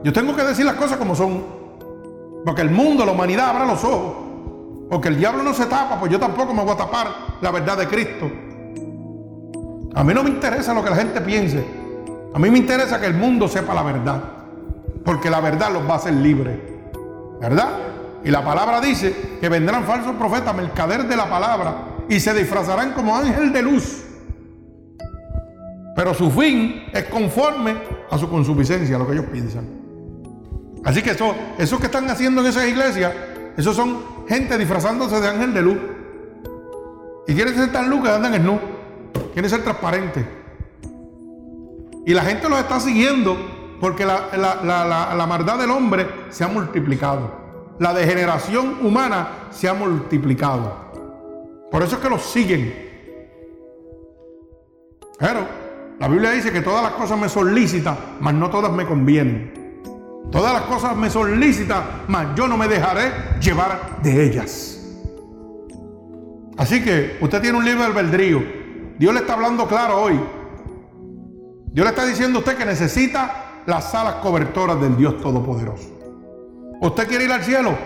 Yo 0.04 0.12
tengo 0.12 0.36
que 0.36 0.44
decir 0.44 0.66
las 0.66 0.74
cosas 0.74 0.98
como 0.98 1.16
son. 1.16 1.42
Porque 2.44 2.60
el 2.60 2.70
mundo, 2.70 3.06
la 3.06 3.12
humanidad 3.12 3.48
abra 3.48 3.64
los 3.64 3.82
ojos. 3.82 4.14
Porque 4.90 5.08
el 5.08 5.16
diablo 5.16 5.42
no 5.42 5.54
se 5.54 5.64
tapa, 5.64 5.98
pues 5.98 6.12
yo 6.12 6.18
tampoco 6.18 6.52
me 6.52 6.62
voy 6.62 6.72
a 6.72 6.76
tapar 6.76 7.08
la 7.40 7.50
verdad 7.50 7.78
de 7.78 7.88
Cristo. 7.88 8.30
A 9.94 10.04
mí 10.04 10.12
no 10.12 10.22
me 10.22 10.28
interesa 10.28 10.74
lo 10.74 10.84
que 10.84 10.90
la 10.90 10.96
gente 10.96 11.22
piense. 11.22 11.64
A 12.34 12.38
mí 12.38 12.50
me 12.50 12.58
interesa 12.58 13.00
que 13.00 13.06
el 13.06 13.14
mundo 13.14 13.48
sepa 13.48 13.72
la 13.72 13.82
verdad. 13.82 14.22
Porque 15.02 15.30
la 15.30 15.40
verdad 15.40 15.72
los 15.72 15.88
va 15.88 15.94
a 15.94 15.96
hacer 15.96 16.12
libres. 16.12 16.58
¿Verdad? 17.40 17.70
Y 18.22 18.30
la 18.30 18.44
palabra 18.44 18.82
dice 18.82 19.38
que 19.40 19.48
vendrán 19.48 19.84
falsos 19.84 20.14
profetas, 20.16 20.54
mercader 20.54 21.08
de 21.08 21.16
la 21.16 21.30
palabra, 21.30 21.74
y 22.06 22.20
se 22.20 22.34
disfrazarán 22.34 22.92
como 22.92 23.16
ángel 23.16 23.50
de 23.50 23.62
luz. 23.62 24.04
Pero 25.98 26.14
su 26.14 26.30
fin 26.30 26.84
es 26.92 27.06
conforme 27.06 27.74
a 28.08 28.16
su 28.16 28.30
consuficiencia, 28.30 28.96
lo 28.96 29.04
que 29.04 29.14
ellos 29.14 29.24
piensan. 29.32 29.66
Así 30.84 31.02
que 31.02 31.10
eso, 31.10 31.34
esos 31.58 31.80
que 31.80 31.86
están 31.86 32.08
haciendo 32.08 32.40
en 32.40 32.46
esas 32.46 32.68
iglesias, 32.68 33.12
esos 33.56 33.74
son 33.74 33.98
gente 34.28 34.56
disfrazándose 34.56 35.20
de 35.20 35.26
ángel 35.26 35.52
de 35.52 35.60
luz. 35.60 35.76
Y 37.26 37.34
quieren 37.34 37.52
ser 37.52 37.72
tan 37.72 37.90
luz 37.90 38.04
que 38.04 38.10
andan 38.10 38.32
en 38.32 38.46
luz. 38.46 38.60
Quieren 39.32 39.50
ser 39.50 39.64
transparentes. 39.64 40.24
Y 42.06 42.14
la 42.14 42.22
gente 42.22 42.48
los 42.48 42.60
está 42.60 42.78
siguiendo 42.78 43.36
porque 43.80 44.06
la, 44.06 44.28
la 44.36 45.26
maldad 45.26 45.58
del 45.58 45.72
hombre 45.72 46.06
se 46.28 46.44
ha 46.44 46.48
multiplicado. 46.48 47.74
La 47.80 47.92
degeneración 47.92 48.86
humana 48.86 49.48
se 49.50 49.68
ha 49.68 49.74
multiplicado. 49.74 50.76
Por 51.72 51.82
eso 51.82 51.96
es 51.96 52.02
que 52.02 52.08
los 52.08 52.22
siguen. 52.22 52.86
Pero 55.18 55.57
la 55.98 56.08
Biblia 56.08 56.30
dice 56.30 56.52
que 56.52 56.60
todas 56.60 56.82
las 56.82 56.92
cosas 56.92 57.18
me 57.18 57.28
son 57.28 57.54
lícitas, 57.54 57.96
mas 58.20 58.34
no 58.34 58.50
todas 58.50 58.72
me 58.72 58.86
convienen. 58.86 59.82
Todas 60.30 60.52
las 60.52 60.62
cosas 60.62 60.96
me 60.96 61.10
son 61.10 61.40
lícitas, 61.40 61.82
mas 62.06 62.28
yo 62.36 62.46
no 62.46 62.56
me 62.56 62.68
dejaré 62.68 63.40
llevar 63.40 64.00
de 64.02 64.24
ellas. 64.24 64.78
Así 66.56 66.82
que 66.82 67.18
usted 67.20 67.40
tiene 67.40 67.58
un 67.58 67.64
libre 67.64 67.84
albedrío. 67.84 68.42
Dios 68.98 69.14
le 69.14 69.20
está 69.20 69.34
hablando 69.34 69.66
claro 69.66 70.02
hoy. 70.02 70.20
Dios 71.72 71.84
le 71.84 71.90
está 71.90 72.04
diciendo 72.04 72.38
a 72.38 72.40
usted 72.40 72.56
que 72.56 72.64
necesita 72.64 73.62
las 73.66 73.94
alas 73.94 74.14
cobertoras 74.16 74.80
del 74.80 74.96
Dios 74.96 75.20
Todopoderoso. 75.20 75.88
¿Usted 76.80 77.08
quiere 77.08 77.24
ir 77.24 77.32
al 77.32 77.42
cielo? 77.42 77.76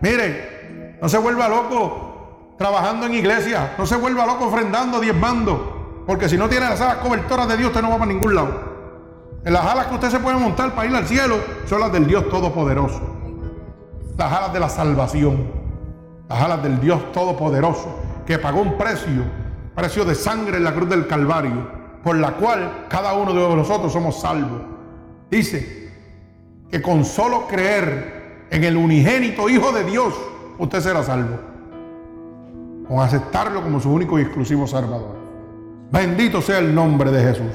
Mire, 0.00 0.98
no 1.00 1.08
se 1.08 1.18
vuelva 1.18 1.48
loco 1.48 2.54
trabajando 2.58 3.06
en 3.06 3.14
iglesia. 3.14 3.74
No 3.78 3.86
se 3.86 3.96
vuelva 3.96 4.26
loco 4.26 4.46
ofrendando, 4.46 5.00
diezmando. 5.00 5.71
Porque 6.06 6.28
si 6.28 6.36
no 6.36 6.48
tiene 6.48 6.68
las 6.68 6.80
alas 6.80 6.96
cobertoras 6.96 7.48
de 7.48 7.56
Dios, 7.56 7.68
usted 7.68 7.82
no 7.82 7.90
va 7.90 7.98
para 7.98 8.12
ningún 8.12 8.34
lado. 8.34 8.72
En 9.44 9.52
las 9.52 9.64
alas 9.64 9.86
que 9.86 9.94
usted 9.94 10.10
se 10.10 10.20
puede 10.20 10.36
montar 10.36 10.74
para 10.74 10.88
ir 10.88 10.94
al 10.94 11.06
cielo 11.06 11.36
son 11.66 11.80
las 11.80 11.92
del 11.92 12.06
Dios 12.06 12.28
Todopoderoso. 12.28 13.00
Las 14.16 14.32
alas 14.32 14.52
de 14.52 14.60
la 14.60 14.68
salvación. 14.68 15.50
Las 16.28 16.40
alas 16.40 16.62
del 16.62 16.80
Dios 16.80 17.12
Todopoderoso 17.12 17.88
que 18.26 18.38
pagó 18.38 18.60
un 18.60 18.78
precio, 18.78 19.24
precio 19.74 20.04
de 20.04 20.14
sangre 20.14 20.56
en 20.56 20.64
la 20.64 20.72
cruz 20.72 20.88
del 20.88 21.06
Calvario, 21.06 21.68
por 22.02 22.16
la 22.16 22.32
cual 22.32 22.86
cada 22.88 23.14
uno 23.14 23.32
de 23.32 23.56
nosotros 23.56 23.92
somos 23.92 24.20
salvos. 24.20 24.62
Dice 25.30 25.90
que 26.70 26.80
con 26.80 27.04
solo 27.04 27.46
creer 27.48 28.46
en 28.50 28.64
el 28.64 28.76
unigénito 28.76 29.48
Hijo 29.48 29.72
de 29.72 29.84
Dios, 29.84 30.14
usted 30.58 30.80
será 30.80 31.02
salvo 31.02 31.52
con 32.86 33.00
aceptarlo 33.00 33.62
como 33.62 33.80
su 33.80 33.90
único 33.90 34.18
y 34.18 34.22
exclusivo 34.22 34.66
Salvador. 34.66 35.21
Bendito 35.92 36.40
sea 36.40 36.58
el 36.58 36.74
nombre 36.74 37.10
de 37.10 37.22
Jesús. 37.22 37.52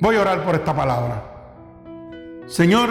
Voy 0.00 0.16
a 0.16 0.20
orar 0.20 0.44
por 0.44 0.56
esta 0.56 0.74
palabra. 0.74 1.22
Señor, 2.46 2.90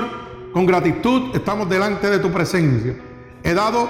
con 0.53 0.65
gratitud 0.65 1.35
estamos 1.35 1.69
delante 1.69 2.09
de 2.09 2.19
tu 2.19 2.31
presencia. 2.31 2.95
He 3.43 3.53
dado 3.53 3.87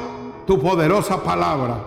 tu 0.47 0.59
poderosa 0.59 1.23
palabra. 1.23 1.77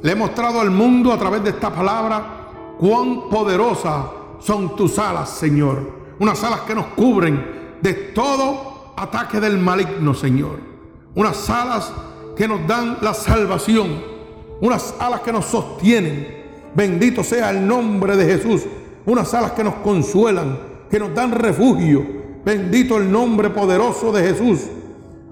Le 0.00 0.12
he 0.12 0.14
mostrado 0.14 0.60
al 0.60 0.70
mundo 0.70 1.12
a 1.12 1.18
través 1.18 1.42
de 1.42 1.50
esta 1.50 1.70
palabra 1.70 2.76
cuán 2.78 3.28
poderosas 3.28 4.04
son 4.38 4.76
tus 4.76 4.96
alas, 4.98 5.30
Señor. 5.30 5.90
Unas 6.20 6.42
alas 6.44 6.60
que 6.60 6.74
nos 6.74 6.86
cubren 6.86 7.78
de 7.82 7.94
todo 7.94 8.94
ataque 8.96 9.40
del 9.40 9.58
maligno, 9.58 10.14
Señor. 10.14 10.60
Unas 11.16 11.50
alas 11.50 11.92
que 12.36 12.46
nos 12.46 12.64
dan 12.66 12.98
la 13.00 13.12
salvación 13.12 14.16
unas 14.60 14.94
alas 14.98 15.20
que 15.20 15.32
nos 15.32 15.44
sostienen. 15.44 16.35
Bendito 16.76 17.24
sea 17.24 17.50
el 17.50 17.66
nombre 17.66 18.16
de 18.16 18.26
Jesús. 18.26 18.66
Unas 19.06 19.32
alas 19.32 19.52
que 19.52 19.64
nos 19.64 19.76
consuelan, 19.76 20.58
que 20.90 20.98
nos 20.98 21.14
dan 21.14 21.32
refugio. 21.32 22.04
Bendito 22.44 22.98
el 22.98 23.10
nombre 23.10 23.48
poderoso 23.48 24.12
de 24.12 24.22
Jesús. 24.22 24.68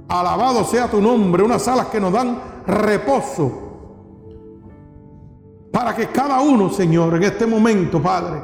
Alabado 0.08 0.64
sea 0.64 0.90
tu 0.90 1.02
nombre. 1.02 1.42
Unas 1.42 1.68
alas 1.68 1.88
que 1.88 2.00
nos 2.00 2.14
dan 2.14 2.40
reposo. 2.66 3.60
Para 5.70 5.94
que 5.94 6.06
cada 6.06 6.40
uno, 6.40 6.70
Señor, 6.70 7.14
en 7.16 7.24
este 7.24 7.46
momento, 7.46 8.00
Padre, 8.00 8.42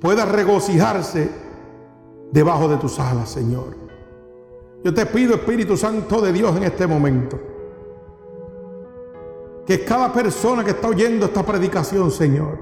pueda 0.00 0.24
regocijarse 0.24 1.30
debajo 2.32 2.66
de 2.66 2.78
tus 2.78 2.98
alas, 2.98 3.30
Señor. 3.30 3.76
Yo 4.82 4.92
te 4.92 5.06
pido, 5.06 5.34
Espíritu 5.34 5.76
Santo 5.76 6.20
de 6.20 6.32
Dios, 6.32 6.56
en 6.56 6.64
este 6.64 6.86
momento 6.86 7.57
que 9.68 9.84
cada 9.84 10.10
persona 10.10 10.64
que 10.64 10.70
está 10.70 10.88
oyendo 10.88 11.26
esta 11.26 11.44
predicación, 11.44 12.10
Señor, 12.10 12.58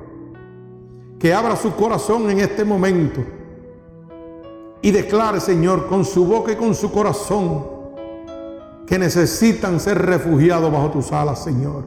que 1.20 1.32
abra 1.32 1.54
su 1.54 1.72
corazón 1.76 2.28
en 2.28 2.40
este 2.40 2.64
momento 2.64 3.24
y 4.82 4.90
declare, 4.90 5.38
Señor, 5.38 5.86
con 5.86 6.04
su 6.04 6.26
boca 6.26 6.50
y 6.50 6.56
con 6.56 6.74
su 6.74 6.90
corazón, 6.90 7.64
que 8.88 8.98
necesitan 8.98 9.78
ser 9.78 10.04
refugiados 10.04 10.72
bajo 10.72 10.90
tus 10.90 11.12
alas, 11.12 11.44
Señor. 11.44 11.84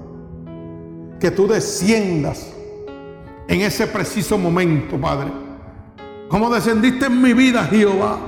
Que 1.19 1.31
tú 1.31 1.49
desciendas 1.49 2.53
en 3.49 3.59
ese 3.59 3.87
preciso 3.87 4.37
momento, 4.37 4.95
Padre. 4.95 5.33
Como 6.29 6.49
descendiste 6.49 7.07
en 7.07 7.21
mi 7.21 7.33
vida, 7.33 7.65
Jehová. 7.65 8.19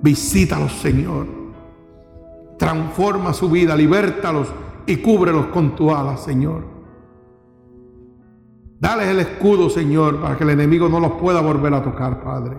Visítalos, 0.00 0.74
Señor. 0.80 1.26
Transforma 2.56 3.32
su 3.32 3.50
vida, 3.50 3.74
libértalos 3.74 4.46
y 4.88 4.96
cúbrelos 4.96 5.46
con 5.48 5.76
tu 5.76 5.94
ala, 5.94 6.16
Señor. 6.16 6.64
Dales 8.80 9.08
el 9.08 9.20
escudo, 9.20 9.68
Señor, 9.68 10.18
para 10.18 10.36
que 10.36 10.44
el 10.44 10.50
enemigo 10.50 10.88
no 10.88 10.98
los 10.98 11.12
pueda 11.12 11.42
volver 11.42 11.74
a 11.74 11.82
tocar, 11.82 12.22
Padre. 12.22 12.56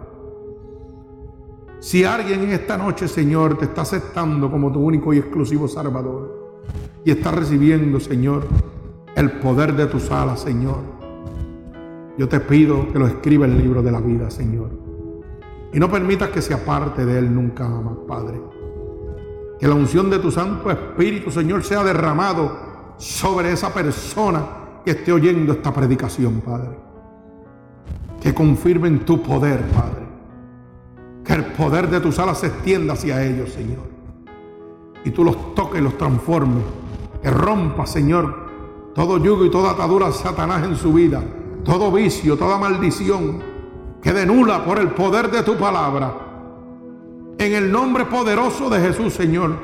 Si 1.79 2.03
alguien 2.03 2.41
en 2.43 2.51
esta 2.51 2.77
noche, 2.77 3.07
Señor, 3.07 3.57
te 3.57 3.65
está 3.65 3.81
aceptando 3.81 4.51
como 4.51 4.71
tu 4.71 4.79
único 4.79 5.11
y 5.11 5.17
exclusivo 5.17 5.67
Salvador 5.67 6.61
y 7.03 7.09
está 7.09 7.31
recibiendo, 7.31 7.99
Señor, 7.99 8.45
el 9.15 9.31
poder 9.39 9.75
de 9.75 9.87
tus 9.87 10.11
alas, 10.11 10.41
Señor, 10.41 10.81
yo 12.15 12.29
te 12.29 12.39
pido 12.41 12.91
que 12.93 12.99
lo 12.99 13.07
escriba 13.07 13.47
en 13.47 13.53
el 13.53 13.63
libro 13.63 13.81
de 13.81 13.91
la 13.91 14.01
vida, 14.01 14.29
Señor. 14.29 14.69
Y 15.73 15.79
no 15.79 15.89
permitas 15.89 16.29
que 16.29 16.43
se 16.43 16.53
aparte 16.53 17.05
de 17.05 17.17
él 17.17 17.33
nunca 17.33 17.67
más, 17.67 17.97
Padre. 18.07 18.39
Que 19.59 19.67
la 19.67 19.75
unción 19.75 20.09
de 20.09 20.19
tu 20.19 20.31
Santo 20.31 20.71
Espíritu, 20.71 21.29
Señor, 21.31 21.63
sea 21.63 21.83
derramado 21.83 22.95
sobre 22.97 23.51
esa 23.51 23.73
persona 23.73 24.41
que 24.85 24.91
esté 24.91 25.11
oyendo 25.11 25.51
esta 25.51 25.73
predicación, 25.73 26.39
Padre. 26.39 26.79
Que 28.21 28.33
confirmen 28.33 28.99
tu 28.99 29.21
poder, 29.21 29.61
Padre. 29.67 30.07
Que 31.25 31.33
el 31.33 31.45
poder 31.47 31.89
de 31.89 31.99
tus 31.99 32.17
alas 32.19 32.39
se 32.39 32.47
extienda 32.47 32.93
hacia 32.93 33.21
ellos, 33.21 33.49
Señor. 33.51 33.89
Y 35.03 35.11
tú 35.11 35.25
los 35.25 35.53
toques 35.55 35.81
y 35.81 35.83
los 35.83 35.97
transformes. 35.97 36.63
Que 37.21 37.29
rompa, 37.29 37.85
Señor, 37.85 38.33
todo 38.95 39.17
yugo 39.17 39.43
y 39.43 39.51
toda 39.51 39.71
atadura 39.71 40.07
de 40.07 40.13
Satanás 40.13 40.63
en 40.63 40.77
su 40.77 40.93
vida. 40.93 41.21
Todo 41.65 41.91
vicio, 41.91 42.37
toda 42.37 42.57
maldición. 42.57 43.43
Que 44.01 44.13
denula 44.13 44.63
por 44.63 44.79
el 44.79 44.91
poder 44.91 45.29
de 45.29 45.43
tu 45.43 45.57
palabra 45.57 46.28
en 47.39 47.53
el 47.55 47.71
nombre 47.71 48.05
poderoso 48.05 48.69
de 48.69 48.81
Jesús, 48.81 49.13
Señor, 49.13 49.55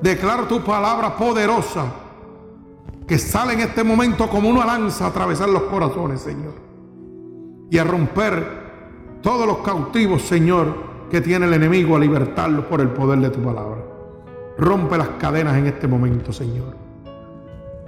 declaro 0.00 0.44
tu 0.44 0.64
palabra 0.64 1.14
poderosa 1.14 1.84
que 3.06 3.18
sale 3.18 3.52
en 3.52 3.60
este 3.60 3.84
momento 3.84 4.28
como 4.28 4.48
una 4.48 4.64
lanza 4.64 5.04
a 5.04 5.08
atravesar 5.08 5.48
los 5.50 5.62
corazones, 5.64 6.20
Señor. 6.22 6.54
Y 7.70 7.78
a 7.78 7.84
romper 7.84 9.20
todos 9.22 9.46
los 9.46 9.58
cautivos, 9.58 10.22
Señor, 10.22 10.74
que 11.10 11.20
tiene 11.20 11.46
el 11.46 11.52
enemigo, 11.52 11.96
a 11.96 12.00
libertarlos 12.00 12.64
por 12.64 12.80
el 12.80 12.88
poder 12.88 13.20
de 13.20 13.30
tu 13.30 13.40
palabra. 13.42 13.84
Rompe 14.58 14.96
las 14.96 15.08
cadenas 15.20 15.56
en 15.56 15.66
este 15.66 15.86
momento, 15.86 16.32
Señor. 16.32 16.74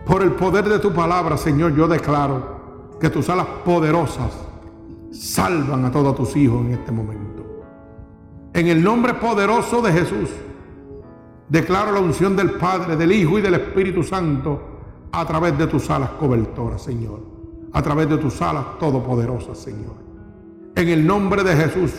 Por 0.04 0.22
el 0.22 0.32
poder 0.32 0.68
de 0.68 0.78
tu 0.78 0.92
palabra, 0.92 1.38
Señor, 1.38 1.74
yo 1.74 1.88
declaro 1.88 2.96
que 3.00 3.08
tus 3.08 3.28
alas 3.30 3.46
poderosas 3.64 4.32
salvan 5.10 5.86
a 5.86 5.90
todos 5.90 6.14
tus 6.14 6.36
hijos 6.36 6.60
en 6.60 6.74
este 6.74 6.92
momento. 6.92 7.27
En 8.58 8.66
el 8.66 8.82
nombre 8.82 9.14
poderoso 9.14 9.80
de 9.80 9.92
Jesús, 9.92 10.30
declaro 11.48 11.92
la 11.92 12.00
unción 12.00 12.34
del 12.34 12.50
Padre, 12.54 12.96
del 12.96 13.12
Hijo 13.12 13.38
y 13.38 13.40
del 13.40 13.54
Espíritu 13.54 14.02
Santo 14.02 14.60
a 15.12 15.24
través 15.24 15.56
de 15.56 15.68
tus 15.68 15.88
alas 15.90 16.10
cobertoras, 16.18 16.82
Señor. 16.82 17.20
A 17.72 17.80
través 17.82 18.08
de 18.08 18.18
tus 18.18 18.42
alas 18.42 18.76
todopoderosas, 18.80 19.58
Señor. 19.58 19.94
En 20.74 20.88
el 20.88 21.06
nombre 21.06 21.44
de 21.44 21.54
Jesús, 21.54 21.92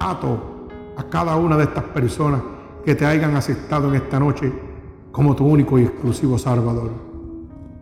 ato 0.00 0.68
a 0.96 1.04
cada 1.10 1.36
una 1.36 1.58
de 1.58 1.64
estas 1.64 1.84
personas 1.84 2.40
que 2.82 2.94
te 2.94 3.04
hayan 3.04 3.36
aceptado 3.36 3.90
en 3.90 3.96
esta 3.96 4.18
noche 4.18 4.50
como 5.10 5.36
tu 5.36 5.44
único 5.44 5.78
y 5.78 5.82
exclusivo 5.82 6.38
Salvador. 6.38 6.92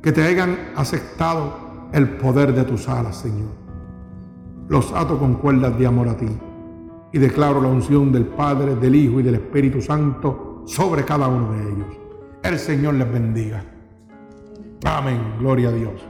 Que 0.03 0.11
te 0.11 0.25
hayan 0.25 0.73
aceptado 0.75 1.53
el 1.93 2.17
poder 2.17 2.53
de 2.53 2.65
tus 2.65 2.89
alas, 2.89 3.17
Señor. 3.19 3.51
Los 4.69 4.93
ato 4.93 5.21
con 5.21 5.35
cuerdas 5.35 5.79
de 5.79 5.87
amor 5.87 6.09
a 6.09 6.17
ti 6.17 6.27
y 7.13 7.19
declaro 7.19 7.61
la 7.61 7.69
unción 7.69 8.13
del 8.13 8.27
Padre, 8.27 8.77
del 8.77 8.95
Hijo 8.95 9.21
y 9.21 9.23
del 9.23 9.37
Espíritu 9.37 9.81
Santo 9.81 10.63
sobre 10.67 11.05
cada 11.05 11.29
uno 11.29 11.53
de 11.53 11.63
ellos. 11.63 11.87
El 12.43 12.59
Señor 12.59 12.95
les 12.95 13.13
bendiga. 13.13 13.65
Amén. 14.85 15.21
Gloria 15.39 15.69
a 15.69 15.73
Dios. 15.73 16.10